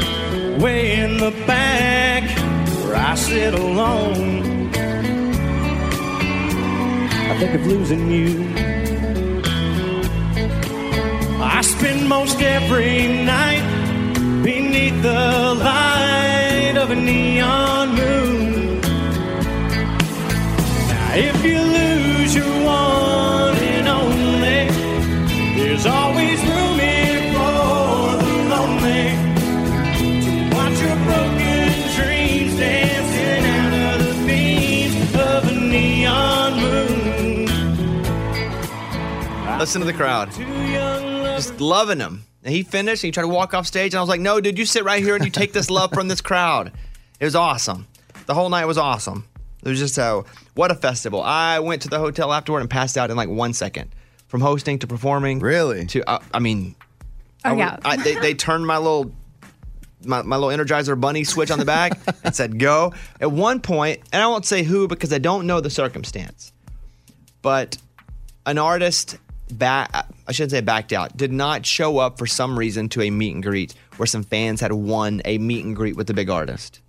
way 0.59 0.99
in 0.99 1.17
the 1.17 1.29
back 1.45 2.23
where 2.79 2.95
I 2.95 3.13
sit 3.13 3.53
alone. 3.53 4.71
I 7.29 7.37
think 7.37 7.53
of 7.53 7.67
losing 7.67 8.09
you. 8.09 8.31
I 11.43 11.61
spend 11.61 12.09
most 12.09 12.41
every 12.41 13.07
night 13.23 13.65
beneath 14.41 14.99
the 15.03 15.53
light 15.69 16.73
of 16.75 16.89
a 16.89 16.95
neon 16.95 17.89
moon. 17.95 18.62
If 21.15 21.45
you 21.45 21.59
lose 21.61 22.33
your 22.33 22.65
one 22.65 23.55
and 23.55 23.87
only, 23.87 24.67
there's 25.55 25.85
always 25.85 26.41
room 26.41 26.79
here 26.79 27.31
for 27.33 28.17
the 28.17 28.33
lonely. 28.49 29.13
To 30.23 30.49
watch 30.55 30.79
your 30.81 30.95
broken 31.05 31.69
dreams 31.93 32.57
dancing 32.57 33.45
out 33.45 33.73
of 33.91 34.07
the 34.07 34.13
beams 34.25 35.13
of 35.13 35.43
a 35.49 35.53
neon 35.53 36.53
moon. 36.59 37.45
Listen 39.59 39.81
to 39.81 39.85
the 39.85 39.93
crowd. 39.93 40.31
Just 40.31 41.61
loving 41.61 41.99
him. 41.99 42.23
And 42.43 42.55
he 42.55 42.63
finished 42.63 43.03
and 43.03 43.09
he 43.09 43.11
tried 43.11 43.23
to 43.23 43.29
walk 43.29 43.53
off 43.53 43.67
stage. 43.67 43.93
And 43.93 43.99
I 43.99 44.01
was 44.01 44.09
like, 44.09 44.19
no, 44.19 44.41
dude, 44.41 44.57
you 44.57 44.65
sit 44.65 44.83
right 44.83 45.03
here 45.03 45.15
and 45.15 45.23
you 45.23 45.29
take 45.29 45.53
this 45.53 45.69
love 45.69 45.93
from 45.93 46.07
this 46.07 46.21
crowd. 46.21 46.71
It 47.19 47.25
was 47.25 47.35
awesome. 47.35 47.85
The 48.25 48.33
whole 48.33 48.49
night 48.49 48.65
was 48.65 48.79
awesome. 48.79 49.27
It 49.63 49.69
was 49.69 49.79
just 49.79 49.97
a, 49.97 50.23
what 50.55 50.71
a 50.71 50.75
festival. 50.75 51.21
I 51.21 51.59
went 51.59 51.81
to 51.83 51.87
the 51.87 51.99
hotel 51.99 52.33
afterward 52.33 52.59
and 52.61 52.69
passed 52.69 52.97
out 52.97 53.09
in 53.09 53.17
like 53.17 53.29
one 53.29 53.53
second 53.53 53.93
from 54.27 54.41
hosting 54.41 54.79
to 54.79 54.87
performing. 54.87 55.39
Really? 55.39 55.85
To, 55.87 56.09
uh, 56.09 56.19
I 56.33 56.39
mean, 56.39 56.75
Oh, 57.45 57.51
I, 57.51 57.55
yeah. 57.55 57.77
I, 57.83 57.97
they, 57.97 58.15
they 58.15 58.33
turned 58.33 58.65
my 58.65 58.77
little 58.77 59.11
my, 60.05 60.21
my 60.21 60.35
little 60.35 60.65
Energizer 60.65 60.99
bunny 60.99 61.23
switch 61.23 61.49
on 61.49 61.59
the 61.59 61.65
back 61.65 61.97
and 62.23 62.35
said 62.35 62.59
go. 62.59 62.93
At 63.21 63.31
one 63.31 63.61
point, 63.61 64.01
and 64.11 64.21
I 64.21 64.27
won't 64.27 64.45
say 64.45 64.63
who 64.63 64.87
because 64.87 65.13
I 65.13 65.17
don't 65.17 65.47
know 65.47 65.61
the 65.61 65.69
circumstance, 65.69 66.51
but 67.41 67.77
an 68.45 68.57
artist 68.57 69.17
back 69.51 70.07
I 70.27 70.31
shouldn't 70.31 70.51
say 70.51 70.61
backed 70.61 70.93
out, 70.93 71.15
did 71.15 71.31
not 71.31 71.65
show 71.65 71.97
up 71.99 72.17
for 72.17 72.25
some 72.25 72.57
reason 72.57 72.89
to 72.89 73.01
a 73.01 73.09
meet 73.09 73.33
and 73.33 73.43
greet 73.43 73.73
where 73.97 74.07
some 74.07 74.23
fans 74.23 74.61
had 74.61 74.71
won 74.71 75.21
a 75.25 75.37
meet 75.37 75.63
and 75.65 75.75
greet 75.75 75.95
with 75.95 76.07
the 76.07 76.13
big 76.13 76.29
artist. 76.29 76.79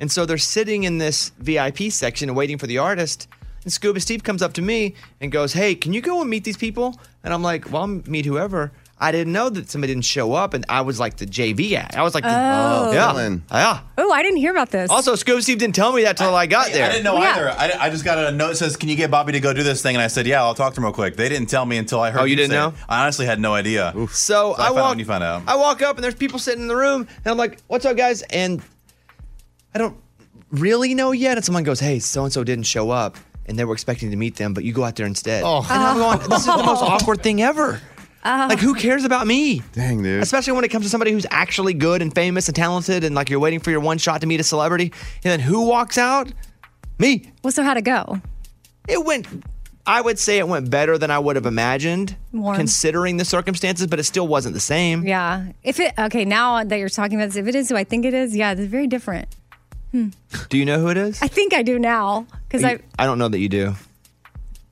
And 0.00 0.10
so 0.10 0.26
they're 0.26 0.38
sitting 0.38 0.84
in 0.84 0.98
this 0.98 1.30
VIP 1.38 1.90
section 1.90 2.28
and 2.28 2.36
waiting 2.36 2.58
for 2.58 2.66
the 2.66 2.78
artist. 2.78 3.28
And 3.64 3.72
Scuba 3.72 4.00
Steve 4.00 4.22
comes 4.22 4.42
up 4.42 4.52
to 4.54 4.62
me 4.62 4.94
and 5.20 5.32
goes, 5.32 5.52
Hey, 5.52 5.74
can 5.74 5.92
you 5.92 6.00
go 6.00 6.20
and 6.20 6.30
meet 6.30 6.44
these 6.44 6.56
people? 6.56 6.98
And 7.24 7.34
I'm 7.34 7.42
like, 7.42 7.70
Well, 7.72 7.82
I'll 7.82 7.88
meet 7.88 8.24
whoever. 8.24 8.72
I 9.00 9.12
didn't 9.12 9.32
know 9.32 9.48
that 9.48 9.70
somebody 9.70 9.94
didn't 9.94 10.06
show 10.06 10.32
up, 10.32 10.54
and 10.54 10.64
I 10.68 10.80
was 10.80 10.98
like 10.98 11.18
the 11.18 11.26
JV 11.26 11.74
act. 11.74 11.96
I 11.96 12.02
was 12.02 12.14
like, 12.14 12.24
the, 12.24 12.30
Oh. 12.30 12.90
yeah, 12.92 13.36
yeah. 13.52 13.80
Oh, 13.96 14.10
I 14.10 14.22
didn't 14.22 14.38
hear 14.38 14.50
about 14.50 14.70
this. 14.70 14.90
Also, 14.90 15.14
Scuba 15.14 15.40
Steve 15.40 15.58
didn't 15.58 15.76
tell 15.76 15.92
me 15.92 16.02
that 16.02 16.16
till 16.16 16.34
I, 16.34 16.46
got 16.46 16.72
there. 16.72 16.84
I 16.84 16.88
didn't 16.88 17.04
know 17.04 17.16
either. 17.16 17.50
I, 17.50 17.72
I 17.78 17.90
just 17.90 18.04
got 18.04 18.18
a 18.18 18.32
note 18.32 18.48
that 18.48 18.56
says, 18.56 18.76
"Can 18.76 18.88
you 18.88 18.96
get 18.96 19.10
Bobby 19.10 19.32
to 19.32 19.40
go 19.40 19.52
do 19.52 19.62
this 19.62 19.82
thing?" 19.82 19.94
And 19.94 20.02
I 20.02 20.08
said, 20.08 20.26
"Yeah, 20.26 20.42
I'll 20.42 20.54
talk 20.54 20.74
to 20.74 20.80
him 20.80 20.84
real 20.84 20.92
quick." 20.92 21.14
They 21.16 21.28
didn't 21.28 21.48
tell 21.48 21.64
me 21.64 21.76
until 21.76 22.00
I 22.00 22.10
heard. 22.10 22.22
Oh, 22.22 22.24
you 22.24 22.34
didn't 22.34 22.50
say 22.50 22.56
know? 22.56 22.68
it. 22.70 22.74
I 22.88 23.02
honestly 23.02 23.26
had 23.26 23.38
no 23.38 23.54
idea. 23.54 23.94
So, 24.10 24.54
I, 24.54 24.54
I, 24.54 24.56
found 24.56 24.68
out 24.68 24.74
walk. 24.74 24.88
when 24.90 24.98
you 24.98 25.04
found 25.04 25.24
out. 25.24 25.42
I 25.46 25.56
walk 25.56 25.80
up 25.82 25.96
and 25.96 26.02
there's 26.02 26.14
people 26.16 26.40
sitting 26.40 26.62
in 26.62 26.68
the 26.68 26.76
room, 26.76 27.02
and 27.02 27.26
I'm 27.26 27.36
like, 27.36 27.60
"What's 27.68 27.84
up, 27.84 27.96
guys?" 27.96 28.22
And 28.22 28.62
I 29.74 29.78
don't 29.78 29.96
really 30.50 30.94
know 30.94 31.12
yet. 31.12 31.36
And 31.36 31.44
someone 31.44 31.64
goes, 31.64 31.80
"Hey, 31.80 31.98
so 31.98 32.24
and 32.24 32.32
so 32.32 32.44
didn't 32.44 32.66
show 32.66 32.90
up, 32.90 33.16
and 33.46 33.58
they 33.58 33.64
were 33.64 33.74
expecting 33.74 34.10
to 34.10 34.16
meet 34.16 34.36
them, 34.36 34.54
but 34.54 34.64
you 34.64 34.72
go 34.72 34.84
out 34.84 34.96
there 34.96 35.06
instead." 35.06 35.42
Oh, 35.44 35.58
and 35.70 35.82
I'm 35.82 35.96
going, 35.98 36.28
"This 36.28 36.40
is 36.40 36.46
the 36.46 36.62
most 36.64 36.82
awkward 36.82 37.22
thing 37.22 37.42
ever." 37.42 37.80
Uh-huh. 38.24 38.46
Like, 38.48 38.58
who 38.58 38.74
cares 38.74 39.04
about 39.04 39.26
me? 39.26 39.62
Dang, 39.72 40.02
dude. 40.02 40.22
Especially 40.22 40.52
when 40.52 40.64
it 40.64 40.68
comes 40.68 40.84
to 40.84 40.90
somebody 40.90 41.12
who's 41.12 41.26
actually 41.30 41.72
good 41.72 42.02
and 42.02 42.12
famous 42.14 42.48
and 42.48 42.56
talented, 42.56 43.04
and 43.04 43.14
like 43.14 43.30
you're 43.30 43.38
waiting 43.40 43.60
for 43.60 43.70
your 43.70 43.80
one 43.80 43.96
shot 43.98 44.20
to 44.22 44.26
meet 44.26 44.40
a 44.40 44.44
celebrity, 44.44 44.92
and 45.24 45.30
then 45.30 45.40
who 45.40 45.66
walks 45.66 45.96
out? 45.96 46.32
Me. 46.98 47.30
Well, 47.42 47.52
so 47.52 47.62
how'd 47.62 47.76
it 47.76 47.82
go? 47.82 48.20
It 48.88 49.04
went. 49.04 49.26
I 49.86 50.02
would 50.02 50.18
say 50.18 50.36
it 50.38 50.46
went 50.46 50.68
better 50.68 50.98
than 50.98 51.10
I 51.10 51.18
would 51.18 51.36
have 51.36 51.46
imagined, 51.46 52.14
Warm. 52.32 52.56
considering 52.56 53.16
the 53.16 53.24
circumstances, 53.24 53.86
but 53.86 53.98
it 53.98 54.04
still 54.04 54.28
wasn't 54.28 54.52
the 54.52 54.60
same. 54.60 55.06
Yeah. 55.06 55.52
If 55.62 55.80
it 55.80 55.94
okay 55.98 56.26
now 56.26 56.62
that 56.62 56.76
you're 56.76 56.90
talking 56.90 57.18
about 57.18 57.28
this, 57.28 57.36
if 57.36 57.46
it 57.46 57.54
is 57.54 57.70
who 57.70 57.76
I 57.76 57.84
think 57.84 58.04
it 58.04 58.12
is, 58.12 58.36
yeah, 58.36 58.50
it's 58.52 58.60
very 58.62 58.86
different. 58.86 59.28
Hmm. 59.92 60.08
Do 60.50 60.58
you 60.58 60.64
know 60.64 60.78
who 60.80 60.88
it 60.88 60.96
is? 60.96 61.22
I 61.22 61.28
think 61.28 61.54
I 61.54 61.62
do 61.62 61.78
now 61.78 62.26
because 62.46 62.64
I. 62.64 62.78
I 62.98 63.06
don't 63.06 63.18
know 63.18 63.28
that 63.28 63.38
you 63.38 63.48
do. 63.48 63.74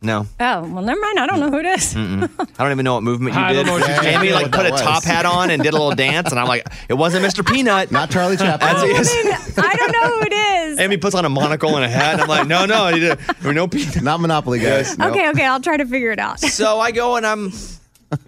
No. 0.03 0.27
Oh 0.39 0.61
well, 0.61 0.83
never 0.83 1.01
mind. 1.01 1.19
I 1.19 1.27
don't 1.27 1.41
know 1.41 1.51
who 1.51 1.59
it 1.59 1.65
is. 1.65 1.95
Mm-mm. 1.95 2.29
I 2.59 2.63
don't 2.63 2.71
even 2.71 2.85
know 2.85 2.95
what 2.95 3.03
movement 3.03 3.35
you 3.35 3.41
I 3.41 3.55
don't 3.55 3.65
did. 3.65 3.67
know 3.67 3.79
what 3.79 3.89
you 3.89 3.95
did. 4.03 4.15
Amy 4.15 4.31
like 4.31 4.53
put 4.53 4.67
a 4.67 4.71
top 4.71 5.03
hat 5.05 5.25
on 5.25 5.49
and 5.51 5.63
did 5.63 5.71
a 5.73 5.77
little 5.77 5.95
dance, 5.97 6.31
and 6.31 6.39
I'm 6.39 6.47
like, 6.47 6.67
it 6.91 6.95
wasn't 6.95 7.25
Mr. 7.25 7.45
Peanut, 7.45 7.91
not 7.91 8.11
Charlie 8.11 8.37
Chaplin. 8.37 8.77
As 8.77 8.83
he 8.83 8.89
is. 8.91 9.59
I 9.59 9.75
don't 9.75 9.93
know 9.93 10.03
who 10.19 10.21
it 10.27 10.33
is. 10.33 10.79
Amy 10.81 10.99
puts 10.99 11.15
on 11.17 11.25
a 11.25 11.31
monocle 11.31 11.75
and 11.77 11.85
a 11.85 11.89
hat. 11.89 12.13
And 12.13 12.23
I'm 12.23 12.29
like, 12.29 12.47
no, 12.47 12.67
no, 12.67 12.89
you 12.89 13.01
did. 13.01 13.19
There 13.19 13.49
were 13.49 13.55
no 13.55 13.67
peanut. 13.67 14.03
Not 14.03 14.21
Monopoly, 14.21 14.59
guys. 14.61 15.01
Okay, 15.01 15.31
okay, 15.31 15.47
I'll 15.47 15.61
try 15.63 15.79
to 15.79 15.87
figure 15.87 16.13
it 16.13 16.19
out. 16.19 16.41
So 16.41 16.79
I 16.79 16.91
go 16.93 17.17
and 17.17 17.27
I'm, 17.27 17.53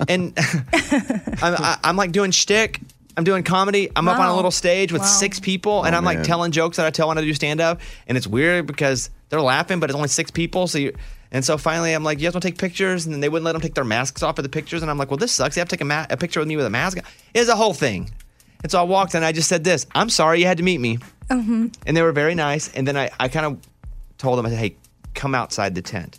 and 0.09 0.33
I'm, 1.43 1.55
I- 1.55 1.79
I'm 1.85 1.97
like 1.97 2.13
doing 2.13 2.31
shtick. 2.31 2.81
I'm 3.19 3.25
doing 3.25 3.43
comedy. 3.43 3.91
I'm 3.97 4.07
up 4.09 4.19
on 4.21 4.29
a 4.29 4.37
little 4.37 4.53
stage 4.53 4.93
with 4.93 5.03
Wow. 5.03 5.09
six 5.09 5.41
people, 5.41 5.83
and 5.85 5.95
Oh, 5.95 5.99
I'm 5.99 6.05
like 6.05 6.19
man. 6.19 6.25
telling 6.25 6.53
jokes 6.53 6.77
that 6.77 6.87
I 6.87 6.91
tell 6.91 7.09
when 7.09 7.19
I 7.19 7.21
do 7.23 7.35
stand 7.35 7.61
up, 7.61 7.81
and 8.07 8.17
it's 8.17 8.29
weird 8.29 8.67
because 8.67 9.11
they're 9.29 9.41
laughing, 9.41 9.81
but 9.81 9.91
it's 9.91 9.97
only 9.97 10.09
six 10.09 10.31
people. 10.31 10.69
So 10.69 10.79
you, 10.79 10.95
and 11.33 11.45
so 11.45 11.59
finally, 11.59 11.93
I'm 11.93 12.05
like, 12.05 12.19
you 12.21 12.27
guys 12.29 12.35
want 12.35 12.43
to 12.43 12.49
take 12.49 12.59
pictures? 12.59 13.05
And 13.07 13.13
then 13.15 13.21
they 13.21 13.29
wouldn't 13.29 13.45
let 13.45 13.53
them 13.53 13.61
take 13.61 13.75
their 13.75 13.85
masks 13.85 14.23
off 14.23 14.37
for 14.37 14.43
the 14.43 14.49
pictures, 14.49 14.83
and 14.83 14.91
I'm 14.91 14.99
like, 14.99 15.11
well, 15.11 15.19
this 15.19 15.33
sucks. 15.33 15.57
You 15.57 15.61
have 15.61 15.69
to 15.69 15.77
take 15.77 15.81
a, 15.83 15.85
ma- 15.85 16.07
a 16.09 16.17
picture 16.17 16.39
with 16.41 16.49
me 16.49 16.57
with 16.57 16.65
a 16.65 16.71
mask. 16.71 16.97
on. 16.99 17.05
It's 17.35 17.51
a 17.51 17.57
whole 17.57 17.75
thing. 17.75 18.09
And 18.63 18.71
so 18.71 18.79
I 18.79 18.83
walked 18.85 19.15
and 19.15 19.25
I 19.25 19.33
just 19.33 19.49
said 19.49 19.65
this. 19.65 19.85
I'm 19.95 20.11
sorry 20.11 20.39
you 20.41 20.47
had 20.47 20.59
to 20.59 20.65
meet 20.65 20.79
me. 20.79 20.99
Mm-hmm. 21.29 21.67
And 21.87 21.97
they 21.97 22.03
were 22.03 22.13
very 22.13 22.35
nice. 22.37 22.73
And 22.73 22.87
then 22.89 22.97
I, 22.97 23.11
I 23.21 23.29
kind 23.29 23.47
of 23.47 23.59
told 24.17 24.39
them, 24.39 24.47
I 24.47 24.51
said, 24.51 24.59
hey, 24.59 24.77
come 25.15 25.35
outside 25.35 25.75
the 25.75 25.83
tent. 25.83 26.19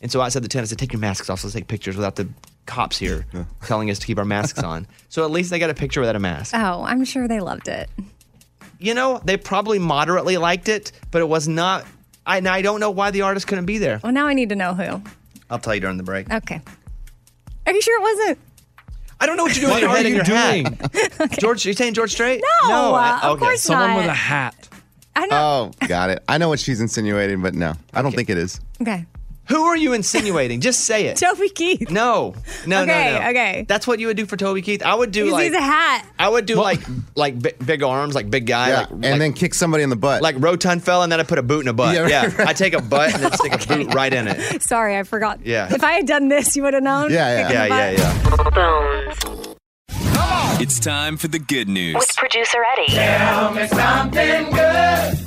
And 0.00 0.10
so 0.12 0.20
outside 0.20 0.42
the 0.44 0.48
tent, 0.48 0.62
I 0.62 0.66
said, 0.66 0.78
take 0.78 0.92
your 0.92 1.00
masks 1.00 1.28
off. 1.28 1.40
So 1.40 1.48
let's 1.48 1.54
take 1.54 1.68
pictures 1.68 1.96
without 1.96 2.16
the 2.16 2.28
cops 2.68 2.96
here 2.96 3.26
telling 3.64 3.90
us 3.90 3.98
to 3.98 4.06
keep 4.06 4.18
our 4.18 4.24
masks 4.24 4.62
on. 4.62 4.86
So 5.08 5.24
at 5.24 5.32
least 5.32 5.50
they 5.50 5.58
got 5.58 5.70
a 5.70 5.74
picture 5.74 6.00
without 6.00 6.14
a 6.14 6.20
mask. 6.20 6.54
Oh, 6.54 6.84
I'm 6.84 7.04
sure 7.04 7.26
they 7.26 7.40
loved 7.40 7.66
it. 7.66 7.90
You 8.78 8.94
know, 8.94 9.20
they 9.24 9.36
probably 9.36 9.80
moderately 9.80 10.36
liked 10.36 10.68
it, 10.68 10.92
but 11.10 11.20
it 11.20 11.28
was 11.28 11.48
not. 11.48 11.84
I, 12.24 12.36
and 12.36 12.46
I 12.46 12.62
don't 12.62 12.78
know 12.78 12.90
why 12.92 13.10
the 13.10 13.22
artist 13.22 13.48
couldn't 13.48 13.66
be 13.66 13.78
there. 13.78 13.98
Well, 14.04 14.12
now 14.12 14.28
I 14.28 14.34
need 14.34 14.50
to 14.50 14.54
know 14.54 14.74
who. 14.74 15.02
I'll 15.50 15.58
tell 15.58 15.74
you 15.74 15.80
during 15.80 15.96
the 15.96 16.04
break. 16.04 16.32
Okay. 16.32 16.60
Are 17.66 17.72
you 17.72 17.82
sure 17.82 17.98
it 17.98 18.02
wasn't? 18.02 18.38
I 19.20 19.26
don't 19.26 19.36
know 19.36 19.42
what 19.44 19.56
you're 19.56 19.68
doing 19.68 19.74
with 19.74 19.80
your 19.82 19.88
What 19.90 19.96
head 19.96 20.06
are 20.06 20.08
in 20.08 20.14
you 20.14 21.02
your 21.02 21.18
hat. 21.18 21.30
George, 21.40 21.66
you 21.66 21.72
saying 21.72 21.94
George 21.94 22.12
Strait? 22.12 22.40
No, 22.68 22.94
uh, 22.94 23.18
of 23.22 23.30
okay. 23.32 23.46
course 23.46 23.62
Someone 23.62 23.96
with 23.96 24.06
a 24.06 24.14
hat. 24.14 24.68
I 25.16 25.26
know. 25.26 25.72
Oh, 25.80 25.86
got 25.88 26.10
it. 26.10 26.22
I 26.28 26.38
know 26.38 26.48
what 26.48 26.60
she's 26.60 26.80
insinuating, 26.80 27.42
but 27.42 27.54
no, 27.54 27.72
I 27.92 28.02
don't 28.02 28.14
think 28.14 28.30
it 28.30 28.38
is. 28.38 28.60
Okay. 28.80 29.06
Who 29.48 29.64
are 29.64 29.76
you 29.76 29.92
insinuating? 29.94 30.60
Just 30.60 30.80
say 30.84 31.06
it. 31.06 31.16
Toby 31.20 31.48
Keith. 31.48 31.90
No, 31.90 32.34
no, 32.66 32.82
Okay, 32.82 33.12
no, 33.14 33.20
no. 33.20 33.28
okay. 33.30 33.64
That's 33.68 33.86
what 33.86 33.98
you 33.98 34.06
would 34.08 34.16
do 34.16 34.26
for 34.26 34.36
Toby 34.36 34.60
Keith. 34.62 34.82
I 34.82 34.94
would 34.94 35.10
do 35.10 35.24
Because 35.24 35.32
like 35.32 35.44
he's 35.46 35.54
a 35.54 35.60
hat. 35.60 36.06
I 36.18 36.28
would 36.28 36.44
do 36.46 36.56
like 36.56 36.80
like 37.14 37.40
big, 37.40 37.64
big 37.64 37.82
arms, 37.82 38.14
like 38.14 38.30
big 38.30 38.46
guy, 38.46 38.68
Yeah, 38.68 38.80
like, 38.80 38.90
and 38.90 39.02
like, 39.04 39.18
then 39.18 39.32
kick 39.32 39.54
somebody 39.54 39.82
in 39.82 39.90
the 39.90 39.96
butt. 39.96 40.20
like 40.22 40.36
rotund 40.38 40.84
fella, 40.84 41.04
and 41.04 41.12
then 41.12 41.20
I 41.20 41.22
put 41.22 41.38
a 41.38 41.42
boot 41.42 41.60
in 41.62 41.68
a 41.68 41.72
butt. 41.72 41.94
Yeah, 41.94 42.06
Yeah, 42.08 42.24
right, 42.26 42.38
right. 42.38 42.48
I 42.48 42.52
take 42.52 42.74
a 42.74 42.82
butt 42.82 43.14
and 43.14 43.22
then 43.22 43.32
stick 43.32 43.52
a 43.54 43.58
boot 43.74 43.94
right 43.94 44.12
in 44.12 44.28
it. 44.28 44.62
Sorry, 44.62 44.96
I 44.98 45.02
forgot. 45.02 45.44
Yeah. 45.44 45.72
If 45.72 45.82
I 45.82 45.92
had 45.92 46.06
done 46.06 46.28
this, 46.28 46.54
you 46.56 46.62
would 46.64 46.74
have 46.74 46.82
known. 46.82 47.10
Yeah, 47.10 47.42
Kicking 47.48 47.56
yeah, 47.56 47.94
the 47.96 48.02
yeah, 48.02 49.06
butt. 49.06 49.36
yeah. 49.36 49.54
It's 50.60 50.80
time 50.80 51.16
for 51.16 51.28
the 51.28 51.38
good 51.38 51.68
news. 51.68 51.94
With 51.94 52.16
producer 52.16 52.58
Eddie. 52.76 52.92
Tell 52.92 53.54
me 53.54 53.66
something 53.68 54.50
good. 54.50 55.18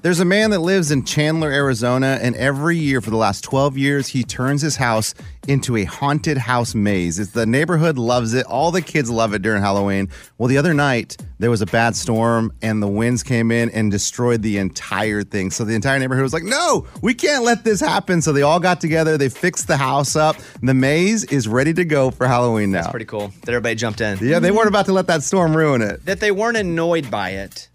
There's 0.00 0.20
a 0.20 0.24
man 0.24 0.50
that 0.50 0.60
lives 0.60 0.92
in 0.92 1.04
Chandler, 1.04 1.50
Arizona, 1.50 2.20
and 2.22 2.36
every 2.36 2.76
year 2.76 3.00
for 3.00 3.10
the 3.10 3.16
last 3.16 3.42
12 3.42 3.76
years, 3.76 4.06
he 4.06 4.22
turns 4.22 4.62
his 4.62 4.76
house 4.76 5.12
into 5.48 5.76
a 5.76 5.82
haunted 5.82 6.38
house 6.38 6.72
maze. 6.72 7.18
It's, 7.18 7.32
the 7.32 7.46
neighborhood 7.46 7.98
loves 7.98 8.32
it. 8.32 8.46
All 8.46 8.70
the 8.70 8.80
kids 8.80 9.10
love 9.10 9.34
it 9.34 9.42
during 9.42 9.60
Halloween. 9.60 10.08
Well, 10.36 10.46
the 10.46 10.56
other 10.56 10.72
night, 10.72 11.16
there 11.40 11.50
was 11.50 11.62
a 11.62 11.66
bad 11.66 11.96
storm, 11.96 12.52
and 12.62 12.80
the 12.80 12.86
winds 12.86 13.24
came 13.24 13.50
in 13.50 13.70
and 13.70 13.90
destroyed 13.90 14.42
the 14.42 14.58
entire 14.58 15.24
thing. 15.24 15.50
So 15.50 15.64
the 15.64 15.74
entire 15.74 15.98
neighborhood 15.98 16.22
was 16.22 16.32
like, 16.32 16.44
no, 16.44 16.86
we 17.02 17.12
can't 17.12 17.42
let 17.42 17.64
this 17.64 17.80
happen. 17.80 18.22
So 18.22 18.32
they 18.32 18.42
all 18.42 18.60
got 18.60 18.80
together. 18.80 19.18
They 19.18 19.28
fixed 19.28 19.66
the 19.66 19.76
house 19.76 20.14
up. 20.14 20.36
The 20.62 20.74
maze 20.74 21.24
is 21.24 21.48
ready 21.48 21.74
to 21.74 21.84
go 21.84 22.12
for 22.12 22.28
Halloween 22.28 22.70
now. 22.70 22.82
That's 22.82 22.92
pretty 22.92 23.06
cool 23.06 23.32
that 23.40 23.48
everybody 23.48 23.74
jumped 23.74 24.00
in. 24.00 24.18
Yeah, 24.20 24.38
they 24.38 24.52
weren't 24.52 24.68
about 24.68 24.86
to 24.86 24.92
let 24.92 25.08
that 25.08 25.24
storm 25.24 25.56
ruin 25.56 25.82
it. 25.82 26.04
That 26.04 26.20
they 26.20 26.30
weren't 26.30 26.56
annoyed 26.56 27.10
by 27.10 27.30
it, 27.30 27.68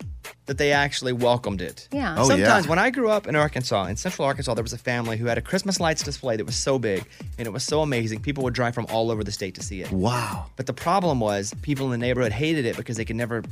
that 0.45 0.57
they 0.57 0.71
actually 0.73 1.13
welcomed 1.13 1.61
it. 1.61 1.87
Yeah. 1.91 2.15
Oh, 2.17 2.27
Sometimes 2.27 2.65
yeah. 2.65 2.69
when 2.69 2.77
I 2.79 2.89
grew 2.89 3.09
up 3.09 3.27
in 3.27 3.35
Arkansas, 3.35 3.85
in 3.85 3.95
central 3.95 4.27
Arkansas, 4.27 4.53
there 4.55 4.63
was 4.63 4.73
a 4.73 4.77
family 4.77 5.15
who 5.17 5.25
had 5.27 5.37
a 5.37 5.41
Christmas 5.41 5.79
lights 5.79 6.03
display 6.03 6.35
that 6.35 6.45
was 6.45 6.55
so 6.57 6.77
big 6.77 7.05
and 7.37 7.47
it 7.47 7.51
was 7.51 7.63
so 7.63 7.81
amazing. 7.81 8.19
People 8.21 8.43
would 8.43 8.53
drive 8.53 8.73
from 8.75 8.85
all 8.91 9.09
over 9.09 9.23
the 9.23 9.31
state 9.31 9.55
to 9.55 9.63
see 9.63 9.81
it. 9.81 9.89
Wow. 9.91 10.47
But 10.57 10.65
the 10.65 10.73
problem 10.73 11.19
was 11.21 11.53
people 11.61 11.85
in 11.85 11.91
the 11.91 12.05
neighborhood 12.05 12.33
hated 12.33 12.65
it 12.65 12.75
because 12.75 12.97
they 12.97 13.05
could 13.05 13.15
never 13.15 13.43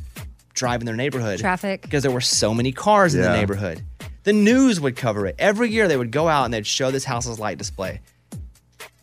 drive 0.53 0.81
in 0.81 0.85
their 0.85 0.97
neighborhood. 0.97 1.39
Traffic. 1.39 1.81
Because 1.81 2.03
there 2.03 2.11
were 2.11 2.19
so 2.19 2.53
many 2.53 2.73
cars 2.73 3.15
in 3.15 3.21
the 3.21 3.27
Yeah. 3.27 3.35
neighborhood. 3.37 3.81
The 4.23 4.33
news 4.33 4.81
would 4.81 4.97
cover 4.97 5.25
it. 5.25 5.35
Every 5.39 5.69
year 5.71 5.87
they 5.87 5.95
would 5.97 6.11
go 6.11 6.27
out 6.27 6.43
and 6.43 6.53
they'd 6.53 6.67
show 6.67 6.91
this 6.91 7.05
house's 7.05 7.39
light 7.39 7.57
display. 7.57 8.01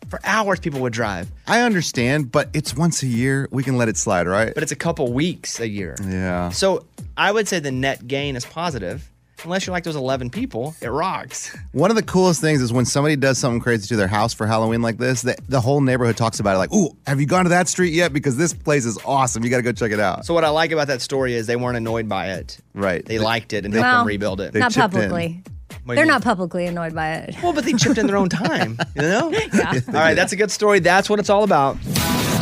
For 0.09 0.19
hours 0.23 0.59
people 0.59 0.79
would 0.81 0.93
drive. 0.93 1.29
I 1.45 1.61
understand, 1.61 2.31
but 2.31 2.49
it's 2.53 2.75
once 2.75 3.03
a 3.03 3.07
year. 3.07 3.47
We 3.51 3.61
can 3.61 3.77
let 3.77 3.89
it 3.89 3.97
slide, 3.97 4.25
right? 4.25 4.51
But 4.55 4.63
it's 4.63 4.71
a 4.71 4.75
couple 4.75 5.11
weeks 5.13 5.59
a 5.59 5.67
year. 5.67 5.95
Yeah. 6.03 6.49
So 6.49 6.85
I 7.19 7.33
would 7.33 7.49
say 7.49 7.59
the 7.59 7.69
net 7.69 8.07
gain 8.07 8.37
is 8.37 8.45
positive. 8.45 9.09
Unless 9.43 9.67
you're 9.67 9.73
like 9.73 9.83
those 9.83 9.97
11 9.97 10.29
people, 10.29 10.73
it 10.81 10.87
rocks. 10.87 11.53
One 11.73 11.89
of 11.91 11.97
the 11.97 12.03
coolest 12.03 12.39
things 12.39 12.61
is 12.61 12.71
when 12.71 12.85
somebody 12.85 13.17
does 13.17 13.37
something 13.37 13.59
crazy 13.59 13.87
to 13.89 13.97
their 13.97 14.07
house 14.07 14.33
for 14.33 14.47
Halloween 14.47 14.81
like 14.81 14.97
this, 14.97 15.21
the, 15.23 15.35
the 15.49 15.59
whole 15.59 15.81
neighborhood 15.81 16.15
talks 16.15 16.39
about 16.39 16.55
it 16.55 16.59
like, 16.59 16.73
ooh, 16.73 16.95
have 17.05 17.19
you 17.19 17.25
gone 17.25 17.43
to 17.43 17.49
that 17.49 17.67
street 17.67 17.91
yet? 17.93 18.13
Because 18.13 18.37
this 18.37 18.53
place 18.53 18.85
is 18.85 18.97
awesome. 19.03 19.43
You 19.43 19.49
got 19.49 19.57
to 19.57 19.63
go 19.63 19.73
check 19.73 19.91
it 19.91 19.99
out. 19.99 20.25
So 20.25 20.33
what 20.33 20.45
I 20.45 20.49
like 20.49 20.71
about 20.71 20.87
that 20.87 21.01
story 21.01 21.33
is 21.33 21.45
they 21.45 21.57
weren't 21.57 21.75
annoyed 21.75 22.07
by 22.07 22.31
it. 22.31 22.57
Right. 22.73 23.05
They 23.05 23.19
liked 23.19 23.51
it 23.51 23.65
and 23.65 23.73
helped 23.73 23.85
Well, 23.85 23.97
them 23.99 24.07
rebuild 24.07 24.39
it. 24.39 24.53
Not 24.53 24.73
publicly. 24.73 25.09
What 25.09 25.15
do 25.25 25.91
you 25.91 25.95
They're 25.95 26.05
mean? 26.05 26.07
not 26.07 26.23
publicly 26.23 26.67
annoyed 26.67 26.95
by 26.95 27.15
it. 27.15 27.35
Well, 27.43 27.51
but 27.51 27.65
they 27.65 27.73
chipped 27.73 27.97
in 27.97 28.07
their 28.07 28.17
own 28.17 28.29
time, 28.29 28.77
you 28.95 29.01
know? 29.01 29.25
all 29.33 29.93
right, 29.93 30.13
that's 30.13 30.31
a 30.31 30.37
good 30.37 30.51
story. 30.51 30.79
That's 30.79 31.09
what 31.09 31.19
it's 31.19 31.29
all 31.29 31.43
about. 31.43 31.77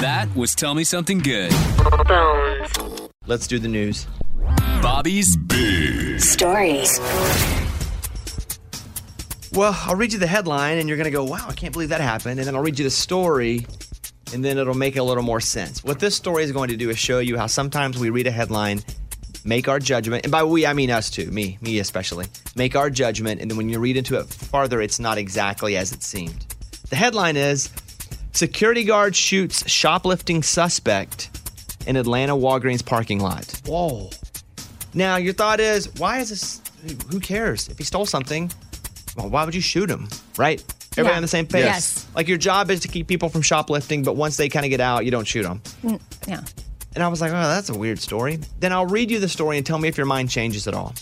That 0.02 0.28
was 0.36 0.54
Tell 0.54 0.76
Me 0.76 0.84
Something 0.84 1.18
Good. 1.18 1.52
Let's 3.26 3.48
do 3.48 3.58
the 3.58 3.68
news. 3.68 4.06
Bobby's 4.82 5.36
Big 5.38 6.20
Stories. 6.20 7.00
Well, 9.54 9.76
I'll 9.86 9.96
read 9.96 10.14
you 10.14 10.20
the 10.20 10.28
headline 10.28 10.78
and 10.78 10.88
you're 10.88 10.98
going 10.98 11.06
to 11.06 11.12
go, 11.12 11.24
wow, 11.24 11.46
I 11.48 11.54
can't 11.54 11.74
believe 11.74 11.90
that 11.90 12.02
happened. 12.02 12.40
And 12.40 12.48
then 12.48 12.56
I'll 12.56 12.62
read 12.62 12.78
you 12.78 12.84
the 12.84 12.92
story 12.92 13.66
and 14.34 14.44
then 14.44 14.58
it'll 14.58 14.74
make 14.74 14.96
a 14.98 15.04
little 15.04 15.24
more 15.24 15.42
sense. 15.42 15.84
What 15.84 16.00
this 16.00 16.16
story 16.16 16.44
is 16.44 16.52
going 16.52 16.70
to 16.70 16.78
do 16.78 16.90
is 16.90 17.00
show 17.00 17.20
you 17.20 17.38
how 17.38 17.48
sometimes 17.48 17.98
we 17.98 18.10
read 18.10 18.28
a 18.28 18.32
headline, 18.32 18.82
make 19.44 19.68
our 19.68 19.80
judgment, 19.80 20.26
and 20.26 20.32
by 20.32 20.44
we, 20.44 20.66
I 20.66 20.74
mean 20.74 20.92
us 20.92 21.10
too, 21.10 21.32
me, 21.32 21.58
me 21.62 21.80
especially, 21.80 22.28
make 22.56 22.76
our 22.76 22.90
judgment, 22.90 23.42
and 23.42 23.50
then 23.50 23.58
when 23.58 23.70
you 23.70 23.80
read 23.80 23.98
into 23.98 24.20
it 24.20 24.26
farther, 24.26 24.82
it's 24.82 25.00
not 25.00 25.18
exactly 25.18 25.78
as 25.78 25.92
it 25.92 26.04
seemed. 26.04 26.46
The 26.90 26.96
headline 26.96 27.38
is 27.38 27.70
Security 28.38 28.84
guard 28.84 29.16
shoots 29.16 29.68
shoplifting 29.68 30.44
suspect 30.44 31.32
in 31.88 31.96
Atlanta 31.96 32.36
Walgreens 32.36 32.86
parking 32.86 33.20
lot. 33.20 33.62
Whoa. 33.66 34.12
Now, 34.98 35.18
your 35.18 35.34
thought 35.34 35.60
is, 35.60 35.94
why 36.00 36.20
is 36.20 36.30
this? 36.30 36.60
Who 37.12 37.20
cares? 37.20 37.68
If 37.70 37.78
he 37.78 37.84
stole 37.84 38.08
something, 38.08 38.52
well, 39.16 39.30
why 39.30 39.46
would 39.46 39.54
you 39.54 39.62
shoot 39.62 39.90
him? 39.92 40.08
Right? 40.38 40.60
Everybody 40.94 41.14
Yeah. 41.14 41.18
on 41.18 41.22
the 41.22 41.28
same 41.28 41.46
page? 41.46 41.66
Yes. 41.66 42.08
Like 42.16 42.28
your 42.28 42.40
job 42.40 42.72
is 42.72 42.80
to 42.80 42.88
keep 42.88 43.06
people 43.08 43.30
from 43.30 43.44
shoplifting, 43.44 44.02
but 44.02 44.16
once 44.16 44.38
they 44.38 44.50
kind 44.50 44.66
of 44.66 44.72
get 44.72 44.82
out, 44.82 45.06
you 45.06 45.12
don't 45.12 45.28
shoot 45.28 45.44
them. 45.44 45.62
Mm, 45.84 46.00
Yeah. 46.28 46.42
And 46.96 47.04
I 47.04 47.10
was 47.10 47.22
like, 47.22 47.30
oh, 47.32 47.36
that's 47.36 47.70
a 47.70 47.78
weird 47.78 48.00
story. 48.00 48.40
Then 48.60 48.74
I'll 48.74 48.88
read 48.88 49.12
you 49.12 49.20
the 49.20 49.30
story 49.30 49.58
and 49.58 49.66
tell 49.66 49.78
me 49.78 49.88
if 49.88 49.98
your 49.98 50.08
mind 50.08 50.32
changes 50.32 50.68
at 50.68 50.74
all. 50.74 50.96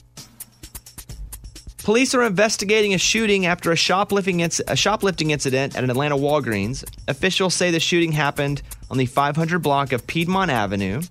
Police 1.85 2.13
are 2.15 2.23
investigating 2.23 2.93
a 2.93 2.97
shooting 2.97 3.45
after 3.45 3.71
a 3.71 3.75
shoplifting, 3.77 4.39
inc- 4.39 4.59
a 4.67 4.75
shoplifting 4.75 5.29
incident 5.29 5.77
at 5.77 5.83
an 5.85 5.89
Atlanta 5.89 6.17
Walgreens. 6.17 6.83
Officials 7.07 7.53
say 7.53 7.71
the 7.71 7.79
shooting 7.79 8.11
happened 8.11 8.61
on 8.91 8.97
the 8.97 9.05
500 9.05 9.59
block 9.59 9.93
of 9.93 10.05
Piedmont 10.05 10.51
Avenue. 10.51 11.01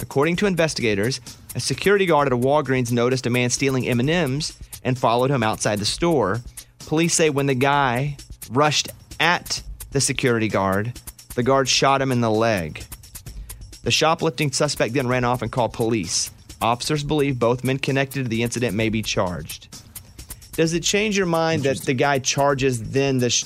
According 0.00 0.36
to 0.36 0.46
investigators, 0.46 1.20
a 1.54 1.60
security 1.60 2.06
guard 2.06 2.26
at 2.26 2.32
a 2.32 2.36
Walgreens 2.36 2.92
noticed 2.92 3.26
a 3.26 3.30
man 3.30 3.50
stealing 3.50 3.86
M&Ms 3.86 4.56
and 4.84 4.98
followed 4.98 5.30
him 5.30 5.42
outside 5.42 5.78
the 5.78 5.84
store. 5.84 6.40
Police 6.86 7.14
say 7.14 7.30
when 7.30 7.46
the 7.46 7.54
guy 7.54 8.16
rushed 8.50 8.88
at 9.20 9.62
the 9.90 10.00
security 10.00 10.48
guard, 10.48 10.98
the 11.34 11.42
guard 11.42 11.68
shot 11.68 12.02
him 12.02 12.12
in 12.12 12.20
the 12.20 12.30
leg. 12.30 12.84
The 13.82 13.90
shoplifting 13.90 14.52
suspect 14.52 14.94
then 14.94 15.08
ran 15.08 15.24
off 15.24 15.42
and 15.42 15.50
called 15.50 15.72
police. 15.72 16.30
Officers 16.60 17.02
believe 17.02 17.38
both 17.38 17.64
men 17.64 17.78
connected 17.78 18.22
to 18.22 18.28
the 18.28 18.42
incident 18.42 18.76
may 18.76 18.88
be 18.88 19.02
charged. 19.02 19.68
Does 20.52 20.74
it 20.74 20.82
change 20.82 21.16
your 21.16 21.26
mind 21.26 21.64
that 21.64 21.78
the 21.78 21.94
guy 21.94 22.18
charges 22.18 22.90
then 22.90 23.18
the 23.18 23.30
sh- 23.30 23.44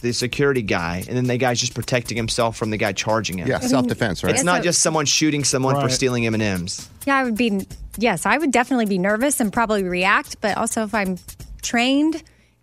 the 0.00 0.12
security 0.12 0.62
guy, 0.62 1.04
and 1.08 1.16
then 1.16 1.24
the 1.24 1.36
guy's 1.36 1.60
just 1.60 1.74
protecting 1.74 2.16
himself 2.16 2.56
from 2.56 2.70
the 2.70 2.76
guy 2.76 2.92
charging 2.92 3.38
him? 3.38 3.48
Yeah, 3.48 3.60
self-defense, 3.60 4.22
right? 4.24 4.30
It's 4.30 4.40
it's 4.40 4.44
not 4.44 4.62
just 4.62 4.80
someone 4.80 5.06
shooting 5.06 5.44
someone 5.44 5.74
for 5.76 5.82
Right. 5.82 5.92
stealing 5.92 6.26
M 6.26 6.34
and 6.34 6.42
M's. 6.42 6.88
Yeah, 7.06 7.16
I 7.16 7.24
would 7.24 7.36
be, 7.36 7.66
yes, 7.98 8.26
I 8.26 8.38
would 8.38 8.50
definitely 8.52 8.86
be 8.86 8.98
nervous 8.98 9.40
and 9.40 9.52
probably 9.52 9.82
react. 9.84 10.40
But 10.40 10.56
also, 10.56 10.82
if 10.84 10.94
I'm 10.94 11.18
trained, 11.62 12.22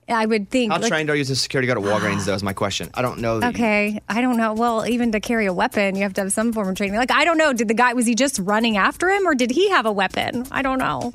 I 0.09 0.25
would 0.25 0.49
think. 0.49 0.71
How 0.71 0.79
like, 0.79 0.87
trained 0.89 1.09
are 1.09 1.15
you 1.15 1.21
as 1.21 1.29
a 1.29 1.35
security 1.35 1.67
guard 1.67 1.77
at 1.79 1.83
Walgreens? 1.83 2.25
Though 2.25 2.33
is 2.33 2.43
my 2.43 2.53
question. 2.53 2.89
I 2.93 3.01
don't 3.01 3.19
know. 3.19 3.39
that 3.39 3.45
you- 3.47 3.49
Okay, 3.65 3.99
I 4.07 4.21
don't 4.21 4.37
know. 4.37 4.53
Well, 4.53 4.87
even 4.87 5.11
to 5.11 5.19
carry 5.19 5.45
a 5.47 5.53
weapon, 5.53 5.95
you 5.95 6.03
have 6.03 6.13
to 6.13 6.21
have 6.21 6.31
some 6.31 6.53
form 6.53 6.69
of 6.69 6.75
training. 6.75 6.95
Like, 6.95 7.11
I 7.11 7.25
don't 7.25 7.37
know. 7.37 7.51
Did 7.53 7.67
the 7.67 7.73
guy, 7.73 7.93
was 7.93 8.05
he 8.05 8.15
just 8.15 8.39
running 8.39 8.77
after 8.77 9.09
him 9.09 9.27
or 9.27 9.35
did 9.35 9.51
he 9.51 9.69
have 9.69 9.85
a 9.85 9.91
weapon? 9.91 10.45
I 10.51 10.61
don't 10.61 10.79
know. 10.79 11.13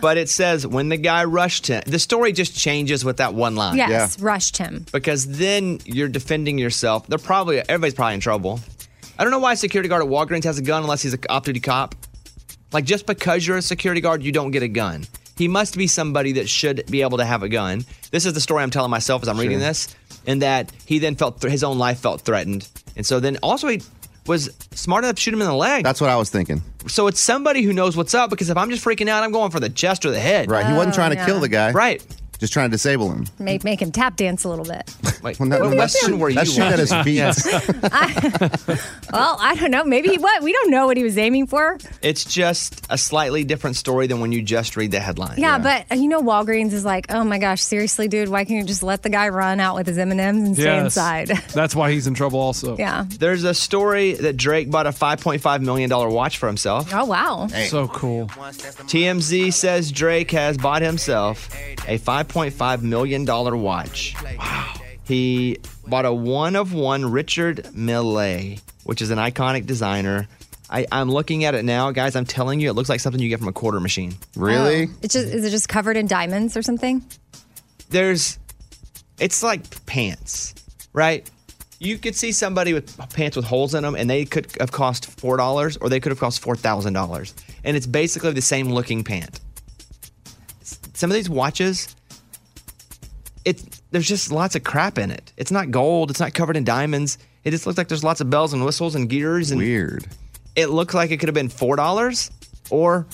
But 0.00 0.16
it 0.18 0.28
says 0.28 0.66
when 0.66 0.88
the 0.88 0.96
guy 0.96 1.24
rushed 1.24 1.66
him, 1.66 1.82
the 1.86 1.98
story 1.98 2.32
just 2.32 2.56
changes 2.56 3.04
with 3.04 3.16
that 3.16 3.34
one 3.34 3.56
line. 3.56 3.76
Yes, 3.76 4.20
rushed 4.20 4.56
him. 4.56 4.86
Because 4.92 5.26
then 5.26 5.80
you're 5.84 6.08
defending 6.08 6.58
yourself. 6.58 7.06
They're 7.08 7.18
probably 7.18 7.58
everybody's 7.58 7.94
probably 7.94 8.14
in 8.14 8.20
trouble. 8.20 8.60
I 9.18 9.24
don't 9.24 9.32
know 9.32 9.40
why 9.40 9.54
a 9.54 9.56
security 9.56 9.88
guard 9.88 10.02
at 10.04 10.08
Walgreens 10.08 10.44
has 10.44 10.58
a 10.58 10.62
gun 10.62 10.82
unless 10.84 11.02
he's 11.02 11.12
an 11.14 11.20
off-duty 11.28 11.58
cop. 11.58 11.96
Like 12.72 12.84
just 12.84 13.06
because 13.06 13.44
you're 13.44 13.56
a 13.56 13.62
security 13.62 14.00
guard, 14.00 14.22
you 14.22 14.30
don't 14.30 14.52
get 14.52 14.62
a 14.62 14.68
gun. 14.68 15.06
He 15.38 15.48
must 15.48 15.78
be 15.78 15.86
somebody 15.86 16.32
that 16.32 16.48
should 16.48 16.84
be 16.90 17.02
able 17.02 17.18
to 17.18 17.24
have 17.24 17.42
a 17.42 17.48
gun. 17.48 17.84
This 18.10 18.26
is 18.26 18.32
the 18.34 18.40
story 18.40 18.62
I'm 18.62 18.70
telling 18.70 18.90
myself 18.90 19.22
as 19.22 19.28
I'm 19.28 19.38
reading 19.38 19.60
this, 19.60 19.94
and 20.26 20.42
that 20.42 20.72
he 20.84 20.98
then 20.98 21.14
felt 21.14 21.40
th- 21.40 21.50
his 21.50 21.62
own 21.62 21.78
life 21.78 22.00
felt 22.00 22.22
threatened, 22.22 22.68
and 22.96 23.06
so 23.06 23.20
then 23.20 23.38
also 23.42 23.68
he 23.68 23.80
was 24.26 24.50
smart 24.72 25.04
enough 25.04 25.16
to 25.16 25.20
shoot 25.22 25.32
him 25.32 25.40
in 25.40 25.46
the 25.46 25.54
leg. 25.54 25.84
That's 25.84 26.00
what 26.00 26.10
I 26.10 26.16
was 26.16 26.28
thinking. 26.28 26.60
So 26.86 27.06
it's 27.06 27.18
somebody 27.20 27.62
who 27.62 27.72
knows 27.72 27.96
what's 27.96 28.14
up. 28.14 28.28
Because 28.30 28.50
if 28.50 28.56
I'm 28.56 28.68
just 28.70 28.84
freaking 28.84 29.08
out, 29.08 29.22
I'm 29.22 29.32
going 29.32 29.50
for 29.50 29.58
the 29.58 29.70
chest 29.70 30.04
or 30.04 30.10
the 30.10 30.20
head. 30.20 30.50
Right. 30.50 30.66
He 30.66 30.72
wasn't 30.74 30.94
oh, 30.94 30.96
trying 30.96 31.16
to 31.16 31.22
Oh, 31.22 31.26
kill 31.26 31.40
the 31.40 31.48
guy. 31.48 31.72
Right. 31.72 32.04
Just 32.38 32.52
trying 32.52 32.68
to 32.70 32.74
disable 32.74 33.10
him. 33.10 33.26
Make, 33.40 33.64
make 33.64 33.82
him 33.82 33.90
tap 33.90 34.16
dance 34.16 34.44
a 34.44 34.48
little 34.48 34.64
bit. 34.64 34.94
Like, 35.20 35.40
Well, 35.40 35.48
no, 35.48 35.58
what 35.58 35.70
no, 35.72 35.76
Western 35.78 36.20
were 36.20 36.28
you? 36.28 36.36
That's 36.36 36.50
shooting 36.52 36.72
at 36.72 36.78
his 36.78 36.92
watching? 36.92 37.04
feet. 37.04 37.16
Yes. 37.16 37.44
Well, 39.12 39.36
I 39.40 39.54
don't 39.54 39.70
know. 39.70 39.84
Maybe 39.84 40.10
he 40.10 40.18
what? 40.18 40.42
We 40.42 40.52
don't 40.52 40.70
know 40.70 40.86
what 40.86 40.96
he 40.98 41.02
was 41.02 41.16
aiming 41.16 41.46
for. 41.46 41.78
It's 42.02 42.24
just 42.24 42.86
a 42.90 42.98
slightly 42.98 43.42
different 43.42 43.76
story 43.76 44.06
than 44.06 44.20
when 44.20 44.32
you 44.32 44.42
just 44.42 44.76
read 44.76 44.90
the 44.90 45.00
headline. 45.00 45.38
Yeah, 45.38 45.58
but 45.58 45.86
uh, 45.90 45.94
you 45.94 46.08
know, 46.08 46.20
Walgreens 46.20 46.72
is 46.74 46.84
like, 46.84 47.06
oh 47.08 47.24
my 47.24 47.38
gosh, 47.38 47.62
seriously, 47.62 48.06
dude, 48.06 48.28
why 48.28 48.44
can't 48.44 48.60
you 48.60 48.64
just 48.64 48.82
let 48.82 49.02
the 49.02 49.08
guy 49.08 49.30
run 49.30 49.60
out 49.60 49.76
with 49.76 49.86
his 49.86 49.96
M 49.96 50.10
and 50.10 50.20
M's 50.20 50.44
and 50.48 50.56
stay 50.56 50.78
inside? 50.78 51.28
That's 51.54 51.74
why 51.74 51.90
he's 51.90 52.06
in 52.06 52.12
trouble 52.14 52.38
also. 52.38 52.76
yeah. 52.76 53.06
There's 53.08 53.44
a 53.44 53.54
story 53.54 54.12
that 54.12 54.36
Drake 54.36 54.70
bought 54.70 54.86
a 54.86 54.90
$5.5 54.90 55.62
million 55.62 55.90
watch 55.90 56.36
for 56.36 56.46
himself. 56.46 56.90
Oh 56.94 57.06
wow. 57.06 57.46
So 57.68 57.88
cool. 57.88 58.26
TMZ 58.26 59.52
says 59.54 59.90
Drake 59.90 60.30
has 60.32 60.58
bought 60.58 60.82
himself 60.82 61.48
a 61.88 61.98
$5.5 62.28 62.82
million 62.82 63.24
watch. 63.24 64.14
Wow. 64.38 64.74
He 65.04 65.58
bought 65.86 66.04
a 66.04 66.12
one 66.12 66.54
of 66.54 66.74
one 66.74 67.10
Richard 67.10 67.74
Mille, 67.74 68.56
which 68.84 69.00
is 69.00 69.10
an 69.10 69.18
iconic 69.18 69.66
designer. 69.66 70.28
I, 70.70 70.86
I'm 70.92 71.10
looking 71.10 71.44
at 71.44 71.54
it 71.54 71.64
now, 71.64 71.90
guys. 71.92 72.14
I'm 72.14 72.26
telling 72.26 72.60
you, 72.60 72.68
it 72.68 72.74
looks 72.74 72.90
like 72.90 73.00
something 73.00 73.20
you 73.20 73.30
get 73.30 73.38
from 73.38 73.48
a 73.48 73.52
quarter 73.52 73.80
machine. 73.80 74.14
Really? 74.36 74.88
Oh. 74.88 74.94
It's 75.02 75.14
just 75.14 75.28
is 75.28 75.44
it 75.44 75.50
just 75.50 75.68
covered 75.68 75.96
in 75.96 76.06
diamonds 76.06 76.56
or 76.56 76.62
something? 76.62 77.02
There's 77.88 78.38
It's 79.18 79.42
like 79.42 79.86
pants, 79.86 80.54
right? 80.92 81.28
You 81.80 81.96
could 81.96 82.14
see 82.14 82.32
somebody 82.32 82.74
with 82.74 82.98
pants 83.14 83.36
with 83.36 83.46
holes 83.46 83.74
in 83.74 83.82
them, 83.84 83.94
and 83.94 84.10
they 84.10 84.24
could 84.26 84.48
have 84.60 84.72
cost 84.72 85.06
four 85.06 85.36
dollars, 85.38 85.78
or 85.78 85.88
they 85.88 86.00
could 86.00 86.10
have 86.10 86.20
cost 86.20 86.40
four 86.40 86.54
thousand 86.56 86.92
dollars, 86.92 87.34
and 87.64 87.76
it's 87.76 87.86
basically 87.86 88.32
the 88.32 88.42
same 88.42 88.68
looking 88.68 89.04
pant. 89.04 89.40
Some 90.92 91.10
of 91.10 91.14
these 91.14 91.30
watches, 91.30 91.94
it 93.48 93.80
there's 93.90 94.06
just 94.06 94.30
lots 94.30 94.54
of 94.54 94.62
crap 94.62 94.98
in 94.98 95.10
it. 95.10 95.32
It's 95.36 95.50
not 95.50 95.70
gold. 95.70 96.10
It's 96.10 96.20
not 96.20 96.34
covered 96.34 96.56
in 96.56 96.64
diamonds. 96.64 97.18
It 97.44 97.50
just 97.52 97.66
looks 97.66 97.78
like 97.78 97.88
there's 97.88 98.04
lots 98.04 98.20
of 98.20 98.28
bells 98.28 98.52
and 98.52 98.64
whistles 98.64 98.94
and 98.94 99.08
gears. 99.08 99.50
And 99.50 99.58
Weird. 99.58 100.06
It 100.54 100.66
looks 100.66 100.92
like 100.92 101.10
it 101.10 101.16
could 101.18 101.28
have 101.28 101.34
been 101.34 101.48
four 101.48 101.76
dollars 101.76 102.30
or 102.70 103.06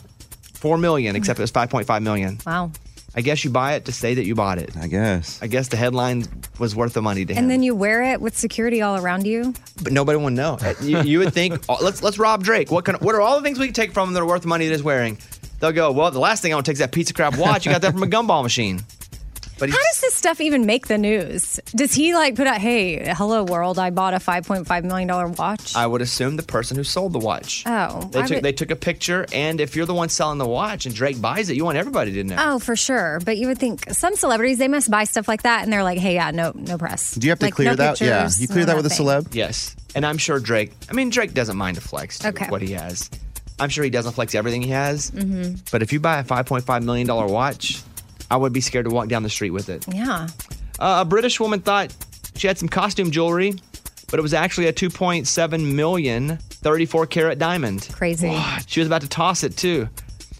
four 0.54 0.76
million, 0.78 1.14
except 1.14 1.38
it 1.38 1.42
was 1.42 1.50
five 1.52 1.70
point 1.70 1.86
five 1.86 2.02
million. 2.02 2.38
Wow. 2.44 2.72
I 3.16 3.20
guess 3.20 3.44
you 3.44 3.50
buy 3.50 3.74
it 3.74 3.84
to 3.84 3.92
say 3.92 4.14
that 4.14 4.24
you 4.24 4.34
bought 4.34 4.58
it. 4.58 4.76
I 4.76 4.88
guess. 4.88 5.40
I 5.40 5.46
guess 5.46 5.68
the 5.68 5.76
headline 5.76 6.24
was 6.58 6.74
worth 6.74 6.94
the 6.94 7.02
money 7.02 7.24
to 7.24 7.32
him. 7.32 7.38
And 7.44 7.50
then 7.50 7.62
you 7.62 7.72
wear 7.76 8.02
it 8.02 8.20
with 8.20 8.36
security 8.36 8.82
all 8.82 8.96
around 8.96 9.24
you. 9.24 9.54
but 9.84 9.92
nobody 9.92 10.18
would 10.18 10.32
know. 10.32 10.58
You, 10.82 11.00
you 11.02 11.20
would 11.20 11.32
think, 11.32 11.62
oh, 11.68 11.78
let's 11.80 12.02
let's 12.02 12.18
rob 12.18 12.42
Drake. 12.42 12.72
What 12.72 12.84
kind 12.84 12.96
of, 12.96 13.04
what 13.04 13.14
are 13.14 13.20
all 13.20 13.36
the 13.36 13.42
things 13.44 13.60
we 13.60 13.66
can 13.66 13.74
take 13.74 13.92
from 13.92 14.08
him 14.08 14.14
that 14.14 14.20
are 14.20 14.26
worth 14.26 14.42
the 14.42 14.48
money 14.48 14.66
that 14.66 14.72
he's 14.72 14.82
wearing? 14.82 15.16
They'll 15.60 15.70
go, 15.70 15.92
well, 15.92 16.10
the 16.10 16.18
last 16.18 16.42
thing 16.42 16.52
I 16.52 16.56
want 16.56 16.66
to 16.66 16.70
take 16.72 16.74
is 16.74 16.78
that 16.80 16.90
pizza 16.90 17.14
crab 17.14 17.36
watch. 17.36 17.64
You 17.64 17.72
got 17.72 17.82
that 17.82 17.92
from 17.92 18.02
a 18.02 18.06
gumball 18.08 18.42
machine. 18.42 18.80
But 19.58 19.70
How 19.70 19.76
does 19.76 20.00
this 20.00 20.14
stuff 20.14 20.40
even 20.40 20.66
make 20.66 20.88
the 20.88 20.98
news? 20.98 21.60
Does 21.76 21.94
he 21.94 22.12
like 22.14 22.34
put 22.34 22.46
out, 22.48 22.58
hey, 22.60 23.12
hello 23.14 23.44
world, 23.44 23.78
I 23.78 23.90
bought 23.90 24.12
a 24.12 24.16
$5.5 24.18 24.84
million 24.84 25.32
watch? 25.34 25.76
I 25.76 25.86
would 25.86 26.02
assume 26.02 26.36
the 26.36 26.42
person 26.42 26.76
who 26.76 26.82
sold 26.82 27.12
the 27.12 27.20
watch. 27.20 27.62
Oh, 27.64 28.00
They 28.10 28.18
I 28.18 28.22
took 28.22 28.30
would- 28.36 28.44
they 28.44 28.52
took 28.52 28.70
a 28.72 28.76
picture, 28.76 29.26
and 29.32 29.60
if 29.60 29.76
you're 29.76 29.86
the 29.86 29.94
one 29.94 30.08
selling 30.08 30.38
the 30.38 30.46
watch 30.46 30.86
and 30.86 30.94
Drake 30.94 31.20
buys 31.20 31.50
it, 31.50 31.56
you 31.56 31.64
want 31.64 31.78
everybody 31.78 32.12
to 32.14 32.24
know. 32.24 32.36
Oh, 32.38 32.58
for 32.58 32.74
sure. 32.74 33.20
But 33.24 33.36
you 33.38 33.46
would 33.46 33.58
think 33.58 33.90
some 33.92 34.16
celebrities 34.16 34.58
they 34.58 34.68
must 34.68 34.90
buy 34.90 35.04
stuff 35.04 35.28
like 35.28 35.42
that, 35.42 35.62
and 35.62 35.72
they're 35.72 35.84
like, 35.84 35.98
"Hey, 35.98 36.14
yeah, 36.14 36.32
no, 36.32 36.52
no 36.54 36.76
press." 36.76 37.14
Do 37.14 37.26
you 37.26 37.30
have 37.30 37.38
to 37.38 37.46
Like, 37.46 37.54
clear 37.54 37.70
no 37.70 37.76
that? 37.76 38.00
Yeah. 38.00 38.22
pictures, 38.22 38.40
You 38.40 38.48
clear 38.48 38.60
no 38.66 38.74
that 38.74 38.76
with 38.76 38.86
a 38.86 38.88
celeb? 38.94 39.34
Yes, 39.34 39.76
and 39.94 40.04
I'm 40.04 40.18
sure 40.18 40.40
Drake. 40.40 40.72
I 40.90 40.94
mean, 40.94 41.10
Drake 41.10 41.32
doesn't 41.32 41.56
mind 41.56 41.76
to 41.76 41.80
flex 41.80 42.18
too, 42.18 42.28
Okay. 42.28 42.48
what 42.48 42.60
he 42.60 42.72
has. 42.72 43.08
I'm 43.60 43.68
sure 43.68 43.84
he 43.84 43.90
doesn't 43.90 44.12
flex 44.14 44.34
everything 44.34 44.62
he 44.62 44.70
has. 44.70 45.12
Mhm. 45.12 45.60
But 45.70 45.80
if 45.82 45.92
you 45.92 46.00
buy 46.00 46.18
a 46.18 46.24
5.5 46.24 46.82
million 46.82 47.06
dollar 47.06 47.26
watch, 47.28 47.80
I 48.30 48.36
would 48.36 48.52
be 48.52 48.60
scared 48.60 48.86
to 48.86 48.90
walk 48.90 49.08
down 49.08 49.22
the 49.22 49.30
street 49.30 49.50
with 49.50 49.68
it. 49.68 49.84
Yeah. 49.92 50.28
Uh, 50.78 50.98
a 51.00 51.04
British 51.04 51.38
woman 51.38 51.60
thought 51.60 51.94
she 52.36 52.46
had 52.46 52.58
some 52.58 52.68
costume 52.68 53.10
jewelry, 53.10 53.54
but 54.10 54.18
it 54.18 54.22
was 54.22 54.34
actually 54.34 54.66
a 54.66 54.72
2.7 54.72 55.74
million 55.74 56.38
34 56.38 57.06
karat 57.06 57.38
diamond. 57.38 57.88
Crazy. 57.92 58.40
She 58.66 58.80
was 58.80 58.86
about 58.86 59.02
to 59.02 59.08
toss 59.08 59.44
it 59.44 59.56
too. 59.56 59.88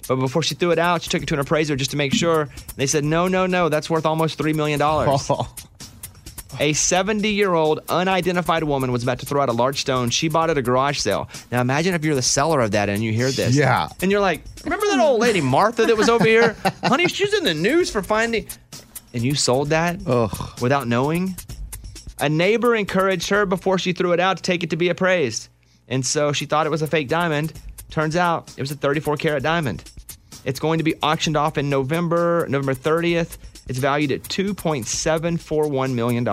But 0.09 0.17
before 0.17 0.43
she 0.43 0.55
threw 0.55 0.71
it 0.71 0.79
out, 0.79 1.03
she 1.03 1.11
took 1.11 1.23
it 1.23 1.27
to 1.27 1.35
an 1.35 1.41
appraiser 1.41 1.77
just 1.77 1.91
to 1.93 1.97
make 1.97 2.13
sure. 2.13 2.49
They 2.77 2.87
said, 2.87 3.05
no, 3.05 3.27
no, 3.29 3.47
no, 3.47 3.69
that's 3.69 3.89
worth 3.89 4.05
almost 4.05 4.39
$3 4.39 4.55
million. 4.55 4.79
A 6.61 6.73
70 6.73 7.29
year 7.29 7.53
old 7.53 7.81
unidentified 7.89 8.65
woman 8.65 8.93
was 8.93 9.03
about 9.03 9.19
to 9.21 9.27
throw 9.27 9.43
out 9.43 9.49
a 9.49 9.53
large 9.53 9.81
stone. 9.81 10.11
She 10.11 10.29
bought 10.29 10.51
at 10.51 10.59
a 10.59 10.63
garage 10.63 10.99
sale. 10.99 11.29
Now 11.51 11.61
imagine 11.61 11.95
if 11.95 12.05
you're 12.05 12.15
the 12.15 12.23
seller 12.23 12.61
of 12.61 12.73
that 12.73 12.89
and 12.89 13.03
you 13.03 13.13
hear 13.13 13.31
this. 13.31 13.57
Yeah. 13.57 13.89
And 14.01 14.11
you're 14.11 14.21
like, 14.21 14.43
remember 14.65 14.87
that 14.87 15.01
old 15.01 15.21
lady 15.21 15.41
Martha 15.41 15.85
that 15.87 15.97
was 15.97 16.09
over 16.09 16.25
here? 16.25 16.57
Honey, 16.85 17.09
she's 17.09 17.35
in 17.35 17.45
the 17.45 17.55
news 17.55 17.91
for 17.91 18.03
finding. 18.03 18.47
And 19.13 19.23
you 19.23 19.35
sold 19.35 19.71
that 19.71 19.99
without 20.61 20.89
knowing? 20.89 21.37
A 22.19 22.29
neighbor 22.29 22.75
encouraged 22.75 23.29
her 23.31 23.47
before 23.47 23.79
she 23.79 23.93
threw 23.93 24.13
it 24.13 24.21
out 24.21 24.37
to 24.37 24.43
take 24.43 24.63
it 24.63 24.71
to 24.71 24.77
be 24.77 24.89
appraised. 24.89 25.49
And 25.89 26.05
so 26.05 26.33
she 26.33 26.47
thought 26.47 26.67
it 26.67 26.71
was 26.71 26.83
a 26.83 26.87
fake 26.87 27.09
diamond. 27.09 27.53
Turns 27.91 28.17
out 28.17 28.53
it 28.57 28.61
was 28.61 28.71
a 28.71 28.77
34 28.77 29.17
karat 29.17 29.43
diamond. 29.43 29.85
It's 30.45 30.61
going 30.61 30.79
to 30.79 30.85
be 30.85 30.95
auctioned 31.03 31.37
off 31.37 31.59
in 31.59 31.71
November, 31.71 32.47
November 32.49 32.75
30th. 32.75 33.39
It's 33.69 33.79
valued 33.79 34.13
at 34.13 34.23
$2.741 34.23 35.95
million. 35.95 36.27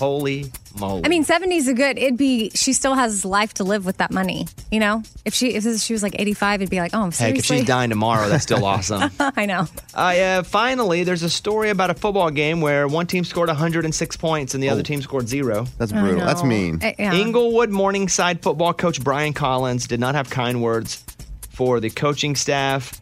Holy 0.00 0.50
moly. 0.78 1.04
I 1.04 1.08
mean, 1.08 1.24
70s 1.24 1.68
a 1.68 1.74
good. 1.74 1.98
It'd 1.98 2.16
be. 2.16 2.50
She 2.54 2.72
still 2.72 2.94
has 2.94 3.24
life 3.24 3.52
to 3.54 3.64
live 3.64 3.84
with 3.84 3.98
that 3.98 4.10
money. 4.10 4.46
You 4.70 4.80
know, 4.80 5.02
if 5.26 5.34
she 5.34 5.48
if 5.54 5.64
she 5.80 5.92
was 5.92 6.02
like 6.02 6.18
85, 6.18 6.62
it'd 6.62 6.70
be 6.70 6.78
like, 6.78 6.92
oh, 6.94 7.10
Heck, 7.10 7.36
if 7.36 7.44
she's 7.44 7.66
dying 7.66 7.90
tomorrow, 7.90 8.28
that's 8.28 8.42
still 8.42 8.64
awesome. 8.64 9.10
I 9.20 9.44
know. 9.44 9.66
Uh, 9.92 10.12
yeah, 10.16 10.40
finally, 10.40 11.04
there's 11.04 11.22
a 11.22 11.28
story 11.28 11.68
about 11.68 11.90
a 11.90 11.94
football 11.94 12.30
game 12.30 12.62
where 12.62 12.88
one 12.88 13.06
team 13.06 13.24
scored 13.24 13.48
106 13.48 14.16
points 14.16 14.54
and 14.54 14.62
the 14.62 14.70
other 14.70 14.82
team 14.82 15.02
scored 15.02 15.28
zero. 15.28 15.66
That's 15.76 15.92
brutal. 15.92 16.24
That's 16.24 16.42
know. 16.42 16.48
mean. 16.48 16.80
Uh, 16.82 16.92
yeah. 16.98 17.12
Inglewood 17.12 17.68
Morningside 17.68 18.42
football 18.42 18.72
coach 18.72 19.04
Brian 19.04 19.34
Collins 19.34 19.86
did 19.86 20.00
not 20.00 20.14
have 20.14 20.30
kind 20.30 20.62
words 20.62 21.04
for 21.50 21.78
the 21.78 21.90
coaching 21.90 22.36
staff 22.36 22.98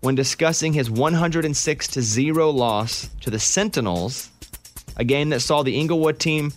when 0.00 0.14
discussing 0.14 0.72
his 0.72 0.90
106 0.90 1.88
to 1.88 2.02
0 2.02 2.50
loss 2.50 3.08
to 3.20 3.30
the 3.30 3.38
Sentinels, 3.38 4.30
a 4.96 5.04
game 5.04 5.28
that 5.30 5.40
saw 5.40 5.62
the 5.62 5.78
Inglewood 5.78 6.18
team 6.18 6.52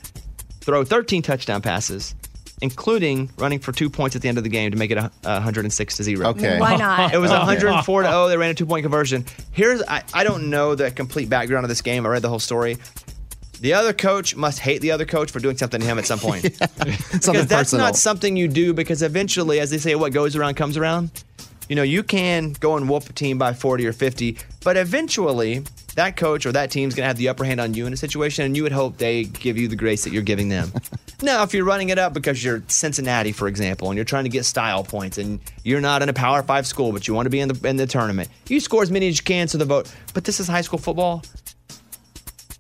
throw 0.62 0.84
13 0.84 1.22
touchdown 1.22 1.62
passes. 1.62 2.16
Including 2.62 3.30
running 3.38 3.60
for 3.60 3.74
two 3.74 3.90
points 3.90 4.16
at 4.16 4.22
the 4.22 4.30
end 4.30 4.38
of 4.38 4.46
the 4.46 4.50
game 4.50 4.72
to 4.72 4.78
make 4.78 4.90
it 4.90 4.98
a, 4.98 5.12
a 5.26 5.34
106 5.34 5.98
to 5.98 6.04
zero. 6.04 6.28
Okay. 6.28 6.58
Why 6.60 6.78
not? 6.78 7.14
It 7.14 7.18
was 7.18 7.30
104 7.30 8.04
to 8.04 8.08
0. 8.08 8.28
They 8.30 8.38
ran 8.38 8.52
a 8.52 8.54
two 8.54 8.66
point 8.66 8.84
conversion. 8.86 9.26
Here's 9.52 9.82
I, 9.84 10.04
I 10.14 10.24
don't 10.24 10.50
know 10.50 10.74
the 10.74 10.90
complete 10.90 11.28
background 11.30 11.66
of 11.66 11.70
this 11.70 11.82
game. 11.82 12.06
I 12.06 12.10
read 12.10 12.22
the 12.22 12.30
whole 12.30 12.40
story. 12.40 12.78
The 13.60 13.74
other 13.74 13.92
coach 13.92 14.38
must 14.38 14.60
hate 14.60 14.80
the 14.80 14.92
other 14.92 15.04
coach 15.06 15.30
for 15.30 15.40
doing 15.42 15.58
something 15.58 15.82
to 15.82 15.86
him 15.86 16.00
at 16.00 16.06
some 16.06 16.20
point. 16.20 16.44
because 16.60 17.26
Something 17.26 17.46
that's 17.48 17.72
personal. 17.72 17.86
not 17.86 17.98
something 17.98 18.38
you 18.38 18.48
do 18.48 18.74
because 18.74 19.02
eventually, 19.02 19.60
as 19.60 19.70
they 19.70 19.78
say, 19.78 19.96
what 19.96 20.14
goes 20.14 20.38
around 20.38 20.56
comes 20.56 20.78
around. 20.78 21.12
You 21.70 21.76
know, 21.76 21.84
you 21.84 22.04
can 22.04 22.54
go 22.54 22.78
and 22.78 22.90
whoop 22.90 23.10
a 23.10 23.14
team 23.14 23.38
by 23.38 23.54
40 23.54 23.88
or 23.88 23.94
50, 23.94 24.38
but 24.64 24.78
eventually 24.78 25.64
that 25.96 26.18
coach 26.18 26.46
or 26.46 26.52
that 26.52 26.72
team's 26.72 26.96
going 26.96 27.04
to 27.04 27.08
have 27.08 27.18
the 27.18 27.30
upper 27.30 27.44
hand 27.44 27.60
on 27.62 27.74
you 27.74 27.86
in 27.86 27.94
a 27.94 27.98
situation, 27.98 28.46
and 28.46 28.58
you 28.58 28.64
would 28.64 28.72
hope 28.72 28.98
they 28.98 29.26
give 29.26 29.58
you 29.58 29.68
the 29.68 29.76
grace 29.76 30.04
that 30.04 30.12
you're 30.12 30.24
giving 30.24 30.50
them. 30.50 30.72
now, 31.22 31.44
if 31.44 31.54
you're 31.54 31.66
running 31.66 31.90
it 31.90 32.00
up 32.00 32.14
because 32.14 32.44
you're 32.44 32.64
Cincinnati, 32.68 33.32
for 33.32 33.48
example, 33.48 33.90
and 33.90 33.96
you're 33.96 34.06
trying 34.06 34.24
to 34.24 34.30
get 34.30 34.46
style 34.46 34.84
points, 34.84 35.18
and 35.18 35.40
you're 35.64 35.82
not 35.82 36.02
in 36.02 36.10
a 36.10 36.14
Power 36.14 36.42
Five 36.44 36.66
school, 36.66 36.92
but 36.92 37.08
you 37.08 37.14
want 37.14 37.26
to 37.26 37.30
be 37.30 37.40
in 37.40 37.50
the 37.50 37.68
in 37.68 37.78
the 37.78 37.88
tournament, 37.88 38.30
you 38.48 38.60
score 38.60 38.82
as 38.82 38.92
many 38.92 39.08
as 39.08 39.18
you 39.18 39.24
can 39.24 39.48
to 39.48 39.58
the 39.58 39.66
vote. 39.66 39.94
But 40.14 40.24
this 40.24 40.40
is 40.40 40.48
high 40.48 40.62
school 40.62 40.80
football. 40.80 41.24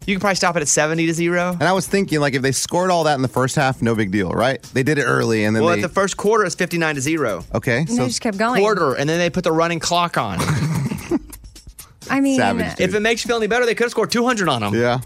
You 0.05 0.15
can 0.15 0.19
probably 0.19 0.35
stop 0.35 0.55
it 0.57 0.61
at 0.61 0.67
70 0.67 1.07
to 1.07 1.13
zero. 1.13 1.51
And 1.51 1.63
I 1.63 1.71
was 1.71 1.87
thinking, 1.87 2.19
like, 2.19 2.33
if 2.33 2.41
they 2.41 2.51
scored 2.51 2.91
all 2.91 3.05
that 3.05 3.15
in 3.15 3.21
the 3.21 3.27
first 3.27 3.55
half, 3.55 3.81
no 3.81 3.95
big 3.95 4.11
deal, 4.11 4.29
right? 4.31 4.61
They 4.73 4.83
did 4.83 4.97
it 4.97 5.03
early, 5.03 5.45
and 5.45 5.55
then 5.55 5.63
Well, 5.63 5.73
they. 5.75 5.79
at 5.81 5.87
the 5.87 5.93
first 5.93 6.17
quarter, 6.17 6.43
it's 6.45 6.55
59 6.55 6.95
to 6.95 7.01
zero. 7.01 7.45
okay, 7.55 7.79
And 7.79 7.87
they 7.87 7.95
so 7.95 8.05
just 8.07 8.21
kept 8.21 8.37
going. 8.37 8.61
Quarter, 8.61 8.95
and 8.95 9.07
then 9.09 9.17
they 9.19 9.29
put 9.29 9.43
the 9.43 9.51
running 9.51 9.79
clock 9.79 10.17
on. 10.17 10.39
I 12.09 12.19
mean, 12.19 12.39
if 12.41 12.93
it 12.93 12.99
makes 12.99 13.23
you 13.23 13.29
feel 13.29 13.37
any 13.37 13.47
better, 13.47 13.65
they 13.65 13.75
could 13.75 13.85
have 13.85 13.91
scored 13.91 14.11
200 14.11 14.49
on 14.49 14.61
them. 14.61 14.73
yeah, 14.75 14.99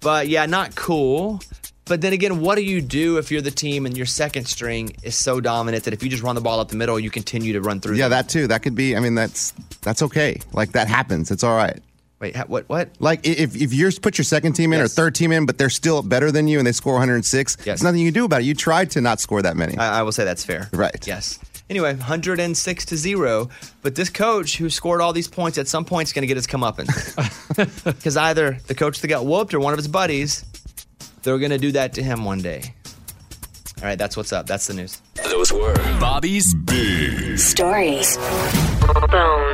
But 0.00 0.28
yeah, 0.28 0.46
not 0.46 0.74
cool. 0.74 1.40
But 1.86 2.00
then 2.00 2.12
again, 2.14 2.40
what 2.40 2.54
do 2.56 2.62
you 2.62 2.80
do 2.80 3.18
if 3.18 3.30
you're 3.30 3.42
the 3.42 3.50
team 3.50 3.84
and 3.86 3.94
your 3.96 4.06
second 4.06 4.46
string 4.46 4.96
is 5.02 5.14
so 5.14 5.38
dominant 5.40 5.84
that 5.84 5.92
if 5.92 6.02
you 6.02 6.08
just 6.08 6.22
run 6.22 6.34
the 6.34 6.40
ball 6.40 6.58
up 6.58 6.68
the 6.68 6.76
middle, 6.76 6.98
you 6.98 7.10
continue 7.10 7.52
to 7.52 7.60
run 7.60 7.78
through? 7.78 7.96
yeah, 7.96 8.04
them? 8.08 8.10
that 8.12 8.28
too. 8.30 8.46
That 8.46 8.62
could 8.62 8.74
be. 8.74 8.96
I 8.96 9.00
mean, 9.00 9.14
that's 9.14 9.52
that's 9.82 10.00
okay. 10.02 10.40
Like 10.54 10.72
that 10.72 10.88
happens. 10.88 11.30
It's 11.30 11.44
all 11.44 11.54
right. 11.56 11.78
Wait, 12.32 12.36
what? 12.48 12.66
What? 12.70 12.88
Like 13.00 13.26
if 13.26 13.54
if 13.54 13.74
you 13.74 13.90
put 14.00 14.16
your 14.16 14.24
second 14.24 14.54
team 14.54 14.72
in 14.72 14.80
or 14.80 14.88
third 14.88 15.14
team 15.14 15.30
in, 15.30 15.44
but 15.44 15.58
they're 15.58 15.68
still 15.68 16.00
better 16.00 16.32
than 16.32 16.48
you 16.48 16.56
and 16.58 16.66
they 16.66 16.72
score 16.72 16.94
106, 16.94 17.56
Yes. 17.58 17.64
there's 17.66 17.82
nothing 17.82 18.00
you 18.00 18.06
can 18.06 18.14
do 18.14 18.24
about 18.24 18.40
it. 18.40 18.44
You 18.44 18.54
tried 18.54 18.90
to 18.92 19.02
not 19.02 19.20
score 19.20 19.42
that 19.42 19.56
many. 19.58 19.76
I, 19.76 19.98
I 19.98 20.02
will 20.02 20.12
say 20.12 20.24
that's 20.24 20.42
fair. 20.42 20.70
Right. 20.72 21.06
Yes. 21.06 21.38
Anyway, 21.68 21.92
106 21.94 22.84
to 22.86 22.96
zero. 22.96 23.50
But 23.82 23.94
this 23.94 24.08
coach 24.08 24.56
who 24.56 24.70
scored 24.70 25.02
all 25.02 25.12
these 25.12 25.28
points 25.28 25.58
at 25.58 25.68
some 25.68 25.84
point 25.84 26.08
is 26.08 26.12
going 26.14 26.22
to 26.22 26.26
get 26.26 26.36
his 26.38 26.46
comeuppance. 26.46 26.90
Because 27.84 28.16
either 28.16 28.58
the 28.66 28.74
coach 28.74 29.00
that 29.00 29.08
got 29.08 29.24
whooped 29.26 29.52
or 29.54 29.60
one 29.60 29.72
of 29.74 29.78
his 29.78 29.86
buddies, 29.86 30.44
they're 31.22 31.38
going 31.38 31.50
to 31.52 31.58
do 31.58 31.72
that 31.72 31.92
to 31.94 32.02
him 32.02 32.24
one 32.24 32.38
day. 32.40 32.74
All 33.78 33.84
right, 33.84 33.98
that's 33.98 34.16
what's 34.16 34.32
up. 34.32 34.46
That's 34.46 34.66
the 34.66 34.74
news. 34.74 35.00
Those 35.30 35.52
were 35.52 35.74
Bobby's 36.00 36.54
Big 36.54 37.38
Stories. 37.38 38.16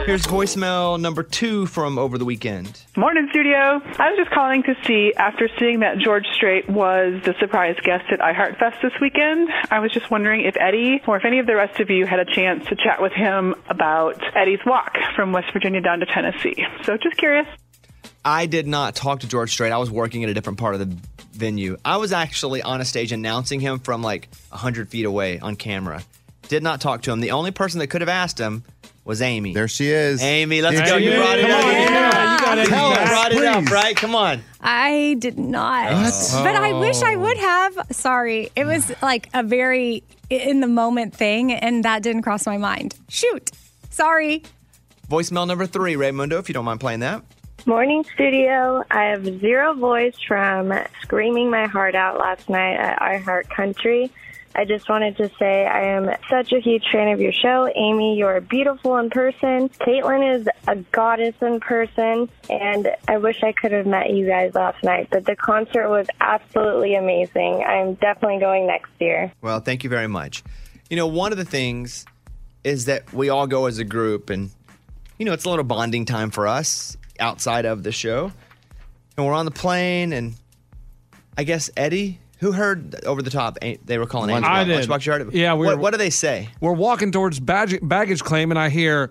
Here's 0.07 0.26
voicemail 0.26 1.01
number 1.01 1.22
two 1.22 1.66
from 1.66 1.99
over 1.99 2.18
the 2.18 2.24
weekend. 2.24 2.83
Morning, 2.97 3.28
studio. 3.31 3.55
I 3.57 4.11
was 4.11 4.16
just 4.16 4.31
calling 4.33 4.64
to 4.64 4.74
see, 4.85 5.12
after 5.16 5.49
seeing 5.57 5.81
that 5.81 5.99
George 5.99 6.26
Strait 6.35 6.68
was 6.68 7.22
the 7.24 7.35
surprise 7.39 7.76
guest 7.85 8.07
at 8.11 8.18
iHeartFest 8.18 8.83
this 8.83 8.93
weekend, 9.01 9.49
I 9.70 9.78
was 9.78 9.93
just 9.93 10.11
wondering 10.11 10.41
if 10.41 10.57
Eddie 10.59 11.01
or 11.07 11.16
if 11.16 11.24
any 11.24 11.39
of 11.39 11.47
the 11.47 11.55
rest 11.55 11.78
of 11.78 11.91
you 11.91 12.07
had 12.07 12.18
a 12.18 12.24
chance 12.24 12.66
to 12.70 12.74
chat 12.74 13.01
with 13.01 13.12
him 13.12 13.55
about 13.68 14.20
Eddie's 14.35 14.59
walk 14.66 14.97
from 15.14 15.31
West 15.31 15.53
Virginia 15.53 15.81
down 15.81 16.01
to 16.01 16.07
Tennessee. 16.07 16.66
So 16.83 16.97
just 16.97 17.16
curious. 17.16 17.47
I 18.24 18.47
did 18.47 18.66
not 18.66 18.97
talk 18.97 19.20
to 19.20 19.28
George 19.28 19.53
Strait. 19.53 19.70
I 19.70 19.78
was 19.78 19.93
working 19.93 20.24
at 20.24 20.31
a 20.31 20.35
different 20.35 20.59
part 20.59 20.74
of 20.74 20.81
the 20.81 20.97
venue. 21.33 21.76
I 21.85 21.99
was 21.99 22.12
actually 22.12 22.62
on 22.62 22.81
a 22.81 22.85
stage 22.85 23.12
announcing 23.12 23.61
him 23.61 23.78
from 23.78 24.03
like 24.03 24.28
100 24.49 24.89
feet 24.89 25.05
away 25.05 25.39
on 25.39 25.55
camera. 25.55 26.03
Did 26.49 26.64
not 26.64 26.81
talk 26.81 27.03
to 27.03 27.12
him. 27.12 27.20
The 27.20 27.31
only 27.31 27.53
person 27.53 27.78
that 27.78 27.87
could 27.87 28.01
have 28.01 28.09
asked 28.09 28.39
him 28.39 28.64
was 29.05 29.22
Amy. 29.22 29.55
There 29.55 29.68
she 29.68 29.88
is. 29.90 30.22
Amy, 30.22 30.62
let's 30.62 30.76
There 30.76 30.86
go. 30.86 30.96
You 30.96 31.16
brought 31.16 31.38
it 31.38 31.42
Come 31.42 31.51
up. 31.53 31.64
on, 31.64 31.72
yeah, 31.72 32.32
you 32.32 32.40
gotta 32.40 32.64
Tell 32.66 32.88
do 32.88 32.94
us. 32.94 32.98
that, 32.98 33.09
brought 33.09 33.32
it 33.32 33.44
up, 33.44 33.70
right? 33.70 33.96
Come 33.96 34.14
on. 34.14 34.42
I 34.61 35.16
did 35.18 35.38
not. 35.38 35.92
What? 35.92 36.30
But 36.44 36.57
I 36.57 36.78
wish 36.78 37.03
I 37.03 37.14
oh. 37.14 37.20
would 37.20 37.36
have. 37.38 37.78
Sorry. 37.92 38.51
It 38.55 38.66
was 38.66 38.92
like 39.03 39.28
a 39.34 39.42
very 39.42 40.03
in 40.28 40.61
the 40.61 40.68
moment 40.68 41.14
thing, 41.14 41.53
and 41.53 41.84
that 41.84 42.03
didn't 42.03 42.22
cross 42.22 42.46
my 42.46 42.57
mind. 42.57 42.94
Shoot. 43.09 43.51
Sorry. 43.90 44.42
Voicemail 45.11 45.46
number 45.46 45.66
three, 45.66 45.94
Raymundo, 45.94 46.38
if 46.38 46.48
you 46.48 46.53
don't 46.55 46.64
mind 46.64 46.78
playing 46.80 47.01
that. 47.01 47.22
Morning 47.66 48.05
studio. 48.14 48.82
I 48.90 49.05
have 49.05 49.24
zero 49.40 49.74
voice 49.74 50.14
from 50.26 50.72
screaming 51.03 51.51
my 51.51 51.66
heart 51.66 51.94
out 51.94 52.18
last 52.18 52.48
night 52.48 52.76
at 52.76 52.98
iHeart 53.01 53.51
Country. 53.51 54.11
I 54.55 54.64
just 54.64 54.88
wanted 54.88 55.16
to 55.18 55.30
say 55.38 55.64
I 55.64 55.96
am 55.96 56.11
such 56.28 56.53
a 56.53 56.61
huge 56.61 56.84
fan 56.90 57.09
of 57.09 57.20
your 57.20 57.32
show. 57.32 57.70
Amy, 57.74 58.18
you're 58.18 58.40
beautiful 58.40 58.96
in 58.98 59.09
person. 59.09 59.68
Caitlin 59.68 60.40
is 60.40 60.48
a 60.66 60.76
goddess 60.76 61.36
in 61.40 61.61
person. 61.61 62.28
And 62.48 62.88
I 63.07 63.18
wish 63.18 63.42
I 63.44 63.53
could 63.53 63.70
have 63.72 63.86
met 63.86 64.11
you 64.11 64.26
guys 64.26 64.55
last 64.55 64.82
night, 64.82 65.09
but 65.11 65.24
the 65.24 65.36
concert 65.36 65.88
was 65.88 66.09
absolutely 66.20 66.96
amazing. 66.96 67.62
I'm 67.64 67.94
definitely 67.94 68.40
going 68.40 68.66
next 68.66 68.90
year. 68.98 69.32
Well, 69.40 69.61
thank 69.61 69.84
you 69.84 69.90
very 69.90 70.09
much. 70.09 70.42
You 70.88 70.96
know, 70.96 71.07
one 71.07 71.30
of 71.30 71.38
the 71.38 71.44
things 71.44 72.05
is 72.64 72.86
that 72.86 73.12
we 73.12 73.28
all 73.28 73.46
go 73.46 73.66
as 73.66 73.78
a 73.78 73.84
group, 73.84 74.28
and, 74.30 74.51
you 75.18 75.24
know, 75.24 75.32
it's 75.32 75.44
a 75.44 75.48
little 75.48 75.64
bonding 75.64 76.05
time 76.05 76.30
for 76.30 76.48
us 76.48 76.96
outside 77.20 77.64
of 77.64 77.84
the 77.84 77.92
show. 77.92 78.32
And 79.16 79.26
we're 79.26 79.32
on 79.32 79.44
the 79.44 79.53
plane, 79.53 80.12
and 80.12 80.34
I 81.38 81.44
guess 81.44 81.70
Eddie, 81.76 82.18
who 82.41 82.53
heard 82.53 83.05
over 83.05 83.22
the 83.22 83.30
top, 83.30 83.57
eh, 83.62 83.76
they 83.84 83.97
were 83.99 84.07
calling 84.07 84.30
Amy. 84.30 84.45
I 84.47 84.64
did. 84.64 84.88
Lunchbox, 84.88 85.07
you 85.07 85.12
heard 85.12 85.22
it? 85.28 85.32
Yeah, 85.34 85.55
we 85.55 85.66
what, 85.66 85.76
were- 85.76 85.82
what 85.82 85.91
do 85.93 85.99
they 85.99 86.11
say? 86.11 86.49
We're 86.61 86.72
walking 86.72 87.12
towards 87.12 87.38
baggage, 87.41 87.80
baggage 87.82 88.22
claim, 88.22 88.51
and 88.51 88.59
I 88.59 88.68
hear 88.70 89.11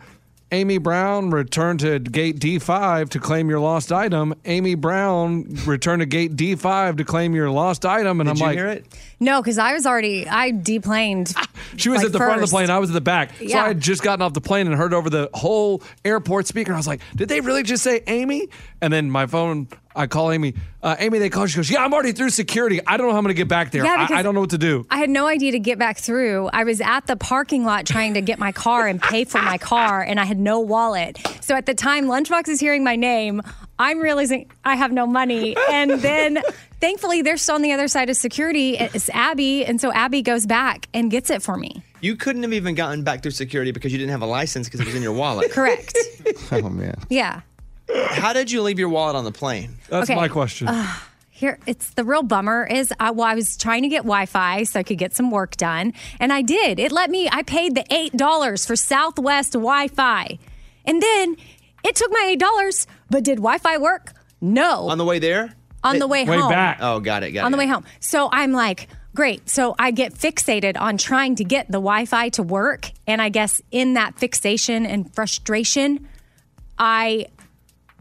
Amy 0.51 0.79
Brown 0.79 1.29
return 1.29 1.77
to 1.77 1.99
gate 1.99 2.39
D5 2.39 3.09
to 3.09 3.19
claim 3.19 3.51
your 3.51 3.59
lost 3.59 3.91
item. 3.91 4.33
Amy 4.45 4.73
Brown 4.73 5.43
return 5.67 5.99
to 5.99 6.07
gate 6.07 6.35
D5 6.35 6.97
to 6.97 7.03
claim 7.05 7.35
your 7.35 7.51
lost 7.51 7.85
item. 7.85 8.19
And 8.19 8.27
Did 8.27 8.31
I'm 8.31 8.37
you 8.37 8.43
like, 8.45 8.57
hear 8.57 8.67
it? 8.67 8.85
No, 9.19 9.43
because 9.43 9.59
I 9.59 9.73
was 9.73 9.85
already 9.85 10.27
I 10.27 10.49
deplaned. 10.51 11.33
She 11.77 11.87
was 11.89 11.97
like, 11.99 12.07
at 12.07 12.11
the 12.13 12.17
front 12.17 12.41
of 12.41 12.49
the 12.49 12.51
plane. 12.51 12.71
I 12.71 12.79
was 12.79 12.89
at 12.89 12.93
the 12.95 12.99
back. 13.01 13.29
So 13.37 13.43
Yeah. 13.43 13.63
I 13.63 13.67
had 13.67 13.79
just 13.79 14.01
gotten 14.01 14.23
off 14.23 14.33
the 14.33 14.41
plane 14.41 14.65
and 14.65 14.75
heard 14.75 14.91
over 14.91 15.07
the 15.07 15.29
whole 15.35 15.83
airport 16.03 16.47
speaker. 16.47 16.73
I 16.73 16.77
was 16.77 16.87
like, 16.87 16.99
did 17.15 17.29
they 17.29 17.41
really 17.41 17.61
just 17.61 17.83
say 17.83 18.01
Amy? 18.07 18.47
And 18.81 18.91
then 18.91 19.11
my 19.11 19.27
phone, 19.27 19.67
I 19.95 20.07
call 20.07 20.31
Amy. 20.31 20.53
Uh, 20.81 20.95
Amy, 20.99 21.19
they 21.19 21.29
call. 21.29 21.45
She 21.47 21.57
goes, 21.57 21.69
yeah, 21.69 21.83
I'm 21.83 21.93
already 21.93 22.11
through 22.11 22.29
security. 22.29 22.79
I 22.85 22.95
don't 22.97 23.07
know 23.07 23.13
how 23.13 23.17
I'm 23.17 23.23
going 23.23 23.35
to 23.35 23.39
get 23.39 23.47
back 23.47 23.71
there. 23.71 23.83
Yeah, 23.83 24.07
I, 24.09 24.19
I 24.19 24.21
don't 24.21 24.33
know 24.33 24.41
what 24.41 24.51
to 24.51 24.57
do. 24.57 24.85
I 24.89 24.97
had 24.97 25.09
no 25.09 25.27
idea 25.27 25.51
to 25.51 25.59
get 25.59 25.79
back 25.79 25.97
through. 25.97 26.49
I 26.53 26.63
was 26.63 26.79
at 26.79 27.07
the 27.07 27.15
parking 27.15 27.65
lot 27.65 27.85
trying 27.85 28.13
to 28.13 28.21
get 28.21 28.39
my 28.39 28.51
car 28.51 28.87
and 28.87 29.01
pay 29.01 29.25
for 29.25 29.41
my 29.41 29.57
car, 29.57 30.01
and 30.01 30.19
I 30.19 30.25
had 30.25 30.39
no 30.39 30.59
wallet. 30.59 31.17
So 31.41 31.55
at 31.55 31.65
the 31.65 31.73
time 31.73 32.05
Lunchbox 32.05 32.47
is 32.47 32.59
hearing 32.59 32.83
my 32.83 32.95
name, 32.95 33.41
I'm 33.79 33.99
realizing 33.99 34.51
I 34.63 34.75
have 34.75 34.91
no 34.91 35.07
money. 35.07 35.55
And 35.71 35.91
then 35.91 36.39
thankfully, 36.79 37.21
they're 37.21 37.37
still 37.37 37.55
on 37.55 37.61
the 37.61 37.71
other 37.71 37.87
side 37.87 38.09
of 38.09 38.17
security. 38.17 38.77
It's 38.77 39.09
Abby. 39.09 39.65
And 39.65 39.81
so 39.81 39.91
Abby 39.91 40.21
goes 40.21 40.45
back 40.45 40.87
and 40.93 41.09
gets 41.09 41.29
it 41.29 41.41
for 41.41 41.57
me. 41.57 41.81
You 42.01 42.15
couldn't 42.15 42.43
have 42.43 42.53
even 42.53 42.75
gotten 42.75 43.03
back 43.03 43.21
through 43.21 43.31
security 43.31 43.71
because 43.71 43.91
you 43.91 43.97
didn't 43.97 44.11
have 44.11 44.21
a 44.21 44.25
license 44.27 44.67
because 44.67 44.81
it 44.81 44.85
was 44.85 44.95
in 44.95 45.01
your 45.01 45.13
wallet. 45.13 45.51
Correct. 45.51 45.97
oh, 46.51 46.69
man. 46.69 46.95
Yeah. 47.09 47.41
How 48.11 48.33
did 48.33 48.51
you 48.51 48.61
leave 48.61 48.79
your 48.79 48.89
wallet 48.89 49.15
on 49.15 49.23
the 49.23 49.31
plane? 49.31 49.77
That's 49.89 50.09
Okay. 50.09 50.15
my 50.19 50.27
question. 50.27 50.67
Uh, 50.67 50.87
here, 51.29 51.57
it's 51.65 51.91
the 51.91 52.03
real 52.03 52.21
bummer 52.23 52.67
is 52.69 52.91
I, 52.99 53.11
well, 53.11 53.25
I 53.27 53.35
was 53.35 53.55
trying 53.57 53.83
to 53.83 53.87
get 53.89 53.99
Wi-Fi 54.03 54.63
so 54.63 54.79
I 54.79 54.83
could 54.83 54.97
get 54.97 55.15
some 55.15 55.31
work 55.31 55.55
done, 55.57 55.93
and 56.19 56.33
I 56.33 56.41
did. 56.41 56.79
It 56.79 56.91
let 56.91 57.09
me. 57.09 57.29
I 57.31 57.43
paid 57.43 57.75
the 57.75 57.85
eight 57.93 58.15
dollars 58.15 58.65
for 58.65 58.75
Southwest 58.75 59.53
Wi-Fi, 59.53 60.37
and 60.85 61.01
then 61.01 61.37
it 61.83 61.95
took 61.95 62.11
my 62.11 62.27
eight 62.31 62.39
dollars. 62.39 62.87
But 63.09 63.23
did 63.23 63.37
Wi-Fi 63.37 63.77
work? 63.77 64.11
No. 64.41 64.89
On 64.89 64.97
the 64.97 65.05
way 65.05 65.19
there? 65.19 65.53
On 65.83 65.97
the 65.97 66.07
way 66.07 66.25
home. 66.25 66.51
Oh, 66.81 66.99
got 66.99 67.23
it. 67.23 67.31
Got 67.31 67.45
on 67.45 67.53
it. 67.53 67.55
the 67.55 67.57
way 67.59 67.67
home. 67.67 67.85
So 68.01 68.27
I'm 68.33 68.51
like, 68.51 68.89
great. 69.15 69.49
So 69.49 69.75
I 69.79 69.91
get 69.91 70.13
fixated 70.13 70.77
on 70.77 70.97
trying 70.97 71.35
to 71.35 71.45
get 71.45 71.67
the 71.67 71.79
Wi 71.79 72.03
Fi 72.05 72.27
to 72.29 72.43
work. 72.43 72.91
And 73.07 73.21
I 73.21 73.29
guess 73.29 73.61
in 73.71 73.93
that 73.93 74.19
fixation 74.19 74.85
and 74.85 75.13
frustration, 75.15 76.05
I 76.77 77.27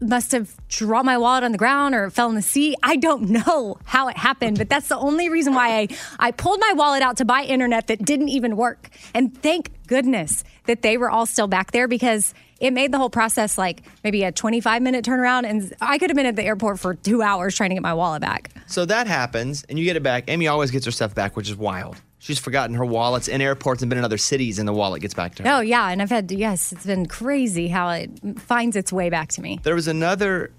must 0.00 0.32
have 0.32 0.54
dropped 0.68 1.06
my 1.06 1.18
wallet 1.18 1.44
on 1.44 1.52
the 1.52 1.58
ground 1.58 1.94
or 1.94 2.10
fell 2.10 2.28
in 2.28 2.34
the 2.34 2.42
sea. 2.42 2.76
I 2.82 2.96
don't 2.96 3.30
know 3.30 3.78
how 3.84 4.08
it 4.08 4.16
happened, 4.16 4.58
but 4.58 4.68
that's 4.68 4.88
the 4.88 4.98
only 4.98 5.28
reason 5.28 5.54
why 5.54 5.78
I, 5.78 5.88
I 6.18 6.30
pulled 6.30 6.60
my 6.60 6.72
wallet 6.74 7.02
out 7.02 7.16
to 7.18 7.24
buy 7.24 7.42
internet 7.42 7.88
that 7.88 8.04
didn't 8.04 8.28
even 8.28 8.56
work. 8.56 8.90
And 9.14 9.36
thank 9.42 9.70
goodness 9.86 10.44
that 10.66 10.82
they 10.82 10.96
were 10.96 11.10
all 11.10 11.26
still 11.26 11.48
back 11.48 11.72
there 11.72 11.88
because 11.88 12.34
it 12.60 12.72
made 12.72 12.92
the 12.92 12.98
whole 12.98 13.10
process 13.10 13.56
like 13.56 13.82
maybe 14.04 14.24
a 14.24 14.32
25 14.32 14.82
minute 14.82 15.04
turnaround. 15.04 15.48
And 15.48 15.74
I 15.80 15.98
could 15.98 16.10
have 16.10 16.16
been 16.16 16.26
at 16.26 16.36
the 16.36 16.44
airport 16.44 16.78
for 16.78 16.94
two 16.94 17.22
hours 17.22 17.56
trying 17.56 17.70
to 17.70 17.74
get 17.74 17.82
my 17.82 17.94
wallet 17.94 18.20
back. 18.20 18.50
So 18.66 18.84
that 18.84 19.06
happens, 19.06 19.64
and 19.68 19.78
you 19.78 19.84
get 19.84 19.96
it 19.96 20.02
back. 20.02 20.24
Amy 20.28 20.48
always 20.48 20.70
gets 20.70 20.84
her 20.84 20.90
stuff 20.90 21.14
back, 21.14 21.36
which 21.36 21.48
is 21.48 21.56
wild. 21.56 22.00
She's 22.20 22.38
forgotten 22.38 22.74
her 22.76 22.84
wallets 22.84 23.28
in 23.28 23.40
airports 23.40 23.82
and 23.82 23.88
been 23.88 23.98
in 23.98 24.04
other 24.04 24.18
cities, 24.18 24.58
and 24.58 24.66
the 24.66 24.72
wallet 24.72 25.02
gets 25.02 25.14
back 25.14 25.36
to 25.36 25.42
her. 25.44 25.48
Oh, 25.48 25.60
yeah. 25.60 25.88
And 25.88 26.02
I've 26.02 26.10
had, 26.10 26.30
yes, 26.32 26.72
it's 26.72 26.84
been 26.86 27.06
crazy 27.06 27.68
how 27.68 27.90
it 27.90 28.10
finds 28.40 28.74
its 28.76 28.92
way 28.92 29.08
back 29.08 29.28
to 29.30 29.40
me. 29.40 29.60
There 29.62 29.74
was 29.76 29.86
another 29.88 30.50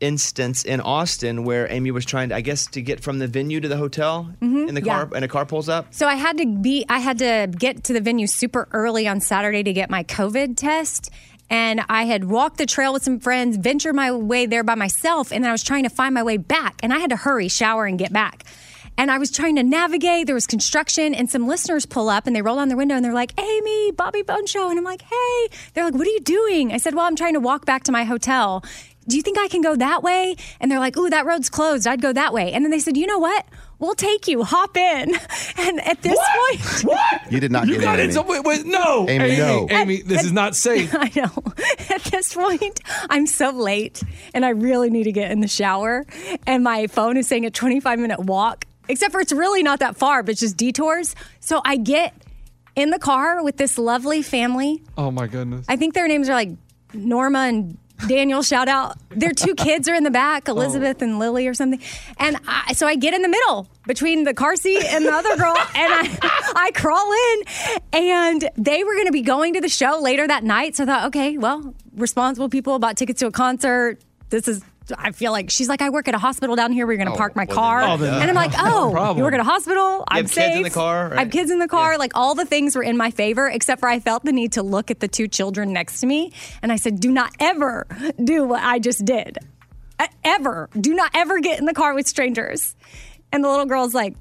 instance 0.00 0.64
in 0.64 0.80
Austin 0.80 1.44
where 1.44 1.70
Amy 1.70 1.90
was 1.90 2.04
trying 2.04 2.30
to, 2.30 2.34
I 2.34 2.40
guess, 2.40 2.66
to 2.68 2.82
get 2.82 3.00
from 3.00 3.18
the 3.18 3.26
venue 3.26 3.60
to 3.60 3.68
the 3.68 3.76
hotel 3.76 4.28
Mhm, 4.42 4.68
in 4.68 4.74
the 4.74 4.82
yeah. 4.82 5.04
car, 5.04 5.10
and 5.14 5.24
a 5.24 5.28
car 5.28 5.46
pulls 5.46 5.68
up. 5.68 5.86
So 5.92 6.06
I 6.08 6.14
had 6.14 6.38
to 6.38 6.46
be, 6.46 6.84
I 6.88 6.98
had 6.98 7.18
to 7.18 7.48
get 7.56 7.84
to 7.84 7.92
the 7.92 8.00
venue 8.00 8.26
super 8.26 8.68
early 8.72 9.06
on 9.06 9.20
Saturday 9.20 9.62
to 9.62 9.72
get 9.72 9.90
my 9.90 10.04
COVID 10.04 10.56
test. 10.56 11.10
And 11.50 11.82
I 11.90 12.04
had 12.04 12.24
walked 12.24 12.56
the 12.56 12.66
trail 12.66 12.92
with 12.94 13.02
some 13.04 13.20
friends, 13.20 13.58
ventured 13.58 13.94
my 13.94 14.10
way 14.10 14.46
there 14.46 14.64
by 14.64 14.74
myself, 14.74 15.30
and 15.30 15.44
then 15.44 15.50
I 15.50 15.52
was 15.52 15.62
trying 15.62 15.82
to 15.84 15.90
find 15.90 16.14
my 16.14 16.22
way 16.22 16.38
back. 16.38 16.80
And 16.82 16.92
I 16.92 16.98
had 16.98 17.10
to 17.10 17.16
hurry, 17.16 17.48
shower, 17.48 17.84
and 17.84 17.98
get 17.98 18.12
back. 18.12 18.44
And 18.96 19.10
I 19.10 19.18
was 19.18 19.30
trying 19.30 19.56
to 19.56 19.62
navigate. 19.62 20.26
There 20.26 20.34
was 20.34 20.46
construction, 20.46 21.14
and 21.14 21.28
some 21.28 21.46
listeners 21.46 21.84
pull 21.86 22.08
up 22.08 22.26
and 22.26 22.34
they 22.36 22.42
roll 22.42 22.56
down 22.56 22.68
their 22.68 22.76
window 22.76 22.94
and 22.94 23.04
they're 23.04 23.12
like, 23.12 23.38
Amy, 23.40 23.90
Bobby 23.92 24.22
Bone 24.22 24.46
Show. 24.46 24.68
And 24.70 24.78
I'm 24.78 24.84
like, 24.84 25.02
hey. 25.02 25.48
They're 25.74 25.84
like, 25.84 25.94
what 25.94 26.06
are 26.06 26.10
you 26.10 26.20
doing? 26.20 26.72
I 26.72 26.76
said, 26.76 26.94
well, 26.94 27.04
I'm 27.04 27.16
trying 27.16 27.34
to 27.34 27.40
walk 27.40 27.66
back 27.66 27.84
to 27.84 27.92
my 27.92 28.04
hotel. 28.04 28.64
Do 29.06 29.16
you 29.16 29.22
think 29.22 29.36
I 29.38 29.48
can 29.48 29.60
go 29.60 29.76
that 29.76 30.02
way? 30.02 30.36
And 30.60 30.70
they're 30.70 30.78
like, 30.78 30.96
ooh, 30.96 31.10
that 31.10 31.26
road's 31.26 31.50
closed. 31.50 31.86
I'd 31.86 32.00
go 32.00 32.12
that 32.12 32.32
way. 32.32 32.52
And 32.52 32.64
then 32.64 32.70
they 32.70 32.78
said, 32.78 32.96
you 32.96 33.06
know 33.06 33.18
what? 33.18 33.44
We'll 33.78 33.94
take 33.94 34.26
you. 34.28 34.44
Hop 34.44 34.76
in. 34.76 35.14
And 35.56 35.80
at 35.86 36.02
this 36.02 36.18
point, 36.18 36.84
what? 36.84 37.32
You 37.32 37.38
did 37.40 37.52
not 37.52 37.66
You 37.68 37.74
get 37.74 37.82
got 37.82 38.00
in, 38.00 38.06
in 38.06 38.12
some 38.12 38.24
Amy. 38.26 38.40
wait, 38.40 38.44
wait, 38.44 38.66
no, 38.66 39.06
Amy, 39.08 39.36
no. 39.36 39.66
Amy, 39.70 40.02
this 40.02 40.24
is 40.24 40.32
not 40.32 40.56
safe. 40.56 40.92
I 40.98 41.10
know. 41.14 41.30
At 41.90 42.02
this 42.04 42.34
point, 42.34 42.80
I'm 43.08 43.26
so 43.26 43.50
late 43.50 44.02
and 44.34 44.44
I 44.44 44.50
really 44.50 44.90
need 44.90 45.04
to 45.04 45.12
get 45.12 45.30
in 45.30 45.40
the 45.40 45.48
shower. 45.48 46.04
And 46.46 46.64
my 46.64 46.86
phone 46.88 47.16
is 47.16 47.28
saying 47.28 47.46
a 47.46 47.50
25 47.50 47.98
minute 47.98 48.20
walk, 48.20 48.64
except 48.88 49.12
for 49.12 49.20
it's 49.20 49.32
really 49.32 49.62
not 49.62 49.80
that 49.80 49.96
far, 49.96 50.22
but 50.22 50.36
just 50.36 50.56
detours. 50.56 51.14
So 51.40 51.60
I 51.64 51.76
get 51.76 52.14
in 52.76 52.90
the 52.90 52.98
car 52.98 53.42
with 53.42 53.56
this 53.56 53.78
lovely 53.78 54.22
family. 54.22 54.82
Oh 54.96 55.10
my 55.10 55.26
goodness. 55.26 55.66
I 55.68 55.76
think 55.76 55.94
their 55.94 56.08
names 56.08 56.28
are 56.28 56.34
like 56.34 56.50
Norma 56.92 57.40
and 57.40 57.78
Daniel. 58.08 58.42
Shout 58.42 58.68
out. 58.68 58.96
Their 59.10 59.32
two 59.32 59.54
kids 59.54 59.88
are 59.88 59.94
in 59.94 60.02
the 60.02 60.10
back, 60.10 60.44
oh. 60.48 60.52
Elizabeth 60.52 61.00
and 61.00 61.18
Lily 61.18 61.46
or 61.46 61.54
something. 61.54 61.80
And 62.18 62.36
I, 62.46 62.72
so 62.72 62.86
I 62.86 62.96
get 62.96 63.14
in 63.14 63.22
the 63.22 63.28
middle 63.28 63.68
between 63.86 64.24
the 64.24 64.34
car 64.34 64.56
seat 64.56 64.84
and 64.84 65.04
the 65.04 65.12
other 65.12 65.36
girl, 65.36 65.56
and 65.74 65.92
I, 65.92 66.52
I 66.56 66.70
crawl 66.72 67.12
in. 67.12 67.42
And 67.92 68.50
they 68.56 68.84
were 68.84 68.94
going 68.94 69.06
to 69.06 69.12
be 69.12 69.22
going 69.22 69.54
to 69.54 69.60
the 69.60 69.68
show 69.68 70.00
later 70.00 70.26
that 70.26 70.44
night. 70.44 70.76
So 70.76 70.82
I 70.84 70.86
thought, 70.86 71.06
okay, 71.06 71.38
well, 71.38 71.74
responsible 71.94 72.48
people 72.48 72.78
bought 72.78 72.96
tickets 72.96 73.20
to 73.20 73.26
a 73.26 73.32
concert. 73.32 74.00
This 74.30 74.48
is. 74.48 74.62
I 74.98 75.12
feel 75.12 75.32
like 75.32 75.50
she's 75.50 75.68
like, 75.68 75.80
I 75.80 75.90
work 75.90 76.08
at 76.08 76.14
a 76.14 76.18
hospital 76.18 76.56
down 76.56 76.72
here. 76.72 76.86
We're 76.86 76.96
going 76.96 77.06
to 77.08 77.14
Oh, 77.14 77.16
park 77.16 77.34
my 77.36 77.44
well, 77.48 77.56
car. 77.56 77.80
then- 77.80 77.90
Oh, 77.90 77.96
then- 77.96 78.14
and 78.22 78.30
I'm 78.30 78.34
like, 78.34 78.52
oh, 78.58 78.90
problem. 78.92 79.18
you 79.18 79.24
work 79.24 79.34
at 79.34 79.40
a 79.40 79.44
hospital. 79.44 79.98
You 79.98 80.04
I'm 80.08 80.24
have 80.24 80.30
safe. 80.32 80.44
kids 80.46 80.56
in 80.58 80.62
the 80.62 80.70
car, 80.70 81.14
I 81.14 81.20
have 81.20 81.30
kids 81.30 81.50
in 81.50 81.58
the 81.58 81.68
car. 81.68 81.96
Like 81.98 82.12
all 82.14 82.34
the 82.34 82.44
things 82.44 82.76
were 82.76 82.82
in 82.82 82.96
my 82.96 83.10
favor, 83.10 83.48
except 83.48 83.80
for 83.80 83.88
I 83.88 84.00
felt 84.00 84.24
the 84.24 84.32
need 84.32 84.52
to 84.52 84.62
look 84.62 84.90
at 84.90 85.00
the 85.00 85.08
two 85.08 85.26
children 85.28 85.72
next 85.72 86.00
to 86.00 86.06
me. 86.06 86.32
And 86.62 86.70
I 86.70 86.76
said, 86.76 87.00
do 87.00 87.10
not 87.10 87.30
ever 87.40 87.86
do 88.22 88.44
what 88.44 88.62
I 88.62 88.78
just 88.78 89.04
did. 89.04 89.38
Ever. 90.22 90.68
Do 90.78 90.94
not 90.94 91.10
ever 91.14 91.38
get 91.40 91.58
in 91.58 91.66
the 91.66 91.74
car 91.74 91.94
with 91.94 92.06
strangers. 92.08 92.74
And 93.32 93.42
the 93.44 93.48
little 93.48 93.66
girl's 93.66 93.94
like, 93.94 94.14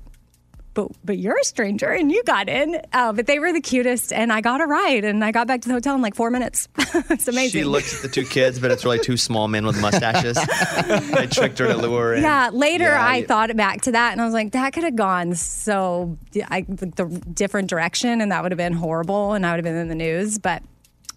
but 0.73 0.89
but 1.03 1.17
you're 1.17 1.37
a 1.39 1.43
stranger 1.43 1.89
and 1.89 2.11
you 2.11 2.23
got 2.23 2.49
in. 2.49 2.81
Uh, 2.93 3.13
but 3.13 3.27
they 3.27 3.39
were 3.39 3.53
the 3.53 3.61
cutest, 3.61 4.11
and 4.13 4.31
I 4.33 4.41
got 4.41 4.61
a 4.61 4.65
ride, 4.65 5.03
and 5.05 5.23
I 5.23 5.31
got 5.31 5.47
back 5.47 5.61
to 5.61 5.67
the 5.67 5.73
hotel 5.73 5.95
in 5.95 6.01
like 6.01 6.15
four 6.15 6.29
minutes. 6.31 6.67
it's 6.77 7.27
amazing. 7.27 7.61
She 7.61 7.63
looks 7.65 7.95
at 7.95 8.01
the 8.01 8.07
two 8.09 8.25
kids, 8.25 8.59
but 8.59 8.71
it's 8.71 8.83
really 8.83 8.99
two 8.99 9.17
small 9.17 9.47
men 9.47 9.65
with 9.65 9.79
mustaches. 9.81 10.35
they 11.15 11.27
tricked 11.27 11.59
her 11.59 11.67
to 11.67 11.77
lure 11.77 12.07
her 12.09 12.13
in. 12.15 12.23
Yeah, 12.23 12.49
later 12.51 12.85
Yeah, 12.85 13.05
I 13.05 13.17
you- 13.17 13.27
thought 13.27 13.55
back 13.55 13.81
to 13.81 13.91
that 13.91 14.11
and 14.13 14.21
I 14.21 14.25
was 14.25 14.33
like, 14.33 14.51
that 14.53 14.73
could 14.73 14.83
have 14.83 14.95
gone 14.95 15.35
so 15.35 16.17
I, 16.49 16.61
the 16.61 17.05
different 17.33 17.69
direction 17.69 18.21
and 18.21 18.31
that 18.31 18.41
would 18.43 18.51
have 18.51 18.57
been 18.57 18.73
horrible 18.73 19.33
and 19.33 19.45
I 19.45 19.51
would 19.51 19.57
have 19.57 19.63
been 19.63 19.75
in 19.75 19.87
the 19.89 19.95
news, 19.95 20.39
but 20.39 20.63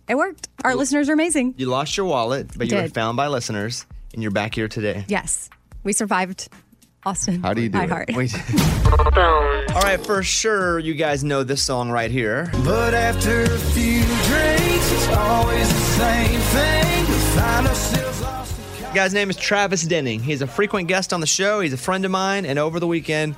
it 0.08 0.16
worked. 0.16 0.48
Our 0.64 0.74
listeners 0.74 1.08
are 1.08 1.12
amazing. 1.14 1.54
You 1.56 1.66
lost 1.66 1.96
your 1.96 2.06
wallet, 2.06 2.50
but 2.56 2.70
you 2.70 2.76
were 2.76 2.88
found 2.88 3.16
by 3.16 3.26
listeners, 3.28 3.86
and 4.12 4.22
you're 4.22 4.30
back 4.32 4.54
here 4.54 4.68
today. 4.68 5.04
Yes, 5.08 5.50
we 5.82 5.92
survived 5.92 6.48
Austin. 7.06 7.40
How 7.40 7.54
do 7.54 7.62
you 7.62 7.68
do 7.68 7.78
I 7.78 7.84
it? 7.84 7.88
heart. 7.90 8.10
Wait. 8.14 8.34
All 9.16 9.80
right, 9.82 10.04
for 10.04 10.24
sure, 10.24 10.80
you 10.80 10.92
guys 10.94 11.22
know 11.22 11.44
this 11.44 11.62
song 11.62 11.88
right 11.88 12.10
here. 12.10 12.50
But 12.64 12.94
after 12.94 13.44
a 13.44 13.58
few 13.58 14.02
drinks, 14.02 14.92
it's 14.92 15.08
always 15.16 15.68
the 15.68 15.80
same 15.80 16.40
thing. 16.40 17.00
We 17.06 17.14
find 17.40 17.66
ourselves 17.68 18.20
lost. 18.22 18.56
The 18.80 18.92
guy's 18.92 19.14
name 19.14 19.30
is 19.30 19.36
Travis 19.36 19.82
Denning. 19.82 20.20
He's 20.20 20.42
a 20.42 20.48
frequent 20.48 20.88
guest 20.88 21.12
on 21.12 21.20
the 21.20 21.26
show. 21.28 21.60
He's 21.60 21.72
a 21.72 21.76
friend 21.78 22.04
of 22.04 22.10
mine, 22.10 22.44
and 22.44 22.58
over 22.58 22.80
the 22.80 22.88
weekend, 22.88 23.36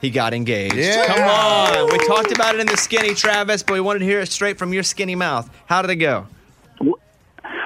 he 0.00 0.08
got 0.10 0.32
engaged. 0.32 0.76
Yeah. 0.76 1.06
Come 1.06 1.22
on. 1.28 1.90
We 1.90 1.98
talked 2.06 2.30
about 2.30 2.54
it 2.54 2.60
in 2.60 2.68
the 2.68 2.76
skinny, 2.76 3.14
Travis, 3.14 3.64
but 3.64 3.74
we 3.74 3.80
wanted 3.80 3.98
to 4.00 4.04
hear 4.04 4.20
it 4.20 4.30
straight 4.30 4.58
from 4.58 4.72
your 4.72 4.84
skinny 4.84 5.16
mouth. 5.16 5.50
How 5.66 5.82
did 5.82 5.90
it 5.90 5.96
go? 5.96 6.26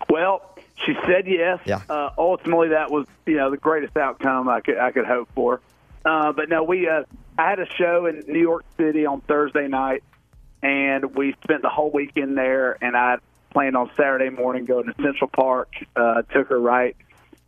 Well, 0.09 0.50
she 0.87 0.95
said 1.07 1.27
yes. 1.27 1.61
Yeah. 1.65 1.83
Uh, 1.89 2.11
ultimately, 2.17 2.69
that 2.69 2.91
was 2.91 3.07
you 3.27 3.37
know 3.37 3.51
the 3.51 3.57
greatest 3.57 3.97
outcome 3.97 4.49
I 4.49 4.61
could 4.61 4.79
I 4.79 4.91
could 4.93 5.07
hope 5.07 5.29
for. 5.35 5.61
Uh, 6.05 6.33
but 6.33 6.49
no, 6.49 6.63
we 6.63 6.89
uh, 6.89 7.05
I 7.39 7.51
had 7.51 7.61
a 7.61 7.67
show 7.67 8.07
in 8.07 8.25
New 8.27 8.41
York 8.41 8.65
City 8.77 9.07
on 9.07 9.21
Thursday 9.23 9.69
night, 9.69 10.03
and 10.63 11.15
we 11.15 11.35
spent 11.43 11.63
the 11.63 11.69
whole 11.69 11.91
weekend 11.91 12.37
there. 12.37 12.77
And 12.83 12.97
I 12.97 13.19
planned 13.51 13.77
on 13.77 13.91
Saturday 13.97 14.31
morning 14.31 14.65
going 14.65 14.87
to 14.87 14.95
Central 15.03 15.29
Park. 15.29 15.73
Uh, 15.95 16.23
took 16.23 16.49
her 16.49 16.61
right 16.61 16.97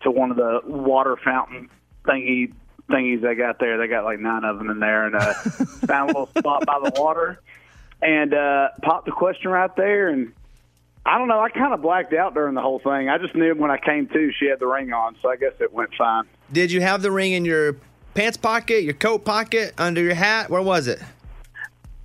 to 0.03 0.11
one 0.11 0.31
of 0.31 0.37
the 0.37 0.61
water 0.67 1.17
fountain 1.17 1.71
thingy 2.05 2.53
thingies 2.89 3.23
they 3.23 3.35
got 3.35 3.59
there. 3.59 3.79
They 3.79 3.87
got 3.87 4.05
like 4.05 4.21
nine 4.21 4.45
of 4.45 4.59
them 4.59 4.71
in 4.71 4.79
there, 4.79 5.07
and 5.07 5.15
uh, 5.15 5.33
found 5.87 6.11
a 6.11 6.19
little 6.19 6.31
spot 6.39 6.67
by 6.67 6.79
the 6.83 7.01
water, 7.01 7.41
and 8.01 8.35
uh, 8.35 8.69
popped 8.83 9.07
the 9.07 9.13
question 9.13 9.51
right 9.51 9.75
there. 9.77 10.09
And 10.09 10.33
I 11.05 11.19
don't 11.19 11.29
know, 11.29 11.41
I 11.41 11.51
kind 11.51 11.75
of 11.75 11.83
blacked 11.83 12.13
out 12.13 12.35
during 12.35 12.55
the 12.55 12.61
whole 12.61 12.79
thing. 12.79 13.09
I 13.09 13.19
just 13.19 13.35
knew 13.35 13.55
when 13.55 13.71
I 13.71 13.79
came 13.79 14.07
to, 14.09 14.33
she 14.39 14.47
had 14.47 14.61
the 14.61 14.67
ring 14.67 14.93
on, 14.93 15.17
so 15.21 15.31
I 15.31 15.37
guess 15.37 15.53
it 15.59 15.73
went 15.73 15.91
fine. 15.97 16.25
Did 16.53 16.71
you 16.71 16.81
have 16.81 17.03
the 17.03 17.11
ring 17.11 17.33
in 17.33 17.45
your 17.45 17.77
pants 18.15 18.37
pocket, 18.37 18.85
your 18.85 18.95
coat 18.95 19.25
pocket, 19.25 19.75
under 19.79 20.01
your 20.01 20.15
hat? 20.15 20.49
Where 20.49 20.63
was 20.63 20.87
it? 20.87 21.03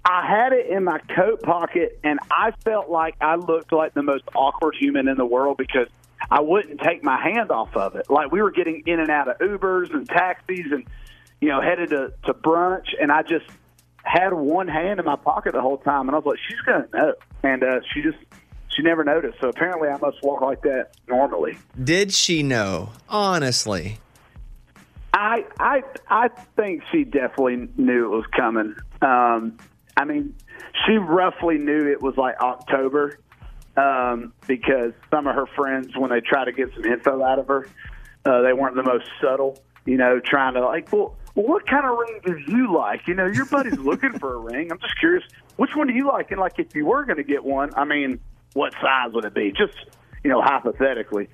I 0.03 0.25
had 0.25 0.53
it 0.53 0.67
in 0.67 0.83
my 0.83 0.99
coat 1.15 1.43
pocket, 1.43 1.99
and 2.03 2.19
I 2.31 2.51
felt 2.63 2.89
like 2.89 3.15
I 3.21 3.35
looked 3.35 3.71
like 3.73 3.93
the 3.93 4.03
most 4.03 4.23
awkward 4.33 4.75
human 4.79 5.07
in 5.07 5.17
the 5.17 5.25
world 5.25 5.57
because 5.57 5.87
I 6.31 6.39
wouldn't 6.39 6.79
take 6.81 7.03
my 7.03 7.21
hand 7.21 7.51
off 7.51 7.75
of 7.75 7.95
it. 7.95 8.09
Like 8.09 8.31
we 8.31 8.41
were 8.41 8.51
getting 8.51 8.83
in 8.85 8.99
and 8.99 9.09
out 9.09 9.27
of 9.27 9.37
Ubers 9.39 9.93
and 9.93 10.07
taxis, 10.07 10.71
and 10.71 10.85
you 11.41 11.49
know, 11.49 11.61
headed 11.61 11.89
to 11.89 12.13
to 12.25 12.33
brunch, 12.33 12.87
and 12.99 13.11
I 13.11 13.21
just 13.21 13.45
had 14.01 14.33
one 14.33 14.69
hand 14.69 14.99
in 14.99 15.05
my 15.05 15.17
pocket 15.17 15.53
the 15.53 15.61
whole 15.61 15.77
time, 15.77 16.07
and 16.07 16.15
I 16.15 16.19
was 16.19 16.25
like, 16.25 16.39
she's 16.47 16.61
gonna 16.61 16.87
know, 16.93 17.13
and 17.43 17.63
uh, 17.63 17.81
she 17.93 18.01
just 18.01 18.17
she 18.77 18.83
never 18.83 19.03
noticed. 19.03 19.39
So 19.41 19.49
apparently, 19.49 19.89
I 19.89 19.97
must 19.97 20.21
walk 20.23 20.41
like 20.41 20.61
that 20.61 20.91
normally. 21.07 21.57
Did 21.83 22.13
she 22.13 22.43
know? 22.43 22.91
Honestly. 23.09 23.97
I 25.13 25.45
I 25.59 25.83
I 26.09 26.27
think 26.55 26.83
she 26.91 27.03
definitely 27.03 27.69
knew 27.75 28.05
it 28.05 28.15
was 28.15 28.25
coming. 28.35 28.75
Um, 29.01 29.57
I 29.97 30.05
mean, 30.05 30.35
she 30.85 30.93
roughly 30.93 31.57
knew 31.57 31.91
it 31.91 32.01
was 32.01 32.15
like 32.17 32.39
October 32.39 33.17
um, 33.75 34.33
because 34.45 34.93
some 35.09 35.25
of 35.25 35.33
her 35.33 35.47
friends, 35.55 35.97
when 35.97 36.11
they 36.11 36.21
try 36.21 36.45
to 36.45 36.51
get 36.51 36.71
some 36.75 36.85
info 36.85 37.23
out 37.23 37.39
of 37.39 37.47
her, 37.47 37.67
uh, 38.25 38.41
they 38.41 38.53
weren't 38.53 38.75
the 38.75 38.83
most 38.83 39.07
subtle. 39.19 39.59
You 39.85 39.97
know, 39.97 40.19
trying 40.19 40.53
to 40.53 40.61
like, 40.65 40.91
well, 40.91 41.15
well, 41.33 41.47
what 41.47 41.65
kind 41.65 41.85
of 41.85 41.97
ring 41.97 42.19
do 42.25 42.51
you 42.51 42.75
like? 42.75 43.07
You 43.07 43.15
know, 43.15 43.25
your 43.25 43.45
buddy's 43.45 43.79
looking 43.79 44.19
for 44.19 44.35
a 44.35 44.37
ring. 44.37 44.71
I'm 44.71 44.79
just 44.79 44.99
curious, 44.99 45.23
which 45.55 45.71
one 45.75 45.87
do 45.87 45.93
you 45.93 46.05
like? 46.07 46.29
And 46.31 46.39
like, 46.39 46.59
if 46.59 46.75
you 46.75 46.85
were 46.85 47.05
going 47.05 47.17
to 47.17 47.23
get 47.23 47.43
one, 47.43 47.71
I 47.75 47.85
mean, 47.85 48.19
what 48.57 48.73
size 48.81 49.13
would 49.13 49.23
it 49.23 49.35
be? 49.35 49.51
Just 49.51 49.77
you 50.23 50.31
know, 50.31 50.41
hypothetically. 50.41 51.29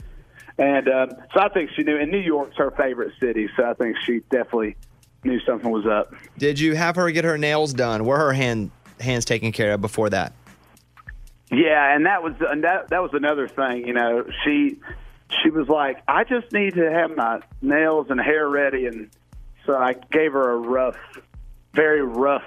And 0.58 0.88
um, 0.90 1.10
so 1.34 1.40
I 1.40 1.50
think 1.50 1.72
she 1.76 1.84
knew. 1.84 1.98
And 1.98 2.12
New 2.12 2.20
York's 2.20 2.58
her 2.58 2.72
favorite 2.72 3.14
city, 3.20 3.50
so 3.56 3.64
I 3.64 3.74
think 3.74 3.96
she 4.06 4.20
definitely 4.30 4.76
knew 5.24 5.40
something 5.40 5.72
was 5.72 5.88
up. 5.88 6.14
Did 6.38 6.60
you 6.60 6.76
have 6.76 6.98
her 6.98 7.10
get 7.12 7.24
her 7.24 7.38
nails 7.38 7.74
done? 7.74 8.06
Were 8.06 8.18
her 8.18 8.34
hand 8.34 8.72
hands 9.00 9.26
taken 9.26 9.52
care 9.52 9.74
of 9.74 9.82
before 9.82 10.10
that? 10.10 10.34
Yeah, 11.50 11.96
and 11.96 12.06
that 12.06 12.22
was 12.22 12.34
and 12.42 12.64
that 12.66 12.90
that 12.90 13.02
was 13.02 13.12
another 13.14 13.48
thing. 13.48 13.88
You 13.88 13.94
know, 13.94 14.26
she 14.44 14.78
she 15.42 15.50
was 15.50 15.70
like, 15.70 16.04
I 16.08 16.26
just 16.26 16.52
need 16.52 16.76
to 16.76 16.92
have 16.92 17.16
my 17.16 17.40
nails 17.62 18.08
and 18.10 18.20
hair 18.20 18.48
ready, 18.50 18.86
and 18.86 19.10
so 19.66 19.76
I 19.76 19.94
gave 20.12 20.34
her 20.34 20.52
a 20.52 20.58
rough, 20.58 20.98
very 21.74 22.04
rough 22.04 22.44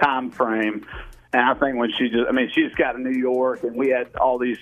time 0.00 0.30
frame. 0.30 0.86
And 1.32 1.42
I 1.42 1.54
think 1.54 1.76
when 1.76 1.90
she 1.96 2.08
just, 2.08 2.28
I 2.28 2.32
mean, 2.32 2.50
she 2.52 2.64
just 2.64 2.76
got 2.76 2.92
to 2.92 3.00
New 3.00 3.18
York, 3.18 3.62
and 3.62 3.76
we 3.76 3.88
had 3.88 4.14
all 4.16 4.38
these 4.38 4.58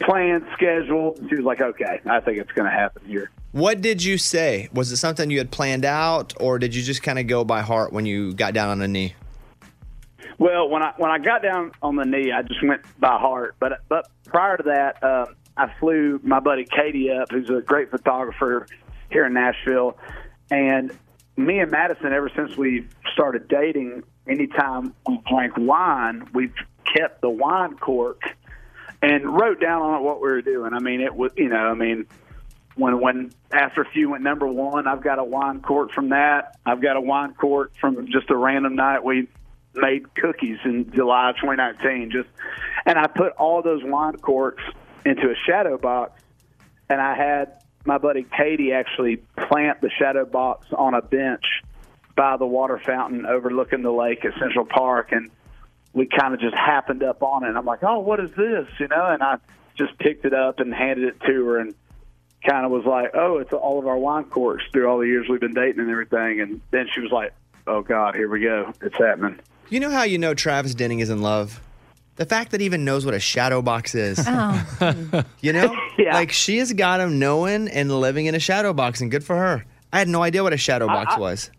plans 0.00 0.44
scheduled. 0.54 1.18
She 1.28 1.36
was 1.36 1.44
like, 1.44 1.60
okay, 1.60 2.00
I 2.06 2.20
think 2.20 2.38
it's 2.38 2.52
going 2.52 2.70
to 2.70 2.76
happen 2.76 3.02
here. 3.06 3.30
What 3.52 3.80
did 3.80 4.02
you 4.02 4.18
say? 4.18 4.68
Was 4.72 4.90
it 4.92 4.96
something 4.96 5.30
you 5.30 5.38
had 5.38 5.50
planned 5.50 5.84
out, 5.84 6.34
or 6.40 6.58
did 6.58 6.74
you 6.74 6.82
just 6.82 7.02
kind 7.02 7.18
of 7.18 7.26
go 7.26 7.44
by 7.44 7.62
heart 7.62 7.92
when 7.92 8.06
you 8.06 8.32
got 8.34 8.54
down 8.54 8.70
on 8.70 8.78
the 8.78 8.88
knee? 8.88 9.14
Well, 10.38 10.70
when 10.70 10.82
I 10.82 10.94
when 10.96 11.10
I 11.10 11.18
got 11.18 11.42
down 11.42 11.72
on 11.82 11.96
the 11.96 12.04
knee, 12.04 12.32
I 12.32 12.42
just 12.42 12.62
went 12.64 12.82
by 12.98 13.18
heart. 13.18 13.56
But 13.60 13.80
but 13.88 14.08
prior 14.24 14.56
to 14.56 14.62
that, 14.64 15.02
uh, 15.02 15.26
I 15.56 15.72
flew 15.78 16.18
my 16.22 16.40
buddy 16.40 16.64
Katie 16.64 17.10
up, 17.10 17.30
who's 17.30 17.50
a 17.50 17.60
great 17.60 17.90
photographer 17.90 18.66
here 19.10 19.26
in 19.26 19.34
Nashville, 19.34 19.98
and 20.50 20.96
me 21.36 21.58
and 21.58 21.70
Madison, 21.70 22.12
ever 22.12 22.30
since 22.34 22.56
we 22.56 22.86
started 23.12 23.48
dating, 23.48 24.02
anytime 24.30 24.94
we 25.06 25.20
drank 25.28 25.54
wine, 25.56 26.28
we 26.32 26.50
kept 26.84 27.20
the 27.20 27.30
wine 27.30 27.76
cork 27.76 28.22
and 29.02 29.24
wrote 29.24 29.60
down 29.60 29.82
on 29.82 30.00
it 30.00 30.04
what 30.04 30.20
we 30.20 30.28
were 30.28 30.42
doing. 30.42 30.72
I 30.72 30.78
mean, 30.78 31.00
it 31.00 31.14
was 31.14 31.32
you 31.36 31.48
know, 31.48 31.56
I 31.56 31.74
mean, 31.74 32.06
when 32.76 33.00
when 33.00 33.32
after 33.50 33.82
a 33.82 33.90
few 33.90 34.10
went 34.10 34.22
number 34.22 34.46
one, 34.46 34.86
I've 34.86 35.02
got 35.02 35.18
a 35.18 35.24
wine 35.24 35.60
cork 35.60 35.92
from 35.92 36.10
that. 36.10 36.58
I've 36.64 36.80
got 36.80 36.96
a 36.96 37.00
wine 37.00 37.34
cork 37.34 37.72
from 37.80 38.06
just 38.06 38.30
a 38.30 38.36
random 38.36 38.76
night 38.76 39.04
we 39.04 39.28
made 39.74 40.14
cookies 40.14 40.58
in 40.64 40.90
July 40.92 41.32
2019. 41.40 42.10
Just 42.10 42.28
and 42.86 42.98
I 42.98 43.06
put 43.06 43.32
all 43.32 43.62
those 43.62 43.82
wine 43.84 44.16
corks 44.16 44.62
into 45.04 45.30
a 45.30 45.34
shadow 45.46 45.78
box, 45.78 46.22
and 46.88 47.00
I 47.00 47.14
had 47.14 47.62
my 47.84 47.98
buddy 47.98 48.26
Katie 48.36 48.72
actually 48.72 49.16
plant 49.48 49.80
the 49.80 49.90
shadow 49.90 50.24
box 50.24 50.66
on 50.72 50.94
a 50.94 51.00
bench 51.00 51.44
by 52.20 52.36
the 52.36 52.44
water 52.44 52.78
fountain 52.78 53.24
overlooking 53.24 53.80
the 53.80 53.90
lake 53.90 54.26
at 54.26 54.34
Central 54.38 54.66
Park, 54.66 55.10
and 55.12 55.30
we 55.94 56.04
kind 56.06 56.34
of 56.34 56.40
just 56.40 56.54
happened 56.54 57.02
up 57.02 57.22
on 57.22 57.44
it. 57.44 57.48
And 57.48 57.56
I'm 57.56 57.64
like, 57.64 57.82
oh, 57.82 58.00
what 58.00 58.20
is 58.20 58.30
this? 58.32 58.68
You 58.78 58.88
know, 58.88 59.06
and 59.06 59.22
I 59.22 59.38
just 59.78 59.98
picked 59.98 60.26
it 60.26 60.34
up 60.34 60.60
and 60.60 60.74
handed 60.74 61.08
it 61.08 61.20
to 61.22 61.46
her, 61.46 61.58
and 61.58 61.74
kind 62.46 62.66
of 62.66 62.72
was 62.72 62.84
like, 62.84 63.12
oh, 63.14 63.38
it's 63.38 63.54
all 63.54 63.78
of 63.78 63.86
our 63.86 63.96
wine 63.96 64.24
corks 64.24 64.62
through 64.70 64.86
all 64.86 64.98
the 64.98 65.06
years 65.06 65.28
we've 65.30 65.40
been 65.40 65.54
dating 65.54 65.80
and 65.80 65.90
everything. 65.90 66.42
And 66.42 66.60
then 66.72 66.88
she 66.94 67.00
was 67.00 67.10
like, 67.10 67.32
oh 67.66 67.80
God, 67.80 68.14
here 68.14 68.28
we 68.28 68.40
go, 68.42 68.70
it's 68.82 68.98
happening. 68.98 69.38
You 69.70 69.80
know 69.80 69.90
how 69.90 70.02
you 70.02 70.18
know 70.18 70.34
Travis 70.34 70.74
Denning 70.74 71.00
is 71.00 71.08
in 71.08 71.22
love? 71.22 71.62
The 72.16 72.26
fact 72.26 72.50
that 72.50 72.60
he 72.60 72.66
even 72.66 72.84
knows 72.84 73.06
what 73.06 73.14
a 73.14 73.20
shadow 73.20 73.62
box 73.62 73.94
is. 73.94 74.22
Oh. 74.26 75.24
You 75.40 75.54
know? 75.54 75.74
yeah. 75.98 76.12
Like 76.14 76.32
she 76.32 76.58
has 76.58 76.70
got 76.74 77.00
him 77.00 77.18
knowing 77.18 77.68
and 77.68 77.90
living 77.90 78.26
in 78.26 78.34
a 78.34 78.38
shadow 78.40 78.74
box, 78.74 79.00
and 79.00 79.10
good 79.10 79.24
for 79.24 79.36
her. 79.36 79.64
I 79.90 79.98
had 79.98 80.08
no 80.08 80.22
idea 80.22 80.42
what 80.42 80.52
a 80.52 80.58
shadow 80.58 80.86
I- 80.86 80.92
box 81.04 81.14
I- 81.16 81.18
was. 81.20 81.50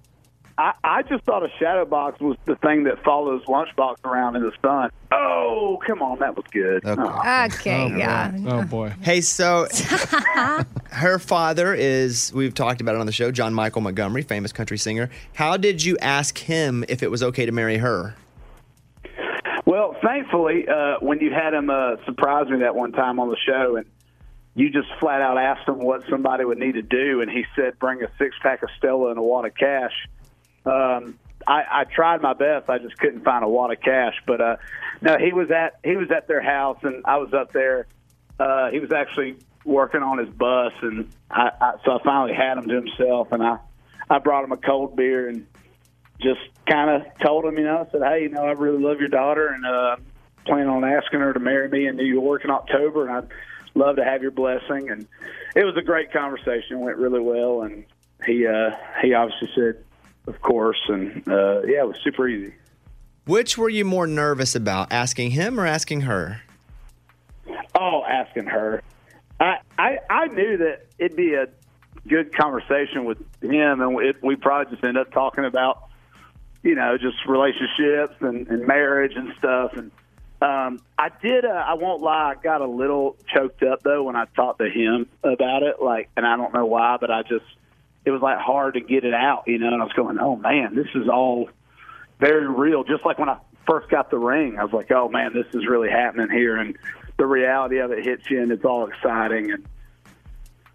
I, 0.57 0.73
I 0.83 1.01
just 1.03 1.23
thought 1.23 1.43
a 1.43 1.49
shadow 1.59 1.85
box 1.85 2.19
was 2.19 2.37
the 2.45 2.55
thing 2.57 2.83
that 2.83 3.03
follows 3.03 3.43
lunchbox 3.45 4.03
around 4.05 4.35
in 4.35 4.43
the 4.43 4.51
sun. 4.61 4.91
Oh, 5.11 5.79
come 5.85 6.01
on, 6.01 6.19
that 6.19 6.35
was 6.35 6.45
good. 6.51 6.83
Oh. 6.85 7.45
Okay, 7.45 7.97
yeah. 7.97 8.31
Oh 8.47 8.63
boy. 8.63 8.93
Hey, 9.01 9.21
so 9.21 9.67
her 10.91 11.19
father 11.19 11.73
is, 11.73 12.31
we've 12.33 12.53
talked 12.53 12.81
about 12.81 12.95
it 12.95 13.01
on 13.01 13.05
the 13.05 13.11
show, 13.11 13.31
John 13.31 13.53
Michael 13.53 13.81
Montgomery, 13.81 14.21
famous 14.21 14.51
country 14.51 14.77
singer. 14.77 15.09
How 15.33 15.57
did 15.57 15.83
you 15.83 15.97
ask 15.99 16.37
him 16.37 16.85
if 16.87 17.03
it 17.03 17.11
was 17.11 17.23
okay 17.23 17.45
to 17.45 17.51
marry 17.51 17.77
her? 17.77 18.15
Well, 19.65 19.95
thankfully, 20.03 20.67
uh, 20.67 20.95
when 20.99 21.19
you 21.19 21.31
had 21.31 21.53
him 21.53 21.69
uh, 21.69 21.95
surprise 22.05 22.49
me 22.49 22.59
that 22.59 22.75
one 22.75 22.91
time 22.91 23.19
on 23.19 23.29
the 23.29 23.37
show, 23.45 23.77
and 23.77 23.85
you 24.55 24.69
just 24.69 24.87
flat 24.99 25.21
out 25.21 25.37
asked 25.37 25.67
him 25.67 25.79
what 25.79 26.03
somebody 26.09 26.43
would 26.43 26.57
need 26.57 26.73
to 26.73 26.81
do, 26.81 27.21
and 27.21 27.29
he 27.31 27.45
said, 27.55 27.79
"Bring 27.79 28.03
a 28.03 28.07
six 28.17 28.35
pack 28.41 28.63
of 28.63 28.69
Stella 28.77 29.09
and 29.09 29.17
a 29.17 29.21
wad 29.21 29.45
of 29.45 29.55
cash." 29.55 29.93
Um, 30.65 31.17
I, 31.47 31.63
I 31.71 31.83
tried 31.85 32.21
my 32.21 32.33
best. 32.33 32.69
I 32.69 32.77
just 32.77 32.97
couldn't 32.97 33.23
find 33.23 33.43
a 33.43 33.47
wad 33.47 33.71
of 33.71 33.81
cash. 33.81 34.15
But 34.25 34.41
uh, 34.41 34.55
no, 35.01 35.17
he 35.17 35.33
was 35.33 35.49
at 35.51 35.79
he 35.83 35.95
was 35.95 36.11
at 36.11 36.27
their 36.27 36.41
house, 36.41 36.79
and 36.83 37.03
I 37.05 37.17
was 37.17 37.33
up 37.33 37.51
there. 37.51 37.88
Uh, 38.39 38.69
he 38.69 38.79
was 38.79 38.91
actually 38.91 39.38
working 39.65 40.01
on 40.01 40.17
his 40.17 40.29
bus, 40.29 40.73
and 40.81 41.09
I, 41.29 41.51
I 41.59 41.73
so 41.85 41.99
I 41.99 42.03
finally 42.03 42.33
had 42.33 42.57
him 42.57 42.67
to 42.67 42.75
himself, 42.75 43.31
and 43.31 43.43
I 43.43 43.57
I 44.09 44.19
brought 44.19 44.43
him 44.43 44.51
a 44.51 44.57
cold 44.57 44.95
beer 44.95 45.29
and 45.29 45.47
just 46.19 46.41
kind 46.67 46.89
of 46.89 47.01
told 47.19 47.45
him, 47.45 47.57
you 47.57 47.63
know, 47.63 47.85
I 47.88 47.91
said, 47.91 48.01
hey, 48.03 48.23
you 48.23 48.29
know, 48.29 48.43
I 48.43 48.51
really 48.51 48.81
love 48.81 48.99
your 48.99 49.09
daughter, 49.09 49.47
and 49.47 49.65
uh, 49.65 49.95
plan 50.45 50.67
on 50.67 50.83
asking 50.83 51.19
her 51.19 51.33
to 51.33 51.39
marry 51.39 51.67
me 51.69 51.88
in 51.88 51.95
New 51.95 52.05
York 52.05 52.43
in 52.43 52.51
October, 52.51 53.07
and 53.07 53.17
I'd 53.17 53.27
love 53.73 53.95
to 53.95 54.03
have 54.03 54.21
your 54.21 54.31
blessing. 54.31 54.89
And 54.89 55.07
it 55.55 55.63
was 55.63 55.75
a 55.77 55.81
great 55.81 56.11
conversation. 56.11 56.77
It 56.77 56.79
went 56.79 56.97
really 56.97 57.19
well, 57.19 57.61
and 57.61 57.85
he 58.25 58.45
uh, 58.45 58.71
he 59.01 59.13
obviously 59.13 59.49
said, 59.55 59.83
of 60.27 60.41
course, 60.41 60.80
and 60.88 61.27
uh, 61.27 61.61
yeah, 61.64 61.81
it 61.81 61.88
was 61.88 61.98
super 62.03 62.27
easy. 62.27 62.53
Which 63.26 63.57
were 63.57 63.69
you 63.69 63.85
more 63.85 64.07
nervous 64.07 64.56
about, 64.56 64.91
asking 64.91 65.31
him 65.31 65.60
or 65.60 65.65
asking 65.65 66.02
her? 66.02 66.41
Oh, 67.76 68.03
asking 68.03 68.48
her. 68.48 68.81
I 69.39 69.57
I, 69.77 69.98
I 70.10 70.27
knew 70.27 70.57
that 70.57 70.85
it'd 70.98 71.18
be 71.18 71.34
a 71.34 71.48
good 72.07 72.35
conversation 72.35 73.06
with 73.06 73.19
him, 73.41 73.81
and 73.81 73.99
it, 74.02 74.18
we 74.23 74.35
probably 74.35 74.72
just 74.73 74.84
end 74.84 74.98
up 74.98 75.11
talking 75.11 75.45
about, 75.45 75.89
you 76.64 76.76
know, 76.76 76.98
just 76.98 77.18
relationships 77.27 78.15
and, 78.22 78.48
and 78.48 78.65
marriage 78.65 79.14
and 79.15 79.34
stuff. 79.38 79.73
And 79.76 79.91
um, 80.41 80.80
I 80.98 81.10
did. 81.22 81.45
Uh, 81.45 81.49
I 81.49 81.76
won't 81.76 82.02
lie. 82.02 82.35
I 82.38 82.41
got 82.41 82.61
a 82.61 82.68
little 82.68 83.18
choked 83.34 83.64
up 83.64 83.84
though 83.84 84.03
when 84.03 84.15
I 84.15 84.26
talked 84.35 84.60
to 84.60 84.69
him 84.69 85.07
about 85.23 85.64
it. 85.64 85.81
Like, 85.81 86.10
and 86.18 86.26
I 86.26 86.38
don't 86.38 86.53
know 86.53 86.65
why, 86.65 86.98
but 86.99 87.11
I 87.11 87.22
just 87.22 87.45
it 88.05 88.11
was 88.11 88.21
like 88.21 88.37
hard 88.39 88.73
to 88.75 88.81
get 88.81 89.03
it 89.03 89.13
out, 89.13 89.43
you 89.47 89.57
know. 89.59 89.67
And 89.67 89.81
I 89.81 89.85
was 89.85 89.93
going, 89.93 90.17
oh 90.19 90.35
man, 90.35 90.75
this 90.75 90.87
is 90.95 91.07
all 91.07 91.49
very 92.19 92.47
real. 92.47 92.83
Just 92.83 93.05
like 93.05 93.19
when 93.19 93.29
I 93.29 93.37
first 93.67 93.89
got 93.89 94.09
the 94.09 94.17
ring, 94.17 94.57
I 94.57 94.63
was 94.63 94.73
like, 94.73 94.91
oh 94.91 95.09
man, 95.09 95.33
this 95.33 95.47
is 95.53 95.67
really 95.67 95.89
happening 95.89 96.29
here. 96.29 96.57
And 96.57 96.77
the 97.17 97.25
reality 97.25 97.77
of 97.79 97.91
it 97.91 98.03
hits 98.03 98.29
you, 98.29 98.41
and 98.41 98.51
it's 98.51 98.65
all 98.65 98.87
exciting. 98.87 99.51
And 99.51 99.67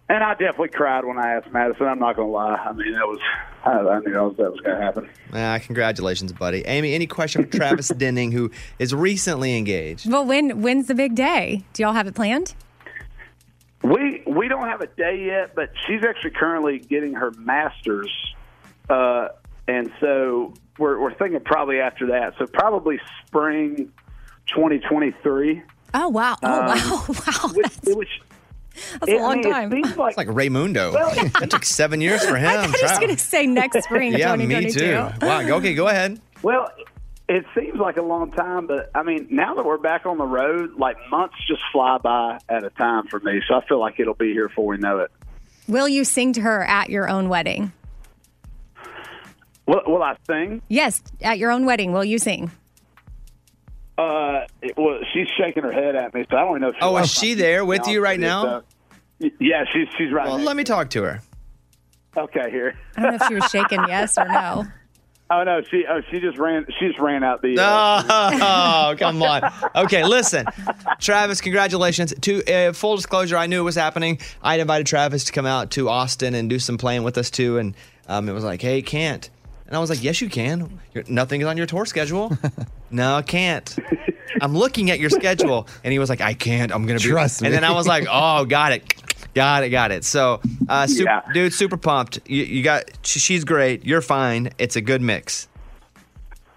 and 0.09 0.23
I 0.23 0.31
definitely 0.31 0.69
cried 0.69 1.03
when 1.03 1.17
I 1.17 1.33
asked 1.33 1.51
Madison. 1.51 1.85
I'm 1.85 1.99
not 1.99 2.15
going 2.15 2.29
to 2.29 2.31
lie. 2.31 2.55
I 2.55 2.71
mean, 2.71 2.93
that 2.93 3.05
was 3.05 3.19
I, 3.65 3.71
I 3.71 3.99
knew 3.99 4.13
that 4.13 4.23
was, 4.23 4.37
that 4.37 4.51
was 4.51 4.61
going 4.61 4.77
to 4.77 4.81
happen. 4.81 5.09
Ah, 5.33 5.59
congratulations, 5.61 6.31
buddy. 6.31 6.65
Amy, 6.65 6.93
any 6.93 7.07
question 7.07 7.43
for 7.43 7.57
Travis 7.57 7.87
Denning, 7.97 8.31
who 8.31 8.49
is 8.79 8.95
recently 8.95 9.57
engaged? 9.57 10.09
Well, 10.09 10.25
when 10.25 10.61
when's 10.61 10.87
the 10.87 10.95
big 10.95 11.15
day? 11.15 11.65
Do 11.73 11.83
y'all 11.83 11.93
have 11.93 12.07
it 12.07 12.15
planned? 12.15 12.55
We 13.83 14.23
we 14.25 14.47
don't 14.47 14.67
have 14.67 14.81
a 14.81 14.87
day 14.87 15.25
yet, 15.27 15.55
but 15.55 15.69
she's 15.85 16.03
actually 16.03 16.31
currently 16.31 16.79
getting 16.79 17.13
her 17.13 17.31
master's, 17.37 18.11
uh, 18.89 19.29
and 19.67 19.91
so 19.99 20.53
we're 20.79 20.99
we're 20.99 21.13
thinking 21.13 21.39
probably 21.41 21.79
after 21.79 22.07
that. 22.07 22.33
So 22.39 22.47
probably 22.47 22.99
spring 23.25 23.91
2023. 24.47 25.61
Oh 25.93 26.09
wow! 26.09 26.35
Oh 26.43 26.59
Um, 26.61 26.65
wow! 26.67 27.05
Wow! 27.07 27.49
Which, 27.53 27.95
which 27.95 28.21
That's 28.99 29.07
a 29.11 29.15
it- 29.15 29.19
I 29.19 29.21
long 29.21 29.41
mean, 29.41 29.51
time. 29.51 29.71
seems 29.71 29.95
like 29.97 30.09
It's 30.09 30.17
like 30.17 30.27
Raymundo. 30.27 30.93
that 31.39 31.49
took 31.49 31.63
seven 31.63 32.01
years 32.01 32.25
for 32.25 32.35
him. 32.35 32.47
I 32.47 32.53
thought 32.55 32.65
he 32.65 32.71
was 32.71 32.79
Travis. 32.81 32.99
going 32.99 33.15
to 33.15 33.23
say 33.23 33.45
next 33.47 33.83
spring, 33.83 34.13
yeah, 34.13 34.35
me 34.35 34.71
too. 34.71 34.93
Wow. 35.21 35.41
Okay, 35.57 35.73
go 35.75 35.87
ahead. 35.87 36.19
Well, 36.43 36.69
it 37.29 37.45
seems 37.57 37.77
like 37.77 37.97
a 37.97 38.01
long 38.01 38.31
time, 38.31 38.67
but 38.67 38.89
I 38.95 39.03
mean, 39.03 39.27
now 39.29 39.55
that 39.55 39.65
we're 39.65 39.77
back 39.77 40.05
on 40.05 40.17
the 40.17 40.25
road, 40.25 40.77
like 40.77 40.95
months 41.09 41.35
just 41.47 41.61
fly 41.71 41.97
by 41.97 42.39
at 42.47 42.63
a 42.63 42.69
time 42.71 43.07
for 43.07 43.19
me. 43.19 43.41
So 43.47 43.55
I 43.55 43.65
feel 43.65 43.79
like 43.79 43.99
it'll 43.99 44.13
be 44.13 44.31
here 44.31 44.47
before 44.47 44.65
we 44.67 44.77
know 44.77 44.99
it. 44.99 45.11
Will 45.67 45.87
you 45.89 46.05
sing 46.05 46.31
to 46.33 46.41
her 46.41 46.63
at 46.63 46.89
your 46.89 47.09
own 47.09 47.27
wedding? 47.27 47.73
Will, 49.65 49.81
will 49.85 50.03
I 50.03 50.15
sing? 50.25 50.61
Yes, 50.69 51.01
at 51.21 51.37
your 51.37 51.51
own 51.51 51.65
wedding. 51.65 51.91
Will 51.91 52.05
you 52.05 52.17
sing? 52.19 52.49
Uh, 53.97 54.45
it, 54.61 54.77
well, 54.77 54.99
she's 55.13 55.27
shaking 55.37 55.63
her 55.63 55.71
head 55.71 55.95
at 55.95 56.13
me, 56.13 56.25
so 56.29 56.37
I 56.37 56.41
don't 56.41 56.51
even 56.51 56.61
know. 56.61 56.69
If 56.69 56.75
she 56.75 56.79
Oh, 56.83 56.97
is 56.97 57.11
she 57.11 57.33
there 57.33 57.65
with 57.65 57.87
you 57.87 58.01
right 58.01 58.19
now? 58.19 58.43
so- 59.19 59.29
Yeah, 59.39 59.65
she's 59.73 59.87
she's 59.97 60.13
right. 60.13 60.27
Well, 60.27 60.37
next 60.37 60.47
let 60.47 60.55
me 60.55 60.63
talk 60.63 60.89
to 60.91 61.03
her. 61.03 61.21
Okay, 62.15 62.49
here. 62.49 62.75
I 62.95 63.01
don't 63.01 63.09
know 63.11 63.15
if 63.21 63.27
she 63.27 63.33
was 63.35 63.45
shaking 63.49 63.83
yes 63.87 64.17
or 64.17 64.25
no. 64.27 64.65
Oh 65.29 65.43
no, 65.43 65.61
she 65.61 65.85
oh 65.85 66.01
she 66.09 66.21
just 66.21 66.37
ran 66.37 66.65
she 66.79 66.87
just 66.87 66.99
ran 66.99 67.21
out 67.21 67.41
the. 67.41 67.55
Oh, 67.59 68.95
come 68.99 69.21
on. 69.21 69.51
Okay, 69.75 70.05
listen, 70.05 70.45
Travis. 70.99 71.41
Congratulations. 71.41 72.13
To 72.21 72.43
uh, 72.45 72.73
full 72.73 72.95
disclosure, 72.95 73.35
I 73.35 73.47
knew 73.47 73.59
it 73.59 73.65
was 73.65 73.75
happening. 73.75 74.19
I 74.41 74.53
had 74.53 74.61
invited 74.61 74.87
Travis 74.87 75.25
to 75.25 75.33
come 75.33 75.45
out 75.45 75.71
to 75.71 75.89
Austin 75.89 76.33
and 76.33 76.49
do 76.49 76.59
some 76.59 76.77
playing 76.77 77.03
with 77.03 77.17
us 77.17 77.29
too, 77.29 77.57
and 77.57 77.75
um, 78.07 78.29
it 78.29 78.31
was 78.31 78.45
like, 78.45 78.61
hey, 78.61 78.81
can't. 78.81 79.29
And 79.65 79.75
I 79.75 79.79
was 79.79 79.89
like, 79.89 80.01
yes, 80.01 80.21
you 80.21 80.29
can. 80.29 80.79
You're, 80.93 81.03
nothing 81.09 81.41
is 81.41 81.47
on 81.47 81.57
your 81.57 81.65
tour 81.65 81.85
schedule. 81.85 82.31
no, 82.89 83.15
I 83.15 83.21
can't. 83.21 83.75
I'm 84.41 84.55
looking 84.55 84.91
at 84.91 84.99
your 84.99 85.09
schedule, 85.09 85.67
and 85.83 85.91
he 85.91 85.99
was 85.99 86.09
like, 86.09 86.21
I 86.21 86.35
can't. 86.35 86.71
I'm 86.71 86.85
gonna 86.85 86.99
be. 86.99 87.05
Trust 87.09 87.41
me. 87.41 87.47
And 87.47 87.53
then 87.53 87.65
I 87.65 87.71
was 87.71 87.85
like, 87.85 88.05
oh, 88.09 88.45
got 88.45 88.71
it. 88.71 88.96
Got 89.33 89.63
it, 89.63 89.69
got 89.69 89.91
it. 89.91 90.03
So, 90.03 90.41
uh, 90.67 90.87
super, 90.87 91.23
dude, 91.33 91.53
super 91.53 91.77
pumped. 91.77 92.19
You, 92.27 92.43
you 92.43 92.63
got, 92.63 92.85
she's 93.03 93.43
great. 93.43 93.85
You're 93.85 94.01
fine. 94.01 94.49
It's 94.57 94.75
a 94.75 94.81
good 94.81 95.01
mix. 95.01 95.47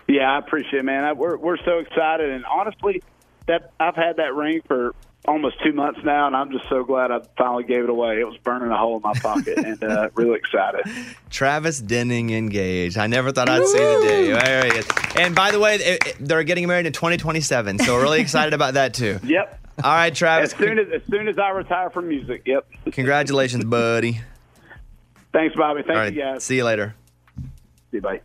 Yeah, 0.09 0.33
I 0.33 0.39
appreciate 0.39 0.81
it, 0.81 0.85
man. 0.85 1.05
I, 1.05 1.13
we're 1.13 1.37
we're 1.37 1.59
so 1.65 1.79
excited, 1.79 2.31
and 2.31 2.45
honestly, 2.45 3.03
that 3.47 3.73
I've 3.79 3.95
had 3.95 4.17
that 4.17 4.35
ring 4.35 4.61
for 4.67 4.95
almost 5.29 5.63
two 5.63 5.73
months 5.73 6.01
now, 6.03 6.27
and 6.27 6.35
I'm 6.35 6.51
just 6.51 6.69
so 6.69 6.83
glad 6.83 7.13
I 7.13 7.21
finally 7.37 7.63
gave 7.63 7.85
it 7.85 7.91
away. 7.91 8.19
It 8.21 8.25
was 8.27 8.37
burning 8.39 8.71
a 8.71 8.77
hole 8.77 8.97
in 8.97 9.03
my 9.03 9.13
pocket, 9.13 9.59
and 9.59 9.85
uh, 9.85 10.09
really 10.15 10.37
excited. 10.39 10.83
Travis 11.29 11.79
Denning 11.81 12.31
engaged. 12.31 12.99
I 12.99 13.07
never 13.07 13.31
thought 13.31 13.49
I'd 13.49 13.65
see 13.67 13.79
the 13.79 14.01
day. 14.03 14.33
There 14.33 14.65
he 14.65 14.79
is. 14.79 14.89
And 15.17 15.35
by 15.35 15.51
the 15.53 15.61
way, 15.61 15.77
it- 15.77 16.07
it- 16.07 16.17
they're 16.19 16.43
getting 16.43 16.67
married 16.67 16.87
in 16.87 16.93
2027, 16.93 17.79
so 17.81 17.95
we're 17.95 18.03
really 18.03 18.21
excited 18.21 18.55
about 18.55 18.75
that 18.75 18.95
too. 18.95 19.19
Yep. 19.25 19.60
All 19.83 19.95
right, 19.95 20.15
Travis. 20.15 20.53
As 20.53 20.59
soon 20.59 20.79
as 20.79 20.89
as 20.93 21.03
soon 21.11 21.29
as 21.29 21.39
I 21.39 21.51
retire 21.51 21.91
from 21.91 22.09
music. 22.09 22.43
Yep. 22.47 22.67
Congratulations, 22.93 23.65
buddy. 23.65 24.21
Thanks, 25.33 25.55
Bobby. 25.57 25.83
Thank 25.83 25.97
right, 25.97 26.13
you, 26.13 26.21
guys. 26.21 26.45
see 26.45 26.57
you 26.57 26.65
later. 26.65 26.95
See 27.91 27.97
you, 27.97 28.01
bye. 28.01 28.21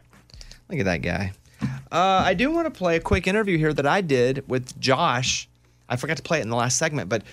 Look 0.69 0.79
at 0.79 0.85
that 0.85 1.01
guy. 1.01 1.33
Uh, 1.91 2.23
I 2.25 2.33
do 2.33 2.51
want 2.51 2.65
to 2.65 2.71
play 2.71 2.95
a 2.95 2.99
quick 2.99 3.27
interview 3.27 3.57
here 3.57 3.73
that 3.73 3.85
I 3.85 4.01
did 4.01 4.43
with 4.49 4.79
Josh. 4.79 5.47
I 5.87 5.95
forgot 5.95 6.17
to 6.17 6.23
play 6.23 6.39
it 6.39 6.41
in 6.41 6.49
the 6.49 6.55
last 6.55 6.77
segment, 6.77 7.09
but 7.09 7.23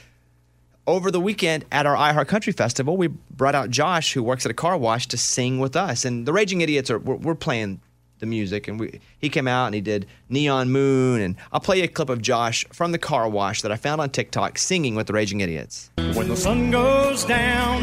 over 0.86 1.10
the 1.10 1.20
weekend 1.20 1.64
at 1.72 1.86
our 1.86 1.96
iHeart 1.96 2.28
Country 2.28 2.52
Festival, 2.52 2.96
we 2.96 3.08
brought 3.08 3.54
out 3.54 3.70
Josh, 3.70 4.12
who 4.12 4.22
works 4.22 4.44
at 4.44 4.50
a 4.50 4.54
car 4.54 4.76
wash, 4.76 5.06
to 5.08 5.16
sing 5.16 5.58
with 5.58 5.76
us. 5.76 6.04
And 6.04 6.26
the 6.26 6.32
Raging 6.32 6.60
Idiots 6.60 6.90
are 6.90 6.98
we're, 6.98 7.16
we're 7.16 7.34
playing 7.34 7.80
the 8.22 8.26
music, 8.26 8.68
and 8.68 8.80
we 8.80 9.00
he 9.18 9.28
came 9.28 9.46
out 9.46 9.66
and 9.66 9.74
he 9.74 9.82
did 9.82 10.06
Neon 10.30 10.70
Moon, 10.70 11.20
and 11.20 11.36
I'll 11.52 11.60
play 11.60 11.78
you 11.78 11.84
a 11.84 11.88
clip 11.88 12.08
of 12.08 12.22
Josh 12.22 12.64
from 12.72 12.92
the 12.92 12.98
car 12.98 13.28
wash 13.28 13.60
that 13.62 13.70
I 13.70 13.76
found 13.76 14.00
on 14.00 14.08
TikTok 14.08 14.56
singing 14.56 14.94
with 14.94 15.08
the 15.08 15.12
Raging 15.12 15.40
Idiots. 15.40 15.90
When 16.14 16.28
the 16.28 16.36
sun 16.36 16.70
goes 16.70 17.24
down 17.24 17.82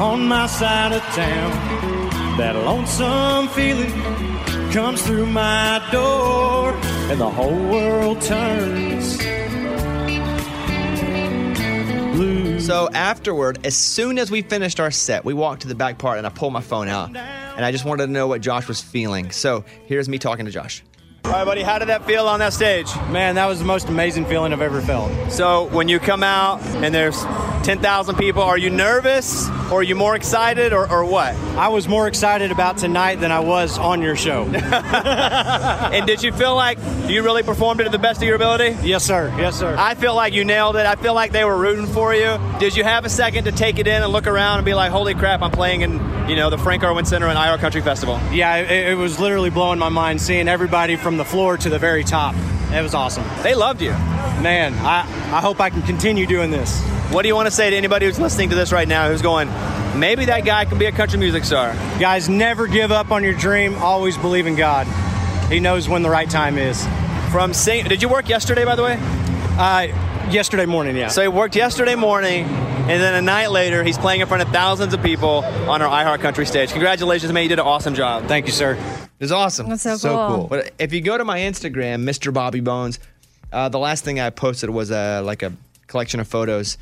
on 0.00 0.26
my 0.26 0.46
side 0.46 0.92
of 0.92 1.02
town, 1.02 2.38
that 2.38 2.56
lonesome 2.56 3.48
feeling 3.48 3.92
comes 4.72 5.02
through 5.02 5.26
my 5.26 5.86
door, 5.92 6.72
and 7.10 7.20
the 7.20 7.30
whole 7.30 7.70
world 7.70 8.20
turns. 8.22 9.18
So 12.58 12.88
afterward, 12.92 13.64
as 13.64 13.76
soon 13.76 14.18
as 14.18 14.30
we 14.30 14.42
finished 14.42 14.80
our 14.80 14.90
set, 14.90 15.24
we 15.24 15.34
walked 15.34 15.62
to 15.62 15.68
the 15.68 15.74
back 15.74 15.98
part 15.98 16.18
and 16.18 16.26
I 16.26 16.30
pulled 16.30 16.52
my 16.52 16.60
phone 16.60 16.88
out. 16.88 17.14
And 17.16 17.64
I 17.64 17.70
just 17.70 17.84
wanted 17.84 18.06
to 18.06 18.12
know 18.12 18.26
what 18.26 18.40
Josh 18.40 18.66
was 18.66 18.82
feeling. 18.82 19.30
So 19.30 19.64
here's 19.86 20.08
me 20.08 20.18
talking 20.18 20.46
to 20.46 20.50
Josh. 20.50 20.82
All 21.26 21.32
right, 21.32 21.44
buddy, 21.44 21.62
how 21.62 21.80
did 21.80 21.88
that 21.88 22.04
feel 22.04 22.28
on 22.28 22.38
that 22.38 22.52
stage? 22.52 22.86
Man, 23.10 23.34
that 23.34 23.46
was 23.46 23.58
the 23.58 23.64
most 23.64 23.88
amazing 23.88 24.26
feeling 24.26 24.52
I've 24.52 24.60
ever 24.60 24.80
felt. 24.80 25.10
So, 25.32 25.64
when 25.70 25.88
you 25.88 25.98
come 25.98 26.22
out 26.22 26.62
and 26.76 26.94
there's 26.94 27.20
10,000 27.64 28.14
people, 28.14 28.44
are 28.44 28.56
you 28.56 28.70
nervous 28.70 29.48
or 29.72 29.80
are 29.80 29.82
you 29.82 29.96
more 29.96 30.14
excited 30.14 30.72
or, 30.72 30.88
or 30.88 31.04
what? 31.04 31.34
I 31.56 31.66
was 31.66 31.88
more 31.88 32.06
excited 32.06 32.52
about 32.52 32.78
tonight 32.78 33.16
than 33.16 33.32
I 33.32 33.40
was 33.40 33.76
on 33.76 34.00
your 34.02 34.14
show. 34.14 34.44
and 34.44 36.06
did 36.06 36.22
you 36.22 36.30
feel 36.30 36.54
like 36.54 36.78
you 37.08 37.24
really 37.24 37.42
performed 37.42 37.80
it 37.80 37.84
to 37.84 37.90
the 37.90 37.98
best 37.98 38.22
of 38.22 38.28
your 38.28 38.36
ability? 38.36 38.76
Yes, 38.86 39.04
sir. 39.04 39.34
Yes, 39.36 39.58
sir. 39.58 39.74
I 39.76 39.96
feel 39.96 40.14
like 40.14 40.32
you 40.32 40.44
nailed 40.44 40.76
it. 40.76 40.86
I 40.86 40.94
feel 40.94 41.14
like 41.14 41.32
they 41.32 41.44
were 41.44 41.56
rooting 41.58 41.88
for 41.88 42.14
you. 42.14 42.38
Did 42.60 42.76
you 42.76 42.84
have 42.84 43.04
a 43.04 43.08
second 43.08 43.46
to 43.46 43.52
take 43.52 43.80
it 43.80 43.88
in 43.88 44.00
and 44.00 44.12
look 44.12 44.28
around 44.28 44.58
and 44.58 44.64
be 44.64 44.74
like, 44.74 44.92
holy 44.92 45.14
crap, 45.14 45.42
I'm 45.42 45.50
playing 45.50 45.80
in, 45.80 45.92
you 46.28 46.36
know, 46.36 46.50
the 46.50 46.58
Frank 46.58 46.84
Erwin 46.84 47.04
Center 47.04 47.26
and 47.26 47.36
iHeart 47.36 47.58
Country 47.58 47.82
Festival? 47.82 48.20
Yeah, 48.30 48.58
it, 48.58 48.90
it 48.90 48.96
was 48.96 49.18
literally 49.18 49.50
blowing 49.50 49.80
my 49.80 49.88
mind 49.88 50.20
seeing 50.20 50.46
everybody 50.46 50.94
from 50.94 51.15
the 51.16 51.24
floor 51.24 51.56
to 51.56 51.68
the 51.68 51.78
very 51.78 52.04
top. 52.04 52.34
It 52.72 52.82
was 52.82 52.94
awesome. 52.94 53.24
They 53.42 53.54
loved 53.54 53.80
you. 53.80 53.90
Man, 53.90 54.74
I, 54.74 55.00
I 55.36 55.40
hope 55.40 55.60
I 55.60 55.70
can 55.70 55.82
continue 55.82 56.26
doing 56.26 56.50
this. 56.50 56.82
What 57.10 57.22
do 57.22 57.28
you 57.28 57.34
want 57.34 57.46
to 57.46 57.50
say 57.50 57.70
to 57.70 57.76
anybody 57.76 58.06
who's 58.06 58.18
listening 58.18 58.50
to 58.50 58.56
this 58.56 58.72
right 58.72 58.88
now 58.88 59.08
who's 59.08 59.22
going, 59.22 59.48
maybe 59.98 60.24
that 60.26 60.44
guy 60.44 60.64
can 60.64 60.78
be 60.78 60.86
a 60.86 60.92
country 60.92 61.18
music 61.18 61.44
star? 61.44 61.72
Guys, 61.98 62.28
never 62.28 62.66
give 62.66 62.92
up 62.92 63.10
on 63.10 63.22
your 63.22 63.34
dream. 63.34 63.74
Always 63.76 64.18
believe 64.18 64.46
in 64.46 64.56
God. 64.56 64.86
He 65.50 65.60
knows 65.60 65.88
when 65.88 66.02
the 66.02 66.10
right 66.10 66.28
time 66.28 66.58
is. 66.58 66.86
From 67.30 67.54
St. 67.54 67.88
did 67.88 68.02
you 68.02 68.08
work 68.08 68.28
yesterday, 68.28 68.64
by 68.64 68.74
the 68.74 68.82
way? 68.82 68.98
Uh, 69.58 69.86
yesterday 70.30 70.66
morning, 70.66 70.96
yeah. 70.96 71.08
So 71.08 71.22
he 71.22 71.28
worked 71.28 71.56
yesterday 71.56 71.94
morning, 71.94 72.44
and 72.44 73.00
then 73.02 73.14
a 73.14 73.22
night 73.22 73.50
later, 73.50 73.82
he's 73.84 73.98
playing 73.98 74.20
in 74.20 74.26
front 74.26 74.42
of 74.42 74.48
thousands 74.50 74.94
of 74.94 75.02
people 75.02 75.44
on 75.68 75.82
our 75.82 75.88
iHeart 75.88 76.20
Country 76.20 76.46
stage. 76.46 76.70
Congratulations, 76.72 77.32
man! 77.32 77.42
You 77.44 77.48
did 77.48 77.58
an 77.58 77.66
awesome 77.66 77.94
job. 77.94 78.26
Thank 78.26 78.46
you, 78.46 78.52
sir. 78.52 78.74
It 78.74 79.24
was 79.24 79.32
awesome. 79.32 79.68
That's 79.68 79.82
so 79.82 79.96
So 79.96 80.08
cool. 80.14 80.36
cool. 80.36 80.46
But 80.48 80.72
if 80.78 80.92
you 80.92 81.00
go 81.00 81.16
to 81.16 81.24
my 81.24 81.38
Instagram, 81.40 82.04
Mr. 82.04 82.32
Bobby 82.32 82.60
Bones, 82.60 82.98
uh, 83.52 83.68
the 83.68 83.78
last 83.78 84.04
thing 84.04 84.20
I 84.20 84.30
posted 84.30 84.68
was 84.70 84.90
uh, 84.90 85.22
like 85.24 85.42
a 85.42 85.52
collection 85.86 86.20
of 86.20 86.28
photos. 86.28 86.76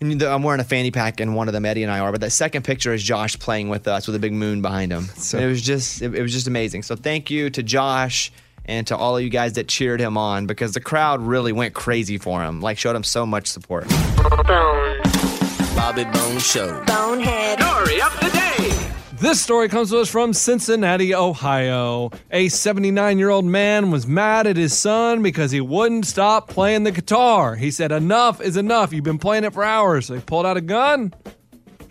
And 0.00 0.20
I'm 0.20 0.42
wearing 0.42 0.60
a 0.60 0.64
fanny 0.64 0.90
pack, 0.90 1.20
and 1.20 1.36
one 1.36 1.46
of 1.48 1.52
them, 1.54 1.64
Eddie 1.64 1.84
and 1.84 1.92
I 1.92 2.00
are. 2.00 2.10
But 2.10 2.20
that 2.22 2.30
second 2.32 2.64
picture 2.64 2.92
is 2.92 3.04
Josh 3.04 3.38
playing 3.38 3.68
with 3.68 3.86
us 3.86 4.08
with 4.08 4.16
a 4.16 4.18
big 4.18 4.32
moon 4.32 4.60
behind 4.60 4.90
him. 4.90 5.04
So- 5.16 5.38
And 5.38 5.46
it 5.46 5.48
was 5.48 5.62
just, 5.62 6.02
it, 6.02 6.12
it 6.14 6.22
was 6.22 6.32
just 6.32 6.48
amazing. 6.48 6.82
So 6.82 6.96
thank 6.96 7.30
you 7.30 7.50
to 7.50 7.62
Josh 7.62 8.32
and 8.64 8.86
to 8.86 8.96
all 8.96 9.16
of 9.16 9.22
you 9.22 9.30
guys 9.30 9.54
that 9.54 9.68
cheered 9.68 10.00
him 10.00 10.16
on 10.16 10.46
because 10.46 10.72
the 10.72 10.80
crowd 10.80 11.20
really 11.20 11.52
went 11.52 11.74
crazy 11.74 12.18
for 12.18 12.42
him. 12.42 12.60
Like 12.60 12.78
showed 12.78 12.96
him 12.96 13.04
so 13.04 13.26
much 13.26 13.46
support. 13.46 13.88
Bobby 15.74 16.04
Bones 16.04 16.46
Show. 16.46 16.82
Bonehead. 16.84 17.60
Story 17.60 18.00
of 18.00 18.20
the 18.20 18.30
day. 18.30 18.92
This 19.22 19.40
story 19.40 19.68
comes 19.68 19.90
to 19.90 19.98
us 20.00 20.10
from 20.10 20.32
Cincinnati, 20.32 21.14
Ohio. 21.14 22.10
A 22.32 22.48
79 22.48 23.18
year 23.18 23.30
old 23.30 23.44
man 23.44 23.90
was 23.90 24.06
mad 24.06 24.46
at 24.46 24.56
his 24.56 24.76
son 24.76 25.22
because 25.22 25.50
he 25.52 25.60
wouldn't 25.60 26.06
stop 26.06 26.48
playing 26.48 26.84
the 26.84 26.90
guitar. 26.90 27.54
He 27.54 27.70
said, 27.70 27.92
Enough 27.92 28.40
is 28.40 28.56
enough. 28.56 28.92
You've 28.92 29.04
been 29.04 29.18
playing 29.18 29.44
it 29.44 29.52
for 29.52 29.62
hours. 29.62 30.06
So 30.06 30.14
he 30.14 30.20
pulled 30.20 30.44
out 30.44 30.56
a 30.56 30.60
gun, 30.60 31.14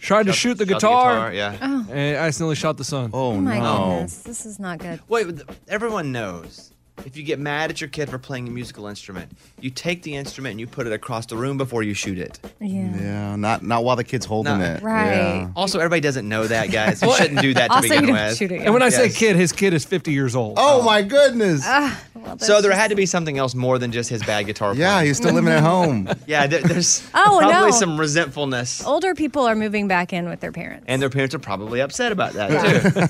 tried 0.02 0.26
to 0.26 0.34
shoot 0.34 0.58
the 0.58 0.66
shot 0.66 0.68
the 0.68 0.74
guitar, 0.74 1.32
guitar, 1.32 1.34
yeah. 1.34 1.58
Oh. 1.62 1.86
and 1.92 2.18
accidentally 2.18 2.56
shot 2.56 2.78
the 2.78 2.84
son. 2.84 3.12
Oh, 3.14 3.32
Oh 3.32 3.42
my 3.42 3.60
goodness, 3.60 4.24
this 4.24 4.46
is 4.46 4.60
not 4.60 4.80
good. 4.80 5.00
Wait, 5.08 5.28
but 5.28 5.56
everyone 5.68 6.12
knows 6.12 6.71
if 7.06 7.18
you 7.18 7.24
get 7.24 7.40
mad 7.40 7.70
at 7.72 7.82
your 7.82 7.90
kid 7.90 8.10
for 8.10 8.18
playing 8.18 8.48
a 8.48 8.52
musical 8.52 8.88
instrument, 8.88 9.32
you 9.60 9.70
take 9.70 10.04
the 10.04 10.16
instrument 10.16 10.52
and 10.52 10.60
you 10.60 10.68
put 10.68 10.88
it 10.88 10.94
across 10.94 11.26
the 11.26 11.36
room 11.36 11.58
before 11.58 11.84
you 11.84 11.94
shoot 11.94 12.18
it. 12.18 12.40
Yeah. 12.60 12.90
Yeah, 13.00 13.36
not 13.36 13.64
not 13.64 13.84
while 13.84 13.96
the 13.96 14.04
kid's 14.04 14.26
holding 14.26 14.60
No. 14.60 14.64
it. 14.66 14.82
Right. 14.84 15.08
Yeah. 15.16 15.50
Also, 15.56 15.80
everybody 15.80 16.02
doesn't 16.02 16.28
know 16.28 16.46
that, 16.48 16.72
guys. 16.72 17.02
You 17.02 17.14
shouldn't 17.18 17.42
do 17.42 17.54
that 17.56 17.68
to 17.70 17.74
Also, 17.76 17.90
begin 17.90 18.06
don't 18.08 18.14
with. 18.14 18.38
shoot 18.38 18.52
it, 18.52 18.62
And 18.62 18.74
when 18.74 18.82
I 18.84 18.90
say 18.90 19.06
Yes. 19.06 19.18
kid, 19.18 19.36
his 19.36 19.52
kid 19.52 19.74
is 19.74 19.84
50 19.86 20.12
years 20.12 20.36
old. 20.36 20.56
Oh 20.58 20.82
my 20.84 21.02
goodness. 21.02 21.62
Ah, 21.66 22.00
well, 22.16 22.38
So 22.40 22.62
there 22.62 22.72
had 22.72 22.90
to 22.90 22.96
be 22.96 23.06
something 23.06 23.38
else 23.38 23.56
more 23.56 23.78
than 23.80 23.92
just 23.92 24.10
his 24.10 24.22
bad 24.24 24.46
guitar. 24.46 24.74
Yeah, 24.76 24.94
playing. 24.96 25.08
he's 25.08 25.18
still 25.18 25.34
living 25.34 25.52
at 25.54 25.64
home. 25.64 26.10
Yeah, 26.28 26.48
there, 26.48 26.62
there's 26.62 27.02
Oh, 27.14 27.38
probably 27.40 27.72
no. 27.72 27.72
some 27.72 28.00
resentfulness. 28.00 28.86
older 28.86 29.16
people 29.16 29.44
are 29.46 29.56
moving 29.56 29.88
back 29.88 30.14
in 30.14 30.30
with 30.30 30.40
their 30.40 30.52
parents. 30.52 30.86
And 30.88 31.02
their 31.02 31.10
parents 31.10 31.36
are 31.36 31.40
probably 31.40 31.82
upset 31.82 32.12
about 32.12 32.34
that 32.34 32.50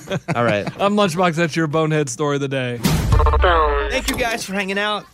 too. 0.08 0.16
All 0.34 0.44
right. 0.44 0.66
I'm 0.80 0.94
Lunchbox. 0.96 1.34
That's 1.34 1.54
your 1.54 1.66
bonehead 1.66 2.08
story 2.08 2.36
of 2.36 2.40
the 2.40 2.48
day. 2.48 2.80
Thank 3.42 4.08
you 4.08 4.16
guys 4.16 4.44
for 4.44 4.52
hanging 4.52 4.78
out. 4.78 5.04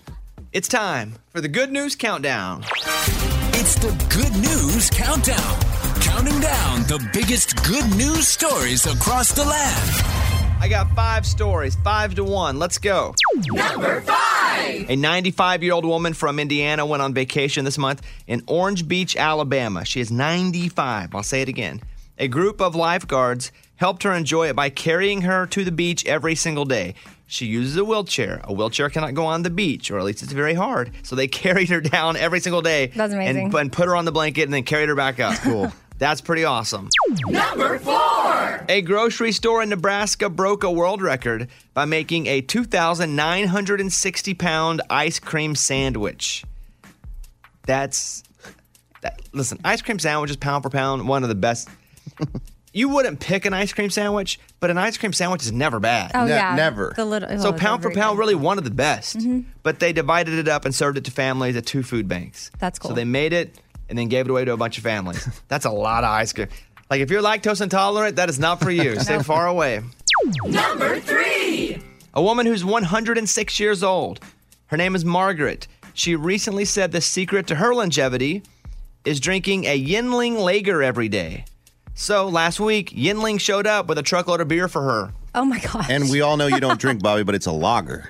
It's 0.52 0.68
time 0.68 1.14
for 1.30 1.40
the 1.40 1.48
good 1.48 1.72
news 1.72 1.96
countdown. 1.96 2.62
It's 3.54 3.74
the 3.76 3.88
Good 4.10 4.32
News 4.36 4.90
Countdown. 4.90 5.60
Counting 6.00 6.38
down 6.40 6.82
the 6.82 7.06
biggest 7.12 7.62
good 7.64 7.88
news 7.96 8.28
stories 8.28 8.86
across 8.86 9.32
the 9.32 9.44
land. 9.44 9.90
I 10.60 10.68
got 10.68 10.94
five 10.94 11.24
stories, 11.24 11.76
five 11.76 12.14
to 12.16 12.24
one. 12.24 12.58
Let's 12.58 12.76
go. 12.76 13.14
Number 13.46 14.02
five. 14.02 14.90
A 14.90 14.96
95 14.96 15.62
year 15.62 15.72
old 15.72 15.86
woman 15.86 16.12
from 16.12 16.38
Indiana 16.38 16.84
went 16.84 17.02
on 17.02 17.14
vacation 17.14 17.64
this 17.64 17.78
month 17.78 18.02
in 18.26 18.42
Orange 18.46 18.86
Beach, 18.86 19.16
Alabama. 19.16 19.84
She 19.86 20.00
is 20.00 20.10
95. 20.10 21.14
I'll 21.14 21.22
say 21.22 21.40
it 21.40 21.48
again. 21.48 21.80
A 22.18 22.28
group 22.28 22.60
of 22.60 22.74
lifeguards 22.74 23.52
helped 23.76 24.02
her 24.02 24.12
enjoy 24.12 24.48
it 24.48 24.56
by 24.56 24.68
carrying 24.68 25.22
her 25.22 25.46
to 25.46 25.64
the 25.64 25.72
beach 25.72 26.04
every 26.04 26.34
single 26.34 26.64
day. 26.64 26.94
She 27.30 27.44
uses 27.44 27.76
a 27.76 27.84
wheelchair. 27.84 28.40
A 28.44 28.54
wheelchair 28.54 28.88
cannot 28.88 29.12
go 29.12 29.26
on 29.26 29.42
the 29.42 29.50
beach, 29.50 29.90
or 29.90 29.98
at 29.98 30.04
least 30.04 30.22
it's 30.22 30.32
very 30.32 30.54
hard. 30.54 30.90
So 31.02 31.14
they 31.14 31.28
carried 31.28 31.68
her 31.68 31.80
down 31.82 32.16
every 32.16 32.40
single 32.40 32.62
day. 32.62 32.86
That's 32.86 33.12
amazing. 33.12 33.46
And, 33.46 33.54
and 33.54 33.70
put 33.70 33.84
her 33.86 33.94
on 33.94 34.06
the 34.06 34.12
blanket 34.12 34.44
and 34.44 34.52
then 34.52 34.64
carried 34.64 34.88
her 34.88 34.96
back 34.96 35.20
up. 35.20 35.38
Cool. 35.48 35.72
That's 35.98 36.20
pretty 36.20 36.44
awesome. 36.44 36.88
Number 37.26 37.78
four. 37.78 38.64
A 38.68 38.82
grocery 38.82 39.32
store 39.32 39.62
in 39.62 39.68
Nebraska 39.68 40.30
broke 40.30 40.62
a 40.62 40.70
world 40.70 41.02
record 41.02 41.48
by 41.74 41.86
making 41.86 42.26
a 42.28 42.40
2,960 42.40 44.34
pound 44.34 44.82
ice 44.88 45.18
cream 45.18 45.54
sandwich. 45.54 46.44
That's. 47.66 48.22
That, 49.02 49.20
listen, 49.32 49.58
ice 49.64 49.82
cream 49.82 49.98
sandwiches, 49.98 50.36
pound 50.36 50.62
for 50.62 50.70
pound, 50.70 51.08
one 51.08 51.22
of 51.24 51.28
the 51.28 51.34
best. 51.34 51.68
You 52.78 52.88
wouldn't 52.90 53.18
pick 53.18 53.44
an 53.44 53.52
ice 53.52 53.72
cream 53.72 53.90
sandwich, 53.90 54.38
but 54.60 54.70
an 54.70 54.78
ice 54.78 54.96
cream 54.96 55.12
sandwich 55.12 55.42
is 55.42 55.50
never 55.50 55.80
bad. 55.80 56.12
Oh 56.14 56.24
Ne- 56.26 56.30
yeah, 56.30 56.54
never. 56.54 56.92
The 56.94 57.04
little, 57.04 57.28
So 57.40 57.50
they're 57.50 57.58
pound 57.58 57.82
for 57.82 57.88
very 57.88 58.00
pound, 58.00 58.14
good. 58.16 58.20
really 58.20 58.34
one 58.36 58.56
of 58.56 58.62
the 58.62 58.70
best. 58.70 59.18
Mm-hmm. 59.18 59.40
But 59.64 59.80
they 59.80 59.92
divided 59.92 60.34
it 60.34 60.46
up 60.46 60.64
and 60.64 60.72
served 60.72 60.96
it 60.96 61.04
to 61.06 61.10
families 61.10 61.56
at 61.56 61.66
two 61.66 61.82
food 61.82 62.06
banks. 62.06 62.52
That's 62.60 62.78
cool. 62.78 62.90
So 62.90 62.94
they 62.94 63.04
made 63.04 63.32
it 63.32 63.58
and 63.88 63.98
then 63.98 64.06
gave 64.06 64.26
it 64.26 64.30
away 64.30 64.44
to 64.44 64.52
a 64.52 64.56
bunch 64.56 64.78
of 64.78 64.84
families. 64.84 65.26
That's 65.48 65.64
a 65.64 65.70
lot 65.70 66.04
of 66.04 66.10
ice 66.10 66.32
cream. 66.32 66.46
Like 66.88 67.00
if 67.00 67.10
you're 67.10 67.20
lactose 67.20 67.60
intolerant, 67.60 68.14
that 68.14 68.28
is 68.28 68.38
not 68.38 68.60
for 68.60 68.70
you. 68.70 69.00
Stay 69.00 69.18
far 69.24 69.48
away. 69.48 69.82
Number 70.44 71.00
three. 71.00 71.82
A 72.14 72.22
woman 72.22 72.46
who's 72.46 72.64
106 72.64 73.58
years 73.58 73.82
old. 73.82 74.20
Her 74.66 74.76
name 74.76 74.94
is 74.94 75.04
Margaret. 75.04 75.66
She 75.94 76.14
recently 76.14 76.64
said 76.64 76.92
the 76.92 77.00
secret 77.00 77.48
to 77.48 77.56
her 77.56 77.74
longevity 77.74 78.44
is 79.04 79.18
drinking 79.18 79.64
a 79.64 79.84
Yuengling 79.84 80.38
Lager 80.44 80.80
every 80.80 81.08
day. 81.08 81.44
So 82.00 82.28
last 82.28 82.60
week, 82.60 82.90
Yuengling 82.90 83.40
showed 83.40 83.66
up 83.66 83.88
with 83.88 83.98
a 83.98 84.04
truckload 84.04 84.40
of 84.40 84.46
beer 84.46 84.68
for 84.68 84.82
her. 84.82 85.12
Oh 85.34 85.44
my 85.44 85.58
gosh. 85.58 85.90
And 85.90 86.08
we 86.08 86.20
all 86.20 86.36
know 86.36 86.46
you 86.46 86.60
don't 86.60 86.78
drink, 86.78 87.02
Bobby, 87.02 87.24
but 87.24 87.34
it's 87.34 87.46
a 87.46 87.52
lager. 87.52 88.08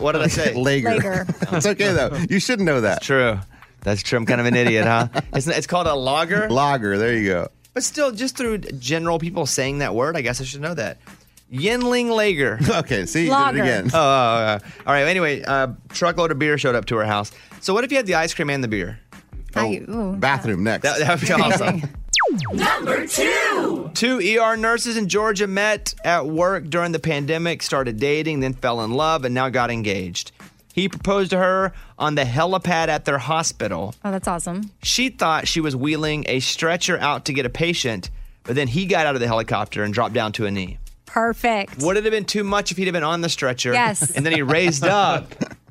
What 0.00 0.12
did 0.12 0.22
I 0.22 0.26
say? 0.26 0.54
Lager. 0.60 0.90
Lager. 0.90 1.26
it's 1.52 1.66
okay 1.66 1.92
though. 1.92 2.16
You 2.28 2.40
should 2.40 2.60
know 2.60 2.80
that. 2.80 3.02
True. 3.02 3.38
That's 3.82 4.02
true. 4.02 4.18
I'm 4.18 4.26
kind 4.26 4.40
of 4.40 4.46
an 4.48 4.56
idiot, 4.56 4.86
huh? 4.86 5.06
It's, 5.34 5.46
it's 5.46 5.68
called 5.68 5.86
a 5.86 5.94
lager. 5.94 6.50
Lager. 6.50 6.98
There 6.98 7.14
you 7.14 7.28
go. 7.28 7.48
But 7.74 7.84
still, 7.84 8.10
just 8.10 8.36
through 8.36 8.58
general 8.58 9.20
people 9.20 9.46
saying 9.46 9.78
that 9.78 9.94
word, 9.94 10.16
I 10.16 10.22
guess 10.22 10.40
I 10.40 10.44
should 10.44 10.60
know 10.60 10.74
that. 10.74 10.98
Yuengling 11.52 12.10
Lager. 12.10 12.58
Okay. 12.78 13.06
See, 13.06 13.26
you 13.26 13.30
Lager. 13.30 13.58
did 13.58 13.60
it 13.60 13.62
again. 13.62 13.90
Oh, 13.94 13.98
oh, 14.00 14.58
oh. 14.60 14.68
all 14.84 14.92
right. 14.92 15.06
Anyway, 15.06 15.42
uh, 15.42 15.68
truckload 15.90 16.32
of 16.32 16.40
beer 16.40 16.58
showed 16.58 16.74
up 16.74 16.86
to 16.86 16.96
her 16.96 17.04
house. 17.04 17.30
So 17.60 17.72
what 17.72 17.84
if 17.84 17.92
you 17.92 17.98
had 17.98 18.06
the 18.06 18.16
ice 18.16 18.34
cream 18.34 18.50
and 18.50 18.64
the 18.64 18.68
beer? 18.68 18.98
How 19.56 19.70
you- 19.70 19.86
ooh. 19.88 20.16
Bathroom 20.16 20.64
next. 20.64 20.82
That, 20.82 20.98
that 20.98 21.20
would 21.20 21.26
be 21.28 21.32
awesome. 21.42 21.82
Number 22.52 23.06
two. 23.06 23.90
Two 23.94 24.18
ER 24.40 24.56
nurses 24.56 24.96
in 24.96 25.08
Georgia 25.08 25.46
met 25.46 25.94
at 26.04 26.26
work 26.26 26.64
during 26.68 26.92
the 26.92 26.98
pandemic, 26.98 27.62
started 27.62 27.98
dating, 27.98 28.40
then 28.40 28.52
fell 28.54 28.82
in 28.82 28.92
love, 28.92 29.24
and 29.24 29.34
now 29.34 29.48
got 29.48 29.70
engaged. 29.70 30.32
He 30.74 30.88
proposed 30.88 31.30
to 31.30 31.38
her 31.38 31.72
on 31.98 32.16
the 32.16 32.24
helipad 32.24 32.88
at 32.88 33.04
their 33.06 33.18
hospital. 33.18 33.94
Oh, 34.04 34.10
that's 34.10 34.28
awesome. 34.28 34.70
She 34.82 35.08
thought 35.08 35.48
she 35.48 35.60
was 35.60 35.74
wheeling 35.74 36.24
a 36.28 36.40
stretcher 36.40 36.98
out 36.98 37.24
to 37.26 37.32
get 37.32 37.46
a 37.46 37.50
patient, 37.50 38.10
but 38.42 38.56
then 38.56 38.68
he 38.68 38.84
got 38.86 39.06
out 39.06 39.14
of 39.14 39.20
the 39.20 39.26
helicopter 39.26 39.82
and 39.84 39.94
dropped 39.94 40.12
down 40.14 40.32
to 40.32 40.46
a 40.46 40.50
knee. 40.50 40.78
Perfect. 41.06 41.78
Would 41.82 41.96
it 41.96 42.04
have 42.04 42.10
been 42.10 42.26
too 42.26 42.44
much 42.44 42.72
if 42.72 42.76
he'd 42.76 42.84
have 42.86 42.92
been 42.92 43.02
on 43.02 43.22
the 43.22 43.28
stretcher? 43.30 43.72
Yes. 43.72 44.10
And 44.10 44.26
then 44.26 44.34
he 44.34 44.42
raised 44.42 44.84
up. 44.84 45.32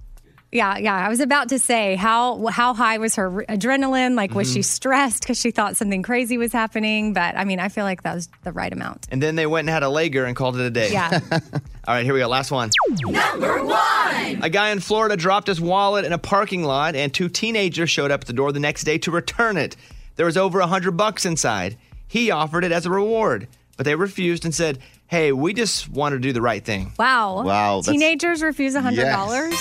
Yeah, 0.55 0.77
yeah. 0.77 0.95
I 0.95 1.09
was 1.09 1.19
about 1.19 1.49
to 1.49 1.59
say 1.59 1.95
how 1.95 2.47
how 2.47 2.73
high 2.73 2.97
was 2.97 3.15
her 3.15 3.29
adrenaline? 3.49 4.15
Like, 4.15 4.33
was 4.33 4.47
she 4.49 4.59
mm-hmm. 4.59 4.63
stressed 4.63 5.23
because 5.23 5.37
she 5.37 5.51
thought 5.51 5.75
something 5.75 6.01
crazy 6.01 6.37
was 6.37 6.53
happening? 6.53 7.11
But 7.11 7.35
I 7.35 7.43
mean, 7.43 7.59
I 7.59 7.67
feel 7.67 7.83
like 7.83 8.03
that 8.03 8.15
was 8.15 8.29
the 8.43 8.53
right 8.53 8.71
amount. 8.71 9.05
And 9.11 9.21
then 9.21 9.35
they 9.35 9.47
went 9.47 9.67
and 9.67 9.73
had 9.73 9.83
a 9.83 9.89
Lager 9.89 10.23
and 10.23 10.33
called 10.33 10.55
it 10.55 10.61
a 10.61 10.69
day. 10.69 10.93
Yeah. 10.93 11.19
All 11.31 11.93
right, 11.93 12.05
here 12.05 12.13
we 12.13 12.21
go. 12.21 12.27
Last 12.29 12.51
one. 12.51 12.71
Number 12.89 13.65
one. 13.65 14.43
A 14.43 14.49
guy 14.49 14.69
in 14.69 14.79
Florida 14.79 15.17
dropped 15.17 15.47
his 15.47 15.59
wallet 15.59 16.05
in 16.05 16.13
a 16.13 16.17
parking 16.17 16.63
lot, 16.63 16.95
and 16.95 17.13
two 17.13 17.27
teenagers 17.27 17.89
showed 17.89 18.09
up 18.09 18.21
at 18.21 18.27
the 18.27 18.33
door 18.33 18.53
the 18.53 18.59
next 18.61 18.85
day 18.85 18.97
to 18.99 19.11
return 19.11 19.57
it. 19.57 19.75
There 20.15 20.25
was 20.25 20.37
over 20.37 20.61
a 20.61 20.67
hundred 20.67 20.93
bucks 20.93 21.25
inside. 21.25 21.77
He 22.07 22.31
offered 22.31 22.63
it 22.63 22.71
as 22.71 22.85
a 22.85 22.89
reward, 22.89 23.49
but 23.75 23.83
they 23.83 23.95
refused 23.95 24.45
and 24.45 24.55
said, 24.55 24.79
"Hey, 25.07 25.33
we 25.33 25.53
just 25.53 25.89
want 25.89 26.13
to 26.13 26.19
do 26.19 26.31
the 26.31 26.41
right 26.41 26.63
thing." 26.63 26.93
Wow. 26.97 27.43
Wow, 27.43 27.81
Teenagers 27.81 28.41
refuse 28.41 28.73
a 28.75 28.81
hundred 28.81 29.03
dollars. 29.03 29.53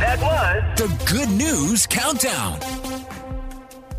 That 0.00 0.18
was 0.20 0.78
the 0.78 1.04
Good 1.12 1.28
News 1.30 1.86
Countdown. 1.86 2.58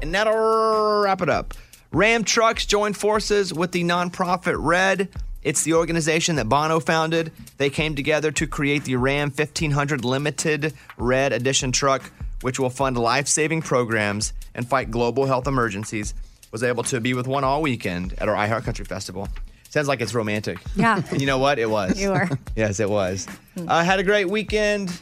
And 0.01 0.13
that'll 0.13 1.01
wrap 1.03 1.21
it 1.21 1.29
up. 1.29 1.53
Ram 1.91 2.23
Trucks 2.23 2.65
joined 2.65 2.97
forces 2.97 3.53
with 3.53 3.71
the 3.71 3.83
nonprofit 3.83 4.55
Red. 4.57 5.09
It's 5.43 5.63
the 5.63 5.73
organization 5.75 6.35
that 6.37 6.49
Bono 6.49 6.79
founded. 6.79 7.31
They 7.57 7.69
came 7.69 7.95
together 7.95 8.31
to 8.31 8.47
create 8.47 8.83
the 8.83 8.95
Ram 8.95 9.29
1500 9.29 10.03
Limited 10.03 10.73
Red 10.97 11.33
Edition 11.33 11.71
truck, 11.71 12.11
which 12.41 12.59
will 12.59 12.69
fund 12.69 12.97
life 12.97 13.27
saving 13.27 13.61
programs 13.61 14.33
and 14.55 14.67
fight 14.67 14.89
global 14.91 15.25
health 15.27 15.47
emergencies. 15.47 16.13
Was 16.51 16.63
able 16.63 16.83
to 16.83 16.99
be 16.99 17.13
with 17.13 17.27
one 17.27 17.43
all 17.43 17.61
weekend 17.61 18.13
at 18.17 18.27
our 18.27 18.35
iHeart 18.35 18.63
Country 18.63 18.85
Festival. 18.85 19.29
Sounds 19.69 19.87
like 19.87 20.01
it's 20.01 20.13
romantic. 20.13 20.57
Yeah. 20.75 21.01
You 21.17 21.25
know 21.25 21.37
what? 21.37 21.59
It 21.59 21.69
was. 21.69 21.99
You 22.01 22.09
were. 22.09 22.29
Yes, 22.55 22.79
it 22.79 22.89
was. 22.89 23.27
I 23.67 23.83
had 23.83 23.99
a 23.99 24.03
great 24.03 24.29
weekend. 24.29 24.99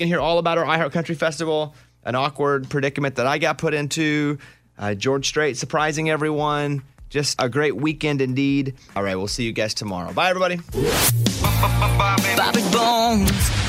Can 0.00 0.08
hear 0.08 0.18
all 0.18 0.38
about 0.38 0.56
our 0.56 0.64
iHeart 0.64 0.92
Country 0.92 1.14
Festival, 1.14 1.74
an 2.04 2.14
awkward 2.14 2.70
predicament 2.70 3.16
that 3.16 3.26
I 3.26 3.36
got 3.36 3.58
put 3.58 3.74
into, 3.74 4.38
uh, 4.78 4.94
George 4.94 5.28
Strait 5.28 5.58
surprising 5.58 6.08
everyone. 6.08 6.82
Just 7.10 7.36
a 7.38 7.50
great 7.50 7.76
weekend 7.76 8.22
indeed. 8.22 8.76
All 8.96 9.02
right, 9.02 9.14
we'll 9.14 9.28
see 9.28 9.44
you 9.44 9.52
guys 9.52 9.74
tomorrow. 9.74 10.14
Bye, 10.14 10.30
everybody. 10.30 10.56
Bobby 12.34 12.62
Bones. 12.72 13.59